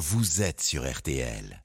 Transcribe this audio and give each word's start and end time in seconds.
vous 0.00 0.40
êtes 0.40 0.62
sur 0.62 0.90
RTL. 0.90 1.62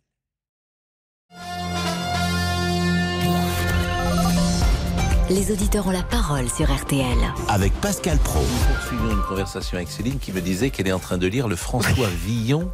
Les 5.29 5.51
auditeurs 5.53 5.87
ont 5.87 5.91
la 5.91 6.03
parole 6.03 6.49
sur 6.49 6.69
RTL. 6.69 7.17
Avec 7.47 7.71
Pascal 7.75 8.17
Pro. 8.17 8.41
Nous 8.41 8.73
poursuivions 8.73 9.11
une 9.11 9.23
conversation 9.23 9.77
avec 9.77 9.87
Céline 9.87 10.19
qui 10.19 10.33
me 10.33 10.41
disait 10.41 10.69
qu'elle 10.69 10.89
est 10.89 10.91
en 10.91 10.99
train 10.99 11.17
de 11.17 11.27
lire 11.27 11.47
le 11.47 11.55
François 11.55 12.09
Villon 12.25 12.69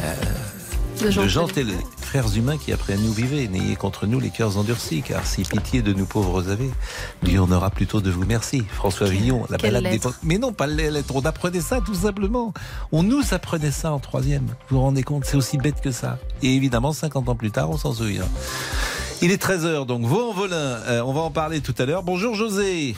euh, 0.00 0.14
De 1.00 1.10
Jean 1.10 1.22
de 1.22 1.28
Jean 1.28 1.46
Télé. 1.46 1.74
Frères 2.00 2.34
humains 2.36 2.56
qui 2.56 2.72
après 2.72 2.96
nous 2.96 3.12
vivez, 3.12 3.48
n'ayez 3.48 3.76
contre 3.76 4.06
nous 4.06 4.18
les 4.18 4.30
cœurs 4.30 4.56
endurcis, 4.56 5.02
car 5.02 5.26
si 5.26 5.42
pitié 5.42 5.82
de 5.82 5.92
nous 5.92 6.06
pauvres 6.06 6.48
avez, 6.50 6.70
lui 7.22 7.38
on 7.38 7.50
aura 7.50 7.70
plutôt 7.70 8.00
de 8.00 8.10
vous 8.10 8.24
merci. 8.24 8.64
François 8.72 9.08
Villon, 9.08 9.44
la 9.50 9.58
balade 9.58 9.84
des 9.84 10.00
Mais 10.22 10.38
non, 10.38 10.52
pas 10.52 10.66
les 10.66 10.90
lettres, 10.90 11.14
on 11.14 11.20
apprenait 11.22 11.60
ça 11.60 11.80
tout 11.84 11.94
simplement. 11.94 12.54
On 12.92 13.02
nous 13.02 13.22
apprenait 13.32 13.70
ça 13.70 13.92
en 13.92 13.98
troisième. 13.98 14.46
Vous 14.68 14.76
vous 14.76 14.80
rendez 14.80 15.02
compte, 15.02 15.24
c'est 15.26 15.36
aussi 15.36 15.58
bête 15.58 15.80
que 15.82 15.90
ça. 15.90 16.18
Et 16.42 16.54
évidemment, 16.54 16.92
50 16.92 17.28
ans 17.28 17.36
plus 17.36 17.50
tard, 17.50 17.68
on 17.70 17.76
s'en 17.76 17.92
souvient. 17.92 18.28
Il 19.20 19.30
est 19.30 19.42
13h, 19.42 19.86
donc 19.86 20.02
Vaux 20.04 20.30
en 20.30 20.32
Volin, 20.32 20.54
euh, 20.56 21.02
on 21.04 21.12
va 21.12 21.20
en 21.20 21.30
parler 21.30 21.60
tout 21.60 21.74
à 21.78 21.84
l'heure. 21.84 22.02
Bonjour 22.02 22.34
José. 22.34 22.94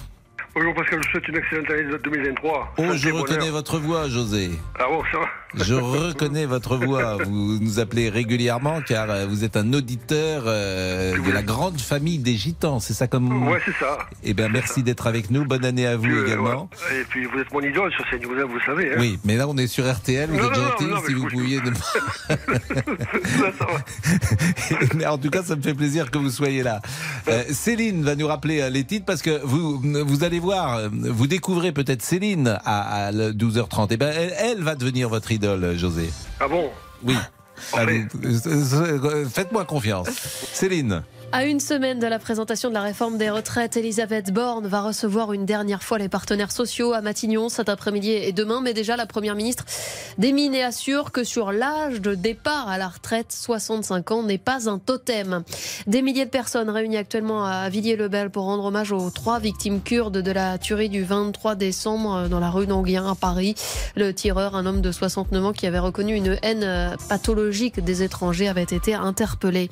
Bonjour 0.55 0.75
Pascal, 0.75 0.99
je 1.03 1.07
vous 1.07 1.13
souhaite 1.13 1.29
une 1.29 1.37
excellente 1.37 1.71
année 1.71 1.99
2023. 2.03 2.75
Oh, 2.79 2.83
Santé, 2.83 2.99
je 2.99 3.09
bonheur. 3.11 3.23
reconnais 3.23 3.51
votre 3.51 3.79
voix, 3.79 4.09
José. 4.09 4.51
Ah 4.79 4.87
bon, 4.89 5.03
ça 5.13 5.19
va 5.19 5.27
Je 5.55 5.75
reconnais 5.75 6.47
votre 6.47 6.77
voix. 6.77 7.17
Vous 7.25 7.59
nous 7.61 7.79
appelez 7.81 8.09
régulièrement 8.11 8.81
car 8.87 9.11
euh, 9.11 9.27
vous 9.27 9.45
êtes 9.45 9.57
un 9.57 9.73
auditeur 9.73 10.45
euh, 10.47 11.19
de 11.19 11.31
la 11.33 11.43
grande 11.43 11.81
famille 11.81 12.19
des 12.19 12.35
Gitans. 12.37 12.81
C'est 12.81 12.93
ça 12.95 13.07
comme. 13.07 13.49
Ouais, 13.49 13.59
c'est 13.65 13.75
ça. 13.83 13.99
Eh 14.25 14.35
bien, 14.35 14.49
merci 14.49 14.83
d'être 14.83 15.07
avec 15.07 15.31
nous. 15.31 15.45
Bonne 15.47 15.65
année 15.65 15.87
à 15.87 15.97
vous 15.97 16.07
euh, 16.07 16.27
également. 16.27 16.69
ouais. 16.91 17.01
Et 17.01 17.05
puis 17.05 17.25
vous 17.25 17.39
êtes 17.39 17.53
mon 17.53 17.61
idole 17.61 17.91
sur 17.93 18.05
cette 18.11 18.23
news 18.23 18.35
vous 18.49 18.61
savez. 18.67 18.93
Hein. 18.93 18.97
Oui, 18.99 19.19
mais 19.25 19.37
là 19.37 19.49
on 19.49 19.57
est 19.57 19.67
sur 19.67 19.91
RTL. 19.91 20.29
Vous 20.31 20.37
Non, 20.39 20.51
êtes 20.51 20.57
non, 20.59 20.65
gentil. 20.71 20.85
non, 20.85 20.97
si 21.07 21.15
vous 21.15 21.29
pouviez. 21.29 21.61
va. 22.29 23.67
mais 24.95 25.07
en 25.07 25.19
tout 25.19 25.31
cas, 25.31 25.43
ça 25.43 25.57
me 25.57 25.63
fait 25.63 25.75
plaisir 25.75 26.11
que 26.11 26.19
vous 26.19 26.31
soyez 26.31 26.63
là. 26.63 26.81
Euh, 27.29 27.43
Céline 27.51 28.03
va 28.05 28.15
nous 28.17 28.27
rappeler 28.27 28.69
les 28.71 28.85
titres 28.85 29.07
parce 29.07 29.23
que 29.23 29.41
vous 29.45 29.81
vous 29.81 30.25
allez 30.25 30.39
voir, 30.41 30.81
vous 30.93 31.27
découvrez 31.27 31.73
peut-être 31.73 32.03
Céline 32.03 32.59
à, 32.65 33.07
à 33.07 33.13
le 33.13 33.33
12h30. 33.33 33.89
Eh 33.91 33.97
ben, 33.97 34.13
elle, 34.15 34.35
elle 34.39 34.63
va 34.63 34.75
devenir 34.75 35.09
votre 35.09 35.31
idole, 35.33 35.38
José. 35.77 36.11
Ah 36.41 36.49
bon 36.49 36.71
Oui. 37.03 37.17
Ah, 37.73 37.81
euh, 37.83 38.05
euh, 38.25 39.27
Faites-moi 39.29 39.65
confiance. 39.65 40.09
Céline. 40.53 41.03
À 41.31 41.45
une 41.45 41.61
semaine 41.61 41.99
de 41.99 42.07
la 42.07 42.19
présentation 42.19 42.71
de 42.71 42.75
la 42.75 42.81
réforme 42.81 43.19
des 43.19 43.29
retraites, 43.29 43.77
Elisabeth 43.77 44.33
Borne 44.33 44.67
va 44.67 44.81
recevoir 44.81 45.35
une 45.35 45.45
dernière 45.45 45.83
fois 45.83 45.99
les 45.99 46.09
partenaires 46.09 46.51
sociaux 46.51 46.95
à 46.95 47.03
Matignon 47.03 47.51
cet 47.51 47.69
après-midi 47.69 48.13
et 48.13 48.33
demain. 48.33 48.63
Mais 48.63 48.73
déjà, 48.73 48.97
la 48.97 49.05
Première 49.05 49.35
ministre 49.35 49.67
démine 50.17 50.55
et 50.55 50.63
assure 50.63 51.13
que 51.13 51.25
sur 51.25 51.53
l'âge 51.53 52.01
de 52.01 52.15
départ 52.15 52.71
à 52.71 52.79
la 52.79 52.89
retraite, 52.89 53.31
65 53.31 54.11
ans 54.11 54.23
n'est 54.23 54.39
pas 54.39 54.71
un 54.71 54.79
totem. 54.79 55.43
Des 55.87 56.01
milliers 56.01 56.25
de 56.25 56.31
personnes 56.31 56.71
réunies 56.71 56.97
actuellement 56.97 57.45
à 57.45 57.69
Villiers-le-Bel 57.69 58.31
pour 58.31 58.45
rendre 58.45 58.65
hommage 58.65 58.93
aux 58.93 59.11
trois 59.11 59.39
victimes 59.39 59.83
kurdes 59.83 60.19
de 60.23 60.33
la 60.33 60.57
tuerie 60.57 60.89
du 60.89 61.05
23 61.05 61.57
décembre 61.57 62.29
dans 62.29 62.41
la 62.41 62.49
rue 62.49 62.67
d'Anguien 62.67 63.07
à 63.07 63.15
Paris. 63.15 63.55
Le 63.97 64.15
tireur, 64.15 64.57
un 64.57 64.65
homme 64.65 64.81
de 64.81 64.93
69 64.93 65.45
ans 65.45 65.53
qui 65.53 65.67
avait 65.67 65.79
reconnu 65.79 66.15
une 66.15 66.39
haine 66.43 66.97
pathologique 67.11 67.85
des 67.85 68.03
étrangers, 68.03 68.49
avait 68.49 68.63
été 68.63 68.95
interpellé. 68.95 69.69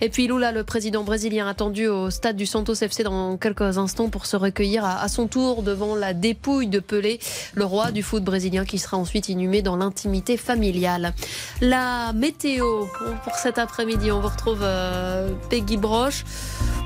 Et 0.00 0.08
puis 0.08 0.28
Lula, 0.28 0.52
le 0.52 0.62
président 0.62 0.99
brésilien, 1.04 1.46
attendu 1.46 1.86
au 1.86 2.10
stade 2.10 2.36
du 2.36 2.46
Santos 2.46 2.74
FC 2.74 3.02
dans 3.02 3.36
quelques 3.36 3.78
instants 3.78 4.08
pour 4.08 4.26
se 4.26 4.36
recueillir 4.36 4.84
à, 4.84 5.08
son 5.08 5.26
tour 5.26 5.62
devant 5.62 5.94
la 5.94 6.14
dépouille 6.14 6.68
de 6.68 6.78
Pelé, 6.78 7.20
le 7.54 7.64
roi 7.64 7.90
du 7.90 8.02
foot 8.02 8.22
brésilien 8.22 8.64
qui 8.64 8.78
sera 8.78 8.96
ensuite 8.96 9.28
inhumé 9.28 9.62
dans 9.62 9.76
l'intimité 9.76 10.36
familiale. 10.36 11.12
La 11.60 12.12
météo 12.12 12.86
pour 13.24 13.34
cet 13.34 13.58
après-midi, 13.58 14.10
on 14.12 14.20
vous 14.20 14.28
retrouve 14.28 14.60
euh, 14.62 15.30
Peggy 15.48 15.76
Broche. 15.76 16.24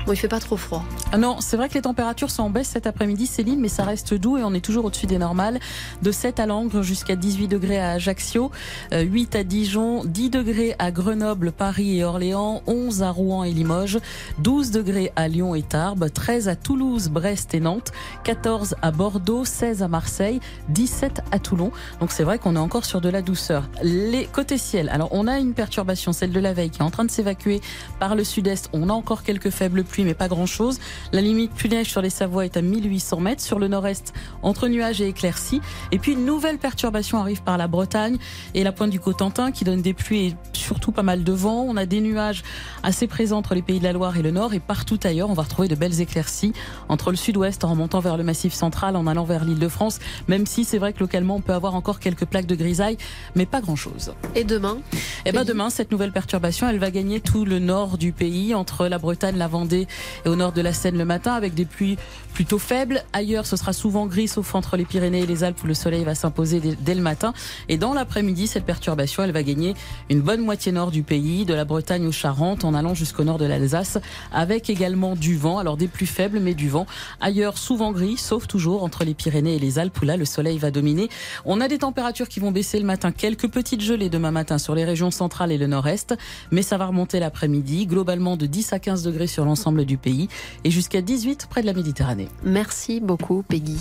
Bon, 0.05 0.13
il 0.13 0.17
fait 0.17 0.27
pas 0.27 0.39
trop 0.39 0.55
froid. 0.55 0.83
Ah 1.11 1.17
non, 1.17 1.37
c'est 1.39 1.57
vrai 1.57 1.67
que 1.67 1.73
les 1.73 1.81
températures 1.81 2.29
sont 2.29 2.43
en 2.43 2.49
baisse 2.51 2.67
cet 2.67 2.85
après-midi, 2.85 3.25
Céline, 3.25 3.59
mais 3.59 3.69
ça 3.69 3.83
reste 3.83 4.13
doux 4.13 4.37
et 4.37 4.43
on 4.43 4.53
est 4.53 4.63
toujours 4.63 4.85
au-dessus 4.85 5.07
des 5.07 5.17
normales. 5.17 5.59
De 6.03 6.11
7 6.11 6.39
à 6.39 6.45
Langres 6.45 6.83
jusqu'à 6.83 7.15
18 7.15 7.47
degrés 7.47 7.79
à 7.79 7.91
Ajaccio, 7.91 8.51
euh, 8.93 9.01
8 9.01 9.35
à 9.35 9.43
Dijon, 9.43 10.03
10 10.05 10.29
degrés 10.29 10.75
à 10.77 10.91
Grenoble, 10.91 11.51
Paris 11.51 11.97
et 11.97 12.03
Orléans, 12.03 12.61
11 12.67 13.01
à 13.01 13.09
Rouen 13.09 13.43
et 13.43 13.51
Limoges, 13.51 13.97
12 14.39 14.71
degrés 14.71 15.11
à 15.15 15.27
Lyon 15.27 15.55
et 15.55 15.61
Tarbes, 15.61 16.09
13 16.11 16.47
à 16.47 16.55
Toulouse, 16.55 17.09
Brest 17.09 17.53
et 17.53 17.59
Nantes, 17.59 17.91
14 18.23 18.75
à 18.81 18.91
Bordeaux, 18.91 19.45
16 19.45 19.83
à 19.83 19.87
Marseille, 19.87 20.39
17 20.69 21.21
à 21.31 21.39
Toulon. 21.39 21.71
Donc 21.99 22.11
c'est 22.11 22.23
vrai 22.23 22.39
qu'on 22.39 22.55
est 22.55 22.59
encore 22.59 22.85
sur 22.85 23.01
de 23.01 23.09
la 23.09 23.21
douceur. 23.21 23.69
Les 23.83 24.25
côtés 24.25 24.57
ciel, 24.57 24.89
alors 24.89 25.09
on 25.11 25.27
a 25.27 25.39
une 25.39 25.53
perturbation, 25.53 26.13
celle 26.13 26.31
de 26.31 26.39
la 26.39 26.53
veille, 26.53 26.69
qui 26.69 26.79
est 26.79 26.83
en 26.83 26.91
train 26.91 27.05
de 27.05 27.11
s'évacuer 27.11 27.61
par 27.99 28.15
le 28.15 28.23
sud-est. 28.23 28.69
On 28.73 28.89
a 28.89 28.93
encore 28.93 29.23
quelques 29.23 29.49
faibles 29.49 29.83
pluies, 29.83 30.03
mais 30.03 30.13
pas 30.13 30.27
grand-chose. 30.27 30.79
La 31.11 31.21
limite 31.21 31.51
pluie 31.53 31.69
neige 31.69 31.89
sur 31.89 32.01
les 32.01 32.09
Savoies 32.09 32.45
est 32.45 32.57
à 32.57 32.61
1800 32.61 33.19
mètres. 33.19 33.41
Sur 33.41 33.59
le 33.59 33.67
nord-est, 33.67 34.13
entre 34.43 34.67
nuages 34.67 35.01
et 35.01 35.07
éclaircies. 35.07 35.61
Et 35.91 35.99
puis 35.99 36.13
une 36.13 36.25
nouvelle 36.25 36.57
perturbation 36.57 37.19
arrive 37.19 37.43
par 37.43 37.57
la 37.57 37.67
Bretagne 37.67 38.17
et 38.53 38.63
la 38.63 38.71
pointe 38.71 38.89
du 38.89 38.99
Cotentin 38.99 39.51
qui 39.51 39.63
donne 39.63 39.81
des 39.81 39.93
pluies 39.93 40.27
et 40.27 40.35
surtout 40.53 40.91
pas 40.91 41.03
mal 41.03 41.23
de 41.23 41.31
vent. 41.31 41.65
On 41.67 41.77
a 41.77 41.85
des 41.85 42.01
nuages 42.01 42.43
assez 42.83 43.07
présents 43.07 43.37
entre 43.37 43.55
les 43.55 43.61
pays 43.61 43.79
de 43.79 43.83
la 43.83 43.93
Loire 43.95 44.17
et 44.17 44.21
le 44.21 44.31
nord 44.31 44.53
et 44.53 44.59
partout 44.59 44.99
ailleurs, 45.05 45.29
on 45.29 45.33
va 45.33 45.43
retrouver 45.43 45.69
de 45.69 45.75
belles 45.75 46.01
éclaircies 46.01 46.51
entre 46.89 47.11
le 47.11 47.15
sud-ouest 47.15 47.63
en 47.63 47.69
remontant 47.69 48.01
vers 48.01 48.17
le 48.17 48.25
massif 48.25 48.53
central, 48.53 48.97
en 48.97 49.07
allant 49.07 49.23
vers 49.23 49.45
l'île 49.45 49.57
de 49.57 49.69
France, 49.69 49.99
même 50.27 50.45
si 50.45 50.65
c'est 50.65 50.79
vrai 50.79 50.91
que 50.91 50.99
localement 50.99 51.37
on 51.37 51.39
peut 51.39 51.53
avoir 51.53 51.75
encore 51.75 52.01
quelques 52.01 52.25
plaques 52.25 52.45
de 52.45 52.55
grisaille, 52.55 52.97
mais 53.35 53.45
pas 53.45 53.61
grand-chose. 53.61 54.13
Et 54.35 54.43
demain 54.43 54.79
Et 55.25 55.31
ben 55.31 55.45
demain, 55.45 55.69
cette 55.69 55.93
nouvelle 55.93 56.11
perturbation, 56.11 56.67
elle 56.67 56.77
va 56.77 56.91
gagner 56.91 57.21
tout 57.21 57.45
le 57.45 57.59
nord 57.59 57.97
du 57.97 58.11
pays, 58.11 58.53
entre 58.53 58.87
la 58.87 58.97
Bretagne, 58.97 59.37
la 59.37 59.47
Vendée 59.47 59.87
et 60.25 60.29
au 60.29 60.35
nord 60.35 60.51
de 60.51 60.59
la 60.59 60.73
Seine 60.73 60.97
le 60.97 61.05
matin, 61.05 61.31
avec 61.31 61.53
des 61.53 61.63
pluies 61.63 61.97
plutôt 62.33 62.59
faibles. 62.59 63.01
Ailleurs, 63.13 63.45
ce 63.45 63.55
sera 63.55 63.71
souvent 63.71 64.07
gris, 64.07 64.27
sauf 64.27 64.55
entre 64.55 64.75
les 64.75 64.83
Pyrénées 64.83 65.21
et 65.21 65.25
les 65.25 65.45
Alpes 65.45 65.63
où 65.63 65.67
le 65.67 65.73
soleil 65.73 66.03
va 66.03 66.15
s'imposer 66.15 66.59
dès 66.59 66.95
le 66.95 67.01
matin. 67.01 67.33
Et 67.69 67.77
dans 67.77 67.93
l'après-midi, 67.93 68.47
cette 68.47 68.65
perturbation, 68.65 69.23
elle 69.23 69.31
va 69.31 69.41
gagner 69.41 69.73
une 70.09 70.19
bonne 70.19 70.41
moitié 70.41 70.73
nord 70.73 70.91
du 70.91 71.01
pays, 71.01 71.45
de 71.45 71.53
la 71.53 71.63
Bretagne 71.63 72.05
aux 72.05 72.11
Charentes, 72.11 72.65
en 72.65 72.73
allant 72.73 72.93
jusqu'au 72.93 73.23
nord 73.23 73.37
de 73.37 73.45
l'Alsace, 73.45 73.84
avec 74.31 74.69
également 74.69 75.15
du 75.15 75.35
vent. 75.37 75.57
Alors 75.57 75.77
des 75.77 75.87
plus 75.87 76.05
faibles, 76.05 76.39
mais 76.39 76.53
du 76.53 76.69
vent. 76.69 76.85
Ailleurs, 77.21 77.57
souvent 77.57 77.91
gris, 77.91 78.17
sauf 78.17 78.47
toujours 78.47 78.83
entre 78.83 79.03
les 79.03 79.13
Pyrénées 79.13 79.55
et 79.55 79.59
les 79.59 79.79
Alpes 79.79 80.01
où 80.01 80.05
là, 80.05 80.17
le 80.17 80.25
soleil 80.25 80.57
va 80.57 80.71
dominer. 80.71 81.09
On 81.45 81.61
a 81.61 81.67
des 81.67 81.79
températures 81.79 82.29
qui 82.29 82.39
vont 82.39 82.51
baisser 82.51 82.79
le 82.79 82.85
matin, 82.85 83.11
quelques 83.11 83.49
petites 83.49 83.81
gelées 83.81 84.09
demain 84.09 84.31
matin 84.31 84.57
sur 84.57 84.75
les 84.75 84.85
régions 84.85 85.11
centrales 85.11 85.51
et 85.51 85.57
le 85.57 85.67
nord-est, 85.67 86.15
mais 86.51 86.61
ça 86.61 86.77
va 86.77 86.87
remonter 86.87 87.19
l'après-midi, 87.19 87.87
globalement 87.87 88.37
de 88.37 88.45
10 88.45 88.73
à 88.73 88.79
15 88.79 89.03
degrés 89.03 89.27
sur 89.27 89.45
l'ensemble 89.45 89.85
du 89.85 89.97
pays 89.97 90.27
et 90.63 90.71
jusqu'à 90.71 91.01
18 91.01 91.47
près 91.49 91.61
de 91.61 91.67
la 91.67 91.73
Méditerranée. 91.73 92.27
Merci 92.43 92.99
beaucoup, 92.99 93.43
Peggy. 93.43 93.77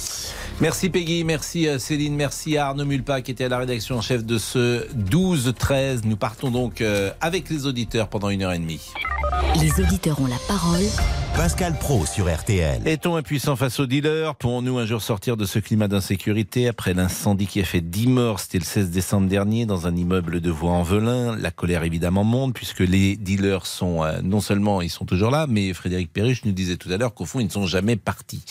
Merci 0.60 0.90
Peggy, 0.90 1.24
merci 1.24 1.68
euh, 1.68 1.78
Céline, 1.78 2.14
merci 2.14 2.56
à 2.56 2.68
Arnaud 2.68 2.84
Mulpa 2.84 3.22
qui 3.22 3.30
était 3.30 3.44
à 3.44 3.48
la 3.48 3.58
rédaction 3.58 3.96
en 3.96 4.00
chef 4.00 4.24
de 4.24 4.38
ce 4.38 4.86
12-13. 4.94 6.02
Nous 6.04 6.16
partons 6.16 6.50
donc 6.50 6.80
euh, 6.80 7.10
avec 7.20 7.50
les 7.50 7.66
auditeurs 7.66 8.08
pendant 8.08 8.30
une 8.30 8.42
heure 8.42 8.52
et 8.52 8.58
demie. 8.58 8.80
Les 9.60 9.80
auditeurs 9.80 9.93
ont 9.94 10.26
la 10.26 10.38
parole. 10.48 10.82
Pascal 11.36 11.78
Pro 11.78 12.04
sur 12.04 12.32
RTL. 12.32 12.86
Est-on 12.86 13.14
impuissant 13.14 13.54
face 13.54 13.78
aux 13.78 13.86
dealers? 13.86 14.34
Pourrons-nous 14.34 14.78
un 14.78 14.86
jour 14.86 15.00
sortir 15.00 15.36
de 15.36 15.44
ce 15.44 15.60
climat 15.60 15.86
d'insécurité 15.86 16.66
après 16.66 16.94
l'incendie 16.94 17.46
qui 17.46 17.60
a 17.60 17.64
fait 17.64 17.80
10 17.80 18.08
morts? 18.08 18.40
C'était 18.40 18.58
le 18.58 18.64
16 18.64 18.90
décembre 18.90 19.28
dernier 19.28 19.66
dans 19.66 19.86
un 19.86 19.94
immeuble 19.94 20.40
de 20.40 20.50
Voix-en-Velin. 20.50 21.36
La 21.36 21.52
colère 21.52 21.84
évidemment 21.84 22.24
monte 22.24 22.54
puisque 22.54 22.80
les 22.80 23.16
dealers 23.16 23.66
sont 23.66 24.02
euh, 24.02 24.20
non 24.22 24.40
seulement 24.40 24.82
ils 24.82 24.90
sont 24.90 25.04
toujours 25.04 25.30
là, 25.30 25.46
mais 25.48 25.72
Frédéric 25.72 26.12
Perruche 26.12 26.44
nous 26.44 26.52
disait 26.52 26.76
tout 26.76 26.90
à 26.90 26.96
l'heure 26.96 27.14
qu'au 27.14 27.24
fond 27.24 27.38
ils 27.38 27.46
ne 27.46 27.50
sont 27.50 27.66
jamais 27.66 27.96
partis. 27.96 28.44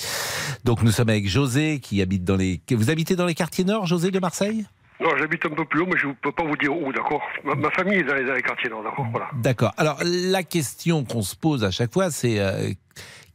Donc 0.64 0.82
nous 0.82 0.92
sommes 0.92 1.10
avec 1.10 1.28
José 1.28 1.80
qui 1.82 2.02
habite 2.02 2.24
dans 2.24 2.38
les. 2.38 2.62
Vous 2.72 2.90
habitez 2.90 3.18
dans 3.18 3.26
les 3.26 3.36
quartiers 3.36 3.66
nord, 3.66 3.86
José 3.86 4.12
de 4.12 4.20
Marseille? 4.20 4.66
Non, 5.04 5.10
j'habite 5.18 5.46
un 5.46 5.50
peu 5.50 5.66
plus 5.66 5.82
haut, 5.82 5.86
mais 5.86 5.98
je 5.98 6.08
ne 6.08 6.14
peux 6.14 6.32
pas 6.32 6.44
vous 6.44 6.56
dire 6.56 6.76
où, 6.76 6.94
d'accord 6.94 7.22
ma, 7.44 7.70
famille 7.72 8.00
est 8.00 8.04
dans 8.04 8.16
les, 8.16 8.24
dans 8.24 8.34
les 8.34 8.42
quartiers 8.42 8.70
nord, 8.70 8.84
d'accord 8.84 9.06
Voilà. 9.12 9.30
D'accord. 9.34 9.74
Alors 9.78 10.00
la 10.04 10.44
question 10.44 11.04
qu'on 11.04 11.22
se 11.22 11.36
pose 11.36 11.66
à 11.66 11.72
chaque 11.72 11.92
fois, 11.92 12.10
c'est 12.10 12.40
euh, 12.40 12.72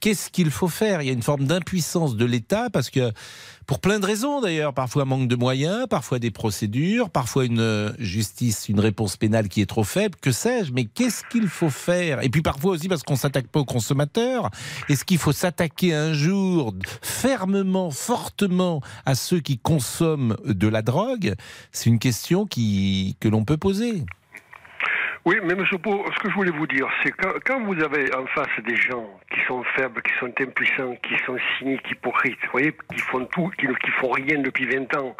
qu'est-ce 0.01 0.31
qu'il 0.31 0.51
faut 0.51 0.69
faire? 0.69 1.03
Il 1.03 1.09
y 1.09 1.11
a 1.11 1.13
une 1.13 1.23
forme 1.23 1.45
d'impuissance 1.45 2.17
de 2.17 2.25
l'État 2.25 2.71
parce 2.73 2.89
que 2.89 3.13
pour 3.69 3.81
plein 3.81 4.01
de 4.01 4.07
raisons 4.07 4.41
d'ailleurs, 4.41 4.73
parfois 4.73 5.05
manque 5.05 5.29
de 5.29 5.37
moyens, 5.37 5.87
parfois 5.91 6.19
des 6.19 6.31
procédures, 6.31 7.11
parfois 7.11 7.45
une 7.45 7.61
euh, 7.61 7.93
justice, 7.99 8.71
une 8.71 8.81
réponse 8.81 9.19
pénale 9.19 9.49
qui 9.49 9.61
est 9.61 9.67
trop 9.67 9.85
faible, 9.85 10.17
que 10.23 10.33
sais-je, 10.33 10.73
mais 10.73 10.87
qu'est-ce 10.87 11.23
qu'il 11.31 11.47
faut 11.49 11.69
faire? 11.69 12.25
Et 12.25 12.31
puis 12.31 12.41
parfois 12.41 12.73
aussi 12.73 12.89
parce 12.89 13.03
qu'on 13.03 13.15
s'attaque 13.15 13.49
pas 13.49 13.61
aux 13.61 13.67
consommateurs, 13.67 14.51
est-ce 14.89 15.05
qu'il 15.05 15.19
faut 15.19 15.33
s'attaquer 15.33 15.95
un 15.95 16.15
jour 16.15 16.75
fermement, 17.03 17.91
fortement 17.91 18.81
à 19.05 19.15
ceux 19.15 19.41
qui 19.41 19.59
consomment 19.59 20.37
de 20.47 20.67
la 20.67 20.81
drogue? 20.81 21.35
C'est 21.71 21.91
une 21.91 21.99
question 21.99 22.47
qui, 22.47 23.19
que 23.21 23.29
l'on 23.29 23.45
peut 23.45 23.59
poser. 23.59 24.03
Oui, 25.29 25.37
mais 25.45 25.55
monsieur 25.55 25.77
Pau, 25.77 26.07
ce 26.15 26.19
que 26.23 26.31
je 26.31 26.35
voulais 26.35 26.51
vous 26.51 26.67
dire, 26.67 26.87
c'est 27.03 27.11
que 27.13 27.39
quand 27.45 27.63
vous 27.65 27.79
avez 27.83 28.15
en 28.15 28.25
face 28.29 28.49
des 28.67 28.77
gens 28.77 29.07
qui 29.31 29.39
sont 29.47 29.63
faibles, 29.77 30.01
qui 30.01 30.13
sont 30.19 30.33
impuissants, 30.41 30.97
qui 31.07 31.23
sont 31.27 31.37
cyniques, 31.59 31.83
hypocrites, 31.91 32.39
vous 32.45 32.53
voyez, 32.53 32.73
qui 32.95 33.01
font 33.01 33.27
tout, 33.27 33.51
qui 33.61 33.67
ne 33.69 33.75
qui 33.75 33.91
font 34.01 34.09
rien 34.13 34.39
depuis 34.41 34.65
20 34.65 34.97
ans, 34.97 35.15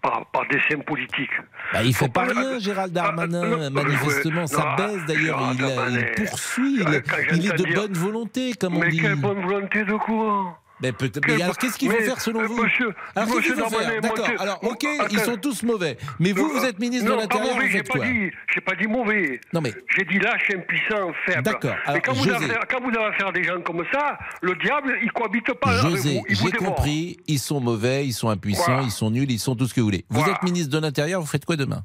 par, 0.00 0.26
par 0.26 0.46
dessein 0.46 0.78
politique. 0.86 1.32
Bah, 1.72 1.80
il 1.82 1.92
fait 1.92 2.04
Faut 2.04 2.08
pas 2.12 2.22
rien, 2.26 2.60
Gérald 2.60 2.96
Ah, 2.96 3.02
Darmanin. 3.02 3.68
Manifestement, 3.70 4.42
non, 4.42 4.46
ça 4.46 4.76
non, 4.78 4.84
baisse 4.86 5.04
d'ailleurs. 5.06 5.40
Il, 5.52 6.24
poursuit. 6.24 6.76
Il, 6.80 6.86
Euh, 6.86 7.00
il 7.32 7.46
est 7.46 7.56
de 7.58 7.74
bonne 7.74 7.92
volonté, 7.94 8.52
comme 8.60 8.76
on 8.76 8.80
Mais 8.80 8.90
dit. 8.90 9.00
quelle 9.00 9.16
bonne 9.16 9.40
volonté 9.40 9.82
de 9.84 9.94
quoi 9.94 10.60
Mais 10.80 10.92
peut-être. 10.92 11.26
Mais 11.26 11.42
alors, 11.42 11.56
qu'est-ce 11.58 11.76
qu'il 11.76 11.90
faut 11.90 11.98
faire 12.00 12.20
selon 12.20 12.40
euh, 12.40 12.46
vous 12.46 12.62
monsieur- 12.62 12.94
Alors, 13.16 13.28
qu'est-ce 13.28 13.46
qu'il 13.52 13.54
faut 13.64 13.68
faire 13.68 14.00
D'accord. 14.00 14.28
Alors, 14.38 14.58
ok, 14.62 14.86
ils 15.10 15.18
sont 15.20 15.36
tous 15.36 15.62
mauvais. 15.64 15.96
Mais 16.20 16.32
vous, 16.32 16.48
vous 16.48 16.64
êtes 16.64 16.78
ministre 16.78 17.10
de 17.10 17.14
l'Intérieur, 17.16 17.54
vous 17.54 17.68
faites 17.68 17.88
pas 17.88 17.98
quoi 17.98 18.06
dit, 18.06 18.30
j'ai 18.54 18.60
pas 18.60 18.74
dit 18.76 18.86
mauvais. 18.86 19.40
Non, 19.52 19.60
mais 19.60 19.74
J'ai 19.96 20.04
dit 20.04 20.18
lâche, 20.18 20.50
impuissant, 20.54 21.12
faible. 21.26 21.42
D'accord. 21.42 21.74
Alors, 21.84 21.94
Mais 21.94 22.00
quand 22.00 22.12
vous, 22.12 22.28
avez, 22.30 22.44
affaire- 22.44 22.64
quand 22.70 22.80
vous 22.80 22.88
avez 22.96 23.06
affaire 23.14 23.28
à 23.28 23.32
des 23.32 23.42
gens 23.44 23.60
comme 23.62 23.82
ça, 23.92 24.18
le 24.40 24.54
diable, 24.56 24.96
il 25.02 25.10
cohabite 25.12 25.52
pas 25.54 25.70
avec 25.70 25.82
José, 25.82 26.22
j'ai 26.28 26.52
compris. 26.52 27.16
Ils 27.26 27.38
sont 27.40 27.60
mauvais, 27.60 28.06
ils 28.06 28.12
sont 28.12 28.28
impuissants, 28.28 28.80
ils 28.82 28.90
sont 28.90 29.10
nuls, 29.10 29.30
ils 29.30 29.38
sont 29.40 29.56
tout 29.56 29.66
ce 29.66 29.74
que 29.74 29.80
vous 29.80 29.86
voulez. 29.86 30.04
Vous 30.10 30.28
êtes 30.28 30.42
ministre 30.42 30.70
de 30.70 30.78
l'Intérieur, 30.78 31.20
vous 31.20 31.26
faites 31.26 31.44
quoi 31.44 31.56
demain? 31.56 31.82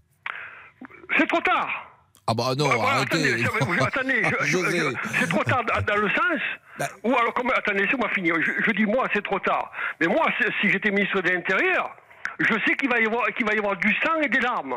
C'est 1.18 1.28
trop 1.28 1.42
tard. 1.42 1.70
Ah 2.26 2.34
bah 2.34 2.54
non, 2.58 2.70
arrêtez. 2.70 3.44
attendez, 3.44 3.44
attendez, 3.82 4.24
je- 4.44 4.94
c'est 5.20 5.28
trop 5.28 5.44
tard 5.44 5.64
dans, 5.86 5.96
le 5.98 6.10
sens. 6.10 6.40
Bah. 6.80 6.88
Ou 7.04 7.14
alors, 7.18 7.34
comme, 7.34 7.52
attendez, 7.52 7.84
laissez-moi 7.84 8.08
finir. 8.10 8.36
Je, 8.40 8.52
je 8.66 8.72
dis 8.72 8.86
moi, 8.86 9.08
c'est 9.14 9.24
trop 9.24 9.40
tard. 9.40 9.72
Mais 10.00 10.08
moi, 10.08 10.26
si 10.62 10.70
j'étais 10.70 10.90
ministre 10.90 11.20
de 11.22 11.30
l'Intérieur, 11.30 11.94
je 12.40 12.54
sais 12.66 12.76
qu'il 12.78 12.90
va 12.90 13.00
y 13.02 13.06
avoir, 13.06 13.26
qu'il 13.36 13.46
va 13.46 13.54
y 13.54 13.58
avoir 13.60 13.76
du 13.76 13.94
sang 14.04 14.22
et 14.22 14.30
des 14.30 14.40
larmes. 14.40 14.76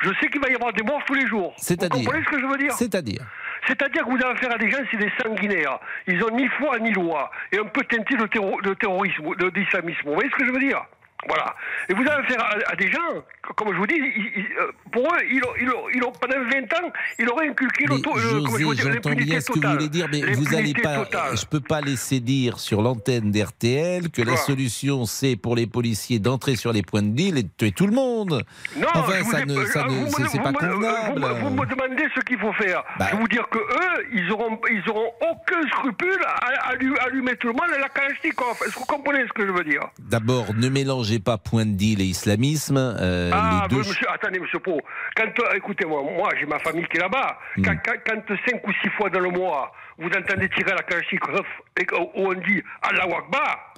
Je 0.00 0.10
sais 0.20 0.28
qu'il 0.28 0.40
va 0.40 0.48
y 0.50 0.54
avoir 0.54 0.72
des 0.72 0.82
morts 0.84 1.02
tous 1.06 1.14
les 1.14 1.26
jours. 1.26 1.50
Vous 1.56 1.64
C'est-à-dire 1.64 1.90
comprenez 2.04 2.24
ce 2.24 2.30
que 2.30 2.40
je 2.40 2.46
veux 2.46 2.58
dire? 2.58 2.72
C'est-à-dire 2.72 3.24
C'est-à-dire 3.66 4.04
que 4.04 4.10
vous 4.10 4.16
avez 4.24 4.34
affaire 4.34 4.52
à 4.52 4.58
des 4.58 4.70
gens, 4.70 4.78
c'est 4.90 4.96
des 4.96 5.12
sanguinaires. 5.20 5.78
Ils 6.06 6.22
ont 6.22 6.30
ni 6.30 6.46
foi 6.48 6.78
ni 6.78 6.92
loi. 6.92 7.30
Et 7.52 7.58
un 7.58 7.64
peu 7.66 7.82
teinté 7.84 8.16
de, 8.16 8.26
terro- 8.26 8.60
de 8.62 8.74
terrorisme, 8.74 9.34
d'islamisme. 9.52 10.00
Vous 10.06 10.14
voyez 10.14 10.30
ce 10.30 10.36
que 10.36 10.46
je 10.46 10.52
veux 10.52 10.58
dire? 10.60 10.80
Voilà. 11.28 11.54
Et 11.88 11.94
vous 11.94 12.02
avez 12.02 12.22
affaire 12.24 12.44
à, 12.44 12.72
à 12.72 12.76
des 12.76 12.90
gens, 12.90 13.24
comme 13.56 13.72
je 13.72 13.78
vous 13.78 13.86
dis, 13.86 13.94
ils- 13.96 14.46
euh, 14.60 14.70
pour 14.92 15.02
eux, 15.02 15.18
ils 15.30 15.40
ils 15.62 16.00
pendant 16.20 16.44
20 16.50 16.84
ans, 16.84 16.90
ils 17.18 17.28
auraient 17.28 17.48
inculqué 17.48 17.84
dire, 17.86 17.96
j'entends 17.96 19.10
bien 19.14 19.40
ce 19.40 19.50
que 19.52 19.58
vous 19.58 19.72
voulez 19.72 19.88
dire, 19.88 20.06
mais 20.10 20.20
vous 20.32 20.46
allez 20.48 20.72
L'impunité 20.72 20.82
pas. 20.82 21.04
totale. 21.04 21.36
Je 21.36 21.46
peux 21.46 21.60
pas 21.60 21.80
laisser 21.80 22.20
dire 22.20 22.58
sur 22.58 22.82
l'antenne 22.82 23.30
d'RTL 23.30 24.10
que 24.10 24.22
la 24.22 24.36
solution 24.36 25.04
c'est 25.06 25.36
pour 25.36 25.56
les 25.56 25.66
policiers 25.66 26.18
d'entrer 26.18 26.56
sur 26.56 26.72
les 26.72 26.82
points 26.82 27.02
de 27.02 27.08
deal 27.08 27.38
et 27.38 27.42
de 27.42 27.48
tuer 27.56 27.72
tout 27.72 27.86
le 27.86 27.92
monde. 27.92 28.44
Non, 28.76 28.86
enfin, 28.94 29.24
ça 29.24 29.40
ai- 29.40 29.46
ne, 29.46 29.64
ça 29.66 29.84
euh, 29.86 29.88
ne- 29.90 30.28
c'est 30.28 30.42
pas 30.42 30.52
convenable. 30.52 31.12
Vous, 31.14 31.18
me- 31.20 31.40
vous 31.40 31.50
me 31.50 31.66
demandez 31.66 32.04
ce 32.14 32.20
qu'il 32.20 32.38
faut 32.38 32.52
faire. 32.54 32.82
Bah. 32.98 33.06
Je 33.10 33.16
vais 33.16 33.20
vous 33.22 33.28
dire 33.28 33.48
que 33.50 33.58
eux, 33.58 34.06
ils 34.14 34.30
auront, 34.30 34.58
ils 34.70 34.90
auront 34.90 35.10
aucun 35.20 35.68
scrupule 35.68 36.20
à, 36.26 36.70
à 36.70 36.74
lui, 36.76 36.92
à 36.98 37.08
lui 37.08 37.22
mettre 37.22 37.46
le 37.46 37.52
mal 37.52 37.72
à 37.74 37.78
la 37.78 37.88
Kalachnikov. 37.88 38.56
Est-ce 38.66 38.74
que 38.74 38.78
vous 38.78 38.84
comprenez 38.86 39.24
ce 39.26 39.32
que 39.32 39.46
je 39.46 39.52
veux 39.52 39.64
dire 39.64 39.82
D'abord, 39.98 40.54
ne 40.54 40.68
mélangez 40.68 41.18
pas 41.18 41.38
point 41.38 41.66
de 41.66 41.72
deal 41.72 42.00
et 42.00 42.04
islamisme. 42.04 42.76
euh, 42.76 43.30
Ah, 43.34 43.60
les 43.62 43.68
deux 43.68 43.82
mais 43.82 43.88
monsieur, 43.88 44.10
attendez, 44.10 44.40
monsieur 44.40 44.58
Pau. 44.58 44.80
Quand, 45.16 45.24
euh, 45.40 45.56
écoutez-moi, 45.56 46.02
moi, 46.02 46.28
j'ai 46.38 46.46
ma 46.46 46.58
famille 46.58 46.86
qui 46.86 46.96
est 46.96 47.00
là-bas. 47.00 47.38
Hmm. 47.56 47.62
Quand, 47.62 47.76
quand, 47.84 47.96
quand 48.06 48.36
cinq 48.48 48.66
ou 48.66 48.72
six 48.82 48.90
fois 48.90 49.10
dans 49.10 49.20
le 49.20 49.30
mois, 49.30 49.72
vous 49.98 50.08
entendez 50.08 50.48
tirer 50.50 50.72
à 50.72 50.76
la 50.76 50.82
Kalachnikov 50.82 51.46
et 51.80 51.86
où 51.92 52.28
on 52.28 52.34
dit 52.34 52.62
Allah 52.82 53.04
Akbar, 53.04 53.73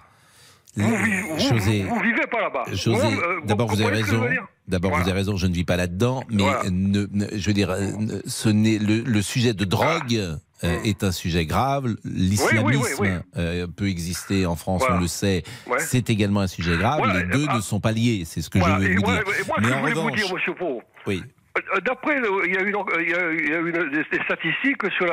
vous, 0.77 1.39
José, 1.39 1.83
vous, 1.89 1.95
vous 1.95 2.01
vivez 2.03 2.27
pas 2.31 2.41
là-bas. 2.41 2.65
José, 2.73 3.07
euh, 3.07 3.41
d'abord 3.45 3.69
vous 3.69 3.81
avez 3.81 4.03
raison. 4.03 4.23
D'abord 4.69 4.91
Voilà. 4.91 5.05
vous 5.05 5.11
avez 5.11 5.19
raison, 5.21 5.37
je 5.37 5.47
ne 5.47 5.53
vis 5.55 5.65
pas 5.65 5.77
là-dedans, 5.77 6.25
mais 6.29 6.43
Voilà. 6.43 6.63
ne- 6.71 7.07
ne- 7.13 7.27
je 7.37 7.47
veux 7.47 7.53
dire, 7.53 7.71
euh, 7.71 7.91
ce 8.27 8.49
n'est 8.49 8.79
le, 8.79 9.01
le 9.03 9.23
sujet 9.23 9.55
de 9.55 9.65
drogue 9.65 10.15
euh, 10.15 10.37
Mm. 10.81 10.87
est 10.87 11.05
un 11.05 11.13
sujet 11.13 11.47
grave. 11.47 11.95
L'islamisme 12.05 12.67
Oui, 12.67 12.77
oui, 12.77 12.89
oui, 12.99 13.09
euh, 13.37 13.67
peut 13.69 13.89
exister 13.89 14.45
en 14.47 14.57
France, 14.57 14.81
Voilà. 14.81 14.97
on 14.97 15.01
le 15.01 15.07
sait. 15.07 15.45
Ouais. 15.69 15.79
C'est 15.81 16.09
également 16.11 16.41
un 16.41 16.47
sujet 16.47 16.77
grave. 16.79 16.99
Voilà, 16.99 17.21
Les 17.23 17.27
deux 17.29 17.47
ah. 17.49 17.57
ne 17.57 17.61
sont 17.61 17.79
pas 17.79 17.93
liés. 17.93 18.23
C'est 18.27 18.41
ce 18.43 18.51
que 18.51 18.59
Voilà. 18.59 18.81
je 18.81 18.89
veux 18.89 18.95
vous 18.97 19.03
dire. 19.03 19.23
moi, 19.47 19.57
mais 19.61 19.73
en 19.73 19.81
voulais 19.81 19.93
vous 19.93 20.01
revanche, 20.01 20.19
dire, 20.19 20.35
monsieur 20.35 20.55
Pau, 20.55 20.83
oui. 21.07 21.23
Euh, 21.57 21.81
D'après, 21.81 22.17
il 22.45 22.55
y 22.55 22.59
a 22.59 22.63
une, 22.63 22.77
il 23.01 23.11
y 23.11 23.15
a, 23.15 23.33
il 23.33 23.51
y 23.51 23.55
a 23.55 23.59
une 23.59 23.91
des, 23.91 24.05
des 24.05 24.25
statistiques 24.25 24.83
sur 24.93 25.07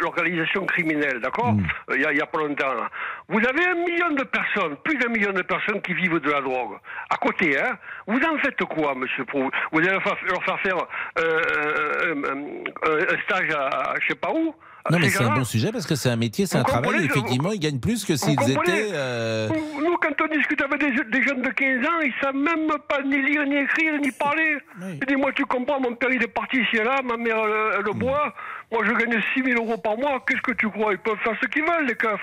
l'organisation 0.00 0.64
criminelle, 0.66 1.20
d'accord 1.20 1.52
Mm. 1.54 1.62
Euh, 1.90 1.96
Il 1.96 2.02
y 2.02 2.06
a, 2.06 2.12
il 2.12 2.18
y 2.18 2.20
a 2.20 2.26
pas 2.26 2.38
longtemps. 2.38 2.74
là. 2.74 2.88
Vous 3.28 3.38
avez 3.40 3.64
un 3.66 3.74
million 3.74 4.10
de 4.10 4.22
personnes, 4.24 4.76
plus 4.84 4.96
d'un 4.96 5.08
million 5.08 5.32
de 5.32 5.42
personnes 5.42 5.80
qui 5.82 5.94
vivent 5.94 6.18
de 6.20 6.30
la 6.30 6.40
drogue. 6.40 6.76
À 7.10 7.16
côté, 7.16 7.58
hein 7.60 7.76
Vous 8.06 8.18
en 8.20 8.38
faites 8.38 8.62
quoi, 8.64 8.94
monsieur 8.94 9.24
Pou 9.24 9.50
Vous 9.72 9.78
allez 9.80 9.88
leur 9.90 10.02
faire, 10.02 10.16
leur 10.30 10.44
faire 10.44 10.60
faire 10.60 10.76
euh, 11.18 12.14
un, 12.14 12.24
un- 12.24 13.14
un 13.14 13.18
stage 13.24 13.50
à, 13.54 13.66
à 13.90 13.94
je 14.00 14.08
sais 14.08 14.14
pas 14.14 14.30
où? 14.32 14.54
Non, 14.90 14.98
mais 14.98 15.08
Ces 15.10 15.18
c'est 15.18 15.24
un 15.24 15.34
bon 15.34 15.44
sujet 15.44 15.70
parce 15.70 15.86
que 15.86 15.94
c'est 15.94 16.08
un 16.10 16.16
métier, 16.16 16.46
c'est 16.46 16.58
un 16.58 16.64
travail. 16.64 17.04
Effectivement, 17.04 17.52
ils 17.52 17.60
gagnent 17.60 17.78
plus 17.80 18.04
que 18.04 18.16
s'ils 18.16 18.32
étaient. 18.50 18.88
euh, 18.92 19.48
Nous, 19.48 19.96
quand 19.98 20.24
on 20.24 20.36
discute 20.36 20.60
avec 20.60 20.80
des, 20.80 20.90
des 20.90 21.22
jeunes 21.22 21.42
de 21.42 21.50
15 21.50 21.86
ans, 21.86 22.00
ils 22.02 22.12
savent 22.20 22.34
même 22.34 22.66
pas 22.88 23.00
ni 23.04 23.22
lire, 23.22 23.44
ni 23.46 23.56
écrire, 23.56 24.00
ni 24.00 24.10
parler. 24.10 24.56
Oui. 24.80 24.98
Je 25.00 25.06
dis, 25.06 25.16
moi, 25.16 25.30
tu 25.32 25.44
comprends, 25.44 25.78
mon 25.80 25.94
père, 25.94 26.10
il 26.10 26.22
est 26.22 26.26
parti 26.26 26.56
ici 26.58 26.76
et 26.78 26.84
là, 26.84 27.00
ma 27.04 27.16
mère, 27.16 27.36
elle, 27.44 27.78
elle 27.78 27.84
le 27.84 27.92
boit. 27.92 28.34
Moi, 28.72 28.82
je 28.86 28.92
gagne 28.92 29.20
6 29.34 29.44
000 29.44 29.64
euros 29.64 29.78
par 29.78 29.96
mois. 29.96 30.22
Qu'est-ce 30.26 30.42
que 30.42 30.52
tu 30.52 30.68
crois? 30.68 30.92
Ils 30.92 30.98
peuvent 30.98 31.18
faire 31.22 31.36
ce 31.40 31.46
qu'ils 31.46 31.62
veulent, 31.62 31.86
les 31.86 31.94
keufs. 31.94 32.20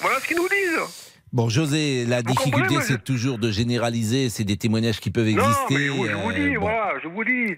Voilà 0.00 0.18
ce 0.20 0.26
qu'ils 0.26 0.36
nous 0.36 0.48
disent. 0.48 1.07
Bon, 1.32 1.50
José, 1.50 2.06
la 2.06 2.18
Vous 2.18 2.22
difficulté, 2.32 2.76
je- 2.76 2.80
c'est 2.80 3.04
toujours 3.04 3.38
de 3.38 3.50
généraliser. 3.50 4.30
C'est 4.30 4.44
des 4.44 4.56
témoignages 4.56 4.98
qui 4.98 5.10
peuvent 5.10 5.28
Non, 5.28 5.42
exister. 5.44 5.74
mais 5.74 5.86
je 5.86 5.90
vous, 5.90 6.32
dis, 6.32 6.40
euh, 6.40 6.54
bon. 6.54 6.60
voilà, 6.60 6.92
je 7.02 7.08
vous 7.08 7.24
dis. 7.24 7.56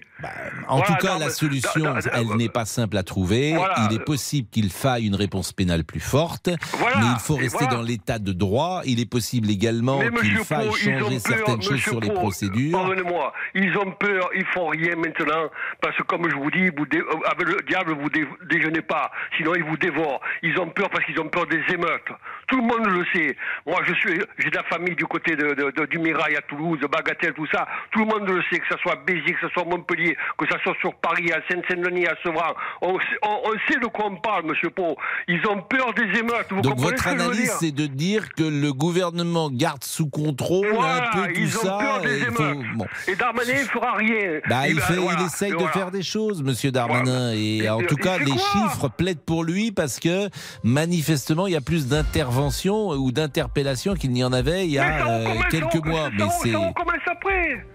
En 0.67 0.77
Voilà, 0.77 0.85
tout 0.87 1.05
cas, 1.07 1.13
non, 1.13 1.19
la 1.19 1.29
solution, 1.29 1.95
elle 2.13 2.35
n'est 2.37 2.49
pas 2.49 2.65
simple 2.65 2.97
à 2.97 3.03
trouver. 3.03 3.53
Voilà. 3.55 3.87
Il 3.89 3.95
est 3.95 4.03
possible 4.03 4.49
qu'il 4.51 4.69
faille 4.71 5.07
une 5.07 5.15
réponse 5.15 5.53
pénale 5.53 5.85
plus 5.85 6.01
forte, 6.01 6.49
Voilà, 6.73 6.97
mais 6.97 7.05
il 7.13 7.19
faut 7.19 7.35
rester 7.37 7.65
dans 7.67 7.81
l'état 7.81 8.19
de 8.19 8.33
droit. 8.33 8.81
Il 8.85 8.99
est 8.99 9.09
possible 9.09 9.49
également 9.49 9.99
qu'il 9.99 10.35
faille 10.39 10.67
ils 10.67 10.75
changer 10.75 10.99
peur, 10.99 11.21
certaines 11.21 11.61
choses 11.61 11.71
monsieur 11.71 11.91
sur 11.91 11.99
les 12.01 12.09
procédures. 12.11 12.71
Pardonnez-moi, 12.77 13.33
ils 13.55 13.77
ont 13.77 13.91
peur, 13.91 14.29
ils 14.35 14.45
font 14.53 14.67
rien 14.67 14.95
maintenant, 14.97 15.49
parce 15.81 15.95
que 15.95 16.03
comme 16.03 16.29
je 16.29 16.35
vous 16.35 16.51
dis, 16.51 16.69
vous 16.77 16.85
dé- 16.87 16.97
euh, 16.99 17.31
avec 17.31 17.47
le 17.47 17.57
diable, 17.67 17.93
vous 18.01 18.09
dé- 18.09 18.27
déjeunez 18.49 18.81
pas, 18.81 19.11
sinon 19.37 19.53
il 19.55 19.63
vous 19.63 19.77
dévore. 19.77 20.19
Ils 20.43 20.57
ont 20.59 20.67
peur 20.69 20.89
parce 20.89 21.05
qu'ils 21.05 21.19
ont 21.21 21.29
peur 21.29 21.47
des 21.47 21.61
émeutes. 21.73 22.09
Tout 22.47 22.57
le 22.57 22.63
monde 22.63 22.85
le 22.85 23.05
sait. 23.13 23.37
Moi, 23.67 23.79
je 23.87 23.93
suis, 23.93 24.19
j'ai 24.39 24.49
de 24.49 24.55
la 24.55 24.63
famille 24.63 24.95
du 24.95 25.05
côté 25.05 25.35
de, 25.35 25.53
de- 25.53 25.71
de- 25.71 25.85
du 25.85 25.99
Mirail 25.99 26.35
à 26.35 26.41
Toulouse, 26.41 26.79
de 26.79 26.87
Bagatelle, 26.87 27.33
tout 27.33 27.47
ça. 27.51 27.67
Tout 27.91 27.99
le 27.99 28.05
monde 28.05 28.27
le 28.29 28.41
sait, 28.49 28.59
que 28.59 28.65
ce 28.71 28.77
soit 28.81 28.95
Béziers, 29.05 29.33
que 29.33 29.47
ce 29.47 29.53
soit 29.53 29.65
Montpellier, 29.65 30.17
que 30.37 30.45
ce 30.51 30.57
soit 30.63 30.73
sur 30.81 30.93
Paris, 30.95 31.31
à 31.31 31.39
Seine-Saint-Denis, 31.49 32.07
à 32.07 32.15
Sevran. 32.23 32.53
On, 32.81 32.97
sait- 32.99 33.05
on- 33.23 33.39
on 33.45 33.51
sait 33.71 33.79
de 33.79 33.85
quoi 33.87 34.05
on 34.07 34.15
parle, 34.15 34.45
monsieur 34.45 34.69
Pau. 34.71 34.97
Ils 35.27 35.41
ont 35.47 35.61
peur 35.61 35.93
des 35.93 36.19
émeutes. 36.19 36.47
Vous 36.49 36.61
Donc 36.61 36.77
votre 36.79 37.03
ce 37.03 37.09
analyse, 37.09 37.51
c'est 37.59 37.71
de 37.71 37.85
dire 37.85 38.29
que 38.33 38.43
le 38.43 38.73
gouvernement 38.73 39.49
garde 39.51 39.83
sous 39.83 40.09
contrôle 40.09 40.67
Voilà, 40.73 41.09
un 41.09 41.11
peu 41.27 41.33
tout 41.33 41.39
ils 41.39 41.57
ont 41.57 41.61
ça. 41.61 41.77
peur 41.79 42.01
des 42.01 42.15
et 42.15 42.19
il 42.19 42.25
faut- 42.31 42.43
émeutes. 42.43 42.65
bon. 42.75 42.85
Et 43.07 43.15
Darmanin 43.15 43.53
ne 43.53 43.57
fera 43.67 43.93
rien. 43.95 44.39
Bah, 44.49 44.67
il, 44.67 44.75
va- 44.75 44.81
fait, 44.81 44.95
voilà, 44.95 45.19
il 45.21 45.25
essaye 45.27 45.51
de 45.51 45.55
voilà. 45.57 45.71
faire 45.71 45.91
des 45.91 46.03
choses, 46.03 46.41
Monsieur 46.43 46.71
Darmanin. 46.71 47.31
Et 47.33 47.69
en 47.69 47.79
tout 47.79 47.95
il 47.97 48.03
cas, 48.03 48.17
les 48.17 48.25
chiffres 48.31 48.89
plaident 48.95 49.21
pour 49.25 49.43
lui 49.43 49.71
parce 49.71 49.99
que 49.99 50.29
manifestement, 50.63 51.47
il 51.47 51.53
y 51.53 51.57
a 51.57 51.61
plus 51.61 51.87
d'interventions 51.87 52.89
ou 52.91 53.11
d'interpellations 53.11 53.50
qu'il 53.53 54.11
n'y 54.11 54.23
en 54.23 54.33
avait 54.33 54.65
il 54.65 54.71
y 54.71 54.79
a 54.79 55.07
euh, 55.07 55.23
commence- 55.25 55.45
quelques 55.51 55.85
on- 55.85 55.89
mois. 55.89 56.09
Mais 56.11 56.23
c'est 56.41 56.51
ça, 56.51 56.59
on 56.59 56.73
commence 56.73 56.95
après. 57.07 57.65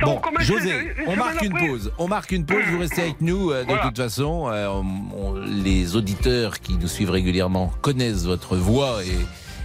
Ça, 0.00 0.06
Bon, 0.06 0.20
on 0.24 0.40
José, 0.42 0.72
on 1.06 1.16
marque 1.16 1.42
une 1.42 1.52
après. 1.52 1.68
pause. 1.68 1.92
On 1.98 2.08
marque 2.08 2.32
une 2.32 2.46
pause. 2.46 2.62
Vous 2.70 2.78
restez 2.78 3.02
avec 3.02 3.20
nous. 3.20 3.50
euh, 3.50 3.60
de 3.62 3.66
Voilà. 3.66 3.82
toute 3.82 3.98
façon, 3.98 4.48
euh, 4.48 4.68
on- 4.68 5.16
on- 5.16 5.34
les 5.34 5.96
auditeurs 5.96 6.60
qui 6.60 6.76
nous 6.78 6.88
suivent 6.88 7.10
régulièrement 7.10 7.70
connaissent 7.82 8.24
votre 8.24 8.56
voix 8.56 9.02
et. 9.04 9.08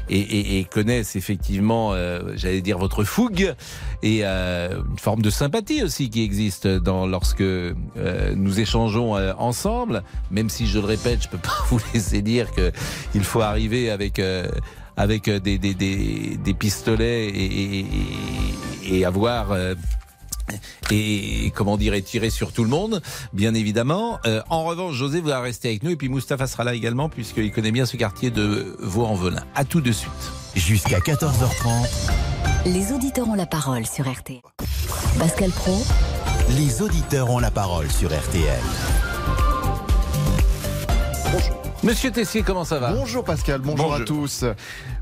Et, 0.10 0.20
et- 0.22 0.60
et 0.60 0.64
connaissent 0.64 1.18
effectivement, 1.18 1.92
euh, 1.92 2.32
j'allais 2.36 2.62
dire, 2.62 2.78
votre 2.78 3.04
fougue 3.04 3.54
et 4.04 4.22
euh, 4.24 4.80
une 4.90 4.98
forme 4.98 5.22
de 5.22 5.30
sympathie 5.30 5.84
aussi 5.84 6.10
qui 6.10 6.24
existe 6.24 6.66
dans, 6.66 7.06
lorsque 7.06 7.42
euh, 7.42 7.74
nous 8.34 8.62
échangeons 8.62 9.16
ensemble. 9.38 10.04
Même 10.32 10.48
si, 10.50 10.66
je 10.66 10.80
le 10.80 10.86
répète, 10.86 11.24
je 11.24 11.28
peux 11.28 11.38
pas 11.38 11.52
vous 11.70 11.82
laisser 11.94 12.22
dire 12.22 12.52
que 12.54 12.72
il 13.16 13.24
faut 13.26 13.42
arriver 13.42 13.90
avec 13.92 14.18
avec 14.98 15.28
euh, 15.28 15.40
des, 15.40 15.58
des, 15.58 15.74
des, 15.74 16.38
des 16.44 16.54
pistolets 16.54 17.28
et, 17.30 17.86
et, 18.84 19.06
avoir 19.06 19.52
euh, 19.52 19.76
et 20.92 21.52
comment 21.56 21.78
dire 21.78 21.94
et 21.94 22.02
tirer 22.02 22.30
sur 22.30 22.52
tout 22.52 22.64
le 22.64 22.70
monde, 22.70 23.02
bien 23.34 23.54
évidemment. 23.54 24.20
Euh, 24.26 24.42
en 24.50 24.64
revanche, 24.64 24.96
José 24.96 25.22
va 25.22 25.40
rester 25.40 25.70
avec 25.70 25.84
nous 25.84 25.92
et 25.92 25.96
puis 25.96 26.10
Mustapha 26.10 26.48
sera 26.48 26.64
là 26.64 26.74
également 26.74 27.10
puisqu'il 27.10 27.52
connaît 27.52 27.72
bien 27.72 27.86
ce 27.86 27.96
quartier 27.96 28.32
de 28.32 28.76
Vaux-en-Velin. 28.80 29.44
À 29.56 29.64
tout 29.64 29.82
de 29.82 29.92
suite. 29.92 30.12
Jusqu'à 30.56 31.00
14h30, 31.00 31.88
Les 32.66 32.92
auditeurs 32.92 33.30
ont 33.30 33.36
la 33.36 33.46
parole 33.46 33.86
sur 33.86 34.06
RT. 34.10 34.42
Pascal 35.20 35.52
Pro, 35.52 35.86
les 36.58 36.82
auditeurs 36.82 37.30
ont 37.30 37.40
la 37.40 37.52
parole 37.52 37.92
sur 37.92 38.10
RTL. 38.10 38.62
Monsieur 41.84 42.10
Tessier, 42.12 42.42
comment 42.42 42.64
ça 42.66 42.80
va 42.80 42.92
Bonjour 42.92 43.24
Pascal, 43.24 43.62
bonjour, 43.62 43.90
Bonjour. 43.90 44.02
à 44.02 44.06
tous. 44.06 44.46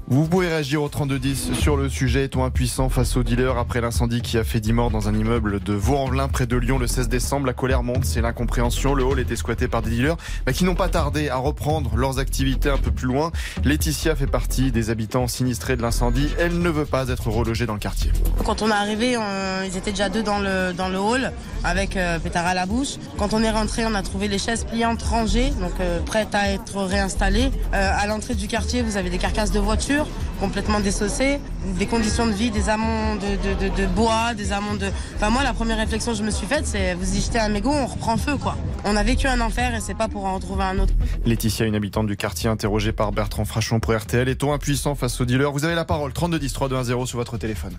Vous 0.07 0.27
pouvez 0.27 0.49
réagir 0.49 0.83
au 0.83 0.89
3210 0.89 1.53
sur 1.53 1.77
le 1.77 1.89
sujet. 1.89 2.25
Est-on 2.25 2.43
impuissant 2.43 2.89
face 2.89 3.17
aux 3.17 3.23
dealers 3.23 3.57
après 3.57 3.81
l'incendie 3.81 4.21
qui 4.21 4.37
a 4.37 4.43
fait 4.43 4.59
10 4.59 4.73
morts 4.73 4.91
dans 4.91 5.07
un 5.09 5.15
immeuble 5.15 5.59
de 5.61 5.73
Vaux-en-Velin 5.73 6.27
près 6.27 6.45
de 6.45 6.55
Lyon 6.57 6.77
le 6.77 6.85
16 6.85 7.07
décembre 7.09 7.47
La 7.47 7.53
colère 7.53 7.81
monte, 7.81 8.05
c'est 8.05 8.21
l'incompréhension. 8.21 8.93
Le 8.93 9.03
hall 9.03 9.19
était 9.19 9.35
squatté 9.37 9.67
par 9.67 9.81
des 9.81 9.89
dealers 9.89 10.17
mais 10.45 10.53
qui 10.53 10.63
n'ont 10.63 10.75
pas 10.75 10.89
tardé 10.89 11.29
à 11.29 11.37
reprendre 11.37 11.95
leurs 11.95 12.19
activités 12.19 12.69
un 12.69 12.77
peu 12.77 12.91
plus 12.91 13.07
loin. 13.07 13.31
Laetitia 13.63 14.15
fait 14.15 14.27
partie 14.27 14.71
des 14.71 14.89
habitants 14.91 15.27
sinistrés 15.27 15.77
de 15.77 15.81
l'incendie. 15.81 16.29
Elle 16.37 16.59
ne 16.59 16.69
veut 16.69 16.85
pas 16.85 17.07
être 17.07 17.29
relogée 17.29 17.65
dans 17.65 17.73
le 17.73 17.79
quartier. 17.79 18.11
Quand 18.45 18.61
on 18.61 18.67
est 18.69 18.73
arrivé, 18.73 19.17
ils 19.65 19.75
étaient 19.77 19.91
déjà 19.91 20.09
deux 20.09 20.23
dans 20.23 20.39
le, 20.39 20.73
dans 20.73 20.89
le 20.89 20.99
hall 20.99 21.31
avec 21.63 21.97
euh, 21.97 22.19
pétard 22.19 22.45
à 22.45 22.53
la 22.53 22.67
bouche. 22.67 22.97
Quand 23.17 23.33
on 23.33 23.41
est 23.41 23.49
rentré, 23.49 23.85
on 23.87 23.95
a 23.95 24.03
trouvé 24.03 24.27
les 24.27 24.37
chaises 24.37 24.65
pliantes 24.65 25.01
rangées, 25.01 25.49
donc 25.59 25.71
euh, 25.79 25.99
prêtes 26.01 26.35
à 26.35 26.51
être 26.51 26.64
réinstallées. 26.73 27.51
Euh, 27.73 27.91
à 27.93 28.07
l'entrée 28.07 28.35
du 28.35 28.47
quartier, 28.47 28.81
vous 28.81 28.97
avez 28.97 29.09
des 29.09 29.17
carcasses 29.17 29.51
de 29.51 29.59
voitures 29.59 30.07
complètement 30.39 30.79
dessaucées, 30.79 31.39
des 31.77 31.85
conditions 31.85 32.27
de 32.27 32.31
vie, 32.31 32.51
des 32.51 32.69
amont 32.69 33.15
de, 33.15 33.69
de, 33.69 33.85
bois, 33.87 34.33
des 34.33 34.51
amont 34.51 34.75
de... 34.75 34.87
Enfin 35.15 35.29
moi, 35.29 35.43
la 35.43 35.53
première 35.53 35.77
réflexion 35.77 36.11
que 36.11 36.17
je 36.17 36.23
me 36.23 36.31
suis 36.31 36.45
faite, 36.47 36.65
c'est 36.65 36.93
vous 36.93 37.15
y 37.15 37.21
jetez 37.21 37.39
un 37.39 37.49
mégot, 37.49 37.71
on 37.71 37.85
reprend 37.85 38.17
feu, 38.17 38.35
quoi. 38.37 38.57
On 38.83 38.95
a 38.95 39.03
vécu 39.03 39.27
un 39.27 39.39
enfer 39.41 39.73
et 39.73 39.79
c'est 39.79 39.95
pas 39.95 40.07
pour 40.07 40.25
en 40.25 40.35
retrouver 40.35 40.63
un 40.63 40.79
autre. 40.79 40.93
Laetitia, 41.25 41.65
une 41.65 41.75
habitante 41.75 42.07
du 42.07 42.17
quartier 42.17 42.49
interrogée 42.49 42.91
par 42.91 43.11
Bertrand 43.11 43.45
Frachon 43.45 43.79
pour 43.79 43.95
RTL. 43.95 44.27
Est-on 44.27 44.53
impuissant 44.53 44.95
face 44.95 45.19
aux 45.21 45.25
dealers 45.25 45.51
Vous 45.51 45.65
avez 45.65 45.75
la 45.75 45.85
parole, 45.85 46.11
3210 46.13 46.53
3210 46.53 47.05
sur 47.05 47.17
votre 47.17 47.37
téléphone. 47.37 47.73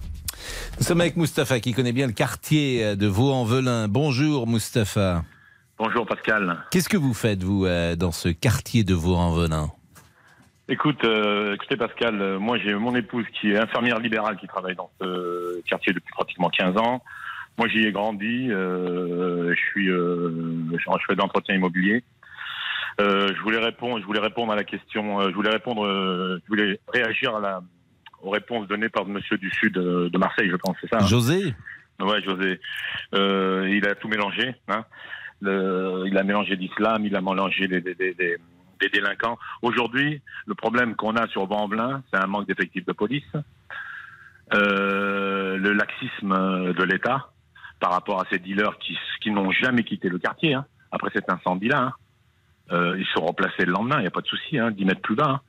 Nous 0.78 0.86
sommes 0.86 1.00
avec 1.00 1.16
Mustapha 1.16 1.60
qui 1.60 1.72
connaît 1.72 1.92
bien 1.92 2.06
le 2.06 2.12
quartier 2.12 2.96
de 2.96 3.06
Vaux-en-Velin. 3.06 3.88
Bonjour 3.88 4.46
Mustapha. 4.46 5.22
Bonjour 5.78 6.06
Pascal. 6.06 6.56
Qu'est-ce 6.70 6.88
que 6.88 6.96
vous 6.96 7.12
faites, 7.12 7.42
vous, 7.42 7.66
euh, 7.66 7.96
dans 7.96 8.10
ce 8.10 8.30
quartier 8.30 8.82
de 8.82 8.94
Vaux-en-Velin 8.94 9.68
Écoute, 10.68 11.04
euh, 11.04 11.54
écoutez 11.54 11.76
Pascal, 11.76 12.20
euh, 12.20 12.38
moi 12.38 12.56
j'ai 12.56 12.72
mon 12.74 12.96
épouse 12.96 13.26
qui 13.38 13.50
est 13.50 13.58
infirmière 13.58 13.98
libérale 13.98 14.38
qui 14.38 14.46
travaille 14.46 14.74
dans 14.74 14.90
ce 14.98 15.60
quartier 15.68 15.92
depuis 15.92 16.12
pratiquement 16.14 16.48
15 16.48 16.78
ans. 16.78 17.04
Moi 17.58 17.68
j'y 17.68 17.84
ai 17.84 17.92
grandi, 17.92 18.48
je 18.48 19.54
suis, 19.70 19.86
je 19.88 21.06
fais 21.06 21.14
d'entretien 21.14 21.54
immobilier. 21.54 22.02
je 22.98 23.42
voulais 23.42 23.58
répondre, 23.58 24.00
je 24.00 24.06
voulais 24.06 24.20
répondre 24.20 24.52
à 24.52 24.56
la 24.56 24.64
question, 24.64 25.28
je 25.28 25.34
voulais 25.34 25.50
répondre, 25.50 25.86
je 25.86 26.48
voulais 26.48 26.80
réagir 26.92 27.36
à 27.36 27.40
la, 27.40 27.60
aux 28.22 28.30
réponses 28.30 28.66
données 28.66 28.88
par 28.88 29.06
Monsieur 29.06 29.38
du 29.38 29.50
Sud 29.50 29.74
de 29.74 30.18
Marseille, 30.18 30.48
je 30.50 30.56
pense, 30.56 30.76
c'est 30.80 30.88
ça. 30.88 30.98
Hein? 31.00 31.06
José? 31.06 31.54
Ouais, 32.00 32.22
José. 32.22 32.60
il 33.12 33.86
a 33.88 33.94
tout 33.94 34.08
mélangé. 34.08 34.54
Hein. 34.68 34.84
Il 35.42 36.16
a 36.16 36.22
mélangé 36.22 36.56
l'islam, 36.56 37.04
il 37.04 37.16
a 37.16 37.20
mélangé 37.20 37.68
des 37.68 38.88
délinquants. 38.92 39.38
Aujourd'hui, 39.62 40.20
le 40.46 40.54
problème 40.54 40.94
qu'on 40.96 41.16
a 41.16 41.26
sur 41.28 41.46
Vent-en-Velin, 41.46 42.02
c'est 42.12 42.18
un 42.18 42.26
manque 42.26 42.46
d'effectifs 42.46 42.86
de 42.86 42.92
police, 42.92 43.24
euh, 44.54 45.56
le 45.56 45.72
laxisme 45.72 46.72
de 46.72 46.82
l'État 46.84 47.30
par 47.80 47.90
rapport 47.90 48.20
à 48.20 48.24
ces 48.30 48.38
dealers 48.38 48.78
qui, 48.78 49.30
n'ont 49.30 49.50
jamais 49.50 49.82
quitté 49.82 50.08
le 50.08 50.18
quartier 50.18 50.54
hein, 50.54 50.66
après 50.92 51.10
cet 51.12 51.30
incendie-là. 51.30 51.80
Hein. 51.80 51.92
Euh, 52.72 52.96
ils 52.98 53.06
sont 53.06 53.24
remplacés 53.24 53.64
le 53.64 53.72
lendemain, 53.72 53.96
il 53.98 54.02
n'y 54.02 54.06
a 54.06 54.12
pas 54.12 54.20
de 54.20 54.26
souci, 54.26 54.58
hein, 54.58 54.70
10 54.70 54.84
mètres 54.84 55.00
plus 55.00 55.16
bas. 55.16 55.30
Hein. 55.30 55.40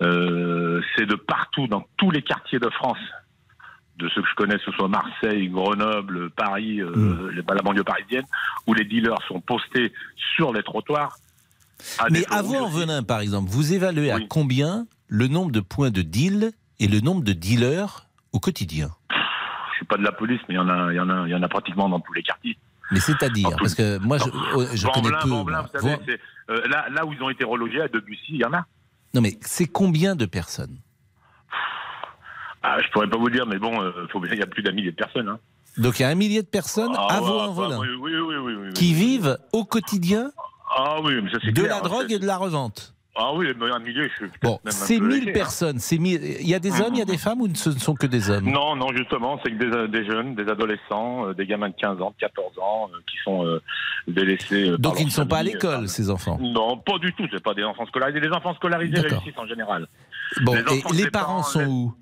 Euh, 0.00 0.80
c'est 0.96 1.06
de 1.06 1.14
partout, 1.14 1.66
dans 1.66 1.86
tous 1.96 2.10
les 2.10 2.22
quartiers 2.22 2.58
de 2.58 2.70
France, 2.70 2.98
de 3.98 4.08
ceux 4.08 4.22
que 4.22 4.28
je 4.28 4.34
connais, 4.34 4.56
que 4.56 4.64
ce 4.64 4.72
soit 4.72 4.88
Marseille, 4.88 5.48
Grenoble, 5.48 6.30
Paris, 6.30 6.80
euh, 6.80 6.90
mmh. 6.90 7.42
la 7.46 7.62
banlieue 7.62 7.84
parisienne, 7.84 8.24
où 8.66 8.74
les 8.74 8.84
dealers 8.84 9.20
sont 9.26 9.40
postés 9.40 9.92
sur 10.36 10.52
les 10.52 10.62
trottoirs 10.62 11.16
Mais 12.10 12.24
à 12.30 12.42
Vaux-en-Velin, 12.42 13.02
par 13.02 13.20
exemple, 13.20 13.50
vous 13.50 13.72
évaluez 13.72 14.10
à 14.10 14.18
combien 14.20 14.86
le 15.08 15.26
nombre 15.26 15.50
de 15.50 15.60
points 15.60 15.90
de 15.90 16.02
deal 16.02 16.52
et 16.80 16.86
le 16.86 17.00
nombre 17.00 17.24
de 17.24 17.32
dealers 17.32 18.06
au 18.32 18.40
quotidien 18.40 18.90
Je 19.10 19.76
suis 19.76 19.86
pas 19.86 19.96
de 19.96 20.04
la 20.04 20.12
police, 20.12 20.40
mais 20.48 20.54
il 20.54 20.58
y 20.58 20.60
en 20.60 20.68
a, 20.68 20.92
il 20.92 20.96
y 20.96 21.00
en 21.00 21.10
a, 21.10 21.28
y 21.28 21.34
en 21.34 21.42
a 21.42 21.48
pratiquement 21.48 21.88
dans 21.88 22.00
tous 22.00 22.12
les 22.12 22.22
quartiers. 22.22 22.56
Mais 22.90 23.00
c'est-à-dire, 23.00 23.50
parce 23.58 23.74
que 23.74 23.98
moi, 23.98 24.16
je, 24.18 24.24
oh, 24.54 24.64
je 24.72 24.86
connais 24.86 25.10
peu. 25.22 25.28
vous 25.28 25.50
savez, 25.74 26.18
euh, 26.50 26.66
là, 26.68 26.86
là 26.90 27.04
où 27.04 27.12
ils 27.12 27.22
ont 27.22 27.28
été 27.28 27.44
relogés 27.44 27.82
à 27.82 27.88
Debussy, 27.88 28.30
il 28.30 28.40
y 28.40 28.44
en 28.44 28.52
a. 28.54 28.64
Non, 29.14 29.20
mais 29.20 29.38
c'est 29.42 29.66
combien 29.66 30.16
de 30.16 30.24
personnes 30.24 30.78
ah, 32.62 32.78
Je 32.84 32.90
pourrais 32.90 33.08
pas 33.08 33.18
vous 33.18 33.30
dire, 33.30 33.46
mais 33.46 33.58
bon, 33.58 33.80
euh, 33.80 33.92
il 34.30 34.38
y 34.38 34.42
a 34.42 34.46
plus 34.46 34.62
d'un 34.62 34.72
millier 34.72 34.90
de 34.90 34.96
personnes. 34.96 35.28
Hein. 35.28 35.38
Donc 35.76 35.98
il 35.98 36.02
y 36.02 36.04
a 36.04 36.08
un 36.08 36.14
millier 36.14 36.42
de 36.42 36.48
personnes 36.48 36.92
ah, 36.96 37.16
à 37.16 37.20
Vaux-en-Velin 37.20 37.78
oui, 37.78 37.88
oui, 38.00 38.34
oui, 38.36 38.72
qui 38.74 38.94
vivent 38.94 39.38
au 39.52 39.64
quotidien 39.64 40.30
ah 40.76 40.98
oui, 41.02 41.14
mais 41.22 41.30
ça 41.30 41.38
c'est 41.42 41.52
De 41.52 41.64
la 41.64 41.80
drogue 41.80 42.12
et 42.12 42.18
de 42.18 42.26
la 42.26 42.36
revente. 42.36 42.94
Ah 43.20 43.32
oui, 43.34 43.48
mais 43.58 43.66
un 43.72 43.80
millier, 43.80 44.08
je 44.08 44.26
suis 44.26 44.32
Bon, 44.42 44.60
c'est 44.66 45.00
1000 45.00 45.30
hein. 45.30 45.32
personnes. 45.32 45.78
C'est 45.80 45.96
Il 45.96 46.48
y 46.48 46.54
a 46.54 46.60
des 46.60 46.80
hommes, 46.80 46.94
il 46.94 46.98
y 46.98 47.02
a 47.02 47.06
des 47.06 47.18
femmes 47.18 47.40
ou 47.40 47.52
ce 47.52 47.70
ne 47.70 47.78
sont 47.78 47.94
que 47.94 48.06
des 48.06 48.30
hommes? 48.30 48.48
Non, 48.48 48.76
non, 48.76 48.92
justement, 48.96 49.40
c'est 49.42 49.50
que 49.50 49.56
des, 49.56 49.88
des, 49.88 50.06
jeunes, 50.06 50.36
des 50.36 50.48
adolescents, 50.48 51.26
euh, 51.26 51.34
des 51.34 51.44
gamins 51.44 51.70
de 51.70 51.74
15 51.74 52.00
ans, 52.00 52.10
de 52.10 52.20
14 52.20 52.58
ans, 52.60 52.88
euh, 52.92 52.98
qui 53.10 53.16
sont 53.24 53.44
euh, 53.44 53.60
délaissés. 54.06 54.78
Donc 54.78 55.00
ils 55.00 55.06
ne 55.06 55.10
sont 55.10 55.26
pas 55.26 55.38
à 55.38 55.42
l'école, 55.42 55.88
ces 55.88 56.10
enfants? 56.10 56.38
Non, 56.40 56.76
pas 56.78 56.98
du 56.98 57.12
tout. 57.14 57.26
C'est 57.32 57.42
pas 57.42 57.54
des 57.54 57.64
enfants 57.64 57.86
scolarisés. 57.86 58.20
Les 58.20 58.30
enfants 58.30 58.54
scolarisés 58.54 59.00
réussissent 59.00 59.38
en 59.38 59.46
général. 59.48 59.88
Bon, 60.42 60.54
et 60.54 60.94
les 60.94 61.10
parents 61.10 61.42
sont 61.42 61.66
où? 61.66 61.94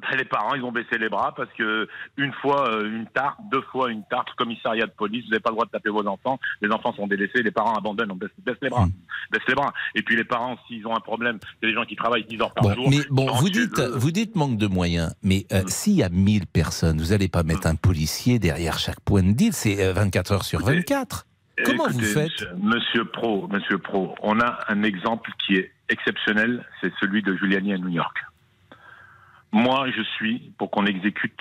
Ben, 0.00 0.16
les 0.16 0.24
parents, 0.24 0.54
ils 0.54 0.62
ont 0.62 0.72
baissé 0.72 0.98
les 0.98 1.08
bras 1.08 1.34
parce 1.36 1.50
que 1.56 1.88
une 2.16 2.32
fois 2.34 2.68
euh, 2.68 2.90
une 2.90 3.06
tarte, 3.06 3.38
deux 3.50 3.62
fois 3.72 3.90
une 3.90 4.04
tarte, 4.10 4.28
commissariat 4.36 4.86
de 4.86 4.92
police, 4.92 5.24
vous 5.24 5.30
n'avez 5.30 5.40
pas 5.40 5.50
le 5.50 5.54
droit 5.54 5.66
de 5.66 5.70
taper 5.70 5.90
vos 5.90 6.06
enfants, 6.06 6.38
les 6.62 6.70
enfants 6.70 6.92
sont 6.94 7.06
délaissés, 7.06 7.42
les 7.42 7.50
parents 7.50 7.74
abandonnent, 7.74 8.12
on 8.12 8.16
baisse, 8.16 8.30
les 8.62 8.68
bras. 8.68 8.86
Hmm. 8.86 8.92
Baisse 9.30 9.42
les 9.48 9.54
bras. 9.54 9.72
Et 9.94 10.02
puis 10.02 10.16
les 10.16 10.24
parents, 10.24 10.58
s'ils 10.66 10.86
ont 10.86 10.96
un 10.96 11.00
problème, 11.00 11.38
c'est 11.60 11.68
des 11.68 11.74
gens 11.74 11.84
qui 11.84 11.96
travaillent 11.96 12.24
10 12.24 12.40
heures 12.40 12.54
par 12.54 12.74
jour. 12.74 12.88
Mais 12.90 13.00
bon, 13.10 13.26
vous 13.32 13.50
dites, 13.50 13.80
vous 13.80 14.10
dites 14.10 14.36
manque 14.36 14.56
de 14.56 14.66
moyens, 14.66 15.14
mais 15.22 15.46
euh, 15.52 15.62
hmm. 15.62 15.68
s'il 15.68 15.94
y 15.94 16.02
a 16.02 16.08
1000 16.08 16.46
personnes, 16.46 16.98
vous 16.98 17.10
n'allez 17.10 17.28
pas 17.28 17.42
mettre 17.42 17.66
un 17.66 17.76
policier 17.76 18.38
derrière 18.38 18.78
chaque 18.78 19.00
point 19.00 19.22
de 19.22 19.32
deal, 19.32 19.52
c'est 19.52 19.92
24 19.92 20.30
euh, 20.30 20.34
heures 20.34 20.44
sur 20.44 20.60
24. 20.60 21.26
Comment 21.64 21.88
vous 21.88 22.00
faites 22.00 22.46
Monsieur 22.56 23.04
Pro, 23.04 23.48
Monsieur 23.48 23.78
Pro, 23.78 24.14
on 24.22 24.40
a 24.40 24.60
un 24.68 24.82
exemple 24.82 25.30
qui 25.44 25.56
est 25.56 25.72
exceptionnel, 25.88 26.64
c'est 26.80 26.92
celui 27.00 27.22
de 27.22 27.36
Giuliani 27.36 27.74
à 27.74 27.78
New 27.78 27.88
York. 27.88 28.16
Moi, 29.52 29.90
je 29.90 30.02
suis 30.02 30.52
pour 30.58 30.70
qu'on 30.70 30.86
exécute 30.86 31.40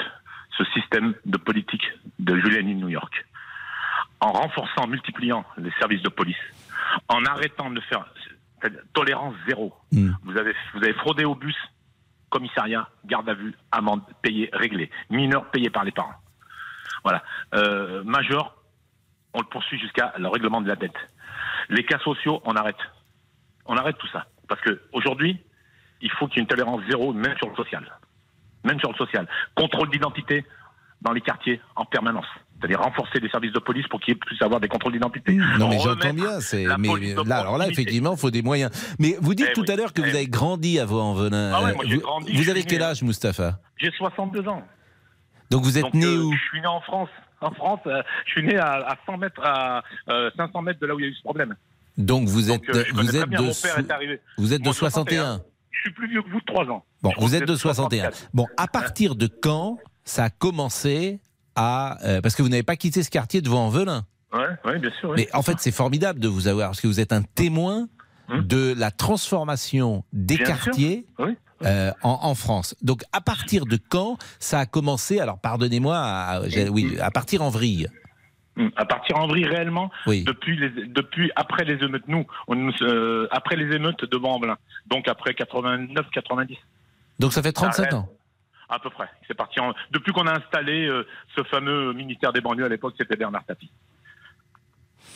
ce 0.57 0.63
système 0.65 1.13
de 1.25 1.37
politique 1.37 1.85
de 2.19 2.37
Giuliani 2.37 2.75
de 2.75 2.79
New 2.79 2.89
York. 2.89 3.25
En 4.19 4.31
renforçant, 4.31 4.83
en 4.83 4.87
multipliant 4.87 5.45
les 5.57 5.71
services 5.79 6.01
de 6.01 6.09
police, 6.09 6.37
en 7.07 7.23
arrêtant 7.25 7.69
de 7.69 7.79
faire 7.81 8.05
tolérance 8.93 9.35
zéro. 9.47 9.73
Hmm. 9.91 10.11
Vous, 10.23 10.37
avez, 10.37 10.53
vous 10.73 10.83
avez 10.83 10.93
fraudé 10.93 11.23
au 11.23 11.35
bus, 11.35 11.55
commissariat, 12.29 12.89
garde 13.05 13.29
à 13.29 13.33
vue, 13.33 13.55
amende 13.71 14.01
payée, 14.21 14.49
réglée. 14.51 14.89
Mineur 15.09 15.49
payé 15.51 15.69
par 15.69 15.83
les 15.83 15.91
parents. 15.91 16.15
Voilà. 17.03 17.23
Euh, 17.55 18.03
majeur, 18.03 18.55
on 19.33 19.39
le 19.39 19.45
poursuit 19.45 19.79
jusqu'à 19.79 20.13
le 20.17 20.27
règlement 20.27 20.61
de 20.61 20.67
la 20.67 20.75
dette. 20.75 20.97
Les 21.69 21.85
cas 21.85 21.99
sociaux, 21.99 22.41
on 22.43 22.55
arrête. 22.55 22.79
On 23.65 23.77
arrête 23.77 23.97
tout 23.97 24.07
ça. 24.07 24.25
Parce 24.47 24.61
que 24.61 24.81
aujourd'hui, 24.91 25.39
il 26.01 26.11
faut 26.11 26.27
qu'il 26.27 26.37
y 26.37 26.39
ait 26.39 26.43
une 26.43 26.47
tolérance 26.47 26.81
zéro, 26.89 27.13
même 27.13 27.35
sur 27.37 27.49
le 27.49 27.55
social. 27.55 27.83
Même 28.63 28.79
sur 28.79 28.91
le 28.91 28.97
social. 28.97 29.27
Contrôle 29.55 29.89
d'identité 29.89 30.45
dans 31.01 31.11
les 31.11 31.21
quartiers 31.21 31.61
en 31.75 31.85
permanence. 31.85 32.25
C'est-à-dire 32.59 32.81
renforcer 32.81 33.19
les 33.21 33.29
services 33.29 33.53
de 33.53 33.59
police 33.59 33.87
pour 33.87 34.01
qu'ils 34.01 34.17
puissent 34.17 34.41
avoir 34.41 34.59
des 34.59 34.67
contrôles 34.67 34.91
d'identité. 34.91 35.33
Non, 35.57 35.69
mais 35.69 35.79
j'entends 35.79 36.13
bien. 36.13 36.39
Mais 36.77 36.89
là, 37.25 37.37
alors 37.37 37.57
là, 37.57 37.67
effectivement, 37.69 38.13
il 38.13 38.19
faut 38.19 38.31
des 38.31 38.41
moyens. 38.41 38.69
Mais 38.99 39.15
vous 39.21 39.33
dites 39.33 39.47
eh 39.51 39.53
tout 39.53 39.65
à 39.69 39.77
l'heure 39.77 39.93
que 39.93 40.01
vous 40.01 40.09
eh 40.09 40.17
avez 40.17 40.27
grandi 40.27 40.77
à 40.77 40.85
Vaux-en-Velin. 40.85 41.51
Ah 41.53 41.71
vous, 41.71 41.99
grandi, 41.99 42.33
vous 42.35 42.49
avez 42.49 42.63
quel 42.63 42.81
âge, 42.81 43.01
Mustapha? 43.01 43.59
J'ai 43.77 43.91
62 43.91 44.47
ans. 44.49 44.63
Donc 45.49 45.63
vous 45.63 45.77
êtes 45.77 45.93
né 45.93 46.05
euh, 46.05 46.23
où? 46.23 46.33
Je 46.33 46.49
suis 46.49 46.61
né 46.61 46.67
en 46.67 46.81
France. 46.81 47.09
En 47.41 47.51
France, 47.51 47.79
euh, 47.87 48.01
je 48.25 48.31
suis 48.33 48.43
né 48.43 48.57
à, 48.57 48.97
100 49.05 49.17
mètres, 49.17 49.41
à 49.41 49.81
500 50.07 50.51
euh, 50.53 50.61
mètres 50.61 50.79
de 50.81 50.85
là 50.85 50.95
où 50.95 50.99
il 50.99 51.03
y 51.03 51.07
a 51.07 51.11
eu 51.11 51.15
ce 51.15 51.21
problème. 51.21 51.55
Donc 51.97 52.27
vous 52.27 52.51
êtes, 52.51 52.61
vous 52.93 53.15
êtes 53.15 53.29
de, 53.29 54.19
vous 54.37 54.53
êtes 54.53 54.61
de 54.61 54.71
61 54.71 55.41
je 55.79 55.89
suis 55.89 55.93
plus 55.93 56.09
vieux 56.09 56.21
que 56.21 56.29
vous 56.29 56.39
de 56.39 56.45
3 56.45 56.65
ans. 56.65 56.83
Bon, 57.01 57.11
vous 57.19 57.35
êtes 57.35 57.47
de 57.47 57.55
61. 57.55 58.09
Bon, 58.33 58.47
à 58.57 58.67
partir 58.67 59.15
de 59.15 59.27
quand 59.27 59.77
ça 60.03 60.25
a 60.25 60.29
commencé 60.29 61.21
à... 61.55 61.97
Euh, 62.03 62.21
parce 62.21 62.35
que 62.35 62.41
vous 62.41 62.49
n'avez 62.49 62.63
pas 62.63 62.75
quitté 62.75 63.01
ce 63.01 63.09
quartier 63.09 63.41
de 63.41 63.49
Vaux-en-Velin. 63.49 64.05
Oui, 64.33 64.43
ouais, 64.65 64.79
bien 64.79 64.91
sûr. 64.99 65.13
Mais 65.15 65.29
en 65.33 65.41
fait, 65.41 65.55
c'est 65.59 65.71
formidable 65.71 66.19
de 66.19 66.27
vous 66.27 66.47
avoir, 66.47 66.69
parce 66.69 66.81
que 66.81 66.87
vous 66.87 66.99
êtes 66.99 67.13
un 67.13 67.21
témoin 67.21 67.87
hum. 68.27 68.45
de 68.45 68.75
la 68.77 68.91
transformation 68.91 70.03
des 70.11 70.37
quartiers 70.37 71.07
euh, 71.63 71.91
en, 72.03 72.35
France. 72.35 72.75
Donc, 72.81 73.03
à 73.13 73.21
partir 73.21 73.65
de 73.65 73.77
quand 73.77 74.17
ça 74.39 74.59
a 74.59 74.65
commencé 74.65 75.19
Alors, 75.19 75.39
pardonnez-moi, 75.39 76.41
oui, 76.71 76.97
à 76.99 77.09
partir 77.09 77.41
en 77.41 77.49
vrille 77.49 77.87
à 78.75 78.85
partir 78.85 79.17
en 79.17 79.27
vrille 79.27 79.45
réellement 79.45 79.91
depuis 80.07 80.57
les, 80.57 80.69
depuis 80.87 81.31
après 81.35 81.65
les 81.65 81.83
émeutes. 81.83 82.07
Nous 82.07 82.25
on, 82.47 82.71
euh, 82.81 83.27
après 83.31 83.55
les 83.55 83.75
émeutes 83.75 84.05
de 84.05 84.17
Vent-en-Velin 84.17 84.57
donc 84.87 85.07
après 85.07 85.33
89 85.33 86.09
90 86.11 86.57
donc 87.19 87.33
ça 87.33 87.41
fait 87.43 87.51
37 87.51 87.93
ans. 87.93 88.09
À 88.71 88.77
peu 88.79 88.91
près. 88.91 89.09
C'est 89.27 89.33
parti 89.33 89.59
depuis 89.91 90.13
qu'on 90.13 90.27
a 90.27 90.37
installé 90.37 90.85
euh, 90.87 91.05
ce 91.35 91.43
fameux 91.43 91.91
ministère 91.93 92.31
des 92.31 92.41
banlieues 92.41 92.65
à 92.65 92.69
l'époque 92.69 92.93
c'était 92.97 93.15
Bernard 93.15 93.43
Tapie 93.45 93.71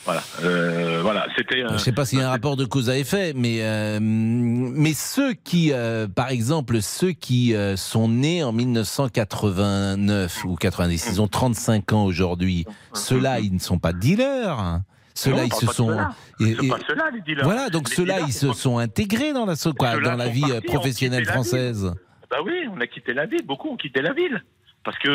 Voilà, 0.04 0.22
euh, 0.42 1.00
voilà, 1.02 1.26
c'était. 1.36 1.60
Je 1.66 1.72
ne 1.72 1.78
sais 1.78 1.92
pas 1.92 2.04
s'il 2.04 2.18
y 2.18 2.22
a 2.22 2.28
un 2.28 2.30
rapport 2.30 2.56
de 2.56 2.64
cause 2.66 2.90
à 2.90 2.98
effet, 2.98 3.32
mais 3.34 3.58
euh, 3.62 3.98
mais 4.00 4.92
ceux 4.92 5.32
qui, 5.32 5.72
euh, 5.72 6.06
par 6.08 6.28
exemple, 6.28 6.82
ceux 6.82 7.12
qui 7.12 7.54
sont 7.76 8.08
nés 8.08 8.44
en 8.44 8.52
1989 8.52 10.44
ou 10.44 10.56
90, 10.56 11.06
ils 11.10 11.22
ont 11.22 11.28
35 11.28 11.92
ans 11.92 12.04
aujourd'hui. 12.04 12.64
Ceux-là, 12.92 13.40
ils 13.40 13.54
ne 13.54 13.58
sont 13.58 13.78
pas 13.78 13.92
dealers. 13.92 14.80
Ceux-là, 15.14 15.44
ils 15.44 15.52
se 15.54 15.66
sont. 15.66 15.88
ceux-là. 15.88 16.10
et- 16.40 16.54
C'est 16.56 16.64
et- 16.64 16.68
pas 16.68 16.78
ceux-là, 16.88 17.10
les 17.14 17.20
dealers. 17.20 17.44
Voilà, 17.44 17.70
donc 17.70 17.88
ceux-là, 17.88 18.20
ils 18.26 18.32
se 18.32 18.52
sont 18.52 18.78
intégrés 18.78 19.32
dans 19.32 19.46
la, 19.46 19.54
quoi, 19.78 20.00
dans 20.00 20.16
la 20.16 20.28
vie 20.28 20.40
partis, 20.40 20.66
professionnelle 20.66 21.24
française. 21.24 21.92
Bah 22.30 22.38
oui, 22.44 22.52
on 22.74 22.80
a 22.80 22.86
quitté 22.88 23.14
la 23.14 23.26
ville, 23.26 23.46
beaucoup 23.46 23.68
ont 23.68 23.76
quitté 23.76 24.02
la 24.02 24.12
ville. 24.12 24.42
Parce 24.84 24.98
que 24.98 25.08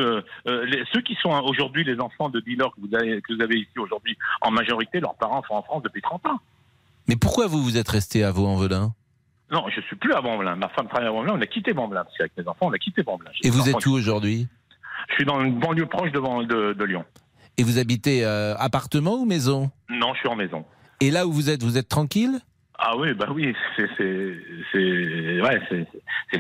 euh, 0.48 0.66
les- 0.66 0.84
ceux 0.94 1.02
qui 1.02 1.16
sont 1.22 1.30
aujourd'hui 1.30 1.84
les 1.84 2.00
enfants 2.00 2.30
de 2.30 2.40
dealers 2.40 2.72
que 2.76 2.82
vous 2.82 2.96
avez, 2.96 3.22
que 3.22 3.34
vous 3.34 3.42
avez 3.42 3.60
ici 3.60 3.78
aujourd'hui, 3.78 4.18
en 4.42 4.52
majorité, 4.52 5.00
leurs 5.00 5.16
parents 5.16 5.44
sont 5.48 5.54
en 5.54 5.62
France 5.64 5.84
depuis 5.84 6.02
30 6.02 6.26
ans. 6.26 6.40
Mais 7.08 7.16
pourquoi 7.16 7.48
vous 7.48 7.62
vous 7.64 7.78
êtes 7.78 7.90
resté 7.90 8.24
à 8.24 8.32
Vaux-en-Velin? 8.32 8.94
Non, 9.52 9.66
je 9.76 9.82
suis 9.82 9.96
plus 9.96 10.14
à 10.14 10.22
Vaux-en-Velin. 10.22 10.56
Ma 10.56 10.70
femme 10.70 10.88
travaille 10.88 11.08
à 11.08 11.12
Vaux-en-Velin, 11.12 11.36
on 11.38 11.42
a 11.42 11.48
quitté 11.48 11.72
Vaux-en-Velin. 11.72 12.04
Parce 12.04 12.18
qu'avec 12.18 12.38
mes 12.38 12.48
enfants, 12.48 12.68
on 12.68 12.74
a 12.74 12.78
quitté 12.78 13.02
Vaux-en-Velin. 13.02 13.32
Et 13.44 13.50
vous 13.50 13.70
êtes 13.70 13.86
où 13.86 13.92
aujourd'hui? 13.94 14.48
Je 15.10 15.14
suis 15.16 15.26
dans 15.26 15.42
une 15.44 15.60
banlieue 15.60 15.86
proche 15.88 16.12
de, 16.12 16.74
de 16.74 16.84
Lyon. 16.84 17.04
Et 17.58 17.64
vous 17.64 17.80
habitez 17.80 18.24
euh, 18.26 18.56
appartement 18.58 19.16
ou 19.16 19.26
maison? 19.26 19.72
Non, 19.90 20.14
je 20.14 20.20
suis 20.20 20.30
en 20.30 20.36
maison. 20.36 20.66
Et 21.02 21.10
là 21.12 21.26
où 21.26 21.32
vous 21.32 21.50
êtes, 21.50 21.64
vous 21.64 21.78
êtes 21.78 21.90
tranquille? 21.90 22.40
Ah 22.82 22.96
oui, 22.98 23.14
bah 23.14 23.28
oui, 23.30 23.54
c'est 23.76 23.90
le 23.98 24.42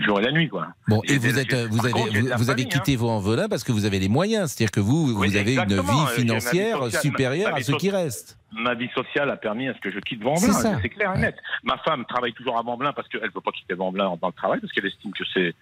jour 0.05 0.21
et 0.21 0.23
la 0.23 0.31
nuit 0.31 0.47
quoi. 0.47 0.69
Bon, 0.87 1.01
et 1.03 1.17
vous 1.17 1.37
êtes, 1.37 1.53
vous 1.53 1.85
avez, 1.85 1.91
contre, 1.91 2.37
vous, 2.37 2.49
avez 2.49 2.63
hein. 2.63 2.65
quitté 2.65 2.95
Vaux-en-Velin 2.95 3.49
parce 3.49 3.65
que 3.65 3.73
vous 3.73 3.83
avez 3.83 3.99
les 3.99 4.07
moyens, 4.07 4.51
c'est-à-dire 4.51 4.71
que 4.71 4.79
vous, 4.79 5.13
Oui, 5.17 5.27
vous 5.27 5.35
avez 5.35 5.55
une 5.55 5.81
vie 5.81 6.07
financière 6.15 6.77
sociale, 6.83 7.01
supérieure 7.01 7.51
ma 7.51 7.57
à 7.57 7.61
ceux 7.61 7.75
qui 7.75 7.89
restent. 7.89 8.37
Ma 8.53 8.73
vie 8.73 8.87
sociale 8.95 9.29
a 9.29 9.35
permis 9.35 9.67
à 9.67 9.73
ce 9.73 9.81
que 9.81 9.91
je 9.91 9.99
quitte. 9.99 10.23
Vaux-en-Velin, 10.23 10.79
c'est 10.81 10.89
clair 10.89 11.13
et 11.13 11.19
net. 11.19 11.35
Ma 11.63 11.77
femme 11.79 12.05
travaille 12.05 12.33
toujours 12.33 12.57
à 12.57 12.61
Vaux-en-Velin 12.61 12.93
parce 12.93 13.09
qu'elle 13.09 13.21
ne 13.21 13.27
peut 13.27 13.41
pas 13.41 13.51
quitter 13.51 13.73
Vaux-en-Velin 13.73 14.15
dans 14.21 14.27
le 14.27 14.33
travail 14.33 14.61
parce 14.61 14.71
qu'elle 14.71 14.85
estime 14.85 15.11
que 15.11 15.25
c'est. 15.33 15.53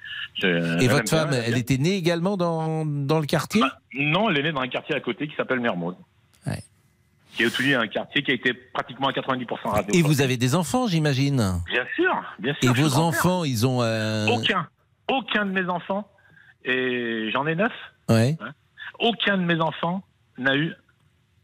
Et 0.44 0.88
votre 0.88 1.10
femme, 1.10 1.32
elle 1.34 1.58
était 1.58 1.78
née 1.78 1.96
également 1.96 2.38
dans, 2.38 2.86
dans 2.86 3.20
le 3.20 3.26
quartier? 3.26 3.62
Bah, 3.62 3.80
Non, 3.96 4.30
elle 4.30 4.38
est 4.38 4.44
née 4.44 4.52
dans 4.52 4.62
un 4.62 4.68
quartier 4.68 4.94
à 4.94 5.00
côté 5.00 5.28
qui 5.28 5.36
s'appelle 5.36 5.60
Mermoz. 5.60 5.96
Qui 7.38 7.44
est 7.44 7.46
aussi 7.46 7.74
un 7.74 7.88
quartier 7.88 8.24
qui 8.24 8.32
a 8.32 8.34
été 8.34 8.54
pratiquement 8.54 9.08
à 9.08 9.12
90% 9.12 9.70
radio. 9.70 9.94
Et 9.94 10.02
vous 10.02 10.22
avez 10.22 10.38
des 10.38 10.56
enfants, 10.56 10.88
j'imagine 10.88 11.62
Bien 11.72 11.86
sûr, 11.96 12.12
bien 12.40 12.54
sûr. 12.62 12.72
Et 12.72 12.82
vos 12.82 12.98
enfants, 12.98 13.44
ils 13.44 13.66
ont... 13.68 13.82
euh, 13.82 14.26
Aucun. 14.28 14.68
Aucun 15.10 15.46
de 15.46 15.52
mes 15.52 15.70
enfants, 15.70 16.10
et 16.66 17.30
j'en 17.32 17.48
ai 17.48 17.56
neuf, 17.56 17.72
Ouais. 18.10 18.36
aucun 19.00 19.38
de 19.38 19.44
mes 19.44 19.62
enfants 19.62 20.04
n'a 20.38 20.56
eu 20.56 20.74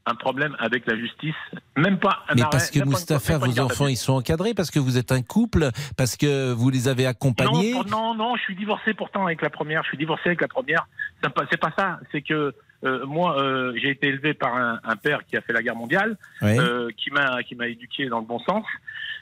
un 0.06 0.16
problème 0.16 0.54
avec 0.60 0.86
la 0.86 0.98
justice, 0.98 1.34
même 1.78 1.98
pas 1.98 2.24
un 2.28 2.36
Mais 2.36 2.42
arrêt, 2.42 2.50
parce 2.52 2.70
que 2.72 2.84
Mustapha, 2.84 3.38
vos 3.38 3.58
enfants, 3.62 3.88
ils 3.88 3.96
sont 3.96 4.14
encadrés 4.16 4.54
parce 4.54 4.70
que 4.70 4.80
vous 4.80 4.98
êtes 4.98 5.14
un 5.14 5.22
couple, 5.22 5.70
parce 5.96 6.18
que 6.18 6.52
vous 6.52 6.70
les 6.70 6.90
avez 6.90 7.06
accompagnés? 7.06 7.72
Non, 7.74 7.86
non, 7.86 8.16
non, 8.16 8.36
je 8.36 8.42
suis 8.42 8.56
divorcé 8.58 8.94
pourtant 8.94 9.26
avec 9.26 9.42
la 9.42 9.50
première. 9.50 9.82
Je 9.84 9.90
suis 9.90 9.98
divorcé 9.98 10.24
avec 10.26 10.42
la 10.42 10.50
première. 10.50 10.86
C'est 11.24 11.34
pas, 11.34 11.46
pas 11.46 11.72
ça. 11.78 12.00
C'est 12.12 12.22
que 12.22 12.54
euh, 12.84 13.06
moi, 13.06 13.42
euh, 13.42 13.74
j'ai 13.76 13.90
été 13.92 14.08
élevé 14.08 14.34
par 14.34 14.56
un, 14.56 14.80
un 14.84 14.96
père 14.96 15.26
qui 15.26 15.38
a 15.38 15.42
fait 15.42 15.54
la 15.54 15.62
guerre 15.62 15.76
mondiale, 15.76 16.18
euh, 16.42 16.90
qui 16.98 17.12
m'a 17.12 17.42
qui 17.44 17.56
m'a 17.56 17.68
éduqué 17.68 18.08
dans 18.08 18.20
le 18.20 18.26
bon 18.26 18.40
sens. 18.40 18.66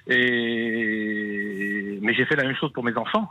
Et 0.08 2.00
mais 2.02 2.14
j'ai 2.14 2.26
fait 2.26 2.36
la 2.36 2.44
même 2.44 2.56
chose 2.56 2.72
pour 2.74 2.84
mes 2.84 2.98
enfants. 2.98 3.30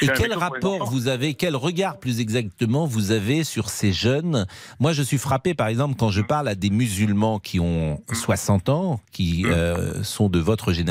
Et 0.00 0.08
quel 0.16 0.32
rapport 0.32 0.84
vous 0.90 1.08
avez, 1.08 1.34
quel 1.34 1.56
regard 1.56 1.98
plus 1.98 2.20
exactement 2.20 2.86
vous 2.86 3.10
avez 3.12 3.44
sur 3.44 3.68
ces 3.70 3.92
jeunes? 3.92 4.46
Moi, 4.80 4.92
je 4.92 5.02
suis 5.02 5.18
frappé, 5.18 5.54
par 5.54 5.68
exemple, 5.68 5.96
quand 5.98 6.10
je 6.10 6.22
parle 6.22 6.48
à 6.48 6.54
des 6.54 6.70
musulmans 6.70 7.38
qui 7.38 7.60
ont 7.60 8.00
60 8.12 8.68
ans, 8.68 9.00
qui 9.12 9.46
euh, 9.46 10.02
sont 10.02 10.28
de 10.28 10.38
votre 10.38 10.72
génération, 10.72 10.88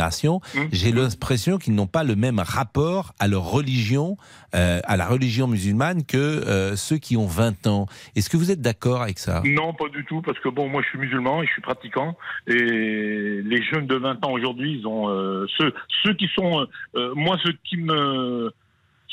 Mmh. 0.53 0.59
j'ai 0.71 0.91
l'impression 0.91 1.57
qu'ils 1.57 1.75
n'ont 1.75 1.87
pas 1.87 2.03
le 2.03 2.15
même 2.15 2.39
rapport 2.39 3.13
à 3.19 3.27
leur 3.27 3.43
religion, 3.43 4.17
euh, 4.55 4.79
à 4.83 4.97
la 4.97 5.05
religion 5.05 5.47
musulmane, 5.47 6.03
que 6.03 6.17
euh, 6.17 6.75
ceux 6.75 6.97
qui 6.97 7.17
ont 7.17 7.27
20 7.27 7.67
ans. 7.67 7.87
Est-ce 8.15 8.29
que 8.29 8.37
vous 8.37 8.51
êtes 8.51 8.61
d'accord 8.61 9.01
avec 9.01 9.19
ça? 9.19 9.41
Non, 9.45 9.73
pas 9.73 9.89
du 9.89 10.05
tout, 10.05 10.21
parce 10.21 10.39
que 10.39 10.49
bon, 10.49 10.69
moi 10.69 10.81
je 10.83 10.89
suis 10.89 10.97
musulman 10.97 11.43
et 11.43 11.47
je 11.47 11.51
suis 11.51 11.61
pratiquant, 11.61 12.17
et 12.47 12.55
les 12.55 13.63
jeunes 13.63 13.87
de 13.87 13.95
20 13.95 14.25
ans 14.25 14.31
aujourd'hui, 14.31 14.79
ils 14.79 14.87
ont 14.87 15.09
euh, 15.09 15.45
ceux, 15.57 15.73
ceux 16.03 16.13
qui 16.13 16.27
sont, 16.35 16.61
euh, 16.61 16.65
euh, 16.95 17.13
moi 17.15 17.37
ceux 17.43 17.53
qui 17.63 17.77
me, 17.77 18.51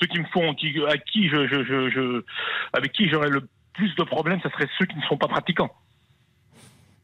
ceux 0.04 0.08
qui 0.12 0.18
me 0.18 0.26
font, 0.26 0.54
qui, 0.54 0.74
à 0.86 0.98
qui 0.98 1.28
je, 1.28 1.46
je, 1.46 1.64
je, 1.64 1.90
je- 1.90 2.24
avec 2.72 2.92
qui 2.92 3.08
j'aurais 3.08 3.30
le 3.30 3.48
plus 3.72 3.94
de 3.96 4.02
problèmes, 4.04 4.40
ce 4.42 4.48
serait 4.50 4.68
ceux 4.78 4.84
qui 4.86 4.96
ne 4.96 5.02
sont 5.02 5.16
pas 5.16 5.28
pratiquants. 5.28 5.70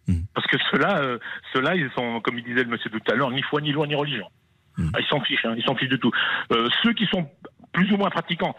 Mhm. 0.07 0.25
Parce 0.35 0.47
que 0.47 0.57
ceux-là, 0.71 0.99
euh, 1.03 1.19
ceux-là, 1.53 1.75
ils 1.77 1.91
sont, 1.93 2.21
comme 2.21 2.39
il 2.39 2.45
disait 2.45 2.65
le 2.65 2.71
monsieur 2.71 2.91
tout 2.91 3.01
à 3.11 3.15
l'heure, 3.15 3.31
ni 3.31 3.43
foi, 3.43 3.61
ni 3.61 3.73
loi, 3.73 3.87
ni 3.87 3.95
religion. 3.95 4.29
Mhm. 4.77 4.91
Ah, 4.95 5.01
ils 5.01 5.07
s'en 5.07 5.21
fichent, 5.21 5.45
hein, 5.45 5.55
ils 5.57 5.65
s'en 5.65 5.75
fichent 5.77 5.89
du 5.89 5.99
tout. 5.99 6.13
Euh, 6.53 6.69
ceux 6.83 6.93
qui 6.93 7.07
sont 7.07 7.29
plus 7.73 7.91
ou 7.93 7.97
moins 7.97 8.11
pratiquants, 8.11 8.55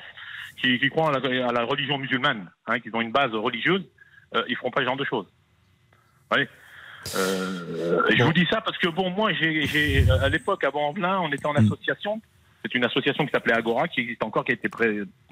qui, 0.59 0.79
qui 0.79 0.89
croient 0.89 1.15
à 1.15 1.19
la, 1.19 1.47
à 1.49 1.51
la 1.51 1.63
religion 1.63 1.97
musulmane, 1.97 2.49
hein, 2.67 2.79
qui 2.79 2.89
ont 2.93 3.01
une 3.01 3.11
base 3.11 3.33
religieuse, 3.33 3.83
euh, 4.35 4.43
ils 4.47 4.55
feront 4.55 4.71
pas 4.71 4.81
ce 4.81 4.85
genre 4.85 4.97
de 4.97 5.05
choses. 5.05 5.27
Euh, 7.15 8.01
Je 8.15 8.23
vous 8.23 8.33
dis 8.33 8.45
ça 8.49 8.61
parce 8.61 8.77
que 8.77 8.87
bon, 8.87 9.09
moi, 9.09 9.33
j'ai, 9.33 10.05
à 10.09 10.29
l'époque, 10.29 10.63
avant 10.63 10.89
Envelin, 10.89 11.19
on 11.19 11.31
était 11.31 11.45
en 11.47 11.53
Mm. 11.53 11.65
association. 11.65 12.21
C'est 12.63 12.75
une 12.75 12.83
association 12.85 13.25
qui 13.25 13.31
s'appelait 13.31 13.53
Agora, 13.53 13.87
qui 13.87 14.01
existe 14.01 14.23
encore, 14.23 14.45
qui 14.45 14.51
a 14.51 14.55
été 14.55 14.69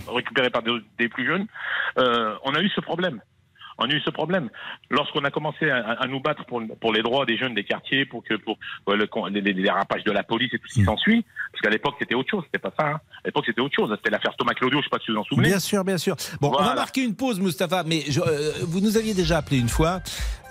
récupérée 0.08 0.50
par 0.50 0.64
des, 0.64 0.72
des 0.98 1.10
plus 1.10 1.26
jeunes. 1.26 1.46
Euh, 1.98 2.36
on 2.44 2.54
a 2.56 2.62
eu 2.62 2.70
ce 2.70 2.82
problème. 2.82 3.22
On 3.80 3.86
a 3.90 3.94
eu 3.94 4.02
ce 4.02 4.10
problème. 4.10 4.50
Lorsqu'on 4.90 5.24
a 5.24 5.32
commencé 5.32 5.70
à, 5.70 5.78
à 5.92 6.08
nous 6.08 6.20
battre 6.20 6.46
pour, 6.46 6.62
pour 6.82 6.92
les 6.94 7.02
droits 7.02 7.26
des 7.26 7.38
jeunes 7.38 7.54
des 7.56 7.64
quartiers, 7.64 8.06
pour 8.06 8.24
que 8.24 8.36
pour 8.36 8.58
euh, 8.90 8.96
le, 8.96 9.08
les, 9.32 9.42
les 9.42 9.54
dérapages 9.54 10.04
de 10.04 10.12
la 10.12 10.24
police 10.24 10.54
et 10.54 10.60
tout 10.60 10.68
ce 10.68 10.74
qui 10.76 10.82
Mm. 10.82 10.86
s'ensuit, 10.86 11.26
parce 11.52 11.62
qu'à 11.62 11.70
l'époque 11.70 11.96
c'était 12.00 12.16
autre 12.16 12.30
chose, 12.30 12.44
c'était 12.46 12.60
pas 12.60 12.74
ça. 12.80 12.88
hein. 12.88 13.00
À 13.24 13.28
l'époque 13.28 13.46
c'était 13.48 13.62
autre 13.62 13.76
chose. 13.76 13.90
C'était 13.98 14.10
l'affaire 14.12 14.36
Thomas 14.38 14.54
Claudio, 14.54 14.80
je 14.80 14.84
sais 14.86 14.90
pas 14.90 15.00
si 15.04 15.12
vous 15.12 15.18
en 15.18 15.24
souvenez. 15.24 15.48
Bien 15.50 15.60
sûr, 15.60 15.84
bien 15.84 15.98
sûr. 15.98 16.16
Bon, 16.42 16.52
on 16.58 16.64
va 16.64 16.76
marquer 16.76 17.04
une 17.04 17.16
pause, 17.16 17.40
Mustapha, 17.40 17.84
mais 17.86 18.04
je- 18.10 18.22
euh, 18.22 18.52
vous 18.64 18.82
nous 18.82 18.98
aviez 18.98 19.14
déjà 19.14 19.38
appelé 19.38 19.60
une 19.60 19.70
fois. 19.70 20.00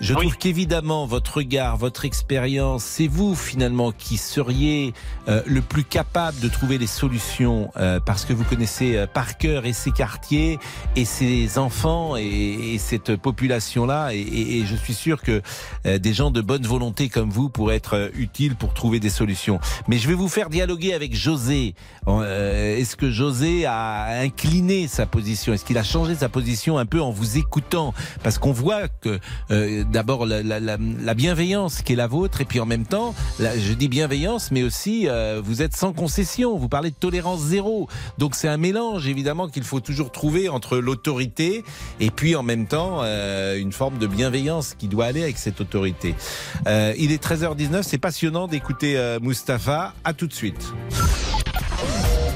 Je 0.01 0.13
Oui. 0.13 0.21
trouve 0.21 0.37
qu'évidemment, 0.37 1.05
votre 1.05 1.37
regard, 1.37 1.75
votre 1.77 2.05
expérience, 2.05 2.83
c'est 2.83 3.07
vous 3.07 3.35
finalement 3.35 3.91
qui 3.91 4.17
seriez 4.17 4.93
euh, 5.27 5.41
le 5.45 5.61
plus 5.61 5.83
capable 5.83 6.39
de 6.39 6.47
trouver 6.47 6.77
les 6.77 6.87
solutions 6.87 7.69
euh, 7.77 7.99
parce 8.05 8.23
que 8.25 8.31
vous 8.33 8.45
connaissez 8.45 8.95
euh, 8.97 9.07
par 9.07 9.37
cœur 9.37 9.65
et 9.65 9.73
ces 9.73 9.91
quartiers 9.91 10.57
et 10.95 11.03
ces 11.05 11.57
enfants 11.57 12.15
et, 12.15 12.23
et 12.73 12.77
cette 12.77 13.15
population-là. 13.19 14.13
Et, 14.13 14.63
je 14.65 14.75
suis 14.75 14.93
sûr 14.93 15.21
que 15.21 15.41
euh, 15.85 15.99
des 15.99 16.13
gens 16.13 16.31
de 16.31 16.41
bonne 16.41 16.65
volonté 16.65 17.09
comme 17.09 17.29
vous 17.29 17.49
pourraient 17.49 17.75
être 17.75 17.95
euh, 17.95 18.09
utiles 18.15 18.55
pour 18.55 18.73
trouver 18.73 18.99
des 18.99 19.09
solutions. 19.09 19.59
Mais 19.87 19.97
je 19.97 20.07
vais 20.07 20.13
vous 20.13 20.27
faire 20.27 20.49
dialoguer 20.49 20.93
avec 20.93 21.15
José. 21.15 21.75
Euh, 22.07 22.77
Est-ce 22.77 22.95
que 22.95 23.09
José 23.11 23.65
a 23.65 24.19
incliné 24.21 24.87
sa 24.87 25.05
position? 25.05 25.53
Est-ce 25.53 25.65
qu'il 25.65 25.77
a 25.77 25.83
changé 25.83 26.15
sa 26.15 26.29
position 26.29 26.77
un 26.77 26.85
peu 26.85 27.01
en 27.01 27.11
vous 27.11 27.37
écoutant? 27.37 27.93
Parce 28.23 28.37
qu'on 28.37 28.51
voit 28.51 28.87
que 28.87 29.19
d'abord 29.83 30.25
la, 30.25 30.41
la- 30.43 30.59
la- 30.59 30.77
la 30.79 31.13
bienveillance 31.13 31.81
qui 31.81 31.93
est 31.93 31.95
la 31.95 32.07
vôtre, 32.07 32.41
et 32.41 32.45
puis 32.45 32.59
en 32.59 32.65
même 32.65 32.85
temps, 32.85 33.13
je 33.39 33.73
dis 33.73 33.87
bienveillance, 33.87 34.51
mais 34.51 34.63
aussi 34.63 35.07
vous 35.43 35.61
êtes 35.61 35.75
sans 35.75 35.93
concession. 35.93 36.57
Vous 36.57 36.69
parlez 36.69 36.89
de 36.91 36.95
tolérance 36.95 37.41
zéro. 37.41 37.87
Donc 38.17 38.35
c'est 38.35 38.47
un 38.47 38.57
mélange 38.57 39.07
évidemment 39.07 39.47
qu'il 39.47 39.63
faut 39.63 39.79
toujours 39.79 40.11
trouver 40.11 40.49
entre 40.49 40.77
l'autorité 40.77 41.63
et 41.99 42.09
puis 42.11 42.35
en 42.35 42.43
même 42.43 42.67
temps 42.67 43.01
euh, 43.09 43.57
une 43.59 43.71
forme 43.71 43.97
de 43.97 44.07
bienveillance 44.07 44.75
qui 44.77 44.87
doit 44.87 45.05
aller 45.05 45.23
avec 45.23 45.37
cette 45.37 45.59
autorité. 45.61 46.15
Euh, 46.67 46.93
il 46.97 47.11
est 47.11 47.23
13h19, 47.23 47.83
c'est 47.83 47.97
passionnant 47.97 48.47
d'écouter 48.47 48.97
euh, 48.97 49.19
Mustapha. 49.21 49.93
À 50.03 50.13
tout 50.13 50.27
de 50.27 50.33
suite. 50.33 50.71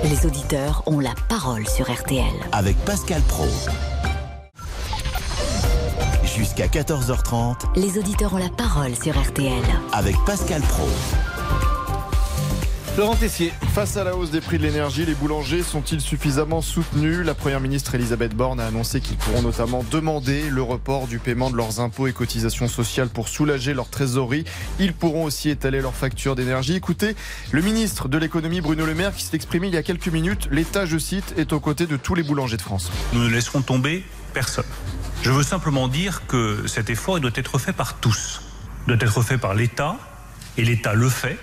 Les 0.03 0.25
auditeurs 0.25 0.83
ont 0.85 0.99
la 0.99 1.13
parole 1.29 1.67
sur 1.67 1.91
RTL. 1.91 2.23
Avec 2.51 2.75
Pascal 2.85 3.21
Pro. 3.27 3.47
Jusqu'à 6.35 6.67
14h30 6.67 7.79
Les 7.79 7.97
auditeurs 7.97 8.33
ont 8.33 8.37
la 8.37 8.49
parole 8.49 8.95
sur 8.95 9.17
RTL. 9.19 9.53
avec 9.93 10.15
Pascal 10.25 10.61
Pro. 10.61 10.87
Laurent 12.95 13.15
Tessier. 13.15 13.51
Face 13.73 13.97
à 13.97 14.03
la 14.03 14.15
hausse 14.15 14.29
des 14.29 14.39
prix 14.39 14.59
de 14.59 14.63
l'énergie, 14.63 15.03
les 15.03 15.15
boulangers 15.15 15.63
sont-ils 15.63 15.99
suffisamment 15.99 16.61
soutenus? 16.61 17.25
La 17.25 17.33
Première 17.33 17.59
ministre 17.59 17.95
Elisabeth 17.95 18.35
Borne 18.35 18.59
a 18.59 18.67
annoncé 18.67 19.01
qu'ils 19.01 19.17
pourront 19.17 19.41
notamment 19.41 19.83
demander 19.89 20.47
le 20.51 20.61
report 20.61 21.07
du 21.07 21.17
paiement 21.17 21.49
de 21.49 21.57
leurs 21.57 21.79
impôts 21.79 22.05
et 22.05 22.13
cotisations 22.13 22.67
sociales 22.67 23.09
pour 23.09 23.29
soulager 23.29 23.73
leur 23.73 23.89
trésorerie. 23.89 24.43
Ils 24.79 24.93
pourront 24.93 25.23
aussi 25.23 25.49
étaler 25.49 25.81
leurs 25.81 25.95
factures 25.95 26.35
d'énergie. 26.35 26.75
Écoutez, 26.75 27.15
le 27.51 27.63
ministre 27.63 28.09
de 28.09 28.19
l'économie 28.19 28.61
Bruno 28.61 28.85
Le 28.85 28.93
Maire 28.93 29.15
qui 29.15 29.23
s'est 29.23 29.35
exprimé 29.35 29.69
il 29.69 29.73
y 29.73 29.77
a 29.77 29.83
quelques 29.83 30.09
minutes, 30.09 30.47
l'État, 30.51 30.85
je 30.85 30.99
cite, 30.99 31.33
est 31.35 31.51
aux 31.51 31.59
côtés 31.59 31.87
de 31.87 31.97
tous 31.97 32.13
les 32.13 32.21
boulangers 32.21 32.57
de 32.57 32.61
France. 32.61 32.91
Nous 33.13 33.23
ne 33.23 33.29
laisserons 33.29 33.63
tomber 33.63 34.03
personne. 34.35 34.65
Je 35.23 35.31
veux 35.31 35.43
simplement 35.43 35.87
dire 35.87 36.27
que 36.27 36.67
cet 36.67 36.91
effort 36.91 37.17
il 37.17 37.21
doit 37.21 37.31
être 37.33 37.57
fait 37.57 37.73
par 37.73 37.95
tous. 37.95 38.43
Il 38.85 38.95
doit 38.95 39.03
être 39.03 39.23
fait 39.23 39.39
par 39.39 39.55
l'État, 39.55 39.97
et 40.57 40.63
l'État 40.63 40.93
le 40.93 41.09
fait, 41.09 41.39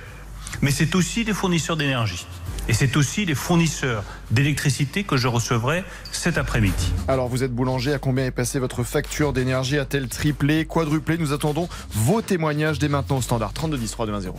mais 0.62 0.70
c'est 0.70 0.94
aussi 0.94 1.24
des 1.24 1.34
fournisseurs 1.34 1.76
d'énergie. 1.76 2.26
Et 2.68 2.72
c'est 2.72 2.96
aussi 2.96 3.24
les 3.24 3.34
fournisseurs 3.34 4.04
d'électricité 4.30 5.02
que 5.02 5.16
je 5.16 5.26
recevrai 5.26 5.82
cet 6.12 6.38
après-midi. 6.38 6.92
Alors 7.08 7.26
vous 7.26 7.42
êtes 7.42 7.52
boulanger, 7.52 7.92
à 7.92 7.98
combien 7.98 8.26
est 8.26 8.30
passée 8.30 8.60
votre 8.60 8.84
facture 8.84 9.32
d'énergie 9.32 9.78
A-t-elle 9.78 10.08
triplé, 10.08 10.66
quadruplé? 10.66 11.18
Nous 11.18 11.32
attendons 11.32 11.68
vos 11.90 12.22
témoignages 12.22 12.78
dès 12.78 12.88
maintenant 12.88 13.16
au 13.16 13.22
standard 13.22 13.52
32 13.52 13.76
10 13.76 13.90
3 13.90 14.06
2 14.06 14.20
0. 14.20 14.38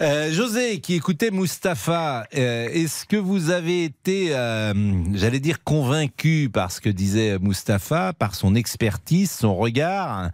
Euh, 0.00 0.30
José, 0.30 0.80
qui 0.80 0.94
écoutait 0.94 1.30
Mustapha, 1.30 2.26
euh, 2.36 2.68
est-ce 2.68 3.06
que 3.06 3.16
vous 3.16 3.50
avez 3.50 3.84
été, 3.84 4.28
euh, 4.32 4.74
j'allais 5.14 5.40
dire, 5.40 5.64
convaincu 5.64 6.50
par 6.52 6.70
ce 6.70 6.80
que 6.80 6.90
disait 6.90 7.38
Mustapha, 7.40 8.12
par 8.12 8.34
son 8.34 8.54
expertise, 8.54 9.30
son 9.30 9.56
regard 9.56 10.30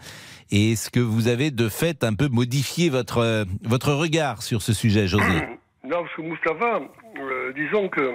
Et 0.50 0.72
est-ce 0.72 0.90
que 0.90 1.00
vous 1.00 1.28
avez 1.28 1.50
de 1.50 1.68
fait 1.68 2.04
un 2.04 2.14
peu 2.14 2.28
modifié 2.28 2.90
votre, 2.90 3.18
euh, 3.18 3.44
votre 3.62 3.92
regard 3.92 4.42
sur 4.42 4.62
ce 4.62 4.72
sujet, 4.72 5.06
José 5.06 5.24
Non, 5.84 6.02
parce 6.02 6.14
que 6.14 6.22
Moustapha, 6.22 6.80
euh, 7.18 7.52
disons 7.52 7.88
que 7.88 8.14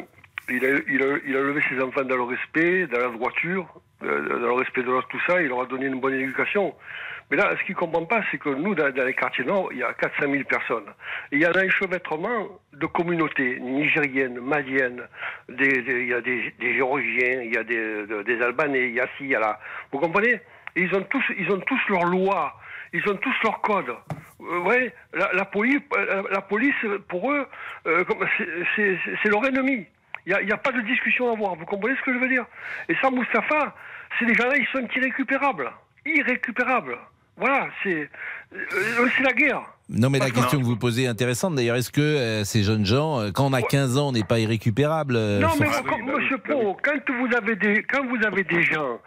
il 0.50 0.66
a, 0.66 0.70
il, 0.88 1.34
levé 1.34 1.62
ses 1.70 1.80
enfants 1.82 2.04
dans 2.04 2.16
le 2.16 2.24
respect, 2.24 2.88
dans 2.88 3.00
la 3.00 3.10
droiture, 3.10 3.68
euh, 4.04 4.40
dans 4.40 4.48
le 4.48 4.54
respect 4.54 4.82
de 4.82 4.88
l'autre, 4.88 5.08
tout 5.10 5.22
ça, 5.28 5.42
il 5.42 5.48
leur 5.48 5.62
a 5.62 5.66
donné 5.66 5.86
une 5.86 6.00
bonne 6.00 6.16
éducation. 6.16 6.74
Mais 7.30 7.38
là, 7.38 7.56
ce 7.60 7.64
qu'il 7.66 7.76
ne 7.76 7.80
comprend 7.80 8.06
pas, 8.06 8.22
c'est 8.32 8.40
que 8.40 8.50
nous, 8.50 8.74
dans, 8.74 8.88
les 8.88 9.14
quartiers 9.14 9.44
nord, 9.46 9.70
il 9.72 9.80
y 9.80 9.84
a 9.84 9.94
400 9.94 10.32
000 10.32 10.44
personnes. 10.46 10.86
Il 11.32 11.40
y 11.40 11.46
a 11.46 11.52
un 11.54 11.68
enchevêtrement 11.68 12.48
de 12.74 12.86
communautés 12.88 13.60
nigériennes, 13.60 14.40
maliennes, 14.40 15.04
il 15.48 16.08
y 16.08 16.14
a 16.14 16.22
des, 16.22 16.54
Géorgiens, 16.60 17.42
il 17.44 17.54
y 17.54 17.58
a 17.58 17.64
des, 17.64 18.08
de- 18.08 18.24
des 18.24 18.42
Albanais, 18.42 18.90
il 18.90 18.96
y 18.96 19.00
a 19.00 19.06
ci, 19.18 19.26
il 19.26 19.28
y 19.28 19.36
a 19.36 19.40
là. 19.40 19.60
Vous 19.92 20.00
comprenez? 20.00 20.42
Ils 20.76 20.94
ont 20.96 21.04
tous, 21.10 21.24
ils 21.38 21.52
ont 21.52 21.60
tous 21.62 21.80
leurs 21.90 22.06
lois, 22.06 22.56
ils 22.94 23.02
ont 23.10 23.16
tous 23.18 23.34
leurs 23.44 23.62
codes. 23.62 23.96
Euh, 24.42 24.60
ouais, 24.62 24.94
la, 25.14 25.32
la 25.34 25.46
police, 25.46 25.82
euh, 25.98 26.24
la 26.32 26.42
police, 26.42 26.74
pour 27.08 27.32
eux, 27.32 27.46
euh, 27.88 28.04
c'est- 28.76 29.30
leur 29.30 29.46
ennemi. 29.46 29.86
Il 30.26 30.38
n'y 30.46 30.52
a, 30.52 30.58
pas 30.58 30.72
de 30.72 30.82
discussion 30.82 31.30
à 31.30 31.34
avoir. 31.34 31.56
Vous 31.56 31.66
comprenez 31.66 31.96
ce 31.98 32.02
que 32.04 32.14
je 32.14 32.20
veux 32.20 32.30
dire? 32.30 32.46
Et 32.88 32.96
ça, 33.02 33.10
Moustapha, 33.10 33.74
ces 34.20 34.28
gens-là, 34.36 34.58
ils 34.58 34.68
sont 34.68 34.88
irrécupérables. 34.96 35.72
Irrécupérables. 36.06 36.98
Voilà, 37.38 37.68
c'est 37.84 38.10
euh, 38.54 39.10
la 39.24 39.32
guerre. 39.34 39.62
Non, 39.90 40.10
mais 40.10 40.20
la 40.20 40.30
question 40.30 40.60
que- 40.60 40.66
vous 40.66 40.76
posez 40.76 41.04
est 41.04 41.08
intéressante. 41.08 41.56
D'ailleurs, 41.56 41.78
est-ce 41.78 41.92
que 41.92 42.02
euh, 42.02 42.44
ces 42.44 42.64
jeunes 42.64 42.86
gens, 42.86 43.20
euh, 43.22 43.32
quand 43.32 43.46
on 43.46 43.54
a 43.54 43.62
15 43.62 43.98
ans, 43.98 44.10
on 44.10 44.12
n'est 44.12 44.24
pas 44.26 44.40
irrécupérable 44.40 45.16
euh, 45.16 45.40
Non, 45.40 45.48
mais 45.60 45.66
vous- 45.66 45.84
comme- 45.84 46.02
Monsieur 46.06 46.38
Pro, 46.38 46.78
quand 46.84 47.00
vous 47.14 47.36
avez 47.36 47.56
des, 47.56 47.84
quand 47.84 48.06
vous 48.06 48.18
avez 48.28 48.44
des 48.44 48.62
gens, 48.64 49.00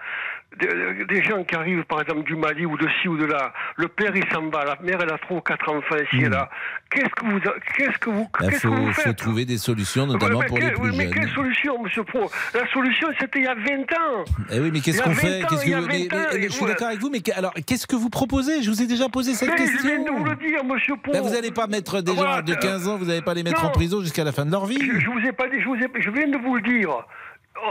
des, 0.58 1.04
des 1.06 1.22
gens 1.22 1.42
qui 1.44 1.54
arrivent, 1.54 1.84
par 1.84 2.00
exemple, 2.02 2.24
du 2.24 2.36
Mali 2.36 2.66
ou 2.66 2.76
de 2.76 2.88
ci 3.00 3.08
ou 3.08 3.16
de 3.16 3.24
là, 3.24 3.52
le 3.76 3.88
père 3.88 4.12
il 4.14 4.24
s'en 4.32 4.48
va, 4.48 4.64
la 4.64 4.76
mère 4.82 4.98
elle 5.02 5.12
a 5.12 5.18
trois 5.18 5.38
ou 5.38 5.40
quatre 5.40 5.68
enfants 5.70 5.96
ici 6.12 6.24
et 6.24 6.28
là. 6.28 6.48
Qu'est-ce 6.90 7.08
que 7.08 7.24
vous, 7.24 7.40
qu'est-ce 7.76 7.98
que 7.98 8.10
vous, 8.10 8.28
Il 8.40 8.48
qu'est-ce 8.50 8.62
que 8.62 8.68
vous 8.68 8.74
Hmm. 8.74 8.86
Bah, 8.86 8.90
faut, 8.90 8.92
faut 8.92 9.00
faites 9.02 9.16
trouver 9.16 9.44
des 9.46 9.56
solutions, 9.58 10.06
notamment 10.06 10.40
mais 10.40 10.46
pour 10.46 10.58
les 10.58 10.70
plus 10.72 10.82
oui, 10.82 10.90
mais 10.96 11.04
jeunes. 11.04 11.14
quelle 11.14 11.28
solution, 11.30 11.82
Monsieur 11.82 12.04
Pro? 12.04 12.30
La 12.54 12.66
solution, 12.68 13.08
c'était 13.18 13.38
il 13.38 13.44
y 13.44 13.48
a 13.48 13.54
20 13.54 13.62
ans. 13.92 14.24
Eh 14.50 14.60
oui, 14.60 14.70
mais 14.72 14.80
qu'est-ce 14.80 15.00
qu'on 15.02 15.10
20 15.10 15.14
fait? 15.14 15.44
Ans, 15.44 15.46
Qu'est-ce 15.48 15.60
que 15.62 15.66
il 15.66 15.70
y 15.70 15.74
a 15.74 15.80
vous- 15.80 15.86
mais- 15.86 16.08
20 16.10 16.16
ans, 16.16 16.26
mais- 16.32 16.38
et 16.38 16.42
Je 16.42 16.48
suis 16.52 16.62
ouais. 16.64 16.70
d'accord 16.70 16.88
avec 16.88 17.00
vous, 17.00 17.10
mais 17.10 17.20
alors 17.34 17.54
qu'est-ce 17.66 17.86
que 17.86 17.96
vous 17.96 18.10
proposez? 18.10 18.62
Je 18.62 18.70
vous 18.70 18.82
ai 18.82 18.86
déjà 18.86 19.08
posé 19.08 19.32
cette 19.34 19.48
Mais 19.48 19.56
question. 19.56 19.78
je 19.82 19.86
viens 19.88 20.02
de 20.04 20.10
vous 20.10 20.24
le 20.24 20.36
dire, 20.36 20.62
Monsieur 20.64 20.96
Pro. 21.02 21.12
Ben, 21.12 21.22
vous 21.22 21.30
n'allez 21.30 21.50
pas 21.50 21.66
mettre 21.66 22.02
des 22.02 22.12
gens 22.14 22.18
Voilà, 22.18 22.42
de 22.42 22.52
euh, 22.52 22.56
15 22.56 22.88
ans, 22.88 22.96
vous 22.98 23.06
n'allez 23.06 23.22
pas 23.22 23.32
les 23.34 23.42
mettre 23.42 23.62
non. 23.62 23.68
en 23.68 23.72
prison 23.72 24.00
jusqu'à 24.02 24.24
la 24.24 24.32
fin 24.32 24.44
de 24.44 24.50
leur 24.50 24.66
vie. 24.66 24.78
Je, 24.80 25.00
je 25.00 25.06
vous 25.10 25.20
ai 25.26 25.32
pas 25.32 25.48
dit, 25.48 25.60
je, 25.60 25.66
vous 25.66 25.76
ai, 25.76 25.88
je 25.98 26.10
viens 26.10 26.28
de 26.28 26.36
vous 26.36 26.56
le 26.56 26.62
dire. 26.62 26.90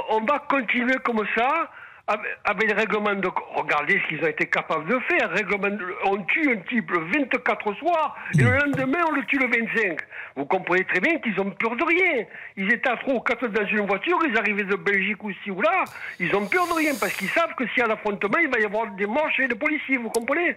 On 0.10 0.22
va 0.26 0.40
continuer 0.50 0.96
comme 1.04 1.22
ça. 1.36 1.70
Avec, 2.08 2.26
avec 2.44 2.68
les 2.68 2.74
règlements 2.74 3.14
de. 3.14 3.30
Regardez 3.56 4.02
ce 4.04 4.08
qu'ils 4.10 4.24
ont 4.24 4.28
été 4.28 4.46
capables 4.48 4.86
de 4.90 5.00
faire. 5.10 5.30
Règlement 5.30 5.70
de- 5.70 5.96
on 6.06 6.18
tue 6.24 6.50
un 6.52 6.58
type 6.68 6.90
le 6.92 7.00
24 7.12 7.74
soir 7.76 8.16
et 8.38 8.42
le 8.42 8.52
lendemain 8.58 9.00
on 9.08 9.12
le 9.12 9.24
tue 9.26 9.38
le 9.38 9.46
25. 9.48 10.00
Vous 10.36 10.46
comprenez 10.46 10.84
très 10.86 11.00
bien 11.00 11.20
qu'ils 11.20 11.40
ont 11.40 11.52
peur 11.52 11.76
de 11.76 11.84
rien. 11.84 12.26
Ils 12.58 12.72
étaient 12.74 12.90
à 12.90 12.98
trois 12.98 13.14
ou 13.14 13.20
quatre 13.20 13.48
dans 13.48 13.66
une 13.66 13.86
voiture, 13.86 14.18
ils 14.28 14.38
arrivaient 14.38 14.64
de 14.64 14.76
Belgique 14.76 15.24
ou 15.24 15.32
ci 15.44 15.52
ou 15.52 15.62
là. 15.62 15.84
Ils 16.20 16.34
ont 16.36 16.46
peur 16.48 16.68
de 16.68 16.74
rien 16.74 16.94
parce 17.00 17.14
qu'ils 17.14 17.30
savent 17.30 17.54
que 17.56 17.68
s'il 17.68 17.80
y 17.80 17.82
a 17.82 17.88
l'affrontement, 17.88 18.38
il 18.42 18.50
va 18.50 18.60
y 18.60 18.66
avoir 18.66 18.88
des 18.96 19.06
morts 19.06 19.30
chez 19.36 19.48
les 19.48 19.56
policiers. 19.56 19.98
Vous 19.98 20.10
comprenez? 20.10 20.56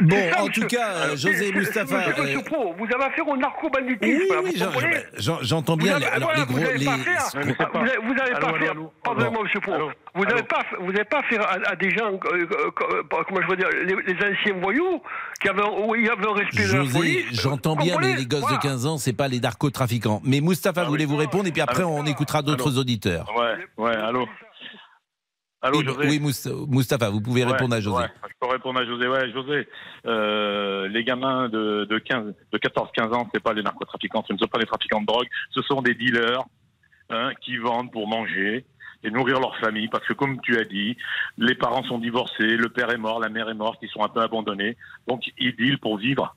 Bon, 0.00 0.16
ça, 0.32 0.42
en 0.42 0.46
monsieur- 0.46 0.62
tout 0.62 0.68
cas, 0.76 0.90
euh, 0.90 1.16
c'est- 1.16 1.32
José 1.32 1.52
monsieur 1.52 1.80
euh, 1.80 2.40
Pro, 2.44 2.74
vous 2.78 2.84
avez 2.94 3.04
affaire 3.04 3.28
au 3.28 3.36
narco-banditisme. 3.36 4.22
Oui, 4.22 4.28
là, 4.30 4.36
oui, 4.44 4.52
j'entends 5.42 5.76
bien. 5.76 5.98
Vous 5.98 6.04
avez- 6.04 6.06
Alors, 6.06 6.28
voilà, 6.28 6.40
les 6.40 6.46
gros, 6.46 6.58
vous 6.58 6.64
avez 6.68 6.78
les- 6.78 6.84
pas 6.86 6.98
faire. 6.98 7.24
Vous 7.34 7.38
avez, 7.40 7.96
vous 8.02 8.22
avez 8.22 8.34
Allô, 8.34 8.92
pas 9.02 9.14
faire. 9.20 9.32
monsieur 9.42 9.60
Pro. 9.60 9.90
Vous 10.18 10.24
n'avez 10.24 10.42
pas, 10.42 10.64
vous 10.80 10.90
avez 10.90 11.04
pas 11.04 11.22
faire 11.22 11.42
à, 11.42 11.70
à 11.70 11.76
des 11.76 11.90
gens, 11.90 12.12
euh, 12.12 12.18
euh, 12.34 12.70
euh, 12.92 13.02
comment 13.26 13.40
je 13.40 13.46
veux 13.48 13.56
dire, 13.56 13.68
les, 13.70 14.12
les 14.12 14.14
anciens 14.14 14.54
voyous 14.60 15.00
qui 15.40 15.48
avaient, 15.48 15.62
où 15.62 15.94
il 15.94 16.06
y 16.06 16.08
avait 16.08 16.26
un 16.26 16.32
respect 16.34 16.64
de 16.66 16.72
la 16.72 16.78
José, 16.84 16.98
police. 16.98 17.40
j'entends 17.42 17.76
bien, 17.76 17.96
mais 18.00 18.14
les 18.16 18.26
gosses 18.26 18.40
Voilà. 18.40 18.56
de 18.56 18.62
15 18.62 18.86
ans, 18.86 18.98
c'est 18.98 19.12
pas 19.16 19.28
les 19.28 19.38
narcotrafiquants. 19.40 20.20
Mais 20.24 20.40
Mustapha, 20.40 20.84
je 20.84 20.88
voulais 20.88 21.04
vous 21.04 21.16
répondre, 21.16 21.46
et 21.46 21.52
puis 21.52 21.60
après, 21.62 21.82
Allô. 21.84 21.90
on 21.90 22.04
écoutera 22.04 22.42
d'autres 22.42 22.78
auditeurs. 22.78 23.32
Ouais, 23.36 23.56
ouais, 23.76 23.96
allô. 23.96 24.26
Allô, 25.60 25.78
Oui, 25.80 25.84
José 25.86 26.08
oui, 26.08 26.20
Mousta- 26.20 26.50
Mustapha, 26.68 27.10
vous 27.10 27.20
pouvez 27.20 27.44
Ouais, 27.44 27.50
répondre 27.52 27.74
à 27.74 27.80
José. 27.80 27.96
ouais, 28.02 28.08
je 28.28 28.34
peux 28.40 28.46
répondre 28.46 28.78
à 28.78 28.86
José. 28.86 29.08
Ouais, 29.08 29.32
José, 29.32 29.66
euh, 30.06 30.86
les 30.88 31.02
gamins 31.02 31.48
de, 31.48 31.84
de, 31.84 31.98
15, 31.98 32.32
de 32.52 32.58
14-15 32.58 33.12
ans, 33.12 33.28
c'est 33.34 33.42
pas 33.42 33.52
les 33.54 33.62
narcotrafiquants, 33.64 34.24
ce 34.28 34.32
ne 34.34 34.38
sont 34.38 34.46
pas 34.46 34.58
les 34.60 34.66
trafiquants 34.66 35.00
de 35.00 35.06
drogue, 35.06 35.26
ce 35.50 35.60
sont 35.62 35.82
des 35.82 35.94
dealers 35.94 36.44
hein, 37.10 37.32
qui 37.40 37.56
vendent 37.56 37.90
pour 37.90 38.06
manger 38.06 38.64
et 39.04 39.10
nourrir 39.10 39.40
leur 39.40 39.56
famille. 39.58 39.88
Parce 39.88 40.06
que 40.06 40.12
comme 40.12 40.40
tu 40.40 40.58
as 40.58 40.64
dit, 40.64 40.96
les 41.36 41.54
parents 41.54 41.84
sont 41.84 41.98
divorcés, 41.98 42.56
le 42.56 42.68
père 42.68 42.90
est 42.90 42.98
mort, 42.98 43.20
la 43.20 43.28
mère 43.28 43.48
est 43.48 43.54
morte, 43.54 43.78
ils 43.82 43.88
sont 43.88 44.02
un 44.02 44.08
peu 44.08 44.20
abandonnés. 44.20 44.76
Donc 45.06 45.22
ils 45.38 45.78
pour 45.78 45.98
vivre. 45.98 46.36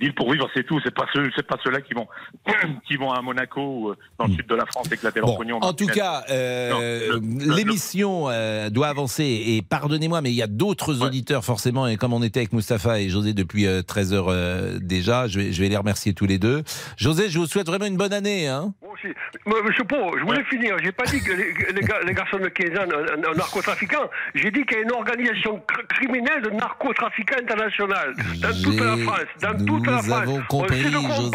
Ils 0.00 0.14
pour 0.14 0.32
vivre, 0.32 0.48
c'est 0.54 0.64
tout. 0.64 0.80
C'est 0.84 0.94
pas 0.94 1.06
ceux, 1.12 1.30
c'est 1.36 1.46
pas 1.46 1.56
ceux-là 1.64 1.80
qui 1.80 1.94
vont, 1.94 2.06
qui 2.86 2.96
vont 2.96 3.12
à 3.12 3.20
Monaco 3.22 3.60
ou 3.60 3.90
euh, 3.90 3.96
dans 4.18 4.26
le 4.26 4.32
sud 4.34 4.46
de 4.46 4.54
la 4.54 4.66
France 4.66 4.90
éclater 4.92 5.20
leur 5.20 5.28
Bon, 5.30 5.36
pognon. 5.36 5.58
en 5.60 5.72
tout 5.72 5.86
cas, 5.86 6.22
euh, 6.30 6.70
Non, 6.70 6.78
le- 7.20 7.46
le- 7.48 7.54
l'émission 7.56 8.26
euh, 8.28 8.70
doit 8.70 8.88
avancer. 8.88 9.24
Et 9.24 9.62
pardonnez-moi, 9.62 10.20
mais 10.20 10.30
il 10.30 10.36
y 10.36 10.42
a 10.42 10.46
d'autres 10.46 11.02
auditeurs 11.02 11.44
forcément. 11.44 11.86
Et 11.86 11.96
comme 11.96 12.12
on 12.12 12.22
était 12.22 12.40
avec 12.40 12.52
Mustapha 12.52 13.00
et 13.00 13.08
José 13.08 13.32
depuis 13.34 13.66
euh, 13.66 13.82
13 13.82 14.12
heures 14.14 14.26
euh, 14.28 14.78
déjà, 14.80 15.26
je 15.28 15.38
vais, 15.40 15.52
je 15.52 15.60
vais 15.62 15.68
les 15.68 15.76
remercier 15.76 16.14
tous 16.14 16.26
les 16.26 16.38
deux. 16.38 16.62
José, 16.96 17.28
je 17.28 17.38
vous 17.38 17.46
souhaite 17.46 17.66
vraiment 17.66 17.86
une 17.86 17.96
bonne 17.96 18.12
année. 18.12 18.48
Hein 18.48 18.72
Moi 18.82 18.92
aussi. 18.94 19.14
Moi, 19.46 19.58
Monsieur 19.64 19.84
Pro, 19.84 20.16
je 20.18 20.24
voulais 20.24 20.44
finir. 20.44 20.76
J'ai 20.82 20.92
pas 20.92 21.04
dit 21.04 21.20
que 21.20 21.32
les, 21.32 21.52
les 21.72 21.80
gars- 21.86 22.00
les 22.06 22.14
garçons 22.14 22.38
de 22.38 22.48
15 22.48 22.68
ans, 22.78 22.82
un, 22.92 23.30
un 23.30 23.34
narcotrafiquant. 23.34 24.08
J'ai 24.34 24.50
dit 24.50 24.64
qu'il 24.64 24.76
y 24.78 24.80
a 24.80 24.82
une 24.84 24.92
organisation 24.92 25.56
cr- 25.58 25.86
criminelle 25.88 26.42
de 26.42 26.50
narcotrafiquants 26.50 27.36
internationale 27.42 28.14
dans 28.40 28.62
toute 28.62 28.80
la 28.80 28.96
France. 28.96 29.26
Dans 29.42 29.64
toute 29.64 29.83
France. 29.84 30.10
avons 30.10 30.42
compris, 30.48 30.82
José. 30.82 31.30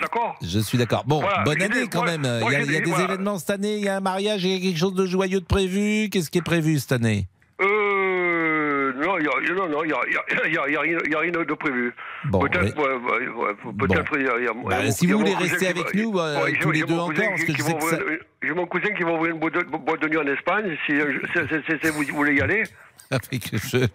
D'accord 0.00 0.36
Je 0.42 0.58
suis 0.60 0.78
d'accord. 0.78 1.04
Bon, 1.06 1.22
bonne 1.44 1.62
année 1.62 1.86
quand 1.90 2.04
même. 2.04 2.22
il 2.24 2.52
y 2.52 2.56
a, 2.76 2.80
des 2.80 3.02
événements 3.02 3.38
cette 3.38 3.50
année. 3.50 3.76
Il 3.76 3.84
y 3.84 3.88
a 3.88 3.96
un 3.96 4.00
mariage, 4.00 4.44
il 4.44 4.50
y 4.52 4.56
a 4.56 4.60
quelque 4.60 4.78
chose 4.78 4.94
de 4.94 5.06
joyeux 5.06 5.40
de 5.40 5.46
prévu. 5.46 6.08
Qu'est-ce 6.10 6.30
qui 6.30 6.38
est 6.38 6.42
prévu 6.42 6.78
cette 6.78 6.92
année 6.92 7.26
Euh. 7.60 8.92
Non, 8.98 9.18
il 9.18 9.24
y 9.24 9.28
a, 9.28 9.54
non, 9.54 9.68
non, 9.68 9.84
il 9.84 9.90
y 9.90 9.92
a, 9.92 10.62
rien- 10.62 11.30
de 11.30 11.54
prévu. 11.54 11.92
Bon, 12.24 12.38
peut-être, 12.40 12.74
oui. 12.76 12.82
ouais, 12.82 13.28
ouais, 13.28 13.28
ouais, 13.28 13.54
peut-être, 13.78 14.12
il 14.18 14.24
y 14.24 14.28
a- 14.28 14.38
y 14.40 14.46
a- 14.48 14.52
Bah, 14.54 14.90
si 14.90 15.04
il 15.04 15.10
y 15.10 15.12
a 15.12 15.14
vous 15.16 15.20
voulez 15.20 15.34
rester 15.34 15.68
avec 15.68 15.94
nous, 15.94 16.18
euh, 16.18 16.44
ouais, 16.44 16.52
tous 16.60 16.70
les 16.70 16.82
deux 16.82 16.94
encore, 16.94 17.08
cousin 17.08 17.28
parce 17.28 17.40
qui- 17.44 17.46
que 17.46 17.52
qui 17.52 17.58
je 17.58 17.62
va 17.62 17.68
sais 17.68 17.74
que 17.76 17.82
ça- 17.90 18.02
ouvrir- 18.02 18.18
J'ai 18.42 18.52
mon 18.54 18.66
cousin 18.66 18.88
qui 18.96 19.02
va 19.02 19.12
ouvrir 19.12 19.34
une 19.34 19.40
boîte 19.40 19.54
de, 19.54 19.62
boîte 19.64 20.02
de 20.02 20.08
nuit 20.08 20.18
en 20.18 20.26
Espagne. 20.26 20.76
Si, 20.86 20.92
euh, 20.92 21.12
je- 21.12 21.26
si- 21.26 21.48
si- 21.48 21.62
si- 21.78 21.86
si 21.86 21.90
vous 22.10 22.16
voulez 22.16 22.34
y 22.36 22.40
aller. 22.40 22.62
Avec 23.10 23.50
je... 23.52 23.78
Non, 23.78 23.86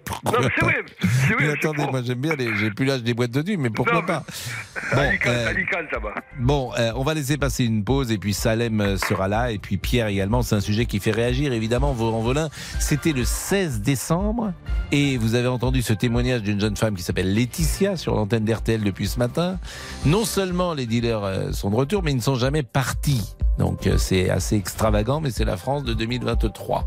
c'est 0.56 0.62
vrai. 0.64 0.76
C'est 1.02 1.34
vrai. 1.34 1.48
Mais 1.48 1.50
attendez, 1.52 1.86
moi 1.92 2.02
j'aime 2.06 2.20
bien, 2.20 2.34
les... 2.36 2.56
j'ai 2.58 2.72
plus 2.72 2.86
l'âge 2.86 3.04
des 3.04 3.14
boîtes 3.14 3.32
de 3.32 3.42
nuit, 3.44 3.58
mais 3.58 3.70
pourquoi 3.70 3.96
Non, 3.96 4.02
mais- 4.02 4.08
pas 4.08 4.24
Bon, 4.96 5.02
Alicante, 5.02 5.28
euh, 5.28 5.48
Alicante, 5.50 5.86
ça 5.92 6.00
va. 6.00 6.14
Bon, 6.40 6.72
euh, 6.80 6.92
on 6.96 7.04
va 7.04 7.14
laisser 7.14 7.38
passer 7.38 7.66
une 7.66 7.84
pause 7.84 8.12
et 8.12 8.18
puis 8.18 8.34
Salem 8.34 8.80
euh, 8.80 8.98
sera 8.98 9.28
là 9.28 9.52
et 9.52 9.58
puis 9.58 9.78
Pierre 9.78 10.08
également. 10.08 10.42
C'est 10.44 10.56
un 10.56 10.62
sujet 10.62 10.86
qui 10.86 11.00
fait 11.00 11.12
réagir 11.12 11.52
évidemment. 11.52 11.92
En 11.92 12.22
Volin, 12.22 12.50
c'était 12.80 13.12
le 13.12 13.26
16 13.26 13.82
décembre 13.82 14.54
et 14.92 15.18
vous 15.18 15.36
avez 15.36 15.48
entendu 15.48 15.82
ce 15.82 15.94
témoignage 15.94 16.42
d'une 16.42 16.60
jeune 16.60 16.78
femme 16.78 16.96
qui 16.96 17.04
s'appelle 17.04 17.34
Laetitia 17.34 17.98
sur 17.98 18.16
l'antenne 18.16 18.46
d'RTL 18.46 18.82
depuis 18.82 19.08
ce 19.08 19.20
matin. 19.20 19.60
Non 20.06 20.24
seulement 20.24 20.74
les 20.74 20.86
dealers 20.86 21.54
sont 21.54 21.70
de 21.70 21.76
retour, 21.76 22.02
mais 22.02 22.12
ils 22.12 22.18
ne 22.18 22.22
sont 22.22 22.36
jamais 22.36 22.64
partis. 22.64 23.36
Donc 23.60 23.88
c'est 23.98 24.30
assez 24.30 24.56
extravagant, 24.56 25.20
mais 25.22 25.30
c'est 25.32 25.46
la 25.46 25.58
France 25.58 25.84
de 25.84 25.94
2023. 25.94 26.84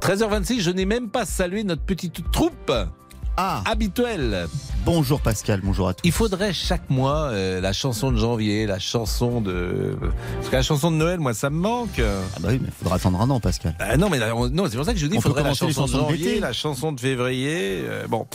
13h26, 0.00 0.60
je 0.60 0.70
n'ai 0.70 0.84
même 0.84 1.08
pas 1.08 1.24
salué 1.44 1.62
notre 1.62 1.82
petite 1.82 2.30
troupe 2.32 2.72
Ah, 3.36 3.62
habituelle. 3.66 4.46
bonjour 4.86 5.20
Pascal, 5.20 5.60
bonjour 5.62 5.88
à 5.88 5.92
tous. 5.92 6.00
Il 6.02 6.10
faudrait 6.12 6.54
chaque 6.54 6.88
mois 6.88 7.24
euh, 7.32 7.60
la 7.60 7.74
chanson 7.74 8.10
de 8.10 8.16
janvier, 8.16 8.64
la 8.64 8.78
chanson 8.78 9.42
de. 9.42 9.94
Parce 10.36 10.48
que 10.48 10.56
la 10.56 10.62
chanson 10.62 10.90
de 10.90 10.96
Noël, 10.96 11.20
moi, 11.20 11.34
ça 11.34 11.50
me 11.50 11.58
manque. 11.58 12.00
Ah 12.00 12.38
bah 12.40 12.48
oui, 12.50 12.58
mais 12.62 12.68
il 12.68 12.72
faudra 12.72 12.96
attendre 12.96 13.20
un 13.20 13.28
an 13.28 13.40
Pascal. 13.40 13.76
Ah 13.78 13.98
non, 13.98 14.08
mais 14.08 14.20
non, 14.52 14.64
c'est 14.70 14.76
pour 14.76 14.86
ça 14.86 14.94
que 14.94 14.98
je 14.98 15.06
dis 15.06 15.16
il 15.16 15.20
faudrait 15.20 15.42
la 15.42 15.52
chanson 15.52 15.82
de 15.84 15.88
janvier, 15.90 16.40
la 16.40 16.54
chanson 16.54 16.92
de 16.92 17.00
février. 17.00 17.82
euh, 17.84 18.06
bon, 18.08 18.26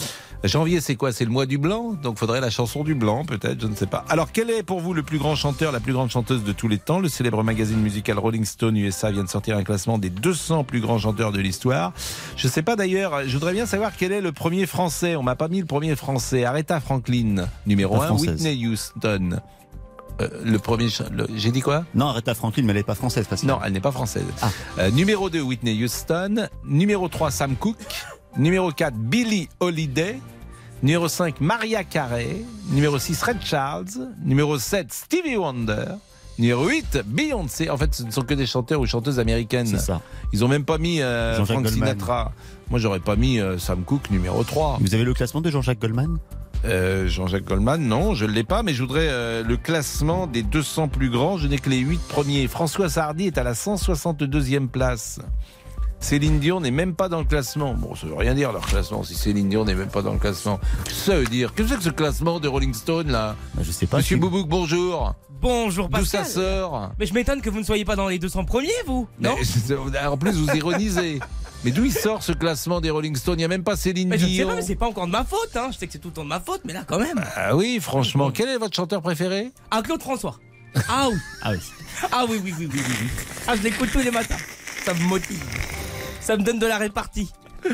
janvier, 0.48 0.80
c'est 0.80 0.96
quoi? 0.96 1.12
C'est 1.12 1.24
le 1.24 1.30
mois 1.30 1.46
du 1.46 1.58
blanc, 1.58 1.94
donc 2.02 2.18
faudrait 2.18 2.40
la 2.40 2.50
chanson 2.50 2.84
du 2.84 2.94
blanc, 2.94 3.24
peut-être, 3.24 3.60
je 3.60 3.66
ne 3.66 3.74
sais 3.74 3.86
pas. 3.86 4.04
Alors, 4.08 4.32
quel 4.32 4.50
est 4.50 4.62
pour 4.62 4.80
vous 4.80 4.94
le 4.94 5.02
plus 5.02 5.18
grand 5.18 5.34
chanteur, 5.34 5.72
la 5.72 5.80
plus 5.80 5.92
grande 5.92 6.10
chanteuse 6.10 6.44
de 6.44 6.52
tous 6.52 6.68
les 6.68 6.78
temps? 6.78 6.98
Le 6.98 7.08
célèbre 7.08 7.42
magazine 7.42 7.80
musical 7.80 8.18
Rolling 8.18 8.44
Stone 8.44 8.76
USA 8.76 9.10
vient 9.10 9.24
de 9.24 9.28
sortir 9.28 9.56
un 9.56 9.64
classement 9.64 9.98
des 9.98 10.10
200 10.10 10.64
plus 10.64 10.80
grands 10.80 10.98
chanteurs 10.98 11.32
de 11.32 11.40
l'histoire. 11.40 11.92
Je 12.36 12.46
ne 12.46 12.52
sais 12.52 12.62
pas 12.62 12.76
d'ailleurs, 12.76 13.26
je 13.26 13.32
voudrais 13.32 13.52
bien 13.52 13.66
savoir 13.66 13.92
quel 13.96 14.12
est 14.12 14.20
le 14.20 14.32
premier 14.32 14.66
français. 14.66 15.16
On 15.16 15.22
m'a 15.22 15.36
pas 15.36 15.48
mis 15.48 15.60
le 15.60 15.66
premier 15.66 15.96
français. 15.96 16.44
Aretha 16.44 16.80
Franklin, 16.80 17.46
numéro 17.66 17.96
La 17.96 18.04
1, 18.04 18.06
française. 18.06 18.30
Whitney 18.30 18.66
Houston. 18.66 19.40
Euh, 20.20 20.28
le 20.44 20.58
premier. 20.58 20.88
J'ai 21.34 21.50
dit 21.50 21.60
quoi? 21.60 21.84
Non, 21.94 22.06
Aretha 22.06 22.34
Franklin, 22.34 22.62
mais 22.64 22.70
elle 22.70 22.78
n'est 22.78 22.82
pas 22.82 22.94
française, 22.94 23.26
Pascal. 23.26 23.48
Non, 23.48 23.58
elle 23.64 23.72
n'est 23.72 23.80
pas 23.80 23.92
française. 23.92 24.24
Ah. 24.42 24.50
Euh, 24.78 24.90
numéro 24.90 25.30
2, 25.30 25.40
Whitney 25.40 25.82
Houston. 25.82 26.48
Numéro 26.64 27.08
3, 27.08 27.30
Sam 27.30 27.56
Cooke. 27.56 27.76
Numéro 28.36 28.70
4, 28.70 28.94
Billie 28.94 29.48
Holiday. 29.60 30.20
Numéro 30.82 31.08
5, 31.08 31.40
Maria 31.40 31.84
Carey. 31.84 32.42
Numéro 32.70 32.98
6, 32.98 33.22
Red 33.22 33.36
Charles. 33.44 34.08
Numéro 34.24 34.58
7, 34.58 34.92
Stevie 34.92 35.36
Wonder. 35.36 35.96
Numéro 36.38 36.66
8, 36.66 37.02
Beyoncé. 37.06 37.68
En 37.68 37.76
fait, 37.76 37.94
ce 37.94 38.02
ne 38.02 38.10
sont 38.10 38.22
que 38.22 38.32
des 38.34 38.46
chanteurs 38.46 38.80
ou 38.80 38.86
chanteuses 38.86 39.18
américaines. 39.20 39.66
C'est 39.66 39.78
ça. 39.78 40.00
Ils 40.32 40.42
ont 40.42 40.48
même 40.48 40.64
pas 40.64 40.78
mis 40.78 41.02
euh, 41.02 41.36
Jean-Jacques 41.36 41.56
Frank 41.56 41.64
Goldman. 41.64 41.88
Sinatra. 41.88 42.32
Moi, 42.70 42.78
j'aurais 42.78 43.00
pas 43.00 43.16
mis 43.16 43.40
euh, 43.40 43.58
Sam 43.58 43.82
Cooke 43.82 44.10
numéro 44.10 44.42
3. 44.42 44.78
Vous 44.80 44.94
avez 44.94 45.04
le 45.04 45.12
classement 45.12 45.42
de 45.42 45.50
Jean-Jacques 45.50 45.80
Goldman? 45.80 46.18
Euh, 46.64 47.08
Jean-Jacques 47.08 47.44
Goldman, 47.44 47.80
non, 47.80 48.14
je 48.14 48.26
ne 48.26 48.32
l'ai 48.32 48.44
pas, 48.44 48.62
mais 48.62 48.74
je 48.74 48.82
voudrais 48.82 49.08
euh, 49.08 49.42
le 49.42 49.56
classement 49.56 50.26
des 50.26 50.42
200 50.42 50.88
plus 50.88 51.08
grands. 51.08 51.38
Je 51.38 51.46
n'ai 51.46 51.58
que 51.58 51.70
les 51.70 51.78
8 51.78 52.00
premiers. 52.08 52.48
François 52.48 52.88
Sardy 52.88 53.26
est 53.26 53.38
à 53.38 53.42
la 53.42 53.54
162e 53.54 54.68
place. 54.68 55.20
Céline 56.00 56.38
Dion 56.40 56.60
n'est 56.60 56.70
même 56.70 56.94
pas 56.94 57.08
dans 57.08 57.18
le 57.20 57.24
classement. 57.24 57.74
Bon, 57.74 57.94
ça 57.94 58.06
veut 58.06 58.14
rien 58.14 58.34
dire 58.34 58.52
leur 58.52 58.66
classement 58.66 59.02
si 59.04 59.14
Céline 59.14 59.48
Dion 59.48 59.64
n'est 59.64 59.74
même 59.74 59.88
pas 59.90 60.02
dans 60.02 60.12
le 60.14 60.18
classement. 60.18 60.58
Ça 60.90 61.16
veut 61.16 61.26
dire, 61.26 61.52
qu'est-ce 61.54 61.68
que 61.68 61.74
c'est 61.74 61.78
que 61.78 61.84
ce 61.84 61.90
classement 61.90 62.40
de 62.40 62.48
Rolling 62.48 62.74
Stone 62.74 63.10
là 63.10 63.36
Bah, 63.54 63.62
Je 63.64 63.70
sais 63.70 63.86
pas. 63.86 63.98
Monsieur 63.98 64.16
si- 64.16 64.20
Boubouk, 64.20 64.48
bonjour. 64.48 65.14
Bonjour 65.42 65.88
D'où 65.88 66.04
ça 66.04 66.18
Pascal. 66.18 66.42
sort 66.44 66.90
Mais 66.98 67.06
je 67.06 67.14
m'étonne 67.14 67.40
que 67.40 67.48
vous 67.48 67.60
ne 67.60 67.64
soyez 67.64 67.84
pas 67.84 67.96
dans 67.96 68.08
les 68.08 68.18
200 68.18 68.44
premiers, 68.44 68.68
vous 68.86 69.08
Non 69.20 69.36
Mais, 69.38 70.06
En 70.06 70.16
plus, 70.16 70.32
vous 70.32 70.50
ironisez. 70.54 71.20
Mais 71.64 71.70
d'où 71.70 71.84
il 71.84 71.92
sort 71.92 72.22
ce 72.22 72.32
classement 72.32 72.80
des 72.80 72.88
Rolling 72.90 73.14
Stones? 73.16 73.34
Il 73.36 73.38
n'y 73.38 73.44
a 73.44 73.48
même 73.48 73.62
pas 73.64 73.76
Céline 73.76 74.08
mais 74.08 74.18
je 74.18 74.24
sais 74.24 74.30
Dion. 74.32 74.48
pas, 74.48 74.54
mais 74.54 74.62
c'est 74.62 74.76
pas 74.76 74.86
encore 74.86 75.06
de 75.06 75.12
ma 75.12 75.24
faute, 75.24 75.54
hein. 75.56 75.68
Je 75.72 75.76
sais 75.78 75.86
que 75.86 75.92
c'est 75.92 75.98
tout 75.98 76.08
le 76.08 76.14
temps 76.14 76.24
de 76.24 76.28
ma 76.28 76.40
faute, 76.40 76.62
mais 76.64 76.72
là 76.72 76.84
quand 76.86 76.98
même. 76.98 77.22
Ah 77.36 77.54
oui, 77.54 77.78
franchement, 77.82 78.30
quel 78.30 78.48
est 78.48 78.56
votre 78.56 78.74
chanteur 78.74 79.02
préféré? 79.02 79.50
Ah, 79.70 79.82
Claude 79.82 80.00
François. 80.02 80.38
Ah 80.88 81.08
oui. 81.10 81.18
Ah 81.42 81.50
oui. 81.52 81.58
Ah 82.12 82.24
oui, 82.30 82.40
oui, 82.42 82.54
oui, 82.58 82.68
oui, 82.72 82.80
oui. 82.88 82.94
oui. 83.02 83.08
Ah, 83.46 83.56
je 83.56 83.62
l'écoute 83.62 83.90
tous 83.92 83.98
les 84.00 84.10
matins. 84.10 84.36
Ça 84.84 84.94
me 84.94 85.00
motive. 85.00 85.42
Ça 86.20 86.36
me 86.36 86.42
donne 86.42 86.58
de 86.58 86.66
la 86.66 86.78
répartie. 86.78 87.30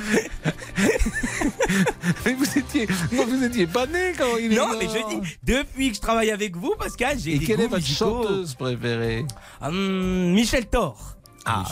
Mais 2.24 2.32
vous 2.34 2.58
étiez, 2.58 2.86
vous 3.12 3.44
étiez 3.44 3.66
pas 3.66 3.86
né 3.86 4.12
quand 4.18 4.36
il 4.38 4.52
est 4.52 4.56
Non, 4.56 4.68
mort. 4.68 4.76
mais 4.80 4.86
je 4.88 5.20
dis, 5.20 5.36
depuis 5.42 5.90
que 5.90 5.96
je 5.96 6.00
travaille 6.00 6.30
avec 6.30 6.56
vous, 6.56 6.74
Pascal, 6.78 7.18
j'ai 7.18 7.34
Et 7.34 7.38
des 7.38 7.46
quelle 7.46 7.60
est 7.60 7.66
votre 7.66 7.76
musicaux. 7.82 8.22
chanteuse 8.24 8.54
préférée? 8.54 9.24
Hum, 9.60 10.32
Michel 10.32 10.66
Thor. 10.66 11.16
Ah, 11.44 11.64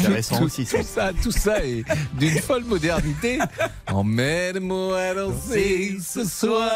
intéressant 0.00 0.38
tout, 0.38 0.44
aussi, 0.44 0.64
ça. 0.64 0.78
Tout 0.78 0.84
ça, 0.86 1.10
tout 1.24 1.30
ça 1.32 1.64
est 1.64 1.84
d'une 2.18 2.38
folle 2.40 2.64
modernité. 2.64 3.38
Emmène-moi 3.86 4.98
à 4.98 5.14
danser 5.14 5.98
ce 6.02 6.24
soir. 6.24 6.72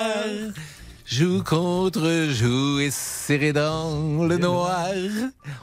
Joue 1.05 1.43
contre 1.43 2.29
joue 2.31 2.79
et 2.81 2.91
serré 2.91 3.53
dans 3.53 4.25
le 4.25 4.38
noir. 4.38 4.87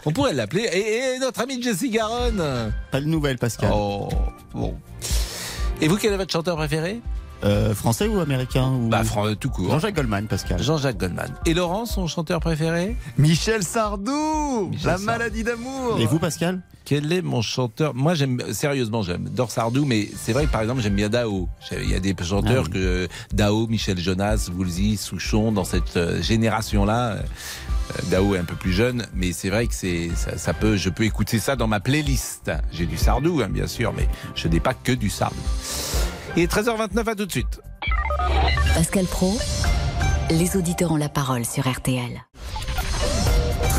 On 0.06 0.12
pourrait 0.12 0.34
l'appeler. 0.34 0.64
Et, 0.74 1.16
et 1.16 1.20
notre 1.20 1.42
ami 1.42 1.62
Jessie 1.62 1.90
Garonne. 1.90 2.72
Pas 2.92 3.02
de 3.02 3.06
nouvelles, 3.06 3.38
Pascal. 3.38 3.72
Oh, 3.74 4.10
bon. 4.54 4.76
Et 5.82 5.88
vous, 5.88 5.96
quel 5.98 6.14
est 6.14 6.18
votre 6.18 6.32
chanteur 6.32 6.58
préféré? 6.58 7.02
Euh, 7.46 7.74
français 7.74 8.06
ou 8.08 8.20
américain 8.20 8.70
ou... 8.70 8.90
Bah, 8.90 9.04
Fran- 9.06 9.34
tout 9.36 9.50
court. 9.50 9.72
Jean-Jacques 9.72 9.96
Goldman, 9.96 10.28
Pascal. 10.28 10.62
Jean-Jacques 10.62 10.98
Goldman. 10.98 11.34
Et 11.46 11.54
Laurent, 11.54 11.86
son 11.86 12.06
chanteur 12.06 12.42
préféré? 12.42 12.98
Michel 13.18 13.64
Sardou 13.64 14.68
Michel 14.70 14.86
La 14.86 14.92
Sardou. 14.98 15.06
maladie 15.06 15.44
d'amour 15.46 15.98
Et 16.00 16.06
vous, 16.06 16.20
Pascal? 16.20 16.62
Quel 16.90 17.14
est 17.14 17.22
mon 17.22 17.44
chanteur? 17.44 17.94
Moi, 17.94 18.16
j'aime 18.16 18.42
sérieusement, 18.52 19.04
j'aime 19.04 19.30
Dor 19.30 19.52
Sardou, 19.52 19.86
mais 19.86 20.10
c'est 20.18 20.34
vrai 20.34 20.48
que 20.48 20.52
par 20.52 20.62
exemple, 20.62 20.82
j'aime 20.82 20.96
bien 20.96 21.08
Dao. 21.08 21.48
Il 21.72 21.88
y 21.88 21.94
a 21.94 22.00
des 22.00 22.16
chanteurs 22.20 22.64
Ah 22.66 22.70
oui. 22.74 22.80
que 22.82 23.08
Dao, 23.32 23.68
Michel 23.68 24.00
Jonas, 24.00 24.50
Woolsey, 24.52 24.96
Souchon, 24.98 25.52
dans 25.52 25.66
cette 25.66 25.98
euh, 25.98 26.20
génération-là. 26.20 27.10
euh, 27.12 27.22
Dao 28.10 28.34
est 28.34 28.40
un 28.40 28.44
peu 28.44 28.56
plus 28.56 28.72
jeune, 28.74 29.06
mais 29.14 29.34
c'est 29.34 29.52
vrai 29.52 29.68
que 29.68 29.76
c'est 29.76 30.10
ça, 30.16 30.40
ça 30.40 30.56
peut, 30.56 30.78
je 30.78 30.90
peux 30.90 31.04
écouter 31.04 31.38
ça 31.38 31.56
dans 31.56 31.68
ma 31.68 31.80
playlist. 31.80 32.52
J'ai 32.72 32.88
du 32.88 32.98
Sardou, 32.98 33.42
hein, 33.44 33.50
bien 33.52 33.68
sûr, 33.68 33.94
mais 33.96 34.08
je 34.34 34.48
n'ai 34.48 34.60
pas 34.60 34.74
que 34.74 34.92
du 34.92 35.12
Sardou. 35.12 35.36
Et 36.38 36.48
13h29, 36.48 37.08
à 37.08 37.14
tout 37.14 37.28
de 37.28 37.32
suite. 37.32 37.62
Pascal 38.74 39.06
Pro, 39.06 39.38
les 40.32 40.58
auditeurs 40.58 40.92
ont 40.92 40.98
la 40.98 41.10
parole 41.10 41.46
sur 41.46 41.70
RTL. 41.72 42.20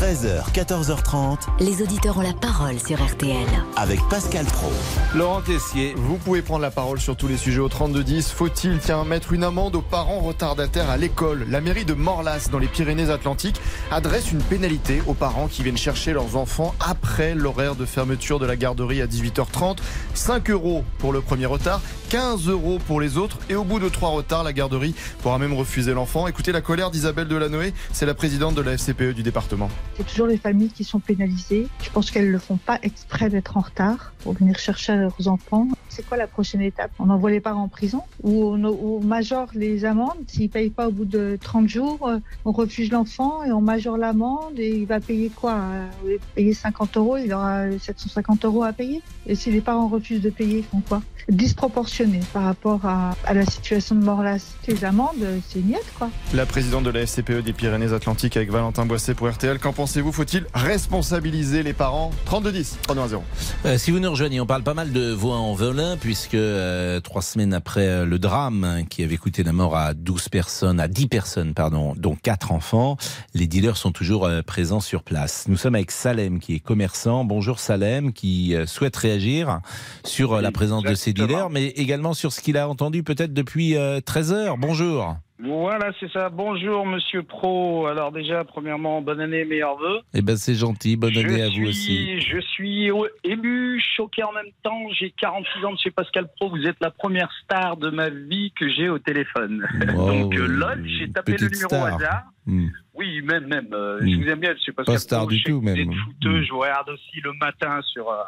13h, 0.00 0.50
14h30 0.54 1.40
Les 1.60 1.82
auditeurs 1.82 2.16
ont 2.16 2.22
la 2.22 2.32
parole 2.32 2.80
sur 2.80 2.96
RTL. 3.04 3.36
avec 3.76 4.00
Pascal 4.08 4.46
Pro. 4.46 4.72
Laurent 5.14 5.42
Tessier. 5.42 5.92
Vous 5.94 6.16
pouvez 6.16 6.40
prendre 6.40 6.62
la 6.62 6.70
parole 6.70 6.98
sur 6.98 7.16
tous 7.16 7.28
les 7.28 7.36
sujets 7.36 7.60
au 7.60 7.68
3210. 7.68 8.30
Faut-il, 8.30 8.78
tiens, 8.78 9.04
mettre 9.04 9.34
une 9.34 9.44
amende 9.44 9.76
aux 9.76 9.82
parents 9.82 10.20
retardataires 10.20 10.88
à 10.88 10.96
l'école? 10.96 11.44
La 11.50 11.60
mairie 11.60 11.84
de 11.84 11.92
Morlas, 11.92 12.48
dans 12.50 12.58
les 12.58 12.66
Pyrénées-Atlantiques, 12.66 13.60
adresse 13.90 14.32
une 14.32 14.42
pénalité 14.42 15.02
aux 15.06 15.12
parents 15.12 15.48
qui 15.48 15.62
viennent 15.62 15.76
chercher 15.76 16.14
leurs 16.14 16.34
enfants 16.34 16.74
après 16.80 17.34
l'horaire 17.34 17.74
de 17.74 17.84
fermeture 17.84 18.38
de 18.38 18.46
la 18.46 18.56
garderie 18.56 19.02
à 19.02 19.06
18h30. 19.06 19.80
5 20.14 20.48
euros 20.48 20.82
pour 20.96 21.12
le 21.12 21.20
premier 21.20 21.44
retard, 21.44 21.82
15 22.08 22.48
euros 22.48 22.78
pour 22.86 23.02
les 23.02 23.18
autres. 23.18 23.36
Et 23.50 23.54
au 23.54 23.64
bout 23.64 23.78
de 23.78 23.90
trois 23.90 24.10
retards, 24.10 24.44
la 24.44 24.54
garderie 24.54 24.94
pourra 25.20 25.38
même 25.38 25.52
refuser 25.52 25.92
l'enfant. 25.92 26.26
Écoutez 26.26 26.52
la 26.52 26.62
colère 26.62 26.90
d'Isabelle 26.90 27.28
Delanoë, 27.28 27.74
c'est 27.92 28.06
la 28.06 28.14
présidente 28.14 28.54
de 28.54 28.62
la 28.62 28.78
FCPE 28.78 29.12
du 29.14 29.22
département. 29.22 29.68
C'est 29.96 30.06
toujours 30.06 30.26
les 30.26 30.38
familles 30.38 30.70
qui 30.70 30.84
sont 30.84 31.00
pénalisées. 31.00 31.68
Je 31.82 31.90
pense 31.90 32.10
qu'elles 32.10 32.26
ne 32.26 32.32
le 32.32 32.38
font 32.38 32.56
pas 32.56 32.78
exprès 32.82 33.28
d'être 33.28 33.56
en 33.56 33.60
retard 33.60 34.12
pour 34.20 34.32
venir 34.32 34.58
chercher 34.58 34.96
leurs 34.96 35.28
enfants. 35.28 35.68
C'est 35.88 36.06
quoi 36.06 36.16
la 36.16 36.26
prochaine 36.26 36.62
étape? 36.62 36.90
On 36.98 37.10
envoie 37.10 37.30
les 37.30 37.40
parents 37.40 37.64
en 37.64 37.68
prison? 37.68 38.02
Ou 38.22 38.44
on, 38.44 39.00
majore 39.00 39.48
les 39.54 39.84
amendes? 39.84 40.16
S'ils 40.28 40.44
ne 40.44 40.48
payent 40.48 40.70
pas 40.70 40.88
au 40.88 40.92
bout 40.92 41.04
de 41.04 41.36
30 41.40 41.68
jours, 41.68 42.08
euh, 42.08 42.18
on 42.44 42.52
refuse 42.52 42.90
l'enfant 42.90 43.42
et 43.42 43.52
on 43.52 43.60
majore 43.60 43.98
l'amende 43.98 44.58
et 44.58 44.70
il 44.70 44.86
va 44.86 45.00
payer 45.00 45.28
quoi? 45.28 45.60
Euh, 46.06 46.16
payer 46.34 46.54
50 46.54 46.96
euros, 46.96 47.16
il 47.16 47.32
aura 47.32 47.70
750 47.78 48.44
euros 48.44 48.62
à 48.62 48.72
payer. 48.72 49.02
Et 49.26 49.34
si 49.34 49.50
les 49.50 49.60
parents 49.60 49.88
refusent 49.88 50.22
de 50.22 50.30
payer, 50.30 50.58
ils 50.58 50.64
font 50.64 50.82
quoi? 50.88 51.02
Disproportionné 51.30 52.20
par 52.32 52.44
rapport 52.44 52.84
à, 52.84 53.14
à 53.24 53.34
la 53.34 53.46
situation 53.46 53.94
de 53.94 54.04
Morlas. 54.04 54.54
Les 54.68 54.84
amendes, 54.84 55.24
c'est 55.48 55.64
niette 55.64 55.86
quoi. 55.96 56.10
La 56.34 56.46
présidente 56.46 56.84
de 56.84 56.90
la 56.90 57.00
FCPE 57.06 57.42
des 57.42 57.52
Pyrénées-Atlantiques 57.52 58.36
avec 58.36 58.50
Valentin 58.50 58.86
Boisset 58.86 59.14
pour 59.14 59.28
RTL. 59.28 59.58
Qu'en 59.58 59.72
pensez-vous? 59.72 60.12
Faut-il 60.12 60.46
responsabiliser 60.54 61.62
les 61.62 61.72
parents? 61.72 62.10
3210, 62.26 62.78
3210. 62.82 63.20
Euh, 63.64 63.78
si 63.78 63.90
vous 63.90 63.98
nous 64.00 64.10
rejoignez, 64.10 64.40
on 64.40 64.46
parle 64.46 64.62
pas 64.62 64.74
mal 64.74 64.92
de 64.92 65.12
voix 65.12 65.36
en 65.36 65.54
velin, 65.54 65.96
puisque 65.96 66.34
euh, 66.34 67.00
trois 67.00 67.22
semaines 67.22 67.54
après 67.54 67.86
euh, 67.86 68.04
le 68.04 68.18
drame 68.18 68.64
hein, 68.64 68.84
qui 68.84 69.02
avait 69.04 69.16
coûté 69.16 69.42
la 69.42 69.52
mort 69.52 69.76
à 69.76 69.94
12 69.94 70.28
personnes, 70.28 70.80
à 70.80 70.88
10 70.88 71.06
personnes, 71.08 71.54
pardon, 71.54 71.94
dont 71.96 72.16
quatre 72.16 72.52
enfants, 72.52 72.96
les 73.34 73.46
dealers 73.46 73.76
sont 73.76 73.92
toujours 73.92 74.26
euh, 74.26 74.42
présents 74.42 74.80
sur 74.80 75.02
place. 75.02 75.46
Nous 75.48 75.56
sommes 75.56 75.74
avec 75.74 75.90
Salem, 75.90 76.38
qui 76.40 76.54
est 76.54 76.60
commerçant. 76.60 77.24
Bonjour 77.24 77.58
Salem, 77.58 78.12
qui 78.12 78.54
euh, 78.54 78.66
souhaite 78.66 78.96
réagir 78.96 79.60
sur 80.04 80.34
euh, 80.34 80.40
la 80.40 80.52
présence 80.52 80.82
de 80.82 80.94
ces 80.94 81.12
mais 81.50 81.66
également 81.68 82.12
sur 82.14 82.32
ce 82.32 82.40
qu'il 82.40 82.56
a 82.56 82.68
entendu 82.68 83.02
peut-être 83.02 83.32
depuis 83.34 83.76
euh, 83.76 84.00
13 84.00 84.32
heures. 84.32 84.58
Bonjour. 84.58 85.16
Voilà, 85.42 85.90
c'est 85.98 86.10
ça. 86.12 86.28
Bonjour, 86.28 86.84
monsieur 86.84 87.22
Pro. 87.22 87.86
Alors 87.86 88.12
déjà, 88.12 88.44
premièrement, 88.44 89.00
bonne 89.00 89.20
année, 89.20 89.46
meilleurs 89.46 89.78
vœux. 89.78 90.00
Eh 90.12 90.20
ben 90.20 90.36
c'est 90.36 90.54
gentil, 90.54 90.96
bonne 90.96 91.14
je 91.14 91.20
année 91.20 91.40
à 91.42 91.46
suis, 91.48 91.62
vous 91.62 91.68
aussi. 91.70 92.20
Je 92.20 92.40
suis 92.40 92.90
euh, 92.90 93.08
ému, 93.24 93.80
choqué 93.96 94.22
en 94.22 94.32
même 94.32 94.52
temps. 94.62 94.78
J'ai 94.98 95.10
46 95.18 95.64
ans, 95.64 95.72
monsieur 95.72 95.92
Pascal 95.92 96.28
Pro. 96.36 96.50
Vous 96.50 96.66
êtes 96.66 96.76
la 96.82 96.90
première 96.90 97.30
star 97.42 97.78
de 97.78 97.88
ma 97.88 98.10
vie 98.10 98.52
que 98.58 98.68
j'ai 98.68 98.90
au 98.90 98.98
téléphone. 98.98 99.66
Donc, 99.96 100.34
euh, 100.36 100.46
lol, 100.46 100.84
j'ai 100.86 101.10
tapé 101.10 101.32
le 101.38 101.46
numéro 101.48 101.68
star. 101.68 101.82
au 101.84 101.86
hasard. 101.96 102.22
Hmm. 102.46 102.66
Oui, 102.94 103.22
même, 103.22 103.46
même. 103.46 103.68
euh, 103.72 103.98
Hmm. 104.02 104.10
Je 104.10 104.16
vous 104.18 104.28
aime 104.28 104.40
bien, 104.40 104.52
monsieur 104.52 104.74
Pascal 104.74 104.94
Pas 104.94 104.98
star 104.98 105.20
Pro. 105.20 105.30
du 105.30 105.42
tout, 105.42 105.54
vous 105.54 105.62
même. 105.62 105.76
êtes 105.78 105.88
fouteux. 106.04 106.40
Hmm. 106.40 106.42
Je 106.42 106.50
vous 106.52 106.58
regarde 106.58 106.90
aussi 106.90 107.20
le 107.24 107.32
matin 107.40 107.80
sur, 107.90 108.10
euh, 108.10 108.16
euh, 108.16 108.24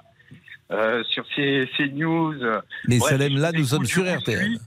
sur 1.10 1.24
ces, 1.34 1.68
ces 1.76 1.88
news. 1.88 2.34
Mais 2.88 2.98
Salem, 2.98 3.36
là, 3.36 3.52
nous 3.52 3.64
sommes 3.64 3.86
sur 3.86 4.04
RTL. 4.04 4.58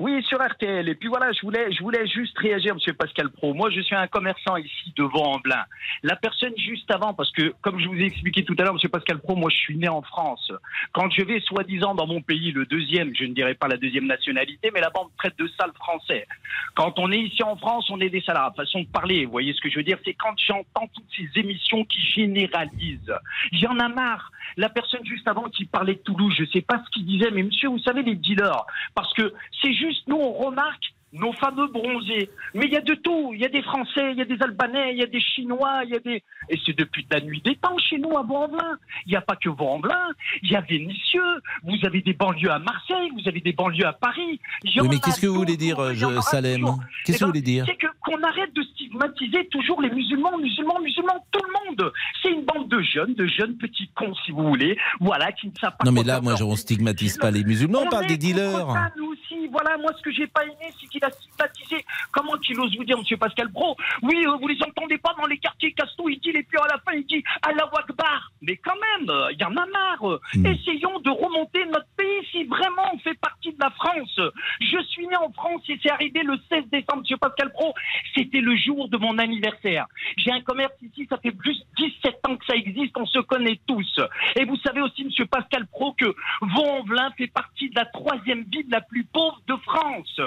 Oui, 0.00 0.24
sur 0.24 0.44
RTL. 0.44 0.88
Et 0.88 0.94
puis 0.96 1.08
voilà, 1.08 1.30
je 1.30 1.40
voulais, 1.42 1.70
je 1.70 1.80
voulais 1.80 2.04
juste 2.08 2.36
réagir, 2.38 2.74
Monsieur 2.74 2.94
Pascal 2.94 3.30
Pro. 3.30 3.54
Moi, 3.54 3.70
je 3.70 3.80
suis 3.80 3.94
un 3.94 4.08
commerçant 4.08 4.56
ici 4.56 4.92
de 4.96 5.04
Vaux-en-Velin. 5.04 5.64
La 6.02 6.16
personne 6.16 6.52
juste 6.56 6.90
avant, 6.90 7.14
parce 7.14 7.30
que 7.30 7.54
comme 7.60 7.78
je 7.78 7.86
vous 7.86 7.94
ai 7.94 8.06
expliqué 8.06 8.44
tout 8.44 8.56
à 8.58 8.64
l'heure, 8.64 8.74
Monsieur 8.74 8.88
Pascal 8.88 9.20
Pro, 9.20 9.36
moi, 9.36 9.50
je 9.50 9.56
suis 9.56 9.76
né 9.76 9.88
en 9.88 10.02
France. 10.02 10.50
Quand 10.92 11.08
je 11.12 11.22
vais 11.22 11.38
soi-disant 11.38 11.94
dans 11.94 12.08
mon 12.08 12.20
pays, 12.20 12.50
le 12.50 12.66
deuxième, 12.66 13.14
je 13.14 13.24
ne 13.24 13.34
dirais 13.34 13.54
pas 13.54 13.68
la 13.68 13.76
deuxième 13.76 14.06
nationalité, 14.06 14.72
mais 14.74 14.80
là-bas, 14.80 15.00
on 15.02 15.04
me 15.04 15.16
traite 15.16 15.38
de 15.38 15.46
sale 15.56 15.72
français. 15.76 16.26
Quand 16.74 16.98
on 16.98 17.12
est 17.12 17.20
ici 17.20 17.44
en 17.44 17.54
France, 17.56 17.88
on 17.88 18.00
est 18.00 18.10
des 18.10 18.20
salariés. 18.20 18.50
Façon 18.56 18.80
de 18.80 18.88
parler, 18.88 19.24
vous 19.26 19.30
voyez 19.30 19.52
ce 19.52 19.60
que 19.60 19.70
je 19.70 19.76
veux 19.76 19.84
dire 19.84 19.98
C'est 20.04 20.14
quand 20.14 20.34
j'entends 20.36 20.88
toutes 20.92 21.08
ces 21.16 21.40
émissions 21.40 21.84
qui 21.84 22.00
généralisent. 22.00 23.14
J'en 23.52 23.78
ai 23.78 23.94
marre. 23.94 24.32
La 24.56 24.68
personne 24.68 25.04
juste 25.04 25.26
avant 25.26 25.44
qui 25.44 25.64
parlait 25.64 25.94
de 25.94 26.00
Toulouse, 26.00 26.34
je 26.36 26.44
sais 26.46 26.60
pas 26.60 26.82
ce 26.84 26.90
qu'il 26.90 27.06
disait, 27.06 27.30
mais 27.30 27.42
monsieur, 27.42 27.68
vous 27.68 27.78
savez, 27.78 28.02
les 28.02 28.14
dealers, 28.14 28.66
parce 28.94 29.12
que 29.14 29.32
c'est 29.62 29.72
juste, 29.84 30.06
nous, 30.08 30.16
on 30.16 30.32
remarque 30.32 30.93
nos 31.14 31.32
fameux 31.34 31.68
bronzés. 31.68 32.28
Mais 32.54 32.66
il 32.66 32.72
y 32.72 32.76
a 32.76 32.80
de 32.80 32.94
tout. 32.94 33.30
Il 33.34 33.40
y 33.40 33.44
a 33.44 33.48
des 33.48 33.62
Français, 33.62 34.12
il 34.12 34.18
y 34.18 34.22
a 34.22 34.24
des 34.24 34.40
Albanais, 34.42 34.92
il 34.92 34.98
y 34.98 35.02
a 35.02 35.06
des 35.06 35.20
Chinois, 35.20 35.82
il 35.84 35.90
y 35.90 35.96
a 35.96 36.00
des... 36.00 36.22
Et 36.50 36.58
c'est 36.66 36.76
depuis 36.76 37.06
la 37.10 37.20
nuit 37.20 37.40
des 37.42 37.56
temps 37.56 37.78
chez 37.78 37.98
nous 37.98 38.16
à 38.18 38.22
Vaux-en-Velin. 38.22 38.76
Il 39.06 39.10
n'y 39.10 39.16
a 39.16 39.20
pas 39.22 39.36
que 39.36 39.48
Vaux-en-Velin. 39.48 40.08
Il 40.42 40.50
y 40.50 40.56
a 40.56 40.60
Vénissieux. 40.60 41.40
Vous 41.62 41.76
avez 41.84 42.00
des 42.02 42.12
banlieues 42.12 42.50
à 42.50 42.58
Marseille. 42.58 43.10
Vous 43.14 43.26
avez 43.28 43.40
des 43.40 43.52
banlieues 43.52 43.86
à 43.86 43.92
Paris. 43.92 44.40
Oui, 44.64 44.88
mais 44.90 44.98
qu'est-ce 44.98 45.20
que 45.20 45.26
vous 45.26 45.34
voulez 45.36 45.56
dire, 45.56 45.78
euh, 45.80 45.94
je- 45.94 46.20
Salem. 46.20 46.64
Qu'est-ce 47.04 47.16
Eh 47.16 47.20
que 47.20 47.24
vous 47.24 47.24
ben, 47.24 47.26
voulez 47.26 47.42
dire 47.42 47.64
C'est 47.66 47.78
qu'on 48.00 48.22
arrête 48.22 48.52
de 48.54 48.62
stigmatiser 48.62 49.46
toujours 49.48 49.80
les 49.82 49.90
musulmans, 49.90 50.36
musulmans, 50.38 50.80
musulmans, 50.80 51.24
tout 51.30 51.40
le 51.44 51.70
monde. 51.70 51.92
C'est 52.22 52.30
une 52.30 52.44
bande 52.44 52.68
de 52.68 52.80
jeunes, 52.82 53.14
de 53.14 53.26
jeunes 53.26 53.56
petits 53.56 53.88
cons, 53.94 54.14
si 54.24 54.30
vous 54.32 54.46
voulez, 54.46 54.76
voilà, 55.00 55.32
qui 55.32 55.48
ne 55.48 55.52
savent 55.60 55.76
pas. 55.78 55.84
Non, 55.84 55.92
mais 55.92 56.02
là, 56.02 56.20
moi, 56.20 56.34
on 56.42 56.56
stigmatise 56.56 57.18
pas 57.18 57.30
les 57.30 57.44
musulmans, 57.44 57.80
on 57.84 57.88
parle 57.88 58.06
des 58.06 58.16
dealers. 58.16 58.66
ça, 58.72 58.90
nous 58.96 59.12
aussi. 59.12 59.48
Voilà, 59.52 59.76
moi, 59.78 59.92
ce 59.96 60.02
que 60.02 60.10
j'ai 60.12 60.26
pas 60.26 60.42
aimé, 60.44 60.72
c'est 60.80 60.88
qu'il 60.88 61.03
a 61.04 61.10
stigmatisé. 61.10 61.84
Comment 62.12 62.36
qu'il 62.38 62.58
ose 62.60 62.76
vous 62.76 62.84
dire, 62.84 62.98
monsieur 62.98 63.16
Pascal 63.16 63.52
Pro 63.52 63.76
Oui, 64.02 64.24
euh, 64.26 64.36
vous 64.40 64.48
les 64.48 64.62
entendez 64.62 64.98
pas 64.98 65.14
dans 65.18 65.26
les 65.26 65.38
quartiers 65.38 65.72
castouilles-ils, 65.72 66.36
et 66.36 66.42
puis 66.42 66.58
à 66.58 66.66
la 66.66 66.78
fin, 66.78 66.92
il 66.92 67.06
dit 67.06 67.22
Allah 67.42 67.68
Akbar. 67.76 68.30
Mais 68.42 68.56
quand 68.56 68.74
même, 68.74 69.12
il 69.32 69.40
y 69.40 69.44
en 69.44 69.56
a 69.56 69.66
marre. 69.66 70.20
Hmm. 70.34 70.46
Essayons 70.46 71.00
de 71.00 71.10
remonter 71.10 71.64
notre 71.66 71.88
pays 71.96 72.26
si 72.30 72.44
vraiment 72.44 72.90
on 72.92 72.98
fait 72.98 73.14
partie 73.14 73.52
de 73.52 73.60
la 73.60 73.70
France. 73.70 74.20
Je 74.60 74.82
suis 74.88 75.06
né 75.06 75.16
en 75.16 75.32
France 75.32 75.62
et 75.68 75.78
c'est 75.82 75.90
arrivé 75.90 76.22
le 76.22 76.36
16 76.48 76.64
décembre, 76.70 77.00
monsieur 77.00 77.16
Pascal 77.16 77.52
Pro. 77.52 77.74
C'était 78.16 78.40
le 78.40 78.56
jour 78.56 78.88
de 78.88 78.96
mon 78.96 79.18
anniversaire. 79.18 79.86
J'ai 80.16 80.32
un 80.32 80.40
commerce 80.40 80.74
ici, 80.82 81.06
ça 81.08 81.18
fait 81.18 81.32
plus 81.32 81.58
de 81.58 81.86
17 81.86 82.20
ans 82.28 82.36
que 82.36 82.44
ça 82.46 82.54
existe, 82.54 82.96
on 82.96 83.06
se 83.06 83.18
connaît 83.20 83.60
tous. 83.66 84.00
Et 84.36 84.44
vous 84.44 84.56
savez 84.58 84.80
aussi, 84.80 85.04
monsieur 85.04 85.26
Pascal 85.26 85.66
Pro, 85.66 85.92
que 85.92 86.14
Vaux-en-Velin 86.40 87.10
fait 87.16 87.28
partie 87.28 87.70
de 87.70 87.74
la 87.74 87.86
troisième 87.86 88.44
ville 88.44 88.66
la 88.68 88.80
plus 88.80 89.04
pauvre 89.04 89.40
de 89.46 89.56
France. 89.56 90.20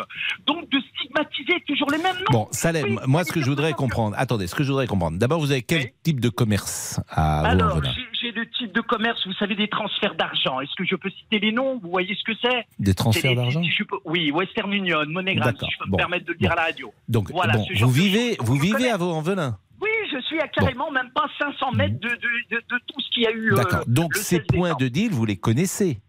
Donc 0.45 0.66
de 0.71 0.79
stigmatiser 0.95 1.63
toujours 1.67 1.89
les 1.91 1.97
mêmes 1.97 2.15
noms. 2.17 2.31
Bon, 2.31 2.47
Salem, 2.51 2.99
moi, 3.07 3.23
ce 3.23 3.31
que 3.31 3.41
je 3.41 3.45
voudrais 3.49 3.73
comprendre, 3.73 4.15
attendez, 4.19 4.47
ce 4.47 4.55
que 4.55 4.63
je 4.63 4.69
voudrais 4.69 4.87
comprendre, 4.87 5.17
d'abord, 5.17 5.39
vous 5.39 5.51
avez 5.51 5.61
quel 5.63 5.91
type 6.03 6.19
de 6.19 6.29
commerce 6.29 6.99
à 7.09 7.41
Alors, 7.47 7.81
j'ai- 7.83 8.31
le 8.35 8.45
type 8.51 8.71
de 8.73 8.81
commerce, 8.81 9.25
vous 9.25 9.33
savez, 9.33 9.55
des 9.55 9.69
transferts 9.69 10.13
d'argent. 10.15 10.59
Est-ce 10.59 10.75
que 10.77 10.83
je 10.85 10.95
peux 10.95 11.09
citer 11.09 11.39
les 11.39 11.51
noms? 11.51 11.79
Vous 11.81 11.89
voyez 11.89 12.13
ce 12.13 12.23
que 12.23 12.37
c'est? 12.41 12.65
Des 12.77 12.93
transferts 12.93 13.33
d'argent 13.35 13.63
si 13.63 13.69
Oui, 14.05 14.29
Western 14.31 14.71
Union, 14.71 14.99
MoneyGram, 15.07 15.55
si 15.57 15.65
je 15.71 15.77
peux 15.79 15.85
bon. 15.89 15.93
me 15.93 15.97
permettre 15.97 16.25
de 16.25 16.33
le 16.33 16.37
dire 16.37 16.51
à 16.51 16.55
la 16.55 16.63
radio. 16.63 16.93
Donc, 17.07 17.31
Voilà, 17.31 17.53
bon, 17.53 17.65
vous 17.79 17.89
vivez, 17.89 18.35
vous 18.39 18.55
vivez 18.55 18.91
à 18.91 18.97
Vaux-en-Velin 18.97 19.57
Oui, 19.81 19.89
je 20.11 20.19
suis 20.21 20.39
à 20.39 20.47
carrément 20.49 20.91
même 20.91 21.09
pas 21.15 21.25
500 21.39 21.71
mètres 21.71 21.99
de, 21.99 22.09
de, 22.09 22.15
de- 22.51 22.55
de 22.69 22.79
tout 22.85 22.99
ce 23.01 23.09
qu'il 23.11 23.23
y 23.23 23.27
a 23.27 23.31
eu. 23.31 23.53
euh, 23.53 23.55
D'accord. 23.55 23.83
Donc, 23.87 24.15
ces 24.15 24.37
16 24.37 24.41
points 24.53 24.75
de 24.75 24.87
deal, 24.87 25.11
vous 25.11 25.25
les 25.25 25.37
connaissez 25.37 25.99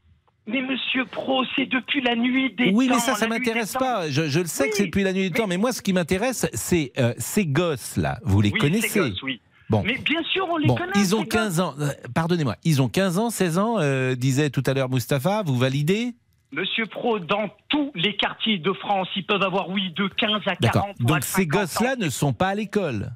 Mais 0.48 0.62
monsieur 0.62 1.04
Pro, 1.04 1.44
c'est 1.54 1.66
depuis 1.66 2.00
la 2.00 2.16
nuit 2.16 2.52
des 2.54 2.70
Oui, 2.72 2.88
temps. 2.88 2.94
mais 2.94 3.00
ça, 3.00 3.14
ça 3.14 3.28
m'intéresse 3.28 3.72
des 3.74 3.78
pas. 3.78 4.08
Je, 4.10 4.28
je 4.28 4.40
le 4.40 4.46
sais 4.46 4.68
que 4.70 4.76
c'est 4.76 4.82
Oui, 4.84 4.88
depuis 4.88 5.02
la 5.02 5.12
nuit 5.12 5.28
du 5.28 5.36
temps, 5.36 5.46
mais 5.46 5.58
moi, 5.58 5.72
ce 5.72 5.82
qui 5.82 5.92
m'intéresse, 5.92 6.46
c'est 6.54 6.92
euh, 6.98 7.12
ces 7.18 7.46
gosses-là. 7.46 8.18
Vous 8.24 8.40
les 8.40 8.50
Oui, 8.50 8.58
connaissez 8.58 8.88
ces 8.88 8.98
gosses, 9.00 9.22
oui. 9.22 9.40
Bon. 9.68 9.82
Mais 9.84 9.98
bien 9.98 10.22
sûr, 10.32 10.46
on 10.50 10.56
les 10.56 10.66
Bon, 10.66 10.74
connaît. 10.76 10.92
ils 10.96 11.14
ont 11.14 11.20
ces 11.20 11.28
gosses. 11.28 11.38
15 11.40 11.60
ans. 11.60 11.74
euh, 11.78 11.90
Pardonnez-moi, 12.14 12.56
ils 12.64 12.80
ont 12.80 12.88
15 12.88 13.18
ans, 13.18 13.28
16 13.28 13.58
ans, 13.58 13.76
euh, 13.78 14.14
disait 14.14 14.48
tout 14.48 14.62
à 14.66 14.72
l'heure 14.72 14.88
Mustapha. 14.88 15.42
Vous 15.44 15.58
validez? 15.58 16.14
Monsieur 16.50 16.86
Pro, 16.86 17.18
dans 17.18 17.50
tous 17.68 17.92
les 17.94 18.16
quartiers 18.16 18.56
de 18.56 18.72
France, 18.72 19.08
ils 19.16 19.26
peuvent 19.26 19.42
avoir, 19.42 19.68
oui, 19.68 19.92
de 19.94 20.08
15 20.08 20.30
à 20.46 20.56
40. 20.56 20.60
D'accord. 20.62 20.88
Donc 21.00 21.22
ces 21.22 21.42
50 21.42 21.54
ans. 21.54 21.60
gosses-là 21.60 21.96
ne 21.96 22.08
sont 22.08 22.32
pas 22.32 22.48
à 22.48 22.54
l'école. 22.54 23.10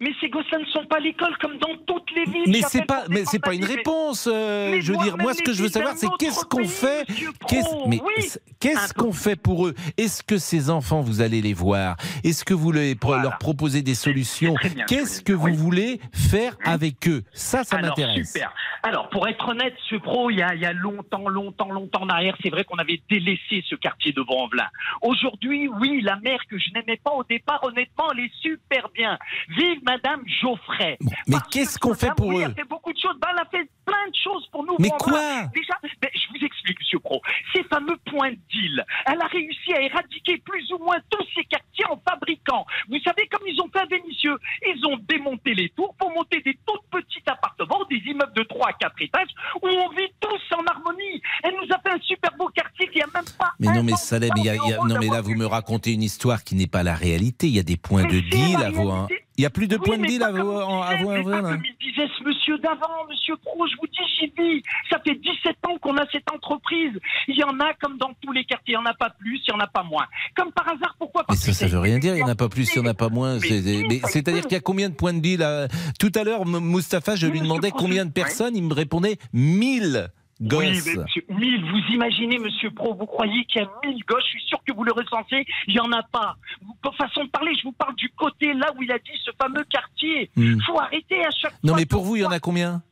Mais 0.00 0.10
ces 0.20 0.28
gosses-là 0.28 0.58
ne 0.60 0.64
sont 0.66 0.84
pas 0.86 0.98
à 0.98 1.00
l'école 1.00 1.36
comme 1.40 1.58
dans 1.58 1.74
toutes 1.86 2.10
les 2.14 2.24
villes. 2.24 2.44
Mais 2.46 2.60
c'est 2.68 2.84
pas, 2.86 3.02
pour 3.02 3.10
mais 3.12 3.24
c'est 3.26 3.40
pas 3.40 3.52
une 3.54 3.64
réponse. 3.64 4.28
euh, 4.32 4.78
je 4.80 4.92
veux 4.92 4.94
moi, 4.94 5.04
dire, 5.04 5.16
moi, 5.18 5.34
ce 5.34 5.42
que 5.42 5.52
je 5.52 5.62
veux 5.62 5.68
savoir, 5.68 5.94
c'est 5.96 6.06
qu'est-ce 6.20 6.44
qu'on 6.44 6.64
fait 6.68 7.04
Qu'est-ce, 7.48 7.64
Pro, 7.68 7.88
mais 7.88 8.00
oui. 8.04 8.22
c'est- 8.28 8.40
qu'est-ce 8.60 8.94
qu'on 8.94 9.12
fait 9.12 9.34
pour 9.34 9.66
eux? 9.66 9.74
Est-ce 9.96 10.22
que 10.22 10.38
ces 10.38 10.70
enfants, 10.70 11.00
vous 11.00 11.20
allez 11.20 11.40
les 11.42 11.52
voir? 11.52 11.96
Est-ce 12.22 12.44
que 12.44 12.54
vous 12.54 12.70
les- 12.70 12.94
leur 13.22 13.38
proposez 13.38 13.82
des 13.82 13.96
solutions? 13.96 14.54
Qu'est-ce 14.86 15.20
que 15.20 15.32
vous 15.32 15.52
voulez 15.54 16.00
faire 16.12 16.56
avec 16.64 17.08
eux? 17.08 17.24
Ça, 17.32 17.64
ça 17.64 17.78
m'intéresse. 17.78 18.32
super. 18.32 18.54
Alors, 18.88 19.10
pour 19.10 19.28
être 19.28 19.46
honnête, 19.46 19.74
ce 19.90 19.96
pro, 19.96 20.30
il 20.30 20.38
y 20.38 20.42
a, 20.42 20.54
il 20.54 20.62
y 20.62 20.64
a 20.64 20.72
longtemps, 20.72 21.28
longtemps, 21.28 21.70
longtemps 21.70 22.04
en 22.04 22.08
arrière, 22.08 22.34
c'est 22.42 22.48
vrai 22.48 22.64
qu'on 22.64 22.78
avait 22.78 23.02
délaissé 23.10 23.62
ce 23.68 23.74
quartier 23.74 24.12
de 24.12 24.22
Vaux-en-Velin. 24.22 24.66
Aujourd'hui, 25.02 25.68
oui, 25.68 26.00
la 26.00 26.16
mère 26.16 26.40
que 26.48 26.56
je 26.56 26.70
n'aimais 26.72 26.96
pas 26.96 27.10
au 27.10 27.22
départ, 27.22 27.62
honnêtement, 27.64 28.10
elle 28.12 28.20
est 28.20 28.32
super 28.40 28.88
bien. 28.94 29.18
Vive 29.50 29.80
Madame 29.84 30.22
Geoffrey. 30.40 30.96
mais 31.26 31.36
qu'est-ce 31.50 31.78
qu'on 31.78 31.92
fait 31.92 32.14
pour 32.16 32.28
oui, 32.28 32.36
eux 32.36 32.44
Elle 32.46 32.52
a 32.52 32.54
fait 32.54 32.68
beaucoup 32.68 32.94
de 32.94 32.98
choses. 32.98 33.14
Ben, 33.20 33.28
elle 33.32 33.40
a 33.40 33.44
fait 33.50 33.68
plein 33.84 34.08
de 34.08 34.16
choses 34.24 34.46
pour 34.50 34.64
nous. 34.64 34.76
Mais 34.78 34.88
quoi 34.98 35.20
Déjà, 35.54 35.74
ben, 35.82 36.10
je 36.14 36.28
vous 36.30 36.46
explique, 36.46 36.80
Monsieur 36.80 36.98
Pro. 37.00 37.20
Ces 37.54 37.64
fameux 37.64 37.98
points 38.06 38.30
de 38.30 38.38
deal, 38.50 38.86
elle 39.04 39.20
a 39.20 39.26
réussi 39.26 39.74
à 39.74 39.82
éradiquer 39.82 40.38
plus 40.38 40.72
ou 40.72 40.78
moins 40.78 40.96
tous 41.10 41.26
ces 41.34 41.44
quartiers 41.44 41.84
en 41.90 42.00
fabriquant. 42.08 42.64
Vous 42.88 42.98
savez, 43.00 43.26
comme 43.26 43.46
ils 43.46 43.60
ont 43.60 43.68
fait 43.68 43.80
à 43.80 43.84
Vénissieux, 43.84 44.38
ils 44.66 44.86
ont 44.86 44.96
démonté 45.06 45.52
les 45.52 45.68
tours 45.68 45.94
pour 45.98 46.10
monter 46.10 46.40
des 46.40 46.58
tout 46.66 46.80
petits 46.90 47.22
appartements, 47.26 47.84
des 47.90 47.98
immeubles 48.06 48.32
de 48.32 48.44
3 48.44 48.77
à 48.80 48.88
4 48.88 49.02
étages, 49.02 49.28
où 49.62 49.66
on 49.68 49.88
vit 49.90 50.08
tous 50.20 50.56
en 50.56 50.64
harmonie. 50.66 51.20
Elle 51.42 51.54
nous 51.54 51.74
a 51.74 51.78
fait 51.80 51.90
un 51.96 52.00
super 52.00 52.30
beau 52.38 52.48
quartier 52.54 52.88
qui 52.88 53.00
a 53.02 53.06
même 53.14 53.24
pas. 53.38 53.52
Mais 53.58 53.68
non, 53.68 53.82
mais 53.82 53.92
Salem, 53.96 54.30
il 54.36 54.44
y 54.44 54.48
a- 54.48 54.54
il 54.54 54.56
y 54.56 54.72
a- 54.72 54.76
d'euros 54.76 54.88
non, 54.88 54.96
mais 55.00 55.08
là, 55.08 55.20
vous 55.20 55.34
me 55.34 55.46
racontez 55.46 55.92
une 55.92 56.02
histoire 56.02 56.44
qui 56.44 56.54
n'est 56.54 56.66
pas 56.66 56.82
la 56.82 56.94
réalité. 56.94 57.46
Il 57.48 57.54
y 57.54 57.58
a 57.58 57.62
des 57.62 57.76
points 57.76 58.04
de 58.04 58.20
deal 58.20 58.56
à 58.56 58.70
Vaux. 58.70 58.92
Il 59.38 59.42
y 59.42 59.46
a 59.46 59.50
plus 59.50 59.68
de 59.68 59.76
Oui, 59.76 59.82
points 59.84 59.96
de 59.96 60.02
mais 60.02 60.08
deal 60.08 60.18
pas 60.20 60.26
à 60.26 60.32
Vaux- 60.32 60.52
disait, 60.58 60.64
à 60.64 61.02
Vaux, 61.02 61.10
mais 61.12 61.22
pas 61.22 61.42
comme 61.42 61.62
il 61.64 61.76
disait 61.88 62.08
ce 62.18 62.24
monsieur 62.24 62.58
d'avant, 62.58 63.06
monsieur 63.08 63.36
Pro, 63.36 63.66
je 63.68 63.76
vous 63.80 63.86
dis, 63.86 63.98
j'y 64.18 64.26
vis. 64.36 64.62
Ça 64.90 64.98
fait 65.06 65.14
17 65.14 65.56
ans 65.68 65.78
qu'on 65.80 65.96
a 65.96 66.04
cette 66.10 66.30
entreprise. 66.32 66.92
Il 67.28 67.36
y 67.38 67.44
en 67.44 67.58
a 67.60 67.72
comme 67.80 67.96
dans 67.98 68.10
tous 68.20 68.32
les 68.32 68.44
quartiers, 68.44 68.74
il 68.74 68.78
n'y 68.80 68.84
en 68.84 68.90
a 68.90 68.94
pas 68.94 69.10
plus, 69.10 69.40
il 69.46 69.54
n'y 69.54 69.56
en 69.56 69.60
a 69.62 69.68
pas 69.68 69.84
moins. 69.84 70.06
Comme 70.36 70.50
par 70.52 70.66
hasard, 70.68 70.96
pourquoi 70.98 71.22
Mais 71.22 71.26
Parce 71.28 71.40
ça, 71.40 71.46
que 71.52 71.56
ça 71.56 71.66
veut 71.68 71.78
rien 71.78 71.98
dire. 71.98 72.14
Il 72.14 72.16
n'y 72.16 72.22
en 72.24 72.28
a 72.28 72.34
pas 72.34 72.48
plus, 72.48 72.68
il 72.74 72.82
n'y 72.82 72.88
en 72.88 72.90
a 72.90 72.94
pas 72.94 73.08
moins. 73.08 73.38
Mais 73.38 73.60
mais 73.88 74.00
C'est-à-dire 74.04 74.42
qu'il 74.42 74.52
y 74.52 74.56
a 74.56 74.60
combien 74.60 74.88
de 74.88 74.94
points 74.94 75.12
de 75.14 75.20
deal 75.20 75.42
à- 75.42 75.68
Tout 76.00 76.12
à 76.16 76.24
l'heure, 76.24 76.44
Mustapha, 76.44 77.14
je 77.14 77.26
lui 77.28 77.40
demandais 77.40 77.70
combien 77.70 78.04
de 78.04 78.10
personnes. 78.10 78.56
Il 78.56 78.64
me 78.64 78.74
répondait 78.74 79.18
1000 79.32 80.08
Oui, 80.40 80.80
mais 80.86 81.02
monsieur, 81.02 81.24
1000, 81.28 81.64
vous 81.64 81.94
imaginez, 81.94 82.38
monsieur 82.38 82.70
Pro, 82.70 82.94
vous 82.94 83.06
croyez 83.06 83.44
qu'il 83.46 83.60
y 83.60 83.64
a 83.64 83.70
1000 83.84 84.04
gosses, 84.04 84.22
je 84.24 84.38
suis 84.38 84.46
sûr 84.46 84.58
que 84.66 84.72
vous 84.72 84.84
le 84.84 84.92
recensez, 84.92 85.44
il 85.66 85.74
n'y 85.74 85.80
en 85.80 85.90
a 85.92 86.02
pas. 86.02 86.36
Pour 86.82 86.94
façon 86.94 87.24
de 87.24 87.30
parler, 87.30 87.52
je 87.56 87.64
vous 87.64 87.72
parle 87.72 87.94
du 87.96 88.08
côté 88.10 88.52
là 88.54 88.72
où 88.76 88.82
il 88.82 88.92
a 88.92 88.98
dit 88.98 89.18
ce 89.24 89.30
fameux 89.40 89.64
quartier. 89.64 90.30
Hmm. 90.36 90.58
faut 90.66 90.78
arrêter 90.78 91.24
à 91.24 91.30
chaque 91.30 91.54
Non, 91.64 91.70
fois 91.70 91.76
mais 91.78 91.84
de 91.84 91.88
pour 91.88 92.04
vous, 92.04 92.16
il 92.16 92.22
y 92.22 92.24
en 92.24 92.30
a 92.30 92.38
combien? 92.40 92.82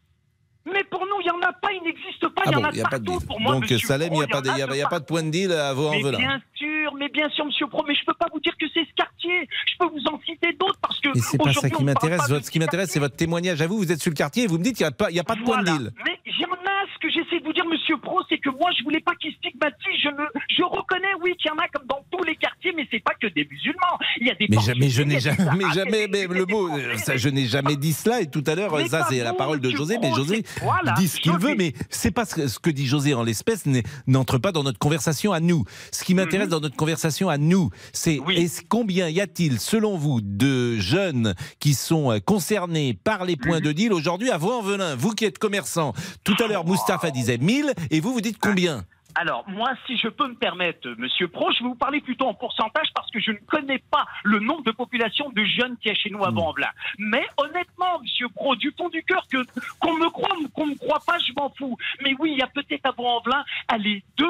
Mais 0.72 0.82
pour 0.84 1.00
nous, 1.00 1.20
il 1.20 1.24
n'y 1.24 1.30
en 1.30 1.40
a 1.48 1.52
pas, 1.52 1.68
il 1.72 1.82
n'existe 1.82 2.26
pas, 2.28 2.42
Ah 2.46 2.50
il 2.50 2.52
y 2.52 2.56
en 2.56 2.60
bon, 2.60 2.66
a 2.66 2.70
pas 2.70 2.98
de 2.98 3.04
partout. 3.04 3.18
deal. 3.20 3.26
Pour 3.28 3.40
moi, 3.40 3.52
Donc, 3.54 3.62
monsieur 3.62 3.78
Salem, 3.78 4.08
il 4.12 4.16
n'y 4.18 4.24
a, 4.24 4.26
pas 4.26 4.40
de- 4.40 4.48
y 4.48 4.62
a- 4.62 4.66
il 4.70 4.76
y 4.76 4.82
a 4.82 4.88
pas 4.88 4.98
de 5.00 5.04
point 5.04 5.22
de 5.22 5.30
deal 5.30 5.52
à 5.52 5.68
mais 5.70 5.74
Vaux-en-Velin. 5.74 6.18
bien 6.18 6.40
sûr, 6.54 6.94
mais 6.98 7.08
bien 7.08 7.28
sûr, 7.30 7.44
Monsieur 7.46 7.66
Pro, 7.68 7.84
mais 7.86 7.94
je 7.94 8.04
peux 8.04 8.14
pas 8.14 8.26
vous 8.32 8.40
dire 8.40 8.54
que 8.58 8.66
c'est 8.74 8.84
ce 8.84 8.92
quartier. 8.96 9.48
Je 9.66 9.74
peux 9.78 9.86
vous 9.92 10.04
en 10.12 10.20
citer 10.26 10.52
d'autres 10.58 10.78
parce 10.82 11.00
que. 11.00 11.08
Mais 11.14 11.20
c'est 11.20 11.38
pas 11.38 11.52
ça 11.52 11.70
qui 11.70 11.84
m'intéresse. 11.84 12.20
Ce 12.42 12.50
qui 12.50 12.58
m'intéresse, 12.58 12.90
c'est 12.90 12.98
votre 13.00 13.16
témoignage 13.16 13.60
à 13.62 13.66
vous. 13.66 13.78
Vous 13.78 13.92
êtes 13.92 14.00
sur 14.00 14.10
le 14.10 14.16
quartier 14.16 14.44
et 14.44 14.46
vous 14.46 14.58
me 14.58 14.64
dites 14.64 14.76
qu'il 14.76 14.84
n'y 14.84 14.88
a 14.88 14.92
pas, 14.92 15.10
il 15.10 15.16
y 15.16 15.20
a 15.20 15.24
pas 15.24 15.34
de 15.36 15.42
point 15.42 15.62
de 15.62 15.66
deal. 15.70 15.90
Mais 16.04 16.18
il 16.26 16.40
y 16.40 16.44
en 16.44 16.52
a, 16.52 16.86
ce 16.94 16.98
que 17.00 17.10
j'essaie 17.10 17.40
de 17.40 17.44
vous 17.44 17.52
dire, 17.52 17.66
Monsieur 17.66 17.96
Pro, 17.98 18.20
c'est 18.28 18.38
que 18.38 18.50
moi, 18.50 18.70
je 18.78 18.82
voulais 18.84 19.00
pas 19.00 19.14
qu'il 19.16 19.32
stigmatise. 19.34 19.76
Je, 20.02 20.08
me, 20.08 20.26
je 20.56 20.62
reconnais, 20.62 21.14
oui, 21.22 21.34
qu'il 21.36 21.50
y 21.50 21.54
en 21.54 21.58
a 21.58 21.68
comme 21.68 21.86
dans 21.86 22.04
tous 22.10 22.24
les 22.24 22.36
quartiers, 22.36 22.72
mais 22.76 22.86
c'est 22.90 23.02
pas 23.02 23.14
que 23.20 23.26
des 23.28 23.46
musulmans. 23.50 23.98
Il 24.20 24.26
y 24.26 24.30
a 24.30 24.34
des. 24.34 24.46
Mais 24.48 24.58
jamais, 24.60 24.88
je 24.90 25.02
n'ai 25.02 25.20
jamais, 25.20 25.64
jamais, 25.74 26.08
mais 26.08 26.26
le 26.26 26.44
mot, 26.46 26.68
euh, 26.76 26.96
ça, 26.96 27.16
je 27.16 27.28
n'ai 27.28 27.46
jamais 27.46 27.76
dit 27.76 27.92
cela. 27.92 28.20
Et 28.20 28.26
tout 28.30 28.44
à 28.46 28.54
l'heure, 28.54 28.76
ça, 28.88 29.06
c'est 29.08 29.22
la 29.22 29.32
parole 29.34 29.60
de 29.60 29.70
José. 29.70 29.98
Mais 30.00 30.12
José 30.14 30.44
voilà, 30.62 30.94
dit 30.94 31.08
ce 31.08 31.18
qu'il 31.18 31.36
veut, 31.38 31.54
mais 31.56 31.72
c'est 31.90 32.10
pas 32.10 32.24
ce 32.24 32.58
que, 32.58 32.70
dit 32.70 32.86
José 32.86 33.14
en 33.14 33.22
l'espèce 33.22 33.64
n'entre 34.06 34.38
pas 34.38 34.52
dans 34.52 34.62
notre 34.62 34.78
conversation 34.78 35.32
à 35.32 35.40
nous. 35.40 35.64
Ce 35.92 36.04
qui 36.04 36.14
Mhm. 36.14 36.20
m'intéresse 36.20 36.48
dans 36.48 36.60
notre 36.60 36.76
conversation 36.76 37.28
à 37.28 37.38
nous, 37.38 37.70
c'est 37.92 38.20
combien 38.68 39.08
y 39.08 39.20
a-t-il, 39.20 39.58
selon 39.60 39.96
vous, 39.96 40.20
de 40.22 40.78
jeunes 40.78 41.34
qui 41.60 41.74
sont 41.74 42.12
euh, 42.12 42.18
concernés 42.20 42.94
par 43.02 43.24
les 43.24 43.34
Mhm. 43.36 43.40
points 43.40 43.60
de 43.60 43.72
deal 43.72 43.92
aujourd'hui 43.92 44.30
à 44.30 44.38
Vaux-en-Velin? 44.38 44.96
Vous 44.96 45.12
qui 45.12 45.24
êtes 45.24 45.38
commerçant, 45.38 45.92
tout 46.24 46.36
à 46.42 46.46
l'heure, 46.46 46.64
Moustapha 46.66 47.10
disait 47.10 47.38
1000 47.38 47.72
et 47.90 48.00
vous, 48.00 48.12
vous 48.12 48.20
dites 48.20 48.38
combien? 48.40 48.84
Alors, 49.14 49.44
moi, 49.48 49.70
si 49.86 49.96
je 49.96 50.08
peux 50.08 50.28
me 50.28 50.34
permettre, 50.34 50.88
Monsieur 50.98 51.28
Pro, 51.28 51.50
je 51.52 51.62
vais 51.62 51.68
vous 51.70 51.74
parler 51.74 52.02
plutôt 52.02 52.26
en 52.26 52.34
pourcentage 52.34 52.88
parce 52.94 53.10
que 53.10 53.18
je 53.18 53.30
ne 53.30 53.36
connais 53.46 53.78
pas 53.90 54.04
le 54.24 54.40
nombre 54.40 54.62
de 54.64 54.72
population 54.72 55.30
de 55.30 55.42
jeunes 55.44 55.76
qu'il 55.78 55.90
y 55.90 55.92
a 55.92 55.94
chez 55.94 56.10
nous 56.10 56.22
à 56.22 56.30
Vaux-en-Velin. 56.30 56.68
Mais 56.98 57.24
honnêtement, 57.38 57.98
Monsieur 58.02 58.28
Pro, 58.28 58.54
du 58.56 58.74
fond 58.76 58.90
du 58.90 59.02
cœur, 59.04 59.26
que 59.30 59.38
qu'on 59.80 59.94
me 59.96 60.10
croit 60.10 60.36
ou 60.38 60.48
qu'on 60.50 60.66
me 60.66 60.74
croit 60.74 61.00
pas, 61.06 61.18
je 61.18 61.32
m'en 61.34 61.48
fous. 61.56 61.78
Mais 62.04 62.14
oui, 62.18 62.32
il 62.32 62.38
y 62.38 62.42
a 62.42 62.46
peut-être 62.46 62.84
à 62.84 62.90
Vaux-en-Velin, 62.92 63.42
allez, 63.68 64.02
2% 64.18 64.26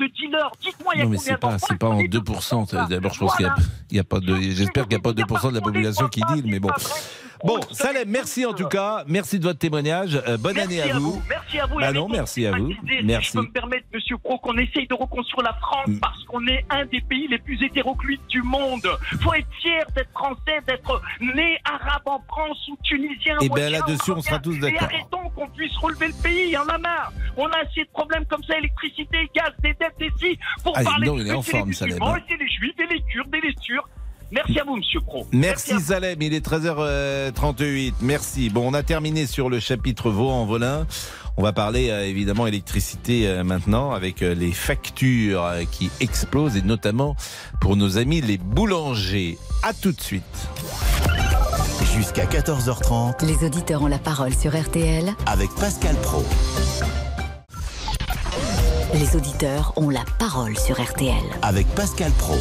de 0.00 0.06
dealers. 0.08 0.50
Dites-moi, 0.60 0.94
il 0.96 0.98
y 0.98 1.02
a 1.02 1.04
Non, 1.04 1.10
mais 1.10 1.18
c'est 1.18 1.36
pas, 1.38 1.58
c'est 1.58 1.78
pas 1.78 1.88
en 1.88 2.00
2%. 2.02 2.88
D'abord, 2.88 3.14
je 3.14 3.18
pense 3.20 3.36
qu'il 3.36 3.46
y 3.46 3.48
a- 3.48 3.54
il 3.92 3.96
y 3.98 4.00
a, 4.00 4.04
pas 4.04 4.18
de, 4.18 4.34
j'espère 4.40 4.88
qu'il 4.88 4.96
n'y 4.96 5.00
a 5.00 5.02
pas 5.02 5.12
2% 5.12 5.50
de 5.50 5.54
la 5.54 5.60
population 5.60 6.08
qui 6.08 6.22
deal, 6.22 6.42
mais 6.44 6.58
bon. 6.58 6.70
Bon, 7.44 7.60
Salem, 7.70 8.08
merci 8.08 8.44
en 8.46 8.52
tout 8.52 8.66
cas. 8.66 9.04
Merci 9.06 9.38
de 9.38 9.44
votre 9.44 9.58
témoignage. 9.58 10.20
Euh, 10.26 10.36
bonne 10.36 10.54
Merci 10.56 10.80
année 10.80 10.90
à 10.90 10.98
vous. 10.98 11.22
Merci 11.28 11.60
à 11.60 11.66
vous. 11.66 11.78
Bah 11.78 11.90
Et 11.90 11.92
non, 11.92 12.08
merci 12.08 12.46
à 12.46 12.52
vous. 12.52 12.72
Si 12.72 13.04
Merci. 13.04 13.28
je 13.28 13.32
peux 13.38 13.46
me 13.46 13.52
permettre, 13.52 13.86
Monsieur 13.94 14.18
Pro, 14.18 14.38
qu'on 14.38 14.56
essaye 14.58 14.86
de 14.88 14.94
reconstruire 14.94 15.44
la 15.44 15.52
France 15.54 15.86
Mm. 15.88 16.00
parce 16.00 16.22
qu'on 16.24 16.46
est 16.48 16.64
un 16.70 16.84
des 16.86 17.00
pays 17.00 17.28
les 17.28 17.38
plus 17.38 17.62
hétéroclites 17.62 18.26
du 18.28 18.42
monde. 18.42 18.86
faut 19.20 19.32
être 19.34 19.46
fier 19.62 19.84
d'être 19.94 20.10
français, 20.10 20.60
d'être 20.66 21.00
né 21.20 21.58
arabe 21.64 22.02
en 22.06 22.20
France 22.28 22.58
ou 22.68 22.76
tunisien. 22.82 23.36
Eh 23.40 23.48
ou 23.48 23.54
ben, 23.54 23.70
là-dessus, 23.72 24.10
on 24.10 24.20
sera 24.22 24.38
tous 24.40 24.54
Et 24.56 24.58
d'accord. 24.58 24.82
arrêtons 24.82 25.30
qu'on 25.36 25.48
puisse 25.48 25.76
relever 25.76 26.08
le 26.08 26.22
pays. 26.22 26.44
Il 26.46 26.50
y 26.50 26.56
en 26.58 26.66
a 26.66 26.78
marre. 26.78 27.12
On 27.36 27.46
a 27.46 27.58
assez 27.58 27.84
de 27.84 27.90
problèmes 27.92 28.24
comme 28.26 28.42
ça, 28.42 28.58
électricité, 28.58 29.30
gaz, 29.34 29.52
des 29.62 29.74
dettes, 29.74 29.94
des 29.98 30.10
si, 30.18 30.38
pour 30.64 30.72
Ah, 30.76 30.82
parler 30.82 31.06
non, 31.06 31.18
il 31.18 31.28
est 31.28 31.32
en 31.32 31.40
que 31.40 31.46
c'est 31.46 31.52
les 31.52 31.58
forme, 31.58 31.72
Salem, 31.72 31.96
et 32.02 32.22
c'est 32.28 32.36
les 32.36 32.48
juifs, 32.48 32.74
et 32.78 32.86
les 32.94 33.00
kurdes, 33.02 33.34
et 33.34 33.40
les 33.46 33.54
turcs. 33.54 33.88
Merci 34.30 34.60
à 34.60 34.64
vous, 34.64 34.76
Monsieur 34.76 35.00
Pro. 35.00 35.26
Merci 35.32 35.80
Salem, 35.80 36.20
il 36.20 36.34
est 36.34 36.44
13h38. 36.46 37.94
Merci. 38.02 38.50
Bon, 38.50 38.68
on 38.70 38.74
a 38.74 38.82
terminé 38.82 39.26
sur 39.26 39.48
le 39.48 39.58
chapitre 39.58 40.10
Vaux 40.10 40.28
en 40.30 40.44
Volin. 40.44 40.86
On 41.38 41.42
va 41.42 41.52
parler 41.52 41.88
euh, 41.90 42.04
évidemment 42.04 42.46
électricité 42.46 43.26
euh, 43.28 43.44
maintenant 43.44 43.92
avec 43.92 44.22
euh, 44.22 44.34
les 44.34 44.52
factures 44.52 45.44
euh, 45.44 45.62
qui 45.70 45.88
explosent 46.00 46.56
et 46.56 46.62
notamment 46.62 47.14
pour 47.60 47.76
nos 47.76 47.96
amis 47.96 48.20
les 48.20 48.38
boulangers. 48.38 49.38
À 49.62 49.72
tout 49.72 49.92
de 49.92 50.00
suite. 50.00 50.24
Jusqu'à 51.96 52.26
14h30 52.26 53.24
Les 53.24 53.46
auditeurs 53.46 53.82
ont 53.82 53.86
la 53.86 53.98
parole 53.98 54.34
sur 54.34 54.54
RTL. 54.60 55.14
avec 55.26 55.48
Pascal 55.54 55.94
Pro. 56.02 56.24
Les 58.94 59.16
auditeurs 59.16 59.72
ont 59.76 59.90
la 59.90 60.04
parole 60.18 60.56
sur 60.58 60.80
RTL. 60.82 61.14
Avec 61.42 61.66
Pascal 61.68 62.10
Pro. 62.18 62.36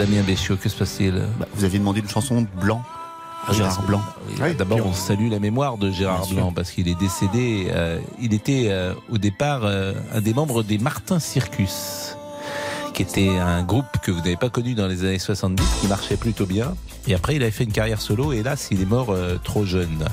Damien 0.00 0.22
Béchiot, 0.22 0.56
que 0.56 0.70
se 0.70 0.76
passe-t-il? 0.76 1.12
Bah, 1.38 1.46
Vous 1.54 1.64
aviez 1.64 1.78
demandé 1.78 2.00
une 2.00 2.08
chanson 2.08 2.46
blanc 2.58 2.82
à 3.46 3.52
Gérard 3.52 3.82
Blanc. 3.82 4.00
Oui, 4.40 4.54
D'abord, 4.54 4.80
on 4.86 4.94
salue 4.94 5.30
la 5.30 5.38
mémoire 5.38 5.76
de 5.76 5.90
Gérard 5.90 6.26
Blanc 6.28 6.52
parce 6.54 6.70
qu'il 6.70 6.88
est 6.88 6.98
décédé. 6.98 7.68
euh, 7.70 7.98
il 8.18 8.32
était 8.32 8.68
euh, 8.70 8.94
au 9.10 9.18
départ 9.18 9.60
euh, 9.64 9.92
un 10.14 10.22
des 10.22 10.32
membres 10.32 10.62
des 10.62 10.78
Martin 10.78 11.18
Circus, 11.18 12.16
qui 12.94 13.02
était 13.02 13.28
un 13.28 13.62
groupe 13.62 13.84
que 14.02 14.10
vous 14.10 14.20
n'avez 14.20 14.36
pas 14.38 14.48
connu 14.48 14.72
dans 14.74 14.86
les 14.86 15.04
années 15.04 15.18
70, 15.18 15.62
qui 15.82 15.86
marchait 15.86 16.16
plutôt 16.16 16.46
bien. 16.46 16.74
Et 17.06 17.14
après, 17.14 17.36
il 17.36 17.42
avait 17.42 17.50
fait 17.50 17.64
une 17.64 17.72
carrière 17.72 18.00
solo. 18.00 18.32
Et 18.32 18.38
hélas, 18.38 18.68
il 18.70 18.80
est 18.80 18.86
mort 18.86 19.10
euh, 19.10 19.36
trop 19.44 19.66
jeune. 19.66 20.06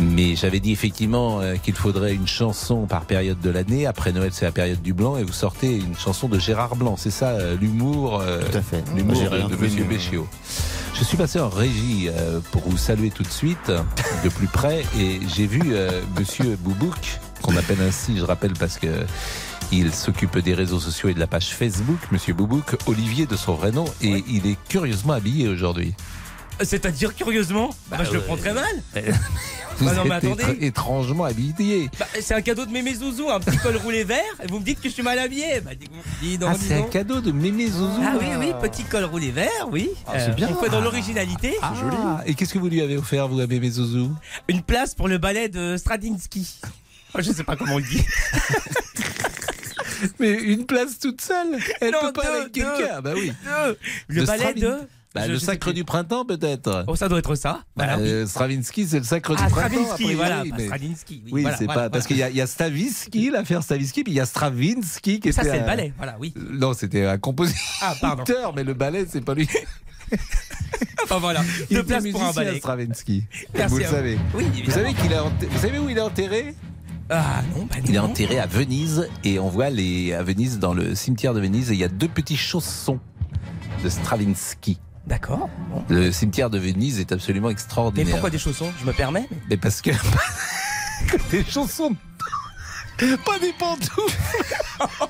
Mais 0.00 0.36
j'avais 0.36 0.60
dit 0.60 0.72
effectivement 0.72 1.40
euh, 1.40 1.56
qu'il 1.56 1.74
faudrait 1.74 2.14
une 2.14 2.26
chanson 2.26 2.86
par 2.86 3.04
période 3.04 3.40
de 3.40 3.50
l'année. 3.50 3.86
Après 3.86 4.12
Noël, 4.12 4.30
c'est 4.32 4.44
la 4.44 4.52
période 4.52 4.80
du 4.82 4.92
blanc, 4.92 5.16
et 5.16 5.24
vous 5.24 5.32
sortez 5.32 5.76
une 5.76 5.96
chanson 5.96 6.28
de 6.28 6.38
Gérard 6.38 6.76
Blanc. 6.76 6.96
C'est 6.96 7.10
ça, 7.10 7.30
euh, 7.30 7.56
l'humour, 7.60 8.20
euh, 8.20 8.40
Tout 8.50 8.58
à 8.58 8.62
fait. 8.62 8.84
l'humour 8.94 9.16
J'ai 9.16 9.28
de, 9.28 9.48
de 9.48 9.56
Monsieur. 9.56 9.84
Béchiot. 9.84 10.28
Je 10.94 11.04
suis 11.04 11.16
passé 11.16 11.38
en 11.38 11.48
régie 11.48 12.08
euh, 12.08 12.40
pour 12.50 12.62
vous 12.68 12.76
saluer 12.76 13.10
tout 13.10 13.22
de 13.22 13.28
suite, 13.30 13.70
de 14.24 14.28
plus 14.28 14.48
près, 14.48 14.82
et 14.98 15.20
j'ai 15.34 15.46
vu 15.46 15.60
euh, 15.72 16.00
Monsieur 16.18 16.56
Boubouk, 16.60 17.20
qu'on 17.42 17.56
appelle 17.56 17.78
ainsi, 17.86 18.16
je 18.18 18.24
rappelle, 18.24 18.52
parce 18.54 18.78
que 18.78 18.88
il 19.70 19.92
s'occupe 19.92 20.38
des 20.38 20.54
réseaux 20.54 20.80
sociaux 20.80 21.08
et 21.10 21.14
de 21.14 21.20
la 21.20 21.26
page 21.26 21.48
Facebook, 21.50 21.98
Monsieur 22.10 22.34
Boubouk, 22.34 22.76
Olivier 22.86 23.26
de 23.26 23.36
son 23.36 23.54
vrai 23.54 23.70
nom, 23.70 23.84
et 24.02 24.24
il 24.28 24.46
est 24.46 24.56
curieusement 24.68 25.12
habillé 25.12 25.46
aujourd'hui. 25.46 25.94
C'est-à-dire 26.62 27.14
curieusement 27.14 27.70
bah, 27.88 27.98
Je 28.04 28.12
le 28.12 28.20
prends 28.20 28.36
très 28.36 28.52
mal. 28.54 28.64
Vous 29.78 29.84
Bah 29.86 29.94
non, 29.94 30.04
mais 30.06 30.16
êtes 30.16 30.24
attendez. 30.24 30.66
étrangement 30.66 31.22
habillé. 31.24 31.88
Bah, 32.00 32.06
c'est 32.20 32.34
un 32.34 32.40
cadeau 32.42 32.66
de 32.66 32.72
mémé 32.72 32.94
Zouzou, 32.96 33.30
un 33.30 33.38
petit 33.38 33.56
col 33.58 33.76
roulé 33.76 34.02
vert, 34.02 34.18
et 34.42 34.48
vous 34.48 34.58
me 34.58 34.64
dites 34.64 34.80
que 34.80 34.88
je 34.88 34.94
suis 34.94 35.04
mal 35.04 35.20
habillé. 35.20 35.60
Bah, 35.60 35.70
dis, 35.78 36.36
Ah, 36.44 36.54
c'est 36.58 36.74
un 36.74 36.82
cadeau 36.82 37.20
de 37.20 37.30
Mémé 37.30 37.68
Zouzou. 37.68 38.00
Ah 38.02 38.14
oui, 38.20 38.26
oui, 38.40 38.52
petit 38.60 38.82
col 38.82 39.04
roulé 39.04 39.30
vert, 39.30 39.68
oui. 39.70 39.88
Ah, 40.08 40.14
c'est 40.18 40.30
Euh, 40.30 40.34
bien. 40.34 40.48
On 40.50 40.60
fait 40.60 40.68
dans 40.68 40.80
l'originalité. 40.80 41.54
Ah, 41.62 42.22
Et 42.26 42.34
qu'est-ce 42.34 42.54
que 42.54 42.58
vous 42.58 42.68
lui 42.68 42.82
avez 42.82 42.96
offert, 42.96 43.28
vous, 43.28 43.38
à 43.38 43.46
Mémé 43.46 43.70
Zouzou? 43.70 44.10
Une 44.48 44.62
place 44.62 44.96
pour 44.96 45.06
le 45.06 45.18
ballet 45.18 45.48
de 45.48 45.76
Stradinsky. 45.76 46.58
Oh, 47.14 47.18
je 47.20 47.30
sais 47.30 47.44
pas 47.44 47.54
comment 47.54 47.74
on 47.74 47.78
le 47.78 47.84
dit. 47.84 48.04
Mais 50.18 50.32
une 50.32 50.66
place 50.66 50.98
toute 50.98 51.20
seule? 51.20 51.56
Elle 51.80 51.92
Non, 51.92 51.98
peut 52.02 52.12
pas 52.14 52.22
deux, 52.24 52.40
avec 52.40 52.52
quelqu'un 52.52 52.88
Ah 52.96 53.00
Bah 53.00 53.12
oui. 53.14 53.32
deux. 53.44 53.78
Le 54.08 54.20
De 54.22 54.26
ballet 54.26 54.54
de. 54.54 54.74
Bah, 55.18 55.26
Je- 55.26 55.32
le 55.32 55.38
je 55.38 55.44
sacre 55.44 55.72
du 55.72 55.84
printemps, 55.84 56.24
peut-être 56.24 56.84
Oh, 56.86 56.96
ça 56.96 57.08
doit 57.08 57.18
être 57.18 57.34
ça. 57.34 57.60
Bah, 57.76 57.96
oui. 57.98 58.04
euh, 58.08 58.26
Stravinsky, 58.26 58.86
c'est 58.86 58.98
le 58.98 59.04
sacre 59.04 59.34
du 59.36 59.42
Ah, 59.44 59.48
printemps. 59.50 59.68
Stravinsky, 59.84 60.04
a 60.12 60.14
voilà, 60.16 60.44
mais-. 60.44 60.66
Oui, 61.22 61.22
Oui, 61.32 61.42
voilà, 61.42 61.56
c'est 61.56 61.64
voilà, 61.66 61.80
pas 61.82 61.90
parce 61.90 62.06
qu'il 62.06 62.16
y, 62.16 62.22
a- 62.22 62.30
il 62.30 62.36
y 62.36 62.40
a 62.40 62.46
Stravinsky, 62.46 63.30
l'affaire 63.30 63.62
Stravinsky, 63.62 64.04
puis 64.04 64.12
il 64.12 64.16
y 64.16 64.20
a 64.20 64.26
Stravinsky 64.26 65.20
qui 65.20 65.32
Ça, 65.32 65.42
était. 65.42 65.50
c'est 65.52 65.60
le 65.60 65.66
ballet, 65.66 65.92
voilà, 65.96 66.16
oui. 66.18 66.32
Euh, 66.36 66.40
Non, 66.52 66.72
c'était 66.74 67.06
un 67.06 67.18
compositeur, 67.18 67.62
Ah, 67.82 67.94
pardon. 68.00 68.24
mais 68.56 68.64
le 68.64 68.74
ballet, 68.74 69.06
c'est 69.08 69.24
pas 69.24 69.34
lui. 69.34 69.48
Enfin 71.04 71.18
voilà, 71.18 71.42
était 71.70 71.82
places 71.82 72.04
pour 72.12 72.22
un 72.22 72.32
ballet. 72.32 72.58
Stravinsky. 72.58 73.24
Merci 73.54 73.70
vous 73.72 73.78
le 73.78 73.84
savez. 73.84 74.18
Oui, 74.34 74.44
vous 74.64 74.70
savez 74.70 74.94
qu'il 74.94 75.12
enterré- 75.20 75.46
Vous 75.50 75.58
savez 75.58 75.78
où 75.78 75.88
il 75.88 75.96
est 75.96 76.00
enterré? 76.02 76.54
Ah 77.10 77.42
non, 77.56 77.64
bah 77.66 77.76
Il 77.84 77.94
est 77.94 77.98
non. 77.98 78.04
enterré 78.04 78.38
à 78.38 78.46
Venise 78.46 79.08
et 79.24 79.38
on 79.38 79.48
voit 79.48 79.70
les 79.70 80.12
à 80.12 80.22
Venise 80.22 80.58
dans 80.58 80.74
le 80.74 80.94
cimetière 80.94 81.32
de 81.32 81.40
Venise 81.40 81.70
et 81.70 81.74
il 81.74 81.80
y 81.80 81.84
a 81.84 81.88
deux 81.88 82.08
petits 82.08 82.36
chaussons 82.36 83.00
de 83.82 83.88
Stravinsky. 83.88 84.78
D'accord. 85.08 85.48
Bon. 85.70 85.82
Le 85.88 86.12
cimetière 86.12 86.50
de 86.50 86.58
Venise 86.58 87.00
est 87.00 87.12
absolument 87.12 87.46
Mais 87.48 87.52
extraordinaire. 87.54 88.10
pourquoi 88.12 88.30
des 88.30 88.38
chaussons 88.38 88.70
Je 88.80 88.84
me 88.84 88.92
permets? 88.92 89.26
Mais 89.48 89.56
parce 89.56 89.80
que 89.80 89.90
des 91.30 91.44
chaussons, 91.44 91.96
pas 93.24 93.38
des 93.38 93.52
pantoufles. 93.58 94.18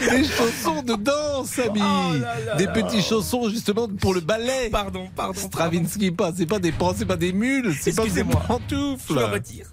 Des 0.00 0.24
chansons 0.24 0.82
de 0.82 0.94
danse, 0.94 1.58
ami. 1.58 1.78
Oh 1.82 2.14
là 2.14 2.36
là 2.46 2.56
des 2.56 2.64
là. 2.64 2.72
petits 2.72 3.02
chaussons 3.02 3.50
justement 3.50 3.86
pour 3.86 4.14
le 4.14 4.20
ballet. 4.20 4.70
Pardon, 4.72 5.08
pardon. 5.14 5.38
Stravinsky, 5.38 6.10
pas, 6.10 6.30
c'est 6.34 6.46
pas 6.46 6.58
des 6.58 6.72
pans, 6.72 6.94
c'est 6.96 7.04
pas 7.04 7.16
des 7.16 7.34
mules, 7.34 7.74
c'est 7.78 7.94
pas 7.94 8.04
des 8.04 8.08
Excusez-moi. 8.08 8.42
pantoufles. 8.48 9.02
Je 9.10 9.12
me 9.14 9.24
retire. 9.24 9.66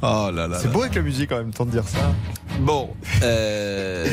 Oh 0.00 0.30
là 0.32 0.48
là. 0.48 0.58
C'est 0.58 0.68
beau 0.72 0.80
avec 0.82 0.94
la 0.94 1.02
musique 1.02 1.30
en 1.32 1.36
même 1.36 1.52
temps 1.52 1.66
de 1.66 1.70
dire 1.72 1.86
ça. 1.86 2.14
Bon, 2.60 2.94
euh, 3.22 4.08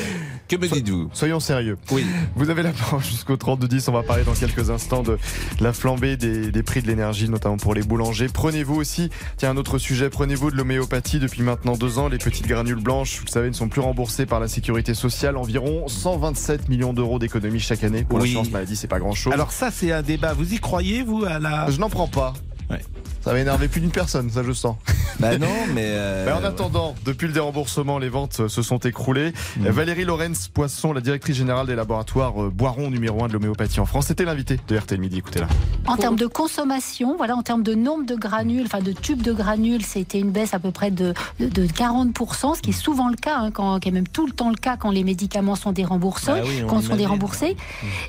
que 0.49 0.55
me 0.57 0.67
dites-vous 0.67 1.09
Soyons 1.13 1.39
sérieux. 1.39 1.77
Oui. 1.91 2.05
Vous 2.35 2.49
avez 2.49 2.63
la 2.63 2.71
parole 2.71 3.03
jusqu'au 3.03 3.35
32-10. 3.35 3.85
On 3.89 3.93
va 3.93 4.03
parler 4.03 4.23
dans 4.23 4.33
quelques 4.33 4.69
instants 4.69 5.03
de 5.03 5.17
la 5.59 5.71
flambée 5.73 6.17
des, 6.17 6.51
des 6.51 6.63
prix 6.63 6.81
de 6.81 6.87
l'énergie, 6.87 7.29
notamment 7.29 7.57
pour 7.57 7.73
les 7.73 7.83
boulangers. 7.83 8.27
Prenez-vous 8.33 8.75
aussi, 8.75 9.09
tiens, 9.37 9.51
un 9.51 9.57
autre 9.57 9.77
sujet, 9.77 10.09
prenez-vous 10.09 10.51
de 10.51 10.55
l'homéopathie. 10.57 11.19
Depuis 11.19 11.43
maintenant 11.43 11.75
deux 11.77 11.99
ans, 11.99 12.07
les 12.09 12.17
petites 12.17 12.47
granules 12.47 12.81
blanches, 12.83 13.19
vous 13.19 13.25
le 13.25 13.31
savez, 13.31 13.47
ne 13.49 13.53
sont 13.53 13.69
plus 13.69 13.81
remboursées 13.81 14.25
par 14.25 14.39
la 14.39 14.47
sécurité 14.47 14.93
sociale. 14.93 15.37
Environ 15.37 15.87
127 15.87 16.67
millions 16.69 16.93
d'euros 16.93 17.19
d'économies 17.19 17.59
chaque 17.59 17.83
année. 17.83 18.03
Pour 18.03 18.17
Oui. 18.19 18.25
l'assurance 18.25 18.49
maladie, 18.51 18.75
c'est 18.75 18.87
pas 18.87 18.99
grand-chose. 18.99 19.31
Alors 19.33 19.51
ça, 19.51 19.69
c'est 19.71 19.91
un 19.91 20.01
débat. 20.01 20.33
Vous 20.33 20.53
y 20.53 20.57
croyez, 20.59 21.03
vous, 21.03 21.25
à 21.25 21.39
la... 21.39 21.69
je 21.69 21.79
n'en 21.79 21.89
prends 21.89 22.07
pas. 22.07 22.33
Ouais. 22.69 22.81
Ça 23.21 23.33
va 23.33 23.39
énerver 23.39 23.67
plus 23.67 23.81
d'une 23.81 23.91
personne, 23.91 24.29
ça 24.29 24.43
je 24.43 24.51
sens. 24.53 24.75
Bah 25.19 25.37
non, 25.37 25.47
mais... 25.73 25.83
euh, 25.85 26.23
Mais 26.25 26.31
en 26.31 26.45
attendant, 26.45 26.95
depuis 27.03 27.27
le 27.27 27.33
déremboursement, 27.33 27.99
les 27.99 28.07
ventes 28.07 28.39
euh, 28.39 28.47
se 28.47 28.61
sont 28.61 28.77
écroulées. 28.77 29.33
Mm. 29.57 29.67
Valérie 29.67 30.05
Lorenz 30.05 30.47
Poisson, 30.47 30.93
la 30.93 31.01
directrice 31.01 31.35
générale 31.35 31.67
des 31.67 31.75
laboratoires 31.75 32.41
euh, 32.41 32.49
Boiron 32.49 32.89
numéro 32.89 33.21
1 33.25 33.27
de 33.27 33.33
l'homéopathie 33.33 33.81
en 33.81 33.85
France, 33.85 34.05
c'était 34.07 34.23
l'invité 34.23 34.57
de 34.65 34.77
RTL 34.77 34.97
Midi. 34.97 35.17
Écoutez-la. 35.17 35.49
En 35.87 35.97
termes 35.97 36.15
de 36.15 36.25
consommation, 36.25 37.17
voilà, 37.17 37.35
en 37.35 37.43
termes 37.43 37.63
de 37.63 37.75
nombre 37.75 38.05
de 38.05 38.15
granules, 38.15 38.63
enfin 38.65 38.79
de 38.79 38.93
tubes 38.93 39.21
de 39.21 39.33
granules, 39.33 39.83
c'était 39.83 40.19
une 40.19 40.31
baisse 40.31 40.53
à 40.53 40.59
peu 40.59 40.71
près 40.71 40.89
de, 40.89 41.13
de, 41.41 41.49
de 41.49 41.67
40%, 41.67 42.55
ce 42.55 42.61
qui 42.61 42.69
est 42.69 42.73
souvent 42.73 43.09
le 43.09 43.17
cas, 43.17 43.39
hein, 43.39 43.51
quand, 43.51 43.79
qui 43.81 43.89
est 43.89 43.91
même 43.91 44.07
tout 44.07 44.25
le 44.25 44.31
temps 44.31 44.49
le 44.51 44.55
cas 44.55 44.77
quand 44.77 44.91
les 44.91 45.03
médicaments 45.03 45.55
sont 45.55 45.73
déremboursés. 45.73 46.27
Bah 46.31 46.41
oui, 46.45 46.63
quand 46.65 46.79
sont 46.81 46.95
déremboursés. 46.95 47.57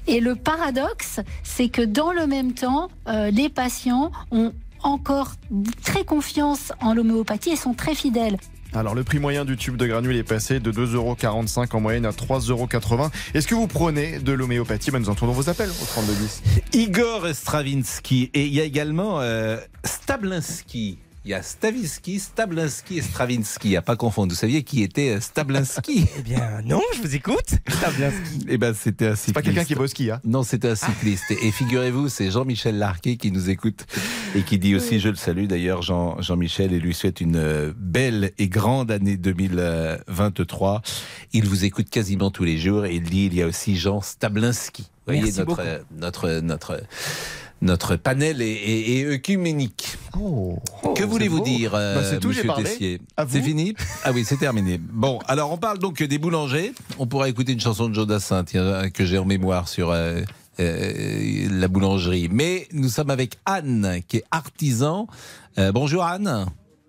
Et 0.06 0.20
le 0.20 0.36
paradoxe, 0.36 1.18
c'est 1.42 1.70
que 1.70 1.82
dans 1.82 2.12
le 2.12 2.28
même 2.28 2.52
temps, 2.52 2.88
euh, 3.08 3.32
les 3.32 3.48
patients 3.48 4.12
ont 4.30 4.49
encore 4.83 5.33
très 5.85 6.05
confiance 6.05 6.72
en 6.81 6.95
l'homéopathie 6.95 7.51
et 7.51 7.57
sont 7.57 7.74
très 7.74 7.95
fidèles. 7.95 8.37
Alors 8.72 8.95
le 8.95 9.03
prix 9.03 9.18
moyen 9.18 9.45
du 9.45 9.57
tube 9.57 9.76
de 9.76 9.87
granules 9.87 10.16
est 10.16 10.22
passé 10.22 10.61
de 10.61 10.70
2,45€ 10.70 11.74
en 11.74 11.81
moyenne 11.81 12.07
à 12.07 12.11
3,80€. 12.11 13.11
Est-ce 13.35 13.49
que 13.49 13.55
vous 13.57 13.66
prenez 13.66 14.20
de 14.20 14.33
l'homéopathie? 14.33 14.93
Ben, 14.93 15.01
Nous 15.01 15.09
entendons 15.09 15.33
vos 15.33 15.49
appels 15.49 15.70
au 15.70 15.85
3210. 15.85 16.43
Igor 16.74 17.26
Stravinsky. 17.35 18.31
Et 18.33 18.47
il 18.47 18.55
y 18.55 18.61
a 18.61 18.64
également 18.64 19.20
euh, 19.20 19.57
Stablinski. 19.85 20.99
Il 21.26 21.30
y 21.32 21.34
a 21.34 21.42
Stavisky, 21.42 22.18
Stablinski 22.18 22.96
et 22.96 23.02
Stravinsky. 23.02 23.76
À 23.76 23.82
pas 23.82 23.94
confondre. 23.94 24.32
Vous 24.32 24.38
saviez 24.38 24.62
qui 24.62 24.82
était 24.82 25.10
euh, 25.16 25.20
Stablinski 25.20 26.06
Eh 26.18 26.22
bien, 26.22 26.62
non, 26.64 26.80
je 26.96 27.02
vous 27.02 27.14
écoute. 27.14 27.56
Stablinsky. 27.68 28.46
Eh 28.48 28.56
ben, 28.56 28.72
c'était 28.72 29.08
un 29.08 29.14
cycliste. 29.16 29.26
C'est 29.26 29.32
pas 29.34 29.42
quelqu'un 29.42 29.64
qui 29.64 29.74
beau 29.74 29.84
au 29.84 29.86
ski, 29.86 30.10
hein 30.10 30.20
Non, 30.24 30.42
c'était 30.42 30.70
un 30.70 30.74
cycliste. 30.74 31.30
Et 31.30 31.52
figurez-vous, 31.52 32.08
c'est 32.08 32.30
Jean-Michel 32.30 32.78
Larquet 32.78 33.16
qui 33.16 33.32
nous 33.32 33.50
écoute 33.50 33.84
et 34.34 34.40
qui 34.42 34.58
dit 34.58 34.74
aussi, 34.74 34.98
je 34.98 35.10
le 35.10 35.16
salue 35.16 35.44
d'ailleurs, 35.44 35.82
Jean, 35.82 36.18
Jean-Michel, 36.22 36.72
et 36.72 36.80
lui 36.80 36.94
souhaite 36.94 37.20
une 37.20 37.36
euh, 37.36 37.74
belle 37.76 38.32
et 38.38 38.48
grande 38.48 38.90
année 38.90 39.18
2023. 39.18 40.80
Il 41.34 41.46
vous 41.46 41.66
écoute 41.66 41.90
quasiment 41.90 42.30
tous 42.30 42.44
les 42.44 42.56
jours 42.56 42.86
et 42.86 42.94
il 42.94 43.02
dit, 43.02 43.26
il 43.26 43.34
y 43.34 43.42
a 43.42 43.46
aussi 43.46 43.76
Jean 43.76 44.00
Stablinski. 44.00 44.84
Vous 44.84 44.88
voyez, 45.16 45.22
Merci 45.22 45.38
notre, 45.40 45.50
beaucoup. 45.50 45.60
euh, 45.60 45.80
notre, 45.98 46.40
notre, 46.40 46.82
notre 47.62 47.96
panel 47.96 48.40
est, 48.42 48.46
est- 48.50 48.98
est 49.00 49.06
œcuménique. 49.06 49.96
Oh, 50.20 50.58
que 50.96 51.04
voulez-vous 51.04 51.40
dire, 51.40 51.72
euh, 51.74 51.96
Bah, 51.96 52.04
c'est 52.04 52.18
tout, 52.20 52.28
monsieur. 52.28 52.48
Tessier. 52.56 53.00
C'est 53.28 53.42
fini? 53.42 53.74
Ah 54.04 54.12
oui, 54.12 54.24
c'est 54.24 54.36
terminé. 54.38 54.78
Bon, 54.78 55.18
alors 55.26 55.52
on 55.52 55.58
parle 55.58 55.78
donc 55.78 56.02
des 56.02 56.18
boulangers. 56.18 56.72
On 56.98 57.06
pourra 57.06 57.28
écouter 57.28 57.52
une 57.52 57.61
chanson 57.61 57.88
de 57.88 57.94
Joe 57.94 58.06
Dassin 58.06 58.44
tiens, 58.44 58.88
que 58.90 59.04
j'ai 59.04 59.18
en 59.18 59.24
mémoire 59.24 59.68
sur 59.68 59.90
euh, 59.90 60.20
euh, 60.58 61.48
la 61.50 61.68
boulangerie. 61.68 62.28
Mais 62.30 62.66
nous 62.72 62.88
sommes 62.88 63.11
avec 63.11 63.38
Anne, 63.46 64.00
qui 64.08 64.18
est 64.18 64.24
artisan. 64.30 65.06
Euh, 65.58 65.72
bonjour 65.72 66.04
Anne. 66.04 66.46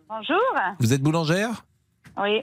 Bonjour. 0.09 0.41
Vous 0.79 0.93
êtes 0.93 1.01
boulangère? 1.01 1.65
Oui. 2.21 2.41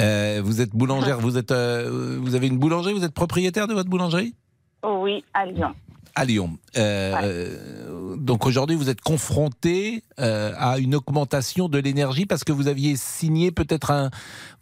Euh, 0.00 0.40
Vous 0.44 0.60
êtes 0.60 0.70
boulangère. 0.70 1.18
Vous 1.20 1.36
êtes, 1.36 1.50
euh, 1.50 2.18
vous 2.22 2.34
avez 2.36 2.46
une 2.46 2.58
boulangerie. 2.58 2.92
Vous 2.94 3.04
êtes 3.04 3.12
propriétaire 3.14 3.66
de 3.66 3.74
votre 3.74 3.90
boulangerie? 3.90 4.34
Oh 4.82 5.00
oui, 5.02 5.24
à 5.34 5.46
Lyon. 5.46 5.72
À 6.14 6.24
Lyon. 6.24 6.58
Euh, 6.76 8.16
Donc 8.16 8.46
aujourd'hui, 8.46 8.76
vous 8.76 8.88
êtes 8.90 9.00
confronté 9.00 10.02
euh, 10.20 10.52
à 10.58 10.78
une 10.78 10.94
augmentation 10.94 11.68
de 11.68 11.78
l'énergie 11.78 12.26
parce 12.26 12.44
que 12.44 12.52
vous 12.52 12.68
aviez 12.68 12.96
signé 12.96 13.50
peut-être 13.50 13.90
un. 13.90 14.10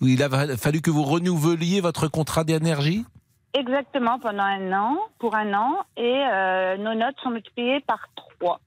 Il 0.01 0.23
a 0.23 0.57
fallu 0.57 0.81
que 0.81 0.91
vous 0.91 1.03
renouveliez 1.03 1.81
votre 1.81 2.09
contrat 2.09 2.45
d'énergie? 2.45 3.05
Exactement, 3.55 4.19
pendant 4.19 4.45
un 4.45 4.73
an, 4.73 4.97
pour 5.19 5.35
un 5.35 5.53
an, 5.53 5.85
et 5.97 6.25
euh, 6.33 6.79
nos 6.79 6.95
notes 6.95 7.17
sont 7.23 7.31
multipliées 7.31 7.81
par 7.87 8.09
trois. 8.17 8.61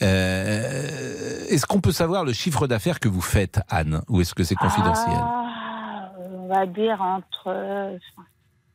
Est-ce 0.00 1.66
qu'on 1.66 1.82
peut 1.82 1.92
savoir 1.92 2.24
le 2.24 2.32
chiffre 2.32 2.66
d'affaires 2.66 3.00
que 3.00 3.08
vous 3.08 3.20
faites, 3.20 3.60
Anne, 3.68 4.00
ou 4.08 4.22
est-ce 4.22 4.34
que 4.34 4.44
c'est 4.44 4.54
confidentiel? 4.54 5.14
Ah, 5.14 5.40
va 6.50 6.66
dire 6.66 7.00
entre. 7.00 7.98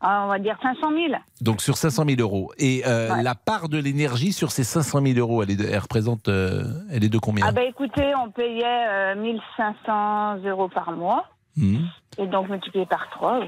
Euh, 0.03 0.07
ah, 0.07 0.23
on 0.25 0.29
va 0.29 0.39
dire 0.39 0.57
500 0.61 0.89
000. 0.91 1.13
Donc 1.41 1.61
sur 1.61 1.77
500 1.77 2.03
000 2.07 2.21
euros. 2.21 2.51
Et 2.57 2.83
euh, 2.85 3.13
Ouais. 3.15 3.23
la 3.23 3.35
part 3.35 3.69
de 3.69 3.77
l'énergie 3.77 4.33
sur 4.33 4.51
ces 4.51 4.63
500 4.63 5.01
000 5.05 5.19
euros, 5.19 5.43
elle, 5.43 5.51
est 5.51 5.55
de, 5.55 5.65
elle 5.65 5.79
représente, 5.79 6.27
euh, 6.27 6.63
elle 6.91 7.03
est 7.03 7.09
de 7.09 7.17
combien? 7.17 7.45
Ah, 7.47 7.51
bah 7.51 7.63
écoutez, 7.63 8.13
on 8.23 8.29
payait 8.31 8.63
euh, 8.65 9.15
1500 9.15 10.37
euros 10.45 10.69
par 10.69 10.91
mois. 10.91 11.25
Mhm. 11.57 11.87
Et 12.17 12.27
donc 12.27 12.49
multiplié 12.49 12.85
par 12.85 13.09
3, 13.11 13.41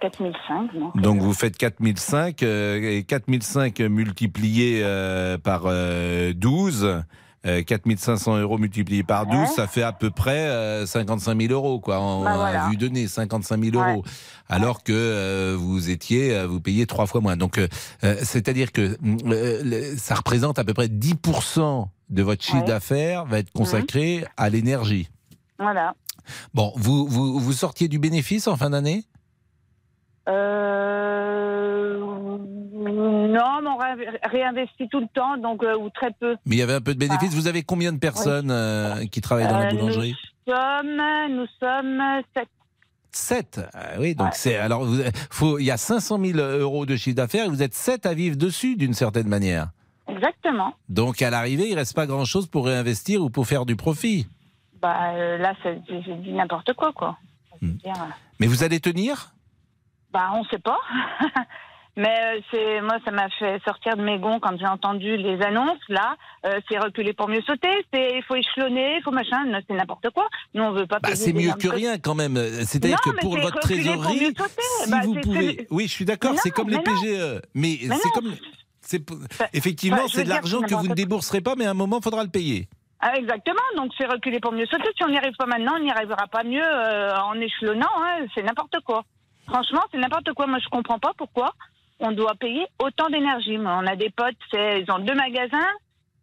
4005. 0.00 0.72
Donc, 0.74 0.96
Donc 1.00 1.18
vous 1.20 1.32
faites 1.32 1.56
4005 1.56 2.42
euh, 2.42 2.80
et 2.98 3.02
4005 3.04 3.80
multiplié 3.80 4.80
euh, 4.84 5.38
par 5.38 5.62
euh, 5.66 6.32
12. 6.34 7.02
Euh, 7.48 7.62
4500 7.62 8.36
euros 8.38 8.58
multiplié 8.58 9.02
par 9.02 9.26
12, 9.26 9.34
Ouais. 9.36 9.46
ça 9.46 9.66
fait 9.66 9.82
à 9.82 9.92
peu 9.92 10.10
près 10.10 10.48
euh, 10.48 10.86
55 10.86 11.40
000 11.40 11.52
euros, 11.52 11.80
quoi, 11.80 11.98
en 11.98 12.22
Bah, 12.22 12.34
voilà. 12.36 12.68
vue 12.68 12.76
de 12.76 12.88
nez, 12.88 13.08
55 13.08 13.64
000 13.72 13.76
euros. 13.76 14.04
Alors 14.48 14.82
que 14.82 14.92
euh, 14.92 15.56
vous 15.58 15.90
étiez, 15.90 16.34
euh, 16.34 16.46
vous 16.46 16.60
payez 16.60 16.86
trois 16.86 17.06
fois 17.06 17.20
moins. 17.20 17.36
Donc, 17.36 17.58
euh, 17.58 17.68
euh, 18.04 18.16
c'est-à-dire 18.22 18.72
que 18.72 18.96
euh, 19.26 19.62
le- 19.64 19.96
ça 19.96 20.14
représente 20.14 20.58
à 20.58 20.64
peu 20.64 20.74
près 20.74 20.88
10% 20.88 21.88
de 22.10 22.22
votre 22.22 22.42
chiffre 22.44 22.58
Ouais. 22.60 22.64
d'affaires 22.64 23.24
va 23.26 23.38
être 23.40 23.50
consacré 23.52 24.24
à 24.36 24.48
l'énergie. 24.48 25.08
Voilà. 25.58 25.94
Bon, 26.54 26.72
vous, 26.76 27.06
vous, 27.06 27.38
vous 27.38 27.52
sortiez 27.52 27.88
du 27.88 27.98
bénéfice 27.98 28.46
en 28.48 28.56
fin 28.56 28.70
d'année? 28.70 29.04
Euh, 30.28 31.98
non, 31.98 33.60
mais 33.62 33.68
on 33.68 33.76
ré- 33.76 34.18
réinvestit 34.24 34.88
tout 34.88 35.00
le 35.00 35.06
temps, 35.12 35.36
donc 35.36 35.62
euh, 35.62 35.76
ou 35.76 35.90
très 35.90 36.10
peu. 36.18 36.36
Mais 36.46 36.56
il 36.56 36.58
y 36.58 36.62
avait 36.62 36.74
un 36.74 36.80
peu 36.80 36.94
de 36.94 36.98
bénéfice. 36.98 37.34
Vous 37.34 37.46
avez 37.48 37.62
combien 37.62 37.92
de 37.92 37.98
personnes 37.98 38.50
euh, 38.50 39.04
qui 39.06 39.20
travaillent 39.20 39.48
dans 39.48 39.58
la 39.58 39.70
boulangerie 39.70 40.14
Nous 40.46 40.54
sommes, 40.54 41.36
nous 41.36 41.46
sommes 41.60 42.02
sept. 42.36 42.48
7 43.10 43.60
Oui, 43.98 44.14
donc 44.14 44.28
c'est. 44.34 44.56
Alors, 44.56 44.84
vous- 44.84 45.00
faut, 45.30 45.58
il 45.58 45.64
y 45.64 45.70
a 45.70 45.76
500 45.78 46.18
000 46.22 46.38
euros 46.38 46.84
de 46.86 46.94
chiffre 46.94 47.16
d'affaires 47.16 47.46
et 47.46 47.48
vous 47.48 47.62
êtes 47.62 47.74
7 47.74 48.04
à 48.06 48.12
vivre 48.14 48.36
dessus 48.36 48.76
d'une 48.76 48.92
certaine 48.94 49.28
manière. 49.28 49.68
Exactement. 50.08 50.74
Donc, 50.88 51.20
à 51.22 51.30
l'arrivée, 51.30 51.68
il 51.70 51.74
reste 51.74 51.94
pas 51.96 52.06
grand-chose 52.06 52.46
pour 52.46 52.66
réinvestir 52.66 53.22
ou 53.22 53.30
pour 53.30 53.46
faire 53.46 53.66
du 53.66 53.76
profit. 53.76 54.26
Bah 54.80 55.12
là, 55.38 55.54
c'est 55.62 55.80
n'importe 56.26 56.72
quoi, 56.74 56.92
quoi. 56.92 57.16
Hmm. 57.60 57.72
dire, 57.72 57.94
Mais 58.38 58.46
vous 58.46 58.62
allez 58.62 58.78
tenir? 58.78 59.32
Bah, 60.12 60.30
on 60.34 60.44
sait 60.44 60.58
pas. 60.58 60.78
Mais 61.96 62.14
euh, 62.22 62.40
c'est 62.52 62.80
moi, 62.80 62.98
ça 63.04 63.10
m'a 63.10 63.28
fait 63.40 63.60
sortir 63.64 63.96
de 63.96 64.02
mes 64.02 64.18
gonds 64.20 64.38
quand 64.38 64.56
j'ai 64.56 64.66
entendu 64.68 65.16
les 65.16 65.42
annonces. 65.42 65.80
Là, 65.88 66.14
Euh, 66.46 66.60
c'est 66.68 66.78
reculer 66.78 67.12
pour 67.12 67.26
mieux 67.28 67.42
sauter. 67.42 67.70
C'est 67.92 68.10
il 68.18 68.22
faut 68.22 68.36
échelonner, 68.36 68.98
il 68.98 69.02
faut 69.02 69.10
machin. 69.10 69.38
C'est 69.66 69.74
n'importe 69.74 70.08
quoi. 70.10 70.28
Nous, 70.54 70.62
on 70.62 70.70
veut 70.70 70.86
pas. 70.86 71.00
Bah, 71.00 71.16
c'est 71.16 71.32
mieux 71.32 71.52
que 71.54 71.66
rien 71.68 71.98
quand 71.98 72.14
même. 72.14 72.36
C'est-à-dire 72.64 73.00
que 73.00 73.10
pour 73.20 73.36
votre 73.36 73.50
pour 73.54 73.60
trésorerie, 73.62 74.26
sauter. 74.26 74.62
si 74.84 74.90
Bah, 74.90 75.00
vous 75.02 75.14
pouvez. 75.16 75.66
Oui, 75.70 75.88
je 75.88 75.92
suis 75.92 76.04
d'accord, 76.04 76.34
c'est 76.36 76.50
comme 76.50 76.70
les. 76.70 76.78
PGE. 76.78 77.42
Mais 77.54 77.78
Mais 77.88 77.96
c'est 77.96 78.10
comme. 78.10 78.32
Effectivement, 79.52 80.06
c'est 80.08 80.24
de 80.24 80.28
l'argent 80.28 80.60
que 80.62 80.74
vous 80.74 80.88
ne 80.88 80.94
débourserez 80.94 81.40
pas, 81.40 81.54
mais 81.56 81.66
à 81.66 81.70
un 81.70 81.74
moment, 81.74 81.98
il 81.98 82.04
faudra 82.04 82.22
le 82.22 82.30
payer. 82.30 82.68
Ah, 83.00 83.16
exactement. 83.16 83.60
Donc 83.76 83.92
c'est 83.98 84.06
reculer 84.06 84.40
pour 84.40 84.52
mieux 84.52 84.66
sauter. 84.66 84.88
Si 84.96 85.04
on 85.04 85.08
n'y 85.08 85.18
arrive 85.18 85.34
pas 85.38 85.46
maintenant, 85.46 85.74
on 85.76 85.82
n'y 85.82 85.90
arrivera 85.90 86.26
pas 86.28 86.42
mieux 86.44 86.62
euh, 86.64 87.16
en 87.20 87.34
échelonnant. 87.40 87.86
hein. 87.96 88.26
C'est 88.34 88.42
n'importe 88.42 88.76
quoi. 88.84 89.04
Franchement, 89.48 89.80
c'est 89.90 89.98
n'importe 89.98 90.32
quoi. 90.34 90.46
Moi, 90.46 90.58
je 90.62 90.68
comprends 90.68 90.98
pas 90.98 91.12
pourquoi 91.16 91.52
on 92.00 92.12
doit 92.12 92.34
payer 92.34 92.64
autant 92.78 93.08
d'énergie. 93.08 93.58
Moi, 93.58 93.80
On 93.82 93.86
a 93.86 93.96
des 93.96 94.10
potes, 94.10 94.36
c'est- 94.52 94.80
ils 94.82 94.90
ont 94.92 94.98
deux 95.00 95.14
magasins. 95.14 95.66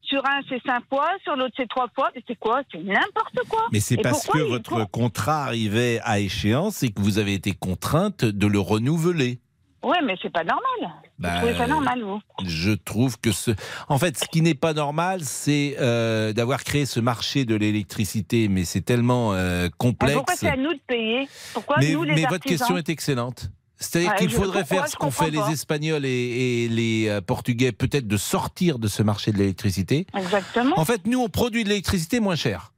Sur 0.02 0.24
un, 0.28 0.40
c'est 0.48 0.62
cinq 0.64 0.84
fois. 0.88 1.08
Sur 1.24 1.36
l'autre, 1.36 1.54
c'est 1.58 1.68
trois 1.68 1.88
fois. 1.96 2.12
C'est 2.28 2.36
quoi? 2.38 2.62
C'est 2.72 2.78
n'importe 2.84 3.40
quoi. 3.50 3.64
Mais 3.72 3.80
c'est 3.80 3.96
Et 3.96 4.02
parce 4.04 4.28
que 4.28 4.38
votre 4.38 4.86
contrat 4.92 5.46
arrivait 5.46 6.00
à 6.04 6.20
échéance 6.20 6.84
et 6.84 6.90
que 6.92 7.02
vous 7.02 7.18
avez 7.18 7.34
été 7.34 7.54
contrainte 7.54 8.24
de 8.24 8.46
le 8.48 8.60
renouveler. 8.60 9.40
Ouais, 9.86 10.02
mais 10.04 10.16
c'est 10.20 10.32
pas 10.32 10.44
normal. 10.44 10.96
Bah, 11.20 11.30
vous 11.30 11.38
trouvez 11.38 11.58
ça 11.58 11.68
normal, 11.68 12.02
vous 12.02 12.20
Je 12.44 12.72
trouve 12.72 13.20
que 13.20 13.32
ce. 13.32 13.52
En 13.88 14.00
fait, 14.00 14.18
ce 14.18 14.26
qui 14.28 14.42
n'est 14.42 14.56
pas 14.56 14.74
normal, 14.74 15.20
c'est 15.22 15.76
euh, 15.80 16.34
d'avoir 16.34 16.64
créé 16.64 16.88
ce 16.88 17.00
marché 17.00 17.46
de 17.46 17.54
l'électricité, 17.54 18.48
mais 18.48 18.66
c'est 18.66 18.82
tellement 18.82 19.34
euh, 19.34 19.66
Mais 19.66 19.70
complexe. 19.78 20.16
Pourquoi 20.16 20.36
c'est 20.36 20.50
à 20.50 20.58
nous 20.58 20.74
de 20.74 20.80
payer? 20.88 21.30
Pourquoi 21.54 21.76
mais 21.80 21.94
nous, 21.94 22.04
les 22.04 22.16
mais 22.16 22.26
artisans 22.26 22.32
votre 22.32 22.46
question 22.46 22.78
est 22.78 22.90
excellente. 22.90 23.52
C'est-à-dire 23.78 24.16
qu'il 24.16 24.32
faudrait 24.32 24.66
faire 24.66 24.88
ce 24.88 24.96
qu'ont 24.96 25.12
fait 25.12 25.30
les. 25.30 25.52
Espagnols 25.52 26.06
et, 26.06 26.64
et 26.64 26.68
les 26.68 27.08
euh, 27.08 27.22
Portugais, 27.22 27.72
peut-être 27.72 28.08
de 28.08 28.18
sortir 28.18 28.80
de 28.80 28.88
ce 28.88 29.04
marché 29.04 29.32
de 29.32 29.38
l'électricité. 29.38 30.08
Exactement. 30.18 30.80
En 30.80 30.86
fait, 30.86 31.06
nous, 31.06 31.22
on 31.22 31.30
produit 31.30 31.64
de 31.64 31.70
l'électricité 31.70 32.20
moins 32.20 32.36
cher. 32.36 32.72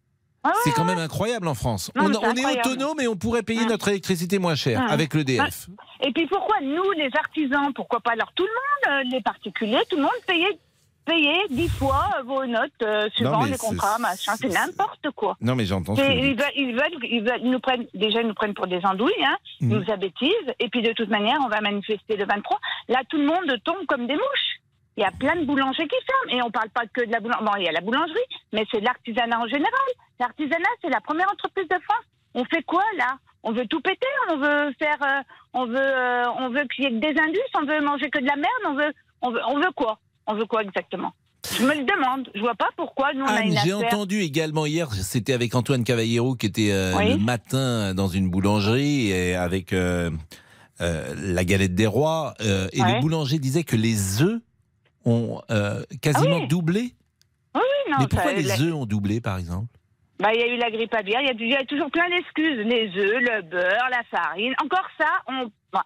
Ah 0.49 0.53
c'est 0.63 0.71
quand 0.71 0.85
même 0.85 0.97
incroyable 0.99 1.47
en 1.47 1.53
France. 1.55 1.91
Non, 1.95 2.05
on 2.21 2.33
est 2.35 2.59
autonome 2.59 2.99
et 2.99 3.07
on 3.07 3.15
pourrait 3.15 3.43
payer 3.43 3.65
notre 3.65 3.87
électricité 3.89 4.39
moins 4.39 4.55
cher 4.55 4.79
Hum. 4.81 4.87
avec 4.89 5.13
l'EDF. 5.13 5.67
Et 6.01 6.11
puis 6.11 6.27
pourquoi 6.27 6.57
nous, 6.61 6.91
les 6.91 7.09
artisans, 7.17 7.73
pourquoi 7.73 7.99
pas 7.99 8.11
alors 8.11 8.31
tout 8.33 8.45
le 8.45 8.49
monde, 8.49 9.05
euh, 9.05 9.09
les 9.15 9.21
particuliers, 9.21 9.81
tout 9.89 9.95
le 9.97 10.03
monde 10.03 10.11
payer, 10.27 10.47
payer 11.05 11.37
dix 11.49 11.69
fois 11.69 12.05
euh, 12.19 12.23
vos 12.23 12.45
notes 12.45 12.71
euh, 12.83 13.07
suivant 13.15 13.43
les 13.45 13.57
contrats, 13.57 13.97
machin, 13.97 14.33
c'est 14.39 14.49
n'importe 14.49 15.09
quoi. 15.15 15.35
Non, 15.41 15.55
mais 15.55 15.65
j'entends 15.65 15.95
Ils 15.95 16.35
veulent, 16.35 16.51
ils 16.55 16.73
veulent, 16.75 17.03
ils 17.03 17.21
veulent- 17.23 17.39
ils 17.43 17.51
nous 17.51 17.59
prennent, 17.59 17.85
déjà 17.93 18.21
ils 18.21 18.27
nous 18.27 18.33
prennent 18.33 18.53
pour 18.53 18.67
des 18.67 18.79
andouilles, 18.85 19.23
hein, 19.25 19.37
ils 19.61 19.67
Mhm. 19.67 19.77
nous 19.79 19.91
abêtisent, 19.93 20.53
et 20.59 20.69
puis 20.69 20.81
de 20.81 20.91
toute 20.93 21.09
manière 21.09 21.37
on 21.45 21.49
va 21.49 21.61
manifester 21.61 22.15
le 22.17 22.25
23. 22.25 22.59
Là 22.89 23.01
tout 23.09 23.17
le 23.17 23.25
monde 23.25 23.57
tombe 23.63 23.85
comme 23.87 24.05
des 24.07 24.15
mouches. 24.15 24.59
Il 24.97 25.01
y 25.01 25.05
a 25.05 25.11
plein 25.11 25.35
de 25.35 25.45
boulangers 25.45 25.87
qui 25.87 25.95
ferment, 26.05 26.37
et 26.37 26.41
on 26.43 26.49
parle 26.51 26.69
pas 26.69 26.85
que 26.91 27.05
de 27.05 27.11
la 27.11 27.19
boulangerie. 27.19 27.45
Bon, 27.45 27.51
il 27.59 27.63
y 27.65 27.69
a 27.69 27.71
la 27.71 27.81
boulangerie, 27.81 28.27
mais 28.51 28.65
c'est 28.71 28.79
de 28.79 28.85
l'artisanat 28.85 29.39
en 29.39 29.47
général. 29.47 29.87
L'artisanat, 30.19 30.69
c'est 30.81 30.89
la 30.89 31.01
première 31.01 31.29
entreprise 31.31 31.67
de 31.69 31.77
France. 31.83 32.05
On 32.33 32.43
fait 32.45 32.63
quoi 32.63 32.83
là? 32.97 33.17
On 33.43 33.51
veut 33.53 33.67
tout 33.67 33.79
péter, 33.81 34.07
on 34.31 34.37
veut 34.37 34.73
faire, 34.79 34.97
euh, 35.03 35.21
on 35.53 35.65
veut, 35.67 35.77
euh, 35.77 36.23
on 36.39 36.49
veut 36.49 36.65
qu'il 36.75 36.83
y 36.83 36.87
ait 36.87 36.91
que 36.91 36.99
des 36.99 37.19
indus, 37.21 37.39
on 37.55 37.65
veut 37.65 37.79
manger 37.81 38.09
que 38.09 38.19
de 38.19 38.25
la 38.25 38.35
merde, 38.35 38.63
on 38.67 38.73
veut, 38.73 38.93
on 39.21 39.31
veut, 39.31 39.41
on 39.47 39.55
veut 39.59 39.71
quoi? 39.75 39.99
On 40.25 40.33
veut 40.33 40.45
quoi 40.45 40.63
exactement? 40.63 41.13
Je 41.57 41.63
me 41.63 41.73
le 41.75 41.83
demande. 41.85 42.29
Je 42.35 42.41
vois 42.41 42.55
pas 42.55 42.69
pourquoi 42.75 43.13
nous 43.13 43.23
on 43.23 43.27
a 43.27 43.41
une 43.41 43.55
j'ai 43.63 43.73
entendu 43.73 44.19
également 44.21 44.65
hier, 44.65 44.91
c'était 44.91 45.33
avec 45.33 45.53
Antoine 45.55 45.83
Cavallero 45.83 46.35
qui 46.35 46.47
était 46.47 46.71
euh, 46.71 46.95
Oui. 46.97 47.11
le 47.11 47.17
matin 47.17 47.93
dans 47.93 48.07
une 48.07 48.29
boulangerie 48.29 49.11
et 49.11 49.35
avec 49.35 49.71
euh, 49.71 50.09
euh, 50.81 51.13
la 51.15 51.45
galette 51.45 51.75
des 51.75 51.87
rois. 51.87 52.33
et 52.41 52.81
Ouais. 52.81 52.95
le 52.95 52.99
boulanger 53.01 53.39
disait 53.39 53.63
que 53.63 53.75
les 53.77 54.21
œufs 54.23 54.41
ont 55.07 55.41
euh, 55.49 55.81
quasiment 56.01 56.37
Ah 56.37 56.41
oui. 56.41 56.47
doublé. 56.47 56.81
Oui, 57.55 57.61
oui, 57.61 57.91
non. 57.91 57.97
Mais 58.01 58.07
pourquoi 58.07 58.31
ça- 58.31 58.37
les 58.37 58.43
la- 58.43 58.59
œufs 58.61 58.73
ont 58.73 58.85
doublé, 58.85 59.19
par 59.21 59.37
exemple? 59.39 59.67
Bah, 60.19 60.29
il 60.33 60.39
y 60.39 60.43
a 60.43 60.47
eu 60.47 60.57
la 60.57 60.69
grippe 60.71 60.93
aviaire, 60.93 61.21
il 61.21 61.27
y, 61.27 61.31
a 61.31 61.33
du- 61.33 61.43
il 61.45 61.51
y 61.51 61.55
a 61.55 61.63
toujours 61.65 61.89
plein 61.91 62.09
d'excuses. 62.09 62.59
Les 62.65 62.87
œufs, 62.97 63.21
le 63.21 63.41
beurre, 63.43 63.87
la 63.91 64.03
farine. 64.11 64.53
Encore 64.63 64.87
ça, 64.99 65.05
on, 65.27 65.51
bah, 65.71 65.83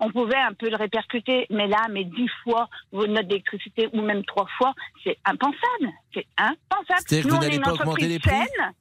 on 0.00 0.10
pouvait 0.10 0.36
un 0.36 0.52
peu 0.52 0.68
le 0.68 0.76
répercuter. 0.76 1.46
Mais 1.50 1.66
là, 1.66 1.86
mais 1.90 2.04
dix 2.04 2.28
fois 2.42 2.68
vos 2.92 3.06
notes 3.06 3.26
d'électricité 3.26 3.88
ou 3.94 4.02
même 4.02 4.22
trois 4.24 4.46
fois, 4.58 4.74
c'est 5.02 5.16
impensable. 5.24 5.88
C'est 6.12 6.26
impensable. 6.36 7.00
C'est-à-dire 7.06 7.24
que 7.24 7.28
Nous, 7.30 7.34
vous 7.36 7.40
n'allez 7.42 7.58
pas 7.60 7.72
augmenter 7.72 8.06
les 8.08 8.18
prix? 8.18 8.30
saine. 8.30 8.72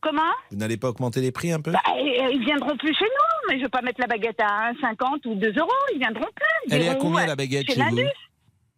Comment? 0.00 0.32
Vous 0.50 0.56
n'allez 0.56 0.76
pas 0.76 0.88
augmenter 0.88 1.20
les 1.20 1.30
prix 1.30 1.52
un 1.52 1.60
peu? 1.60 1.70
Bah, 1.70 1.80
Ils 1.96 2.42
viendront 2.44 2.76
plus 2.76 2.92
chez 2.94 3.04
nous. 3.04 3.48
Mais 3.48 3.58
je 3.58 3.62
vais 3.62 3.68
pas 3.68 3.82
mettre 3.82 4.00
la 4.00 4.08
baguette 4.08 4.40
à 4.40 4.72
1,50 4.72 5.24
ou 5.26 5.36
2 5.36 5.52
euros. 5.56 5.70
Ils 5.94 5.98
viendront 6.00 6.26
plus. 6.34 6.74
Elle 6.74 6.82
est 6.82 6.88
à 6.88 6.94
combien 6.96 7.26
la 7.26 7.36
baguette 7.36 7.70
chez 7.70 7.80
vous? 7.80 7.96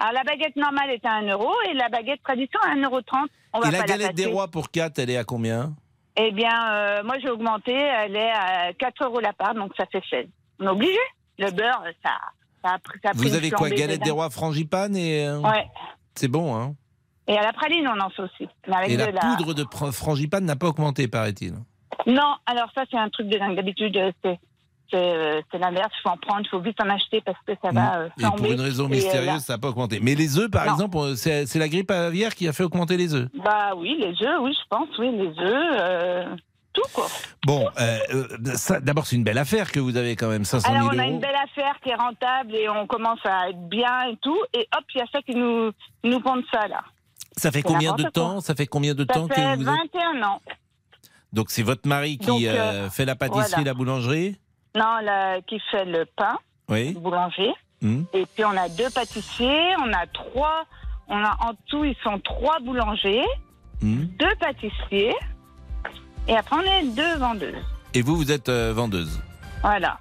Alors, 0.04 0.12
la 0.12 0.24
baguette 0.24 0.56
normale 0.56 0.90
est 0.90 1.04
à 1.06 1.12
1 1.14 1.28
euro 1.30 1.50
et 1.70 1.74
la 1.74 1.88
baguette 1.88 2.22
tradition 2.22 2.60
à 2.62 2.74
1,30 2.74 2.84
euro. 2.84 3.00
On 3.54 3.60
va 3.60 3.68
Et 3.68 3.70
la 3.70 3.78
pas 3.78 3.84
galette 3.84 4.14
des 4.14 4.26
rois 4.26 4.48
pour 4.48 4.70
4, 4.70 4.98
elle 4.98 5.10
est 5.10 5.16
à 5.16 5.24
combien 5.24 5.72
Eh 6.16 6.30
bien, 6.32 6.50
euh, 6.72 7.02
moi, 7.04 7.14
j'ai 7.22 7.30
augmenté. 7.30 7.72
Elle 7.72 8.16
est 8.16 8.30
à 8.30 8.72
4 8.74 9.04
euros 9.04 9.20
la 9.20 9.32
part, 9.32 9.54
donc 9.54 9.72
ça 9.78 9.86
fait 9.90 10.02
16. 10.10 10.26
On 10.60 10.66
est 10.66 10.68
obligé. 10.68 10.98
Le 11.38 11.50
beurre, 11.50 11.82
ça, 12.04 12.10
ça 12.62 12.74
a 12.74 12.78
pris 12.78 12.98
ça 13.02 13.10
a 13.10 13.14
pris 13.14 13.28
Vous 13.28 13.34
avez 13.34 13.50
quoi 13.50 13.70
Galette 13.70 14.02
des 14.02 14.10
rois 14.10 14.28
frangipane 14.30 14.94
et. 14.96 15.26
euh, 15.26 15.38
Ouais. 15.40 15.66
C'est 16.14 16.28
bon, 16.28 16.54
hein 16.54 16.74
Et 17.26 17.36
à 17.38 17.42
la 17.42 17.52
praline, 17.52 17.88
on 17.88 17.98
en 17.98 18.10
fait 18.10 18.22
aussi. 18.22 18.48
Mais 18.68 18.76
avec 18.76 18.90
Et 18.90 18.96
de 18.96 19.04
la 19.04 19.20
poudre 19.20 19.54
de 19.54 19.64
frangipane 19.90 20.44
n'a 20.44 20.56
pas 20.56 20.68
augmenté, 20.68 21.08
paraît-il. 21.08 21.54
Non, 22.06 22.34
alors 22.46 22.68
ça, 22.74 22.82
c'est 22.90 22.98
un 22.98 23.08
truc 23.08 23.28
de 23.28 23.38
dingue. 23.38 23.56
D'habitude, 23.56 23.96
euh, 23.96 24.12
C'est 24.90 24.96
euh, 24.98 25.40
c'est 25.50 25.58
l'inverse, 25.58 25.90
il 25.98 26.02
faut 26.02 26.10
en 26.10 26.16
prendre, 26.16 26.42
il 26.44 26.48
faut 26.48 26.60
vite 26.60 26.76
en 26.80 26.88
acheter 26.90 27.20
parce 27.24 27.38
que 27.46 27.52
ça 27.62 27.70
va 27.72 27.98
euh. 28.00 28.08
Et 28.18 28.36
pour 28.36 28.52
une 28.52 28.60
raison 28.60 28.84
euh, 28.84 28.88
mystérieuse, 28.88 29.40
ça 29.42 29.54
n'a 29.54 29.58
pas 29.58 29.68
augmenté. 29.68 29.98
Mais 30.00 30.14
les 30.14 30.38
œufs, 30.38 30.50
par 30.50 30.66
Non. 30.66 30.72
exemple, 30.72 31.16
c'est 31.16 31.54
la 31.56 31.68
grippe 31.68 31.90
aviaire 31.90 32.34
qui 32.34 32.46
a 32.48 32.52
fait 32.52 32.62
augmenter 32.64 32.96
les 32.96 33.14
œufs. 33.14 33.28
Bah 33.44 33.72
oui, 33.76 33.96
les 33.98 34.10
œufs, 34.26 34.38
oui, 34.42 34.52
je 34.52 34.66
pense, 34.68 34.88
oui, 34.98 35.10
les 35.12 35.28
œufs, 35.42 35.76
euh, 35.80 36.36
tout 36.74 36.82
quoi. 36.92 37.06
Bon, 37.46 37.68
euh, 37.80 37.98
d'abord, 38.82 39.06
c'est 39.06 39.16
une 39.16 39.24
belle 39.24 39.38
affaire 39.38 39.72
que 39.72 39.80
vous 39.80 39.96
avez 39.96 40.16
quand 40.16 40.28
même 40.28 40.44
500 40.44 40.68
000 40.68 40.74
Alors, 40.76 40.90
on 40.94 40.98
a 40.98 41.02
euros. 41.02 41.12
une 41.14 41.20
belle 41.20 41.36
affaire 41.42 41.74
qui 41.82 41.90
est 41.90 41.94
rentable 41.94 42.54
et 42.54 42.68
on 42.68 42.86
commence 42.86 43.20
à 43.24 43.48
être 43.50 43.68
bien 43.68 44.02
et 44.10 44.16
tout. 44.22 44.38
Et 44.52 44.68
hop, 44.76 44.84
il 44.94 44.98
y 44.98 45.02
a 45.02 45.06
ça 45.12 45.22
qui 45.22 45.34
nous, 45.34 45.70
nous 46.04 46.20
compte 46.20 46.44
ça, 46.52 46.66
là. 46.68 46.82
Ça 47.36 47.50
fait 47.50 47.62
combien 47.62 47.94
de 47.94 48.04
temps? 48.04 48.40
Ça 48.40 48.54
fait 48.54 48.66
combien 48.66 48.94
de 48.94 49.04
Ça 49.08 49.14
temps 49.14 49.28
fait 49.28 49.34
que 49.34 49.56
vous 49.56 49.62
êtes... 49.62 49.92
21 49.94 50.22
ans. 50.28 50.40
Donc 51.32 51.50
c'est 51.50 51.64
votre 51.64 51.88
mari 51.88 52.16
qui 52.18 52.26
Donc, 52.28 52.42
euh, 52.44 52.88
fait 52.90 53.04
la 53.04 53.16
pâtisserie, 53.16 53.50
voilà. 53.50 53.64
la 53.64 53.74
boulangerie? 53.74 54.36
Non, 54.76 54.98
là, 55.02 55.40
qui 55.42 55.60
fait 55.70 55.84
le 55.84 56.04
pain, 56.16 56.36
Oui. 56.68 56.92
boulanger. 56.94 57.52
Hmm. 57.80 58.02
Et 58.12 58.26
puis, 58.34 58.44
on 58.44 58.56
a 58.56 58.68
deux 58.68 58.90
pâtissiers, 58.90 59.74
on 59.78 59.92
a 59.92 60.06
trois. 60.06 60.64
On 61.08 61.22
a 61.22 61.36
en 61.46 61.52
tout, 61.68 61.84
ils 61.84 61.96
sont 62.02 62.18
trois 62.20 62.58
boulangers, 62.60 63.22
Hmm. 63.82 64.04
deux 64.18 64.34
pâtissiers. 64.40 65.14
Et 66.26 66.34
après, 66.36 66.56
on 66.56 66.62
est 66.62 66.84
deux 66.94 67.16
vendeuses. 67.18 67.62
Et 67.92 68.00
vous, 68.02 68.16
vous 68.16 68.32
êtes 68.32 68.48
euh, 68.48 68.72
vendeuse. 68.74 69.20
Voilà. 69.62 69.98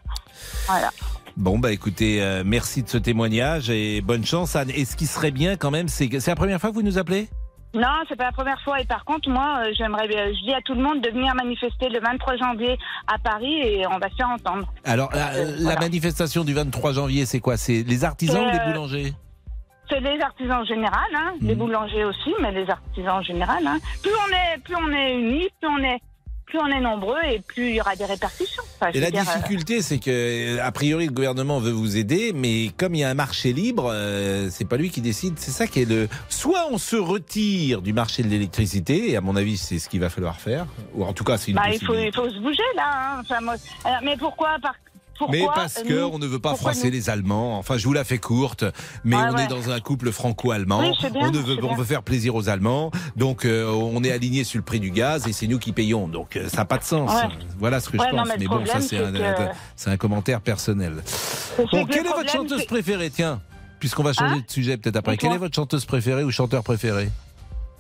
Voilà. 0.68 0.90
Bon, 1.36 1.60
bah 1.60 1.72
écoutez, 1.72 2.22
euh, 2.22 2.44
merci 2.46 2.84
de 2.84 2.88
ce 2.90 2.98
témoignage 2.98 3.70
et 3.70 4.02
bonne 4.02 4.24
chance, 4.26 4.56
Anne. 4.56 4.70
Et 4.70 4.86
ce 4.86 4.96
qui 4.96 5.06
serait 5.08 5.32
bien 5.32 5.58
quand 5.58 5.72
même, 5.72 5.88
c'est 5.88 6.08
que 6.08 6.20
c'est 6.20 6.32
la 6.32 6.36
première 6.36 6.62
fois 6.62 6.70
que 6.70 6.76
vous 6.76 6.84
nous 6.84 6.98
appelez? 6.98 7.28
Non, 7.74 8.04
c'est 8.08 8.16
pas 8.16 8.26
la 8.26 8.32
première 8.32 8.62
fois. 8.62 8.80
Et 8.82 8.86
par 8.86 9.04
contre, 9.04 9.30
moi, 9.30 9.64
euh, 9.66 9.72
j'aimerais, 9.76 10.08
bien- 10.08 10.28
je 10.28 10.46
dis 10.46 10.54
à 10.54 10.62
tout 10.62 10.76
le 10.76 10.82
monde 10.84 11.02
de 11.02 11.10
venir 11.10 11.34
manifester 11.34 11.90
le 11.90 12.00
23 12.00 12.36
janvier 12.38 12.78
à 13.08 13.18
Paris 13.18 13.56
et 13.62 13.88
on 13.88 13.98
va 13.98 14.10
se 14.10 14.16
faire 14.16 14.30
entendre. 14.30 14.68
Alors, 14.86 15.10
la, 15.14 15.34
la 15.34 15.52
voilà. 15.64 15.80
manifestation 15.80 16.44
du 16.44 16.54
23 16.54 16.94
janvier, 16.94 17.26
c'est 17.26 17.40
quoi? 17.40 17.58
C'est 17.58 17.82
les 17.84 18.04
artisans 18.06 18.46
ou 18.48 18.52
les 18.52 18.60
Euh, 18.60 18.66
boulangers? 18.72 19.14
C'est 19.90 20.00
les 20.00 20.20
artisans 20.22 20.62
en 20.62 20.66
général, 20.66 21.10
hein, 21.16 21.34
Mhm. 21.42 21.48
les 21.48 21.56
boulangers 21.56 22.06
aussi, 22.06 22.34
mais 22.42 22.52
les 22.52 22.70
artisans 22.70 23.18
en 23.18 23.22
général. 23.22 23.66
Hein. 23.68 23.80
Plus 24.02 24.12
on 24.12 24.32
est, 24.34 24.58
plus 24.64 24.76
on 24.76 24.92
est 24.92 25.14
unis, 25.20 25.50
plus 25.60 25.70
on 25.70 25.78
est, 25.84 26.00
plus 26.46 26.60
on 26.60 26.68
est 26.68 26.80
nombreux 26.80 27.22
et 27.24 27.40
plus 27.40 27.70
il 27.70 27.76
y 27.76 27.82
aura 27.82 27.96
des 27.96 28.06
répercussions. 28.06 28.64
Enfin, 28.80 28.92
Et 28.94 29.00
la 29.00 29.12
dire, 29.12 29.22
euh, 29.22 29.36
difficulté, 29.36 29.82
c'est 29.82 30.00
que, 30.00 30.58
euh, 30.58 30.64
a 30.64 30.72
priori, 30.72 31.08
le 31.08 31.12
gouvernement 31.12 31.60
veut 31.60 31.72
vous 31.72 31.98
aider, 31.98 32.32
mais 32.34 32.72
comme 32.78 32.96
il 32.96 33.00
y 33.00 33.04
a 33.04 33.10
un 33.10 33.14
marché 33.16 33.54
libre, 33.54 33.90
euh, 33.92 34.50
c'est 34.52 34.68
pas 34.68 34.78
lui 34.78 34.90
qui 34.90 35.02
décide. 35.02 35.36
C'est 35.38 35.52
ça 35.52 35.68
qui 35.68 35.82
est 35.82 35.90
le. 35.90 36.08
Soit 36.30 36.68
on 36.72 36.78
se 36.78 36.96
retire 36.96 37.82
du 37.82 37.94
marché 37.94 38.24
de 38.24 38.30
l'électricité, 38.30 39.12
et 39.12 39.18
à 39.18 39.22
mon 39.22 39.36
avis, 39.36 39.58
c'est 39.58 39.80
ce 39.80 39.90
qu'il 39.90 40.00
va 40.00 40.10
falloir 40.10 40.40
faire, 40.40 40.66
ou 40.94 41.04
en 41.04 41.14
tout 41.14 41.24
cas, 41.24 41.38
c'est 41.38 41.52
une 41.52 41.58
bah, 41.58 41.70
il 41.72 41.84
faut, 41.84 41.96
il 41.96 42.14
faut 42.14 42.30
se 42.30 42.40
bouger 42.40 42.64
là. 42.76 43.16
Hein. 43.16 43.22
Enfin, 43.22 43.42
moi, 43.42 43.56
alors, 43.84 44.00
mais 44.04 44.18
pourquoi, 44.18 44.58
par, 44.62 44.76
pourquoi 45.18 45.36
Mais 45.38 45.46
parce 45.54 45.78
euh, 45.78 45.84
que 45.84 45.94
nous- 45.94 46.10
on 46.14 46.20
ne 46.20 46.26
veut 46.28 46.40
pas 46.40 46.56
froisser 46.56 46.90
les 46.92 47.10
Allemands. 47.10 47.58
Enfin, 47.58 47.78
je 47.78 47.86
vous 47.86 47.94
la 47.94 48.04
fais 48.04 48.18
courte, 48.18 48.66
mais 49.04 49.16
on 49.16 49.32
ouais. 49.34 49.44
est 49.44 49.48
dans 49.48 49.70
un 49.70 49.80
couple 49.80 50.12
franco-allemand. 50.12 50.80
Oui, 50.80 51.10
on 51.16 51.32
ne 51.32 51.38
veut, 51.38 51.64
on 51.64 51.76
veut 51.76 51.84
faire 51.86 52.04
plaisir 52.04 52.36
aux 52.36 52.50
Allemands, 52.50 52.92
donc 53.16 53.46
euh, 53.46 53.66
on 53.72 54.04
est 54.04 54.12
aligné 54.12 54.44
sur 54.44 54.58
le 54.58 54.64
prix 54.64 54.80
du 54.80 54.92
gaz 54.92 55.28
et 55.28 55.34
c'est 55.34 55.48
nous 55.48 55.60
qui 55.60 55.72
payons. 55.72 56.08
Donc 56.08 56.36
euh, 56.36 56.48
ça 56.50 56.58
n'a 56.58 56.66
pas 56.66 56.78
de 56.78 56.84
sens. 56.84 57.12
Ouais. 57.12 57.30
Voilà 57.60 57.80
ce 57.80 57.90
que 57.90 57.98
Ouais, 57.98 58.08
je 58.10 58.16
non, 58.16 58.24
pense. 58.24 58.32
mais 58.40 58.46
bon, 58.48 58.66
ça 58.66 58.82
c'est 58.82 58.98
un, 58.98 59.12
que- 59.12 59.52
c'est 59.76 59.90
un 59.90 59.98
commentaire 59.98 60.42
personnel. 60.42 60.94
Bon, 61.58 61.66
que 61.86 61.92
quelle 61.92 62.04
le 62.04 62.10
est 62.10 62.14
votre 62.14 62.32
chanteuse 62.32 62.66
préférée? 62.66 63.10
Tiens, 63.10 63.42
puisqu'on 63.80 64.04
va 64.04 64.14
changer 64.14 64.36
Hein 64.36 64.44
de 64.48 64.52
sujet 64.52 64.78
peut-être 64.78 64.96
après. 64.98 65.18
Quelle 65.18 65.34
est 65.34 65.38
votre 65.38 65.56
chanteuse 65.56 65.86
préférée 65.86 66.24
ou 66.24 66.32
chanteur 66.32 66.64
préféré? 66.64 67.10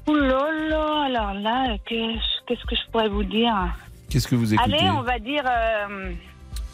Là 0.08 0.48
là, 0.70 1.04
alors 1.06 1.34
là, 1.34 1.78
qu'est-ce 1.88 2.66
que 2.66 2.76
je 2.76 2.92
pourrais 2.92 3.08
vous 3.10 3.24
dire? 3.24 3.54
Qu'est-ce 4.10 4.28
que 4.28 4.36
vous 4.36 4.54
écoutez? 4.54 4.74
Allez, 4.76 4.90
on 4.92 5.02
va 5.02 5.18
dire. 5.18 5.44
euh, 5.48 6.12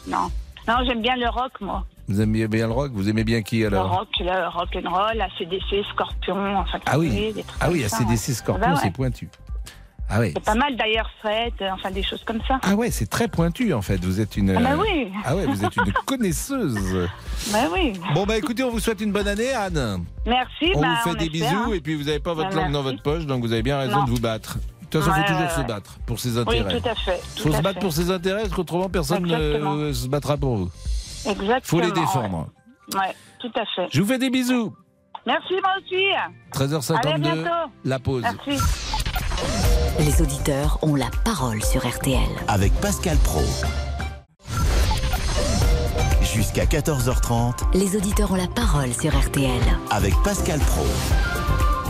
non. 0.08 0.30
Non, 0.70 0.84
j'aime 0.86 1.02
bien 1.02 1.16
le 1.16 1.28
rock, 1.28 1.52
moi. 1.60 1.84
Vous 2.06 2.20
aimez 2.20 2.46
bien 2.46 2.68
le 2.68 2.72
rock? 2.72 2.92
Vous 2.94 3.08
aimez 3.08 3.24
bien 3.24 3.42
qui 3.42 3.60
Le 3.60 3.66
alors? 3.66 3.90
rock, 3.90 4.08
le 4.20 4.48
rock 4.48 4.68
and 4.76 4.88
roll, 4.88 5.20
ACDC, 5.20 5.84
Scorpion, 5.92 6.56
enfin. 6.58 6.78
Ah 6.86 6.96
oui, 6.98 7.32
des 7.32 7.42
trucs 7.42 7.60
ah 7.60 7.68
oui, 7.70 7.88
ça, 7.88 7.96
ACDC 7.96 8.10
ouais. 8.10 8.34
Scorpion, 8.34 8.66
Bah 8.68 8.74
ouais. 8.74 8.80
c'est 8.82 8.92
pointu. 8.92 9.28
Ah 10.08 10.18
oui. 10.20 10.32
C'est 10.34 10.44
pas 10.44 10.54
mal 10.54 10.76
d'ailleurs, 10.76 11.08
Fred, 11.20 11.52
euh, 11.60 11.70
enfin 11.72 11.90
des 11.92 12.02
choses 12.02 12.22
comme 12.24 12.40
ça. 12.46 12.58
Ah 12.62 12.74
ouais, 12.74 12.90
c'est 12.90 13.08
très 13.08 13.28
pointu 13.28 13.72
en 13.72 13.82
fait. 13.82 14.04
Vous 14.04 14.20
êtes 14.20 14.36
une. 14.36 14.50
Ah 14.56 14.60
bah 14.60 14.70
euh, 14.72 14.82
oui. 14.82 15.12
Ah 15.24 15.36
ouais, 15.36 15.46
vous 15.46 15.64
êtes 15.64 15.76
une 15.76 15.92
connaisseuse. 16.06 17.08
Bah 17.52 17.58
oui. 17.72 17.92
Bon 18.14 18.26
bah 18.26 18.36
écoutez, 18.36 18.62
on 18.64 18.70
vous 18.70 18.80
souhaite 18.80 19.00
une 19.00 19.12
bonne 19.12 19.28
année, 19.28 19.52
Anne. 19.52 20.04
Merci. 20.26 20.72
on 20.74 20.80
bah, 20.80 20.88
vous 21.04 21.10
fait 21.12 21.16
des 21.16 21.26
espère, 21.38 21.50
bisous 21.60 21.70
hein. 21.70 21.74
et 21.74 21.80
puis 21.80 21.94
vous 21.94 22.04
n'avez 22.04 22.18
pas 22.18 22.34
votre 22.34 22.50
Bah, 22.50 22.56
langue 22.62 22.72
dans 22.72 22.82
votre 22.82 23.02
poche, 23.02 23.24
donc 23.26 23.42
vous 23.42 23.52
avez 23.52 23.62
bien 23.62 23.78
raison 23.78 23.98
Non. 23.98 24.04
de 24.04 24.10
vous 24.10 24.20
battre. 24.20 24.58
De 24.90 24.98
toute 24.98 25.02
façon, 25.04 25.16
il 25.16 25.20
Ouais, 25.20 25.26
faut 25.28 25.32
toujours 25.34 25.48
ouais, 25.56 25.62
se 25.62 25.68
battre 25.68 25.98
pour 26.06 26.18
ses 26.18 26.30
Oui, 26.36 26.40
intérêts. 26.58 26.80
tout 26.80 26.88
à 26.88 26.94
fait. 26.96 27.20
Il 27.36 27.42
faut 27.42 27.52
se 27.52 27.62
battre 27.62 27.74
fait. 27.74 27.80
pour 27.80 27.92
ses 27.92 28.10
intérêts, 28.10 28.40
parce 28.42 28.54
qu'autrement 28.54 28.88
personne 28.88 29.24
Exactement. 29.24 29.74
ne 29.76 29.92
se 29.92 30.08
battra 30.08 30.36
pour 30.36 30.56
vous. 30.56 30.70
Exactement. 31.26 31.60
faut 31.62 31.80
les 31.80 31.92
défendre. 31.92 32.48
Ouais. 32.92 32.98
Ouais, 33.00 33.14
tout 33.38 33.52
à 33.54 33.64
fait. 33.76 33.86
Je 33.92 34.00
vous 34.02 34.08
fais 34.08 34.18
des 34.18 34.30
bisous. 34.30 34.74
Merci, 35.26 35.54
moi 35.62 35.70
aussi. 35.78 36.02
13h52, 36.52 36.96
Allez, 36.96 37.12
à 37.12 37.18
bientôt. 37.18 37.50
la 37.84 37.98
pause. 38.00 38.22
Merci. 38.24 38.60
Les 40.00 40.22
auditeurs 40.22 40.78
ont 40.82 40.94
la 40.96 41.10
parole 41.24 41.62
sur 41.62 41.86
RTL. 41.88 42.18
Avec 42.48 42.72
Pascal 42.80 43.16
Pro. 43.18 43.42
Jusqu'à 46.22 46.64
14h30 46.64 47.74
Les 47.74 47.96
auditeurs 47.96 48.32
ont 48.32 48.36
la 48.36 48.46
parole 48.48 48.92
sur 48.92 49.16
RTL. 49.16 49.60
avec 49.90 50.14
Pascal 50.24 50.58
Pro. 50.60 50.84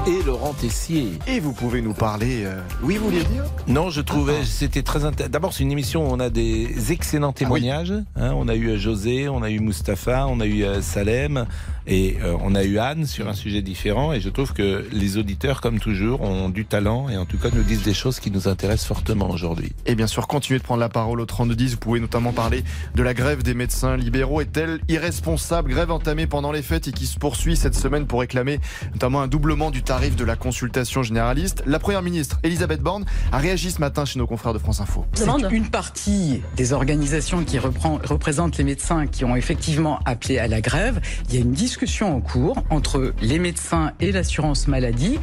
Et 0.06 0.22
Laurent 0.22 0.54
Tessier. 0.54 1.10
Et 1.26 1.40
vous 1.40 1.52
pouvez 1.52 1.82
nous 1.82 1.92
parler. 1.92 2.42
euh, 2.44 2.60
Oui, 2.82 2.96
vous 2.96 3.06
vouliez 3.06 3.22
dire? 3.24 3.44
Non, 3.68 3.90
je 3.90 4.00
trouvais, 4.00 4.44
c'était 4.44 4.82
très 4.82 5.04
intéressant. 5.04 5.30
D'abord, 5.30 5.52
c'est 5.52 5.62
une 5.62 5.70
émission 5.72 6.08
où 6.08 6.12
on 6.12 6.18
a 6.20 6.30
des 6.30 6.90
excellents 6.90 7.32
témoignages. 7.32 7.92
hein. 8.16 8.32
on 8.34 8.48
a 8.48 8.54
eu 8.54 8.70
euh, 8.70 8.76
José, 8.78 9.28
on 9.28 9.42
a 9.42 9.50
eu 9.50 9.60
Mustapha, 9.60 10.26
on 10.26 10.40
a 10.40 10.46
eu 10.46 10.64
euh, 10.64 10.80
Salem 10.80 11.46
et 11.90 12.16
euh, 12.22 12.36
on 12.40 12.54
a 12.54 12.62
eu 12.62 12.78
Anne 12.78 13.04
sur 13.04 13.28
un 13.28 13.34
sujet 13.34 13.60
différent. 13.62 14.12
Et 14.12 14.20
je 14.20 14.28
trouve 14.30 14.52
que 14.54 14.86
les 14.92 15.18
auditeurs, 15.18 15.60
comme 15.60 15.80
toujours, 15.80 16.20
ont 16.22 16.48
du 16.48 16.64
talent 16.64 17.08
et 17.08 17.16
en 17.16 17.24
tout 17.26 17.36
cas 17.36 17.48
nous 17.52 17.64
disent 17.64 17.82
des 17.82 17.92
choses 17.94 18.20
qui 18.20 18.30
nous 18.30 18.46
intéressent 18.46 18.86
fortement 18.86 19.28
aujourd'hui. 19.28 19.72
Et 19.86 19.96
bien 19.96 20.06
sûr, 20.06 20.28
continuez 20.28 20.60
de 20.60 20.64
prendre 20.64 20.78
la 20.80 20.88
parole 20.88 21.20
au 21.20 21.26
3210. 21.26 21.72
Vous 21.72 21.76
pouvez 21.78 21.98
notamment 21.98 22.32
parler 22.32 22.62
de 22.94 23.02
la 23.02 23.12
grève 23.12 23.42
des 23.42 23.54
médecins 23.54 23.96
libéraux. 23.96 24.40
Est-elle 24.40 24.78
irresponsable? 24.88 25.70
Grève 25.70 25.90
entamée 25.90 26.28
pendant 26.28 26.52
les 26.52 26.62
fêtes 26.62 26.86
et 26.86 26.92
qui 26.92 27.06
se 27.06 27.18
poursuit 27.18 27.56
cette 27.56 27.74
semaine 27.74 28.06
pour 28.06 28.20
réclamer 28.20 28.60
notamment 28.92 29.20
un 29.20 29.26
doublement 29.26 29.72
du 29.72 29.82
tarif 29.82 30.14
de 30.14 30.24
la 30.24 30.36
consultation 30.36 31.02
généraliste. 31.02 31.64
La 31.66 31.80
première 31.80 32.02
ministre, 32.02 32.38
Elisabeth 32.44 32.80
Borne, 32.82 33.04
a 33.32 33.38
réagi 33.38 33.72
ce 33.72 33.80
matin 33.80 34.04
chez 34.04 34.20
nos 34.20 34.28
confrères 34.28 34.54
de 34.54 34.58
France 34.60 34.80
Info. 34.80 35.04
C'est 35.14 35.26
une 35.50 35.68
partie 35.70 36.40
des 36.56 36.72
organisations 36.72 37.42
qui 37.42 37.58
reprend- 37.58 37.98
représentent 38.04 38.58
les 38.58 38.64
médecins 38.64 39.08
qui 39.08 39.24
ont 39.24 39.34
effectivement 39.34 39.98
appelé 40.04 40.38
à 40.38 40.46
la 40.46 40.60
grève. 40.60 41.00
Il 41.28 41.34
y 41.34 41.38
a 41.38 41.40
une 41.40 41.50
discussion 41.50 41.79
en 42.02 42.20
cours 42.20 42.62
entre 42.68 43.14
les 43.22 43.38
médecins 43.38 43.92
et 44.00 44.12
l'assurance 44.12 44.68
maladie. 44.68 45.18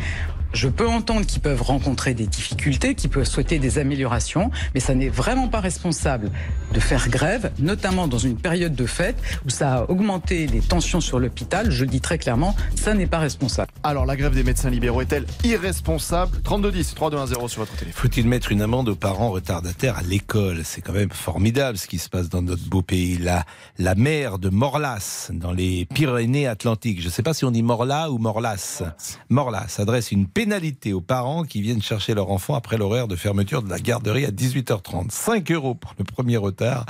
Je 0.54 0.68
peux 0.68 0.88
entendre 0.88 1.26
qu'ils 1.26 1.42
peuvent 1.42 1.62
rencontrer 1.62 2.14
des 2.14 2.28
difficultés, 2.28 2.96
qu'ils 2.96 3.10
peuvent 3.10 3.26
souhaiter 3.26 3.60
des 3.60 3.78
améliorations, 3.80 4.52
mais 4.74 4.80
ça 4.80 4.96
n'est 4.96 5.10
vraiment 5.10 5.48
pas 5.48 5.60
responsable 5.60 6.32
de 6.74 6.80
faire 6.80 7.10
grève, 7.10 7.52
notamment 7.60 8.08
dans 8.08 8.18
une 8.18 8.38
période 8.38 8.76
de 8.76 8.86
fête 8.86 9.18
où 9.46 9.50
ça 9.50 9.76
a 9.76 9.84
augmenté 9.84 10.48
les 10.48 10.62
tensions 10.62 11.02
sur 11.02 11.20
l'hôpital. 11.20 11.72
Je 11.72 11.84
le 11.84 11.90
dis 11.90 12.02
très 12.02 12.18
clairement, 12.18 12.56
ça 12.76 12.94
n'est 12.94 13.08
pas 13.08 13.20
responsable. 13.20 13.72
Alors, 13.84 14.06
la 14.06 14.16
grève 14.16 14.34
des 14.34 14.44
médecins 14.44 14.70
libéraux 14.70 15.02
est-elle 15.02 15.26
irresponsable? 15.44 16.42
3210, 16.44 16.96
3210 16.96 17.48
sur 17.48 17.62
votre 17.62 17.76
téléphone. 17.76 18.02
Faut-il 18.02 18.28
mettre 18.28 18.52
une 18.52 18.62
amende 18.62 18.90
aux 18.90 18.96
parents 18.96 19.32
retardataires 19.32 19.98
à 19.98 20.02
l'école? 20.02 20.62
C'est 20.64 20.82
quand 20.82 20.94
même 20.94 21.12
formidable 21.12 21.78
ce 21.78 21.88
qui 21.88 21.98
se 21.98 22.10
passe 22.10 22.30
dans 22.30 22.42
notre 22.42 22.64
beau 22.64 22.82
pays. 22.82 23.18
La, 23.18 23.46
la 23.78 23.96
mère 23.96 24.40
de 24.40 24.50
Morlas, 24.50 25.30
dans 25.34 25.52
les 25.52 25.86
Pyrénées-Atlantiques, 25.86 27.02
je 27.02 27.08
ne 27.08 27.12
sais 27.12 27.24
pas 27.24 27.34
si 27.34 27.46
on 27.46 27.52
dit 27.52 27.64
Morlas 27.64 28.10
ou 28.10 28.18
Morlas, 28.18 28.84
Morlas 29.30 29.76
adresse 29.80 30.12
une 30.12 30.28
pénalité 30.38 30.94
aux 30.94 31.02
parents 31.02 31.42
qui 31.42 31.64
viennent 31.64 31.82
chercher 31.82 32.14
leur 32.14 32.30
enfant 32.30 32.54
après 32.54 32.78
l'horaire 32.78 33.08
de 33.08 33.16
fermeture 33.16 33.64
de 33.64 33.72
la 33.72 33.80
garderie 33.80 34.24
à 34.24 34.30
18h30. 34.30 35.10
5 35.10 35.50
euros 35.52 35.74
pour 35.74 35.96
le 35.98 36.04
premier 36.04 36.38
retard 36.38 36.86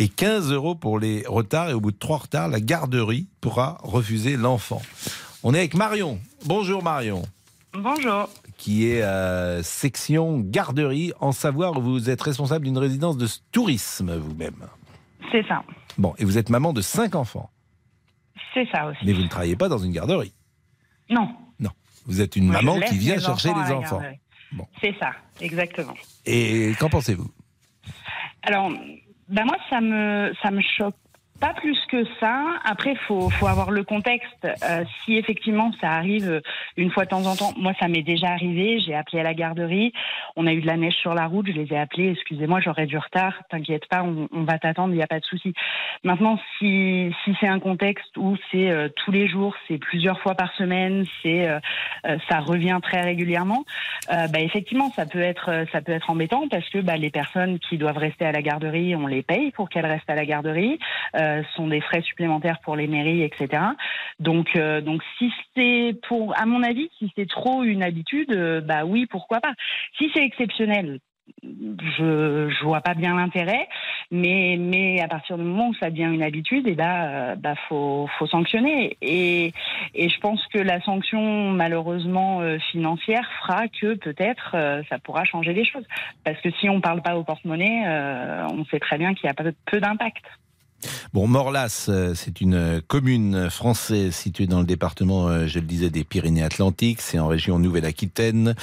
et 0.00 0.08
15 0.08 0.50
euros 0.50 0.74
pour 0.74 0.98
les 0.98 1.22
retards. 1.24 1.70
Et 1.70 1.74
au 1.74 1.80
bout 1.80 1.92
de 1.92 1.96
trois 1.96 2.16
retards, 2.16 2.48
la 2.48 2.58
garderie 2.58 3.28
pourra 3.40 3.78
refuser 3.84 4.36
l'enfant. 4.36 4.82
On 5.44 5.54
est 5.54 5.58
avec 5.58 5.74
Marion. 5.74 6.18
Bonjour 6.46 6.82
Marion 6.82 7.22
Bonjour. 7.72 8.28
qui 8.56 8.88
est 8.88 9.02
euh, 9.04 9.62
section 9.62 10.40
garderie 10.40 11.12
en 11.20 11.30
savoir 11.30 11.74
vous 11.80 12.10
êtes 12.10 12.20
responsable 12.20 12.64
d'une 12.64 12.78
résidence 12.78 13.16
de 13.16 13.28
tourisme 13.52 14.16
vous-même. 14.16 14.66
C'est 15.30 15.46
ça. 15.46 15.62
Bon, 15.98 16.14
et 16.18 16.24
vous 16.24 16.36
êtes 16.36 16.50
maman 16.50 16.72
de 16.72 16.80
cinq 16.80 17.14
enfants, 17.14 17.48
C'est 18.54 18.66
ça 18.72 18.86
aussi. 18.88 18.98
mais 19.06 19.12
vous 19.12 19.22
ne 19.22 19.28
travaillez 19.28 19.54
pas 19.54 19.68
dans 19.68 19.78
une 19.78 19.92
garderie. 19.92 20.34
Non. 21.08 21.28
Vous 22.08 22.22
êtes 22.22 22.36
une 22.36 22.46
Moi, 22.46 22.62
maman 22.62 22.80
qui 22.80 22.96
vient 22.96 23.18
chercher 23.18 23.50
enfants 23.50 23.64
les 23.68 23.70
enfants. 23.70 24.02
Bon. 24.52 24.66
C'est 24.80 24.96
ça, 24.98 25.12
exactement. 25.40 25.94
Et 26.24 26.72
qu'en 26.80 26.88
pensez-vous? 26.88 27.30
Alors, 28.42 28.70
bah 29.28 29.44
moi, 29.44 29.56
ça 29.68 29.80
me, 29.82 30.32
ça 30.42 30.50
me 30.50 30.62
choque 30.62 30.96
pas 31.40 31.54
plus 31.54 31.78
que 31.90 32.04
ça. 32.20 32.44
Après, 32.64 32.94
faut, 33.06 33.30
faut 33.30 33.46
avoir 33.46 33.70
le 33.70 33.84
contexte. 33.84 34.44
Euh, 34.44 34.84
si 35.04 35.16
effectivement 35.16 35.72
ça 35.80 35.90
arrive 35.90 36.42
une 36.76 36.90
fois 36.90 37.04
de 37.04 37.10
temps 37.10 37.26
en 37.26 37.36
temps, 37.36 37.52
moi 37.56 37.72
ça 37.80 37.88
m'est 37.88 38.02
déjà 38.02 38.28
arrivé. 38.28 38.80
J'ai 38.80 38.94
appelé 38.94 39.20
à 39.20 39.22
la 39.22 39.34
garderie. 39.34 39.92
On 40.36 40.46
a 40.46 40.52
eu 40.52 40.60
de 40.60 40.66
la 40.66 40.76
neige 40.76 40.94
sur 40.94 41.14
la 41.14 41.26
route. 41.26 41.46
Je 41.46 41.52
les 41.52 41.72
ai 41.72 41.78
appelés. 41.78 42.10
Excusez-moi, 42.10 42.60
j'aurais 42.60 42.86
du 42.86 42.98
retard. 42.98 43.34
T'inquiète 43.50 43.86
pas, 43.86 44.02
on, 44.02 44.28
on 44.32 44.42
va 44.42 44.58
t'attendre. 44.58 44.92
Il 44.92 44.96
n'y 44.96 45.02
a 45.02 45.06
pas 45.06 45.20
de 45.20 45.24
souci. 45.24 45.52
Maintenant, 46.04 46.38
si, 46.58 47.14
si 47.24 47.36
c'est 47.40 47.48
un 47.48 47.60
contexte 47.60 48.16
où 48.16 48.36
c'est 48.50 48.70
euh, 48.70 48.88
tous 48.96 49.12
les 49.12 49.28
jours, 49.28 49.54
c'est 49.66 49.78
plusieurs 49.78 50.20
fois 50.20 50.34
par 50.34 50.52
semaine, 50.54 51.04
c'est 51.22 51.48
euh, 51.48 51.58
euh, 52.06 52.18
ça 52.28 52.40
revient 52.40 52.78
très 52.82 53.00
régulièrement. 53.02 53.64
euh, 54.12 54.26
bah 54.28 54.40
effectivement, 54.40 54.90
ça 54.96 55.06
peut 55.06 55.20
être 55.20 55.50
euh, 55.50 55.64
ça 55.72 55.80
peut 55.80 55.92
être 55.92 56.10
embêtant 56.10 56.48
parce 56.48 56.68
que 56.70 56.78
bah, 56.78 56.96
les 56.96 57.10
personnes 57.10 57.58
qui 57.58 57.78
doivent 57.78 57.98
rester 57.98 58.24
à 58.24 58.32
la 58.32 58.42
garderie, 58.42 58.96
on 58.96 59.06
les 59.06 59.22
paye 59.22 59.50
pour 59.52 59.68
qu'elles 59.68 59.86
restent 59.86 60.10
à 60.10 60.14
la 60.14 60.24
garderie. 60.24 60.78
Euh, 61.14 61.27
sont 61.56 61.68
des 61.68 61.80
frais 61.80 62.02
supplémentaires 62.02 62.60
pour 62.62 62.76
les 62.76 62.86
mairies, 62.86 63.22
etc. 63.22 63.62
Donc, 64.18 64.48
euh, 64.56 64.80
donc 64.80 65.02
si 65.18 65.32
c'est 65.54 65.94
pour, 66.08 66.38
à 66.38 66.46
mon 66.46 66.62
avis, 66.62 66.90
si 66.98 67.10
c'est 67.16 67.28
trop 67.28 67.62
une 67.62 67.82
habitude, 67.82 68.32
euh, 68.32 68.60
bah 68.60 68.84
oui, 68.84 69.06
pourquoi 69.06 69.40
pas. 69.40 69.54
Si 69.96 70.10
c'est 70.14 70.24
exceptionnel, 70.24 71.00
je 71.42 72.48
je 72.48 72.64
vois 72.64 72.80
pas 72.80 72.94
bien 72.94 73.16
l'intérêt, 73.16 73.68
mais 74.10 74.56
mais 74.58 75.00
à 75.00 75.08
partir 75.08 75.36
du 75.36 75.44
moment 75.44 75.68
où 75.68 75.74
ça 75.74 75.90
devient 75.90 76.10
une 76.12 76.22
habitude, 76.22 76.66
et 76.66 76.74
bah 76.74 77.04
euh, 77.04 77.36
bah 77.36 77.54
faut 77.68 78.08
sanctionner 78.30 78.96
et 79.02 79.52
et 79.94 80.08
je 80.08 80.20
pense 80.20 80.44
que 80.48 80.58
la 80.58 80.80
sanction 80.82 81.50
malheureusement 81.52 82.40
euh, 82.40 82.58
financière 82.70 83.28
fera 83.40 83.68
que 83.68 83.94
peut-être 83.94 84.52
euh, 84.54 84.82
ça 84.88 84.98
pourra 84.98 85.24
changer 85.24 85.52
les 85.52 85.64
choses 85.64 85.86
parce 86.24 86.40
que 86.40 86.50
si 86.60 86.68
on 86.68 86.80
parle 86.80 87.02
pas 87.02 87.16
au 87.16 87.24
porte-monnaie, 87.24 87.84
euh, 87.86 88.46
on 88.50 88.64
sait 88.66 88.80
très 88.80 88.98
bien 88.98 89.14
qu'il 89.14 89.26
y 89.26 89.30
a 89.30 89.34
peu 89.34 89.80
d'impact. 89.80 90.24
Bon, 91.12 91.26
Morlas, 91.26 91.86
euh, 91.88 92.14
c'est 92.14 92.40
une 92.40 92.80
commune 92.86 93.50
française 93.50 94.14
située 94.14 94.46
dans 94.46 94.60
le 94.60 94.66
département, 94.66 95.28
euh, 95.28 95.46
je 95.46 95.58
le 95.58 95.66
disais, 95.66 95.90
des 95.90 96.04
Pyrénées-Atlantiques. 96.04 97.00
C'est 97.00 97.18
en 97.18 97.26
région 97.26 97.58
Nouvelle-Aquitaine. 97.58 98.54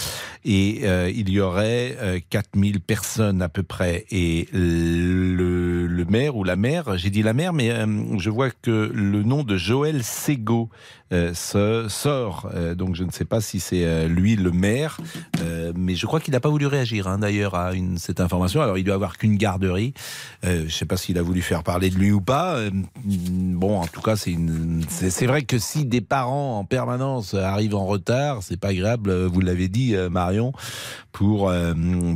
Et 0.45 0.81
euh, 0.83 1.11
il 1.13 1.29
y 1.29 1.39
aurait 1.39 1.97
euh, 1.99 2.19
4000 2.29 2.79
personnes 2.81 3.41
à 3.41 3.49
peu 3.49 3.63
près. 3.63 4.05
Et 4.11 4.47
le, 4.53 6.05
maire 6.07 6.35
ou 6.37 6.43
la 6.43 6.55
maire, 6.55 6.97
j'ai 6.97 7.09
dit 7.09 7.23
la 7.23 7.33
maire, 7.33 7.51
mais 7.51 7.71
je 8.17 8.29
vois 8.29 8.51
que 8.51 8.91
le 8.93 9.23
nom 9.23 9.43
de 9.43 9.57
Joël 9.57 10.03
se 10.03 11.87
sort. 11.89 12.49
Donc 12.77 12.95
je 12.95 13.03
ne 13.03 13.11
sais 13.11 13.25
pas 13.25 13.41
si 13.41 13.59
c'est 13.59 14.07
lui 14.07 14.35
le 14.35 14.51
maire. 14.51 14.99
Mais 15.75 15.95
je 15.95 16.05
crois 16.05 16.19
qu'il 16.19 16.33
n'a 16.33 16.39
pas 16.39 16.49
voulu 16.49 16.67
réagir 16.67 17.07
hein, 17.07 17.17
d'ailleurs 17.17 17.55
à 17.55 17.71
cette 17.97 18.19
information. 18.19 18.61
Alors 18.61 18.77
il 18.77 18.83
doit 18.83 18.93
avoir 18.93 19.17
qu'une 19.17 19.35
garderie. 19.35 19.95
Je 20.43 20.65
ne 20.65 20.69
sais 20.69 20.85
pas 20.85 20.97
s'il 20.97 21.17
a 21.17 21.23
voulu 21.23 21.41
faire 21.41 21.63
parler 21.63 21.89
de 21.89 21.95
lui 21.95 22.04
ou 22.11 22.21
pas. 22.21 22.55
Euh, 22.55 22.69
bon, 23.05 23.79
en 23.79 23.87
tout 23.87 24.01
cas, 24.01 24.15
c'est 24.15 24.31
une- 24.31 24.83
vrai 25.27 25.43
que 25.43 25.57
si 25.59 25.85
des 25.85 26.01
parents 26.01 26.59
en 26.59 26.65
permanence 26.65 27.33
arrivent 27.33 27.75
en 27.75 27.85
retard, 27.85 28.39
c'est 28.43 28.57
pas 28.59 28.69
agréable. 28.69 29.09
euh, 29.09 29.27
Vous 29.31 29.41
l'avez 29.41 29.67
dit, 29.67 29.95
euh, 29.95 30.09
Marion, 30.09 30.53
pour 31.11 31.51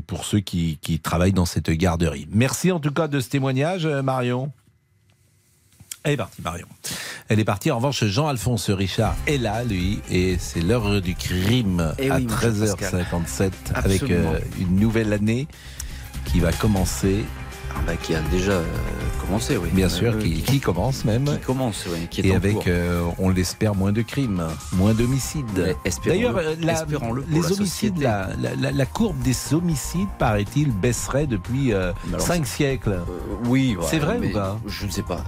pour 0.08 0.26
ceux 0.26 0.40
qui, 0.40 0.78
qui 0.82 1.00
travaillent 1.00 1.34
dans 1.34 1.46
cette 1.46 1.70
garderie. 1.70 2.28
Merci 2.32 2.72
en 2.72 2.80
tout 2.80 2.92
cas 2.92 3.08
de 3.08 3.20
ce 3.20 3.30
témoignage, 3.30 3.86
Marion. 3.86 4.52
Elle 6.04 6.14
est 6.14 6.18
partie, 6.18 6.42
Marion. 6.42 6.68
Elle 7.28 7.40
est 7.42 7.46
partie. 7.46 7.72
En 7.72 7.76
revanche, 7.78 8.06
Jean-Alphonse 8.06 8.70
Richard 8.70 9.16
est 9.28 9.38
là, 9.38 9.64
lui, 9.66 10.00
et 10.10 10.38
c'est 10.40 10.62
l'heure 10.62 11.02
du 11.02 11.14
crime 11.14 11.94
Eh 12.00 12.10
à 12.10 12.16
oui, 12.16 12.24
mon 12.28 12.30
cher 12.40 12.54
Pascal. 12.78 13.06
13h57 13.12 13.52
avec 13.74 14.04
euh, 14.04 14.40
une 14.60 14.78
nouvelle 14.80 15.12
année 15.12 15.48
qui 16.26 16.40
va 16.40 16.52
commencer. 16.54 17.26
Ah 17.76 17.82
bah, 17.86 17.96
qui 17.98 18.16
a 18.16 18.22
déjà 18.32 18.54
euh, 18.54 18.66
commencé, 19.30 19.58
oui. 19.58 19.70
Bien 19.74 19.86
Euh, 19.86 19.90
sûr, 19.90 20.14
oui, 20.18 20.34
qui, 20.34 20.42
qui 20.54 20.60
commence 20.60 21.06
même. 21.06 21.26
Qui 21.26 21.40
commence, 21.46 21.86
oui, 21.92 22.08
qui 22.10 22.22
est 22.22 22.28
et 22.28 22.32
en 22.34 22.36
avec, 22.38 22.68
euh, 22.68 23.04
on 23.20 23.30
l'espère, 23.30 23.76
moins 23.76 23.92
de 23.92 24.02
crimes, 24.02 24.44
moins 24.74 24.94
d'homicides. 24.94 25.46
D'ailleurs, 26.06 26.38
euh, 26.38 26.56
les 27.30 27.52
homicides, 27.52 28.00
la, 28.02 28.30
la- 28.42 28.56
la- 28.56 28.72
la 28.72 28.86
courbe 28.86 29.20
des 29.20 29.36
homicides, 29.54 30.08
paraît-il, 30.18 30.72
baisserait 30.72 31.28
depuis 31.28 31.74
euh, 31.74 31.92
alors, 32.08 32.22
cinq 32.22 32.46
siècles. 32.48 33.00
Oui, 33.46 33.76
ouais, 33.80 33.86
c'est 33.90 34.00
vrai 34.00 34.18
ou 34.20 34.34
pas? 34.34 34.60
Je 34.66 34.86
ne 34.86 34.92
sais 34.92 35.04
pas. 35.04 35.24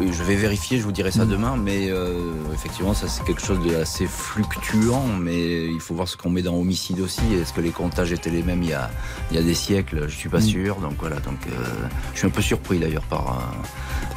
Je 0.00 0.22
vais 0.22 0.36
vérifier, 0.36 0.78
je 0.78 0.84
vous 0.84 0.92
dirai 0.92 1.10
ça 1.10 1.24
Mm. 1.24 1.28
demain, 1.30 1.56
mais 1.56 1.88
euh, 1.90 2.32
effectivement, 2.52 2.92
ça 2.94 3.08
c'est 3.08 3.24
quelque 3.24 3.42
chose 3.44 3.58
d'assez 3.66 4.06
fluctuant, 4.06 5.06
mais 5.18 5.66
il 5.66 5.80
faut 5.80 5.94
voir 5.94 6.08
ce 6.08 6.16
qu'on 6.16 6.30
met 6.30 6.42
dans 6.42 6.54
homicide 6.56 7.00
aussi. 7.00 7.22
Est-ce 7.34 7.52
que 7.52 7.60
les 7.60 7.70
comptages 7.70 8.12
étaient 8.12 8.30
les 8.30 8.42
mêmes 8.42 8.62
il 8.62 8.70
y 8.70 8.74
a, 8.74 8.90
il 9.30 9.36
y 9.36 9.40
a 9.40 9.42
des 9.42 9.54
siècles? 9.54 10.04
Je 10.08 10.14
suis 10.14 10.28
pas 10.28 10.38
Mm. 10.38 10.42
sûr. 10.42 10.76
Donc 10.76 10.92
voilà, 11.00 11.16
donc 11.16 11.38
euh, 11.46 11.64
je 12.12 12.18
suis 12.18 12.26
un 12.26 12.30
peu 12.30 12.42
surpris 12.42 12.78
d'ailleurs 12.78 13.02
par. 13.04 13.45
Euh, 13.52 13.66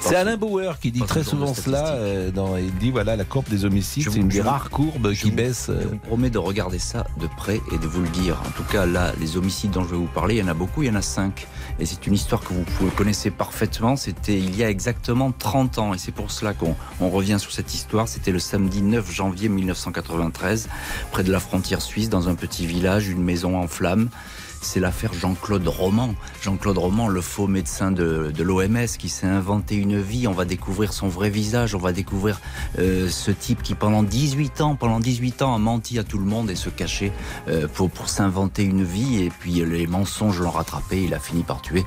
C'est 0.01 0.15
Alain 0.15 0.37
Bauer 0.37 0.79
qui 0.79 0.91
dit 0.91 1.01
très 1.01 1.23
souvent 1.23 1.53
cela. 1.53 1.87
euh, 1.93 2.31
dans, 2.31 2.55
il 2.57 2.73
dit 2.75 2.91
voilà, 2.91 3.15
la 3.15 3.25
courbe 3.25 3.47
des 3.49 3.65
homicides, 3.65 4.09
c'est 4.09 4.19
une 4.19 4.27
des 4.29 4.41
rares 4.41 4.69
courbes 4.69 5.13
qui 5.13 5.29
vous- 5.29 5.35
baisse. 5.35 5.67
euh, 5.69 5.79
Je 5.81 5.87
vous 5.87 5.97
promets 5.97 6.29
de 6.29 6.37
regarder 6.37 6.79
ça 6.79 7.05
de 7.19 7.27
près 7.37 7.61
et 7.73 7.77
de 7.77 7.87
vous 7.87 8.01
le 8.01 8.09
dire. 8.09 8.41
En 8.47 8.51
tout 8.51 8.63
cas, 8.63 8.85
là, 8.85 9.13
les 9.19 9.37
homicides 9.37 9.71
dont 9.71 9.83
je 9.83 9.89
vais 9.89 9.97
vous 9.97 10.05
parler, 10.07 10.35
il 10.35 10.39
y 10.39 10.43
en 10.43 10.47
a 10.47 10.53
beaucoup, 10.53 10.83
il 10.83 10.87
y 10.87 10.91
en 10.91 10.95
a 10.95 11.01
cinq. 11.01 11.47
Et 11.79 11.85
c'est 11.85 12.05
une 12.07 12.13
histoire 12.13 12.41
que 12.41 12.53
vous 12.53 12.89
connaissez 12.97 13.31
parfaitement. 13.31 13.95
C'était 13.95 14.37
il 14.37 14.55
y 14.57 14.63
a 14.63 14.69
exactement 14.69 15.31
30 15.31 15.77
ans. 15.79 15.93
Et 15.93 15.97
c'est 15.97 16.11
pour 16.11 16.29
cela 16.31 16.53
qu'on 16.53 16.75
on 16.99 17.09
revient 17.09 17.37
sur 17.39 17.51
cette 17.51 17.73
histoire. 17.73 18.07
C'était 18.07 18.31
le 18.31 18.39
samedi 18.39 18.81
9 18.81 19.09
janvier 19.11 19.47
1993, 19.49 20.67
près 21.11 21.23
de 21.23 21.31
la 21.31 21.39
frontière 21.39 21.81
suisse, 21.81 22.09
dans 22.09 22.27
un 22.29 22.35
petit 22.35 22.65
village, 22.65 23.07
une 23.07 23.23
maison 23.23 23.57
en 23.57 23.67
flammes. 23.67 24.09
C'est 24.61 24.79
l'affaire 24.79 25.13
Jean-Claude 25.13 25.67
Roman. 25.67 26.13
Jean-Claude 26.41 26.77
Roman, 26.77 27.07
le 27.07 27.21
faux 27.21 27.47
médecin 27.47 27.91
de, 27.91 28.31
l'OMS 28.39 28.87
qui 28.97 29.09
s'est 29.09 29.27
inventé 29.27 29.75
une 29.75 29.99
vie. 30.01 30.27
On 30.27 30.33
va 30.33 30.45
découvrir 30.45 30.93
son 30.93 31.07
vrai 31.07 31.29
visage. 31.29 31.75
On 31.75 31.79
va 31.79 31.91
découvrir 31.91 32.39
euh, 32.77 33.09
ce 33.09 33.31
type 33.31 33.63
qui, 33.63 33.73
pendant 33.73 34.03
18 34.03 34.61
ans, 34.61 34.75
pendant 34.75 34.99
18 34.99 35.41
ans, 35.41 35.55
a 35.55 35.57
menti 35.57 35.97
à 35.97 36.03
tout 36.03 36.17
le 36.17 36.25
monde 36.25 36.49
et 36.49 36.55
se 36.55 36.69
cachait 36.69 37.11
euh, 37.47 37.67
pour, 37.67 37.89
pour 37.89 38.09
s'inventer 38.09 38.63
une 38.63 38.83
vie. 38.83 39.23
Et 39.23 39.29
puis 39.29 39.61
euh, 39.61 39.65
les 39.65 39.87
mensonges 39.87 40.39
l'ont 40.39 40.51
rattrapé. 40.51 41.03
Il 41.03 41.13
a 41.13 41.19
fini 41.19 41.43
par 41.43 41.61
tuer 41.61 41.85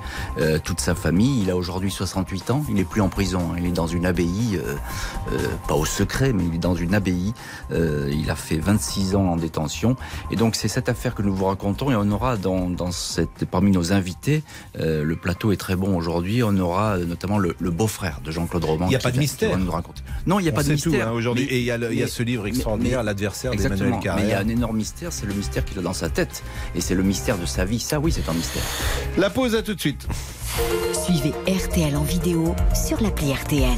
toute 0.64 0.80
sa 0.80 0.94
famille. 0.94 1.42
Il 1.42 1.50
a 1.50 1.56
aujourd'hui 1.56 1.90
68 1.90 2.50
ans. 2.50 2.64
Il 2.68 2.74
n'est 2.74 2.84
plus 2.84 3.00
en 3.00 3.08
prison. 3.08 3.50
hein. 3.52 3.56
Il 3.58 3.66
est 3.66 3.72
dans 3.72 3.86
une 3.86 4.06
abbaye, 4.06 4.60
pas 5.68 5.74
au 5.74 5.84
secret, 5.84 6.32
mais 6.32 6.44
il 6.44 6.54
est 6.54 6.58
dans 6.58 6.74
une 6.74 6.94
abbaye. 6.94 7.34
Il 7.70 8.30
a 8.30 8.36
fait 8.36 8.58
26 8.58 9.14
ans 9.14 9.26
en 9.26 9.36
détention. 9.36 9.96
Et 10.30 10.36
donc 10.36 10.56
c'est 10.56 10.68
cette 10.68 10.88
affaire 10.88 11.14
que 11.14 11.22
nous 11.22 11.34
vous 11.34 11.46
racontons. 11.46 11.90
Et 11.90 11.96
on 11.96 12.10
aura 12.10 12.36
dans, 12.36 12.61
dans 12.70 12.90
cette, 12.92 13.44
parmi 13.50 13.70
nos 13.70 13.92
invités, 13.92 14.42
euh, 14.80 15.04
le 15.04 15.16
plateau 15.16 15.52
est 15.52 15.56
très 15.56 15.76
bon 15.76 15.96
aujourd'hui. 15.96 16.42
On 16.42 16.56
aura 16.58 16.96
euh, 16.96 17.04
notamment 17.04 17.38
le, 17.38 17.54
le 17.58 17.70
beau-frère 17.70 18.20
de 18.24 18.30
Jean-Claude 18.30 18.64
Roman. 18.64 18.86
Il 18.86 18.90
n'y 18.90 18.94
a 18.96 18.98
qui 18.98 19.04
pas 19.04 19.10
de 19.12 19.18
mystère. 19.18 19.58
nous 19.58 19.70
raconter. 19.70 20.02
Non, 20.26 20.38
il 20.40 20.44
n'y 20.44 20.48
a 20.48 20.52
On 20.52 20.56
pas 20.56 20.62
de 20.62 20.72
mystère. 20.72 21.08
hein, 21.08 21.12
aujourd'hui. 21.12 21.44
Et 21.44 21.58
il 21.58 21.64
y 21.64 21.70
a 21.70 21.78
le- 21.78 21.92
il 21.92 21.98
y 21.98 22.02
a 22.02 22.04
mais- 22.06 22.10
ce 22.10 22.22
livre 22.22 22.46
extraordinaire, 22.46 23.02
L'adversaire 23.02 23.52
d'Emmanuel. 23.54 24.00
Carrère. 24.00 24.16
Mais 24.22 24.28
il 24.28 24.30
y 24.30 24.34
a 24.34 24.38
un 24.40 24.48
énorme 24.48 24.76
mystère, 24.76 25.12
c'est 25.12 25.26
le 25.26 25.34
mystère 25.34 25.64
qu'il 25.64 25.78
a 25.78 25.82
dans 25.82 25.92
sa 25.92 26.08
tête. 26.08 26.42
Et 26.74 26.80
c'est 26.80 26.94
le 26.94 27.02
mystère 27.02 27.38
de 27.38 27.46
sa 27.46 27.64
vie. 27.64 27.80
Ça, 27.80 27.98
oui, 28.00 28.12
c'est 28.12 28.28
un 28.28 28.34
mystère. 28.34 28.62
La 29.18 29.30
pause 29.30 29.54
à 29.54 29.62
tout 29.62 29.74
de 29.74 29.80
suite. 29.80 30.06
Suivez 31.04 31.32
RTL 31.46 31.96
en 31.96 32.02
vidéo 32.02 32.54
sur 32.74 33.00
l'appli 33.02 33.32
RTL. 33.32 33.68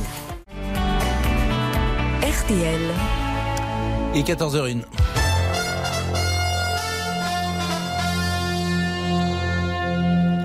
RTL. 2.22 2.80
Et 4.14 4.22
14h01. 4.22 4.82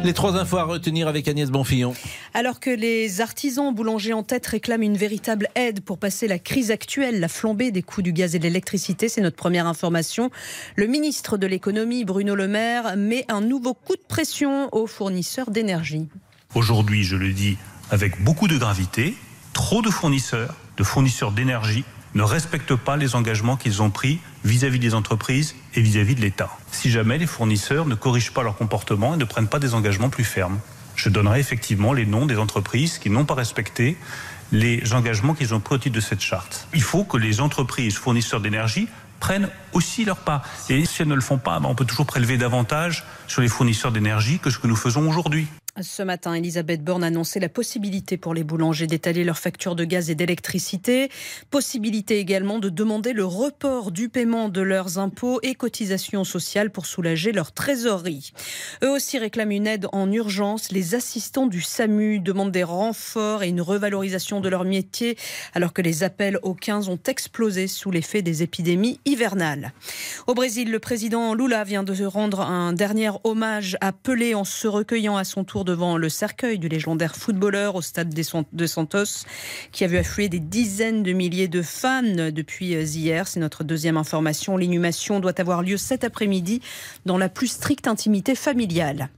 Les 0.01 0.13
trois 0.13 0.37
infos 0.37 0.57
à 0.57 0.63
retenir 0.63 1.09
avec 1.09 1.27
Agnès 1.27 1.51
Bonfillon. 1.51 1.93
Alors 2.33 2.61
que 2.61 2.69
les 2.69 3.19
artisans 3.19 3.75
boulangers 3.75 4.13
en 4.13 4.23
tête 4.23 4.47
réclament 4.47 4.83
une 4.83 4.95
véritable 4.95 5.49
aide 5.55 5.81
pour 5.81 5.97
passer 5.97 6.25
la 6.27 6.39
crise 6.39 6.71
actuelle, 6.71 7.19
la 7.19 7.27
flambée 7.27 7.71
des 7.71 7.81
coûts 7.81 8.01
du 8.01 8.13
gaz 8.13 8.33
et 8.33 8.39
de 8.39 8.43
l'électricité, 8.43 9.09
c'est 9.09 9.19
notre 9.19 9.35
première 9.35 9.67
information. 9.67 10.31
Le 10.77 10.87
ministre 10.87 11.37
de 11.37 11.45
l'économie, 11.45 12.05
Bruno 12.05 12.33
Le 12.33 12.47
Maire, 12.47 12.95
met 12.95 13.25
un 13.27 13.41
nouveau 13.41 13.73
coup 13.73 13.97
de 13.97 14.01
pression 14.07 14.73
aux 14.73 14.87
fournisseurs 14.87 15.51
d'énergie. 15.51 16.07
Aujourd'hui, 16.55 17.03
je 17.03 17.17
le 17.17 17.33
dis 17.33 17.57
avec 17.91 18.23
beaucoup 18.23 18.47
de 18.47 18.57
gravité, 18.57 19.15
trop 19.51 19.81
de 19.81 19.89
fournisseurs, 19.89 20.55
de 20.77 20.83
fournisseurs 20.85 21.33
d'énergie, 21.33 21.83
ne 22.15 22.23
respectent 22.23 22.75
pas 22.75 22.97
les 22.97 23.15
engagements 23.15 23.57
qu'ils 23.57 23.81
ont 23.81 23.89
pris 23.89 24.19
vis-à-vis 24.43 24.79
des 24.79 24.93
entreprises 24.93 25.55
et 25.75 25.81
vis-à-vis 25.81 26.15
de 26.15 26.21
l'État. 26.21 26.49
Si 26.71 26.89
jamais 26.89 27.17
les 27.17 27.27
fournisseurs 27.27 27.85
ne 27.85 27.95
corrigent 27.95 28.33
pas 28.33 28.43
leur 28.43 28.55
comportement 28.55 29.13
et 29.13 29.17
ne 29.17 29.25
prennent 29.25 29.47
pas 29.47 29.59
des 29.59 29.73
engagements 29.73 30.09
plus 30.09 30.23
fermes, 30.23 30.59
je 30.95 31.09
donnerai 31.09 31.39
effectivement 31.39 31.93
les 31.93 32.05
noms 32.05 32.25
des 32.25 32.37
entreprises 32.37 32.97
qui 32.97 33.09
n'ont 33.09 33.25
pas 33.25 33.35
respecté 33.35 33.97
les 34.51 34.93
engagements 34.93 35.33
qu'ils 35.33 35.53
ont 35.53 35.59
pris 35.59 35.75
au 35.75 35.77
titre 35.77 35.95
de 35.95 36.01
cette 36.01 36.21
charte. 36.21 36.67
Il 36.73 36.81
faut 36.81 37.03
que 37.03 37.17
les 37.17 37.39
entreprises 37.39 37.95
fournisseurs 37.95 38.41
d'énergie 38.41 38.87
prennent 39.19 39.49
aussi 39.73 40.05
leur 40.05 40.17
part. 40.17 40.43
Et 40.69 40.85
si 40.85 41.01
elles 41.01 41.07
ne 41.07 41.15
le 41.15 41.21
font 41.21 41.37
pas, 41.37 41.59
ben, 41.59 41.69
on 41.69 41.75
peut 41.75 41.85
toujours 41.85 42.05
prélever 42.05 42.37
davantage 42.37 43.03
sur 43.27 43.41
les 43.41 43.47
fournisseurs 43.47 43.91
d'énergie 43.91 44.39
que 44.39 44.49
ce 44.49 44.57
que 44.57 44.67
nous 44.67 44.75
faisons 44.75 45.07
aujourd'hui. 45.09 45.47
Ce 45.77 46.03
matin, 46.03 46.33
Elisabeth 46.33 46.83
Borne 46.83 47.03
a 47.03 47.07
annoncé 47.07 47.39
la 47.39 47.47
possibilité 47.47 48.17
pour 48.17 48.33
les 48.33 48.43
boulangers 48.43 48.87
d'étaler 48.87 49.23
leurs 49.23 49.37
factures 49.37 49.75
de 49.75 49.85
gaz 49.85 50.09
et 50.09 50.15
d'électricité. 50.15 51.09
Possibilité 51.51 52.17
également 52.17 52.59
de 52.59 52.69
demander 52.69 53.13
le 53.13 53.23
report 53.23 53.91
du 53.91 54.09
paiement 54.09 54.49
de 54.49 54.61
leurs 54.61 54.97
impôts 54.97 55.39
et 55.41 55.53
cotisations 55.53 56.23
sociales 56.23 56.71
pour 56.71 56.85
soulager 56.85 57.31
leur 57.31 57.53
trésorerie. 57.53 58.33
Eux 58.83 58.89
aussi 58.89 59.19
réclament 59.19 59.51
une 59.51 59.67
aide 59.67 59.87
en 59.93 60.11
urgence. 60.11 60.71
Les 60.71 60.95
assistants 60.95 61.47
du 61.47 61.61
SAMU 61.61 62.19
demandent 62.19 62.51
des 62.51 62.63
renforts 62.63 63.43
et 63.43 63.49
une 63.49 63.61
revalorisation 63.61 64.41
de 64.41 64.49
leur 64.49 64.65
métier 64.65 65.17
alors 65.53 65.71
que 65.71 65.83
les 65.83 66.03
appels 66.03 66.39
aux 66.41 66.55
15 66.55 66.89
ont 66.89 66.99
explosé 67.07 67.67
sous 67.67 67.91
l'effet 67.91 68.21
des 68.21 68.43
épidémies 68.43 68.99
hivernales. 69.05 69.71
Au 70.27 70.33
Brésil, 70.33 70.71
le 70.71 70.79
président 70.79 71.35
Lula 71.35 71.63
vient 71.63 71.83
de 71.83 72.05
rendre 72.05 72.41
un 72.41 72.73
dernier 72.73 73.11
hommage 73.23 73.77
à 73.81 73.93
Pelé 73.93 74.33
en 74.33 74.43
se 74.43 74.67
recueillant 74.67 75.15
à 75.15 75.23
son 75.23 75.43
tour 75.43 75.59
devant 75.69 75.97
le 75.97 76.09
cercueil 76.09 76.57
du 76.57 76.67
légendaire 76.67 77.15
footballeur 77.15 77.75
au 77.75 77.81
stade 77.83 78.11
de 78.11 78.67
Santos, 78.67 79.25
qui 79.71 79.83
a 79.83 79.87
vu 79.87 79.97
affluer 79.97 80.27
des 80.27 80.39
dizaines 80.39 81.03
de 81.03 81.13
milliers 81.13 81.47
de 81.47 81.61
fans 81.61 82.31
depuis 82.31 82.73
euh, 82.73 82.81
hier. 82.81 83.27
C'est 83.27 83.39
notre 83.39 83.63
deuxième 83.63 83.97
information. 83.97 84.57
L'inhumation 84.57 85.19
doit 85.19 85.39
avoir 85.39 85.61
lieu 85.61 85.77
cet 85.77 86.03
après-midi 86.03 86.61
dans 87.05 87.19
la 87.19 87.29
plus 87.29 87.47
stricte 87.47 87.87
intimité 87.87 88.33
familiale. 88.33 89.09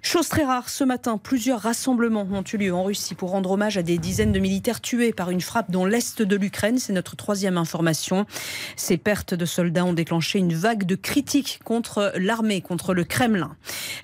Chose 0.00 0.28
très 0.28 0.44
rare, 0.44 0.68
ce 0.68 0.82
matin, 0.82 1.16
plusieurs 1.16 1.60
rassemblements 1.60 2.26
ont 2.32 2.42
eu 2.52 2.56
lieu 2.56 2.74
en 2.74 2.82
Russie 2.82 3.14
pour 3.14 3.30
rendre 3.30 3.52
hommage 3.52 3.76
à 3.76 3.82
des 3.82 3.98
dizaines 3.98 4.32
de 4.32 4.40
militaires 4.40 4.80
tués 4.80 5.12
par 5.12 5.30
une 5.30 5.40
frappe 5.40 5.70
dans 5.70 5.86
l'est 5.86 6.22
de 6.22 6.36
l'Ukraine. 6.36 6.78
C'est 6.78 6.92
notre 6.92 7.16
troisième 7.16 7.56
information. 7.56 8.26
Ces 8.76 8.96
pertes 8.96 9.34
de 9.34 9.44
soldats 9.44 9.84
ont 9.84 9.92
déclenché 9.92 10.38
une 10.38 10.54
vague 10.54 10.84
de 10.84 10.96
critiques 10.96 11.60
contre 11.64 12.12
l'armée, 12.16 12.62
contre 12.62 12.94
le 12.94 13.04
Kremlin. 13.04 13.54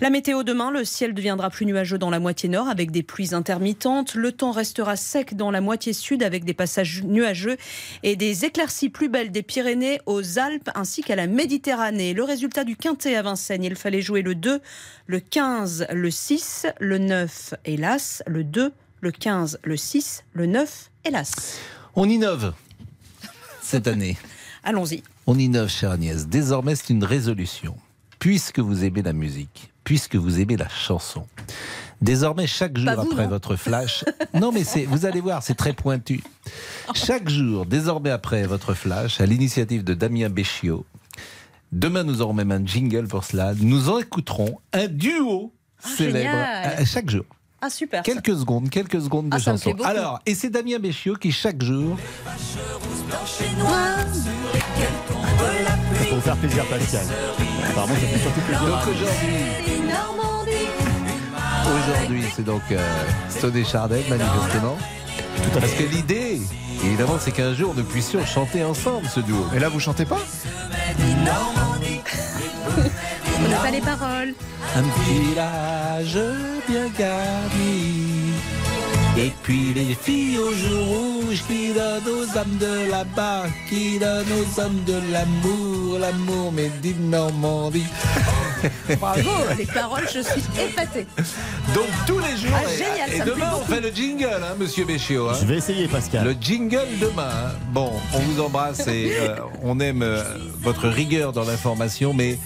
La 0.00 0.10
météo 0.10 0.44
demain, 0.44 0.70
le 0.70 0.84
ciel 0.84 1.14
deviendra 1.14 1.50
plus 1.50 1.66
nuageux 1.68 1.98
dans 1.98 2.10
la 2.10 2.18
moitié 2.18 2.48
nord 2.48 2.68
avec 2.68 2.90
des 2.90 3.02
pluies 3.02 3.34
intermittentes. 3.34 4.14
Le 4.14 4.32
temps 4.32 4.50
restera 4.50 4.96
sec 4.96 5.36
dans 5.36 5.50
la 5.50 5.60
moitié 5.60 5.92
sud 5.92 6.22
avec 6.22 6.44
des 6.44 6.54
passages 6.54 7.04
nuageux 7.04 7.56
et 8.02 8.16
des 8.16 8.44
éclaircies 8.44 8.88
plus 8.88 9.08
belles 9.08 9.30
des 9.30 9.42
Pyrénées 9.42 10.00
aux 10.06 10.38
Alpes 10.38 10.70
ainsi 10.74 11.02
qu'à 11.02 11.14
la 11.14 11.26
Méditerranée. 11.26 12.14
Le 12.14 12.24
résultat 12.24 12.64
du 12.64 12.76
quintet 12.76 13.14
à 13.14 13.22
Vincennes, 13.22 13.62
il 13.64 13.76
fallait 13.76 14.02
jouer 14.02 14.22
le 14.22 14.34
2, 14.34 14.60
le 15.06 15.20
15, 15.20 15.86
le 15.92 16.10
6, 16.10 16.66
le 16.80 16.98
9, 16.98 17.54
hélas, 17.64 18.22
le 18.26 18.44
2, 18.44 18.72
le 19.00 19.10
15, 19.10 19.60
le 19.62 19.76
6, 19.76 20.24
le 20.32 20.46
9 20.46 20.90
et 21.04 21.10
l'As. 21.10 21.58
On 21.94 22.08
innove 22.08 22.54
cette 23.62 23.86
année. 23.86 24.16
Allons-y. 24.64 25.02
On 25.26 25.38
innove, 25.38 25.68
chère 25.68 25.92
Agnès. 25.92 26.26
Désormais, 26.26 26.74
c'est 26.74 26.90
une 26.90 27.04
résolution. 27.04 27.76
Puisque 28.18 28.58
vous 28.58 28.84
aimez 28.84 29.02
la 29.02 29.12
musique, 29.12 29.70
puisque 29.88 30.16
vous 30.16 30.38
aimez 30.38 30.58
la 30.58 30.68
chanson, 30.68 31.26
désormais, 32.02 32.46
chaque 32.46 32.76
jour 32.76 32.92
vous, 32.92 33.10
après 33.10 33.22
non 33.24 33.30
votre 33.30 33.56
flash. 33.64 34.04
non, 34.34 34.52
mais 34.52 34.62
c'est, 34.62 34.84
vous 34.84 35.06
allez 35.06 35.22
voir, 35.22 35.42
c'est 35.42 35.54
très 35.54 35.72
pointu. 35.72 36.22
Chaque 36.94 37.30
jour, 37.30 37.64
désormais 37.64 38.10
après 38.10 38.42
votre 38.46 38.74
flash, 38.74 39.18
à 39.22 39.24
l'initiative 39.24 39.84
de 39.84 39.94
Damien 39.94 40.28
Béchiot, 40.28 40.84
demain, 41.72 42.04
nous 42.04 42.20
aurons 42.20 42.34
même 42.34 42.52
un 42.52 42.66
jingle 42.66 43.08
pour 43.08 43.24
cela. 43.24 43.54
Nous 43.58 43.88
en 43.88 43.98
écouterons 43.98 44.58
un 44.74 44.88
duo 44.88 45.54
célèbre 45.78 46.18
génial. 46.18 46.36
à- 46.36 46.80
à 46.80 46.84
chaque 46.84 47.08
jour. 47.08 47.24
Ah, 47.62 47.70
super. 47.70 48.02
Quelques 48.02 48.36
secondes, 48.36 48.68
quelques 48.68 49.00
secondes 49.00 49.30
de 49.30 49.36
Ah, 49.46 49.54
beaucoup. 49.64 49.84
Alors, 49.84 50.20
et 50.26 50.34
c'est 50.34 50.50
Damien 50.50 50.78
Béchiot 50.78 51.14
qui 51.16 51.32
chaque 51.32 51.62
jour 51.62 51.96
C'est 53.24 53.48
pour 56.08 56.18
vous 56.18 56.22
faire 56.22 56.36
plaisir, 56.36 56.64
Pascal. 56.66 57.06
Apparemment, 57.70 57.94
ça 57.94 58.00
fait 58.00 58.18
surtout 58.18 58.40
plaisir. 58.40 58.66
Donc 58.66 58.86
aujourd'hui, 58.88 59.08
aujourd'hui, 61.66 62.24
c'est 62.34 62.44
donc 62.44 62.62
euh, 62.70 62.78
Stone 63.28 63.56
et 63.56 63.64
Chardin, 63.64 64.00
manifestement. 64.08 64.76
Parce 65.54 65.72
que 65.72 65.84
l'idée, 65.84 66.40
évidemment, 66.84 67.18
c'est 67.20 67.32
qu'un 67.32 67.54
jour 67.54 67.74
nous 67.76 67.84
puissions 67.84 68.24
chanter 68.24 68.64
ensemble 68.64 69.06
ce 69.08 69.20
duo. 69.20 69.46
Et 69.54 69.58
là, 69.58 69.68
vous 69.68 69.80
chantez 69.80 70.04
pas? 70.04 70.18
On 73.40 73.48
n'a 73.48 73.56
pas 73.58 73.70
les 73.70 73.80
paroles. 73.80 74.34
Un 74.76 74.82
village 75.04 76.18
bien 76.68 76.88
garni. 76.98 78.17
Et 79.18 79.32
puis 79.42 79.74
les 79.74 79.94
filles 80.00 80.38
au 80.38 80.52
jour 80.52 80.86
rouge 80.86 81.42
qui 81.48 81.72
donnent 81.72 82.14
aux 82.14 82.38
âmes 82.38 82.56
de 82.60 82.88
là-bas, 82.88 83.46
qui 83.68 83.98
donnent 83.98 84.26
aux 84.32 84.60
hommes 84.60 84.84
de 84.86 84.94
l'amour, 85.12 85.98
l'amour, 85.98 86.52
mais 86.52 86.70
dit 86.80 86.94
Normandie. 87.00 87.86
Bravo, 89.00 89.30
les 89.56 89.66
paroles, 89.66 90.06
je 90.12 90.20
suis 90.20 90.42
épatée. 90.60 91.06
Donc 91.74 91.86
tous 92.06 92.18
les 92.18 92.36
jours. 92.36 92.50
Ah, 92.54 92.62
et- 92.72 92.76
génial, 92.76 93.12
et 93.14 93.28
demain, 93.30 93.50
on 93.60 93.64
fait 93.64 93.80
le 93.80 93.90
jingle, 93.90 94.24
hein, 94.42 94.54
monsieur 94.58 94.84
Béchiot. 94.84 95.28
hein. 95.30 95.36
Je 95.40 95.46
vais 95.46 95.56
essayer, 95.56 95.88
Pascal. 95.88 96.24
Le 96.24 96.34
jingle 96.40 96.86
demain. 97.00 97.28
hein. 97.28 97.52
Bon, 97.72 97.92
on 98.14 98.18
vous 98.20 98.40
embrasse 98.40 98.86
et 98.86 99.12
euh, 99.20 99.36
on 99.62 99.78
aime 99.80 100.02
euh, 100.02 100.22
votre 100.60 100.88
rigueur 100.88 101.32
dans 101.32 101.44
l'information, 101.44 102.14
mais 102.14 102.38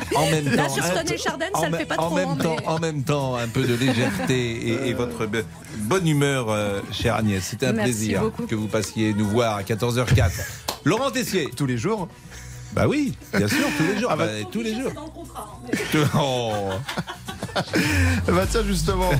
en 0.16 0.30
même 0.30 0.48
Là, 0.54 0.64
temps. 0.64 0.74
sur 0.74 0.84
un 0.84 0.88
Stone 0.90 1.06
et 1.08 1.12
peu- 1.12 1.16
Chardin, 1.18 1.46
en 1.54 1.60
ça 1.60 1.66
le 1.66 1.72
me- 1.72 1.78
fait 1.78 1.86
pas 1.86 1.96
en 1.98 2.06
trop, 2.06 2.14
Même 2.16 2.28
hein, 2.30 2.36
temps, 2.36 2.56
mais- 2.60 2.66
En 2.66 2.78
même 2.78 3.02
temps, 3.04 3.36
un 3.36 3.48
peu 3.48 3.62
de 3.62 3.74
légèreté 3.74 4.68
et, 4.68 4.88
et 4.88 4.94
votre 4.94 5.28
bonne 5.78 6.06
humeur, 6.06 6.46
euh, 6.50 6.80
chère 6.92 7.16
Agnès. 7.16 7.42
C'était 7.44 7.66
un 7.66 7.72
Merci 7.72 7.90
plaisir 7.92 8.20
beaucoup. 8.22 8.46
que 8.46 8.54
vous 8.54 8.68
passiez 8.68 9.12
nous 9.14 9.26
voir 9.28 9.56
à 9.56 9.62
14h04. 9.62 10.30
Laurent 10.84 11.10
Tessier. 11.10 11.48
Tous 11.56 11.66
les 11.66 11.78
jours 11.78 12.08
Bah 12.72 12.86
oui, 12.88 13.16
bien 13.36 13.46
sûr, 13.48 13.66
tous 13.78 13.84
les 13.86 14.00
jours. 14.00 14.10
Ah 14.12 14.16
bah- 14.16 14.26
Bah, 14.26 14.48
tous 14.50 14.62
les 14.62 14.74
jours. 14.74 14.92
Oh. 16.16 16.70
Bah 18.26 18.46
tiens 18.50 18.62
justement, 18.66 19.10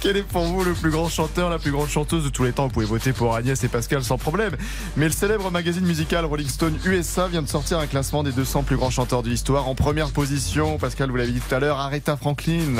quel 0.00 0.16
est 0.16 0.22
pour 0.22 0.44
vous 0.44 0.64
le 0.64 0.72
plus 0.72 0.90
grand 0.90 1.08
chanteur, 1.08 1.50
la 1.50 1.58
plus 1.58 1.70
grande 1.72 1.88
chanteuse 1.88 2.24
de 2.24 2.28
tous 2.28 2.44
les 2.44 2.52
temps? 2.52 2.64
Vous 2.64 2.72
pouvez 2.72 2.86
voter 2.86 3.12
pour 3.12 3.34
Agnès 3.34 3.62
et 3.62 3.68
Pascal 3.68 4.02
sans 4.02 4.18
problème. 4.18 4.56
Mais 4.96 5.06
le 5.06 5.12
célèbre 5.12 5.50
magazine 5.50 5.84
musical 5.84 6.24
Rolling 6.24 6.48
Stone 6.48 6.78
USA 6.84 7.28
vient 7.28 7.42
de 7.42 7.48
sortir 7.48 7.78
un 7.78 7.86
classement 7.86 8.22
des 8.22 8.32
200 8.32 8.62
plus 8.62 8.76
grands 8.76 8.90
chanteurs 8.90 9.22
de 9.22 9.28
l'histoire. 9.28 9.68
En 9.68 9.74
première 9.74 10.10
position, 10.10 10.78
Pascal, 10.78 11.10
vous 11.10 11.16
l'avez 11.16 11.32
dit 11.32 11.40
tout 11.40 11.54
à 11.54 11.58
l'heure, 11.58 11.78
Aretha 11.78 12.16
Franklin. 12.16 12.76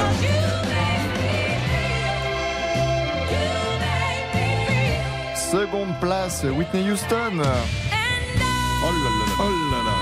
Seconde 5.35 6.01
place, 6.01 6.45
Whitney 6.45 6.91
Houston. 6.91 7.33
Oh 7.35 7.41
là 7.41 8.91
là. 8.91 9.27
Oh 9.39 9.43
là 9.71 9.79
là. 9.85 9.93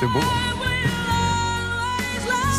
C'est 0.00 0.06
beau. 0.06 0.49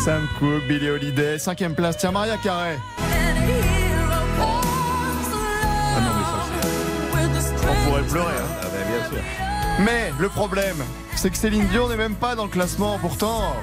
Sam 0.04 0.26
Cooke, 0.38 0.66
Billie 0.66 0.90
Holiday. 0.90 1.38
Cinquième 1.38 1.74
place, 1.74 1.96
tiens, 1.96 2.10
Maria 2.10 2.36
Carey. 2.38 2.76
Ah 2.98 3.10
non, 6.00 6.10
mais 6.18 6.24
ça, 6.24 7.50
c'est. 7.60 7.66
On 7.68 7.88
pourrait 7.88 8.02
pleurer. 8.02 8.34
hein. 8.38 8.48
Ah, 8.62 8.66
bien 8.88 9.08
sûr. 9.10 9.22
Mais 9.80 10.12
le 10.18 10.28
problème, 10.28 10.76
c'est 11.14 11.30
que 11.30 11.36
Céline 11.36 11.66
Dion 11.68 11.88
n'est 11.88 11.96
même 11.96 12.16
pas 12.16 12.34
dans 12.34 12.44
le 12.44 12.50
classement. 12.50 12.98
Pourtant, 13.00 13.54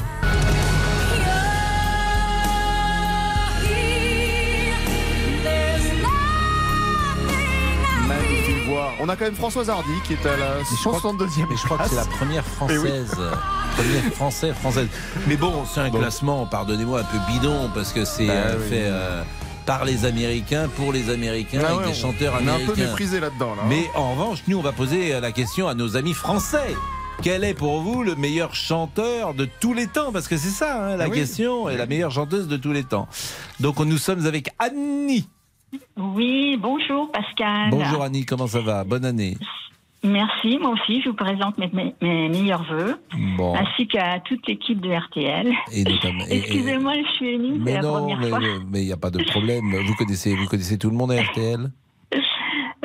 On 8.99 9.09
a 9.09 9.15
quand 9.15 9.25
même 9.25 9.35
Françoise 9.35 9.69
Hardy 9.69 9.89
qui 10.05 10.13
est 10.13 10.25
à 10.25 10.37
la 10.37 10.59
je 10.59 10.75
crois 10.87 10.93
que- 10.93 10.99
62e. 11.07 11.45
Mais 11.49 11.55
je 11.57 11.63
crois 11.63 11.77
que 11.77 11.89
c'est 11.89 11.95
la 11.95 12.05
première 12.05 12.43
oui. 12.43 12.55
française. 12.55 13.17
Première 13.77 14.13
française, 14.13 14.55
française. 14.55 14.87
Mais 15.27 15.37
bon, 15.37 15.63
c'est 15.71 15.79
un 15.79 15.89
classement, 15.89 16.45
pardonnez-moi, 16.45 16.99
un 16.99 17.03
peu 17.03 17.17
bidon, 17.31 17.69
parce 17.73 17.93
que 17.93 18.03
c'est 18.03 18.27
Bah 18.27 18.33
euh, 18.33 18.57
oui. 18.59 18.69
fait 18.69 18.83
euh, 18.87 19.23
par 19.65 19.85
les 19.85 20.03
Américains, 20.05 20.67
pour 20.75 20.91
les 20.91 21.09
Américains, 21.09 21.59
Ah 21.63 21.67
avec 21.67 21.77
ouais, 21.79 21.85
des 21.85 21.91
on- 21.91 21.93
chanteurs 22.01 22.33
on 22.35 22.39
est 22.39 22.49
américains. 22.49 22.71
un 22.71 22.75
peu 22.75 22.81
méprisé 22.81 23.19
là-dedans. 23.21 23.55
Là, 23.55 23.61
hein. 23.63 23.67
Mais 23.69 23.89
en 23.95 24.11
revanche, 24.11 24.39
nous, 24.47 24.57
on 24.57 24.61
va 24.61 24.73
poser 24.73 25.17
la 25.21 25.31
question 25.31 25.67
à 25.69 25.75
nos 25.75 25.95
amis 25.95 26.13
français. 26.13 26.75
Quel 27.21 27.43
est 27.45 27.53
pour 27.53 27.81
vous 27.81 28.03
le 28.03 28.15
meilleur 28.15 28.53
chanteur 28.55 29.33
de 29.33 29.47
tous 29.59 29.73
les 29.73 29.87
temps? 29.87 30.11
Parce 30.11 30.27
que 30.27 30.35
c'est 30.37 30.49
ça, 30.49 30.83
hein, 30.83 30.95
la 30.97 31.07
oui. 31.07 31.15
question, 31.15 31.69
et 31.69 31.77
la 31.77 31.85
meilleure 31.85 32.11
chanteuse 32.11 32.47
de 32.49 32.57
tous 32.57 32.71
les 32.73 32.83
temps. 32.83 33.07
Donc, 33.61 33.79
on- 33.79 33.85
nous 33.85 33.97
sommes 33.97 34.25
avec 34.25 34.49
Annie. 34.59 35.27
Oui, 35.97 36.57
bonjour 36.59 37.11
Pascal. 37.11 37.69
Bonjour 37.71 38.03
Annie, 38.03 38.25
comment 38.25 38.47
ça 38.47 38.61
va? 38.61 38.83
Bonne 38.83 39.05
année. 39.05 39.35
Merci, 40.01 40.57
moi 40.59 40.71
aussi, 40.71 41.01
je 41.01 41.09
vous 41.09 41.15
présente 41.15 41.57
mes, 41.57 41.69
mes- 41.73 41.93
mes 42.01 42.29
meilleurs 42.29 42.63
voeux, 42.63 42.95
Bon. 43.37 43.53
ainsi 43.55 43.85
qu'à 43.85 44.19
toute 44.21 44.47
l'équipe 44.47 44.79
de 44.79 44.89
RTL. 44.91 45.51
Excusez-moi, 45.73 46.93
je 47.05 47.11
suis 47.15 47.29
émue, 47.33 47.61
c'est 47.65 47.73
la 47.73 47.81
non, 47.81 47.91
première 47.93 48.17
mais 48.19 48.29
fois. 48.29 48.39
mais 48.71 48.81
il 48.81 48.85
n'y 48.85 48.93
a 48.93 48.97
pas 48.97 49.09
de 49.11 49.21
problème. 49.23 49.75
Vous 49.85 49.95
connaissez, 49.95 50.35
vous 50.35 50.45
connaissez 50.45 50.77
tout 50.77 50.89
le 50.89 50.95
monde 50.95 51.11
à 51.11 51.21
RTL 51.21 51.69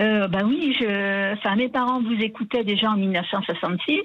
Euh, 0.00 0.26
bah 0.26 0.40
oui, 0.44 0.74
je, 0.80 1.34
enfin, 1.34 1.54
mes 1.54 1.68
parents 1.68 2.02
vous 2.02 2.20
écoutaient 2.20 2.64
déjà 2.64 2.90
en 2.90 2.96
1966, 2.96 4.00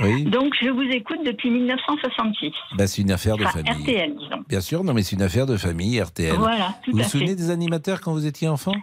Oui. 0.00 0.24
donc 0.24 0.54
je 0.62 0.68
vous 0.68 0.82
écoute 0.82 1.18
depuis 1.24 1.50
1966. 1.50 2.52
Bah, 2.76 2.86
c'est 2.86 3.02
une 3.02 3.10
affaire 3.10 3.36
de 3.36 3.44
Enfin, 3.44 3.62
famille. 3.64 3.82
RTL, 3.82 4.14
disons. 4.16 4.44
Bien 4.48 4.60
sûr, 4.60 4.84
non, 4.84 4.94
mais 4.94 5.02
c'est 5.02 5.16
une 5.16 5.22
affaire 5.22 5.46
de 5.46 5.56
famille, 5.56 6.00
RTL. 6.00 6.36
Voilà, 6.36 6.74
tout 6.84 6.92
vous 6.92 7.00
à 7.00 7.02
vous 7.02 7.08
souvenez 7.08 7.34
des 7.34 7.50
animateurs 7.50 8.00
quand 8.00 8.12
vous 8.12 8.26
étiez 8.26 8.46
enfant? 8.48 8.74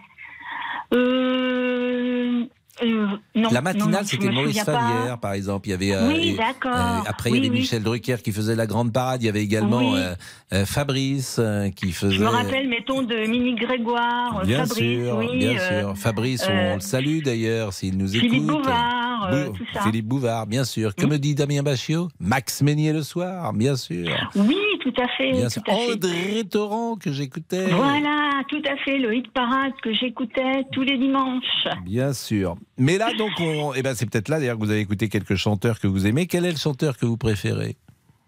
Euh, 0.94 2.44
euh, 2.82 3.06
non, 3.34 3.48
La 3.50 3.60
matinale, 3.62 4.04
c'était 4.06 4.28
Maurice 4.30 4.62
pas. 4.64 4.72
Favière, 4.78 5.18
par 5.18 5.32
exemple. 5.32 5.68
Il 5.68 5.70
y 5.70 5.74
avait. 5.74 5.94
euh, 5.94 6.08
Oui, 6.08 6.28
et- 6.30 6.36
d'accord. 6.36 7.04
après, 7.06 7.30
Oui, 7.30 7.38
il 7.38 7.44
y 7.44 7.46
avait 7.46 7.54
oui. 7.54 7.60
Michel 7.62 7.82
Drucker 7.82 8.16
qui 8.22 8.32
faisait 8.32 8.54
la 8.56 8.66
grande 8.66 8.92
parade. 8.92 9.22
Il 9.22 9.26
y 9.26 9.28
avait 9.28 9.42
également 9.42 9.94
euh, 9.94 10.14
euh, 10.52 10.66
Fabrice 10.66 11.36
euh, 11.38 11.70
qui 11.70 11.92
faisait. 11.92 12.16
Je 12.16 12.20
me 12.22 12.28
rappelle, 12.28 12.68
mettons, 12.68 13.02
de 13.02 13.26
Mini 13.28 13.54
Grégoire, 13.54 14.40
euh, 14.42 14.44
Bien 14.44 14.66
Fabrice, 14.66 14.78
sûr, 15.04 15.18
bien 15.32 15.56
euh, 15.58 15.80
sûr. 15.80 15.96
Fabrice, 15.98 16.46
euh, 16.48 16.72
on 16.72 16.74
le 16.76 16.80
salue 16.80 17.22
d'ailleurs 17.22 17.72
s'il 17.72 17.96
nous 17.96 18.14
écoute. 18.16 18.28
Philippe 18.30 18.46
Bouvard, 18.46 19.28
euh, 19.32 19.46
Bou- 19.46 19.52
tout 19.56 19.64
ça. 19.72 19.80
Philippe 19.82 20.06
Bouvard, 20.06 20.46
bien 20.46 20.64
sûr. 20.64 20.94
Que 20.94 21.06
me 21.06 21.18
dit 21.18 21.34
Damien 21.34 21.62
Bachio 21.62 22.08
Max 22.20 22.62
Meunier 22.62 22.92
le 22.92 23.02
soir, 23.02 23.52
bien 23.52 23.76
sûr. 23.76 24.08
Oui, 24.34 24.56
tout 24.86 25.02
à 25.02 25.08
fait. 25.08 25.32
Bien 25.32 25.48
tout 25.48 25.60
à. 25.68 25.74
André 25.74 26.44
Torrent 26.48 26.96
que 26.96 27.10
j'écoutais. 27.12 27.66
Voilà, 27.70 28.42
tout 28.48 28.62
à 28.70 28.76
fait, 28.78 28.98
le 28.98 29.14
hit 29.16 29.30
parade 29.32 29.72
que 29.82 29.92
j'écoutais 29.92 30.64
tous 30.72 30.82
les 30.82 30.96
dimanches. 30.96 31.66
Bien 31.84 32.12
sûr. 32.12 32.56
Mais 32.78 32.98
là, 32.98 33.12
donc, 33.14 33.32
on... 33.40 33.72
eh 33.74 33.82
ben, 33.82 33.94
c'est 33.94 34.08
peut-être 34.08 34.28
là 34.28 34.38
d'ailleurs 34.38 34.56
que 34.56 34.62
vous 34.64 34.70
avez 34.70 34.80
écouté 34.80 35.08
quelques 35.08 35.34
chanteurs 35.36 35.80
que 35.80 35.86
vous 35.86 36.06
aimez. 36.06 36.26
Quel 36.26 36.44
est 36.44 36.52
le 36.52 36.58
chanteur 36.58 36.96
que 36.96 37.06
vous 37.06 37.16
préférez? 37.16 37.76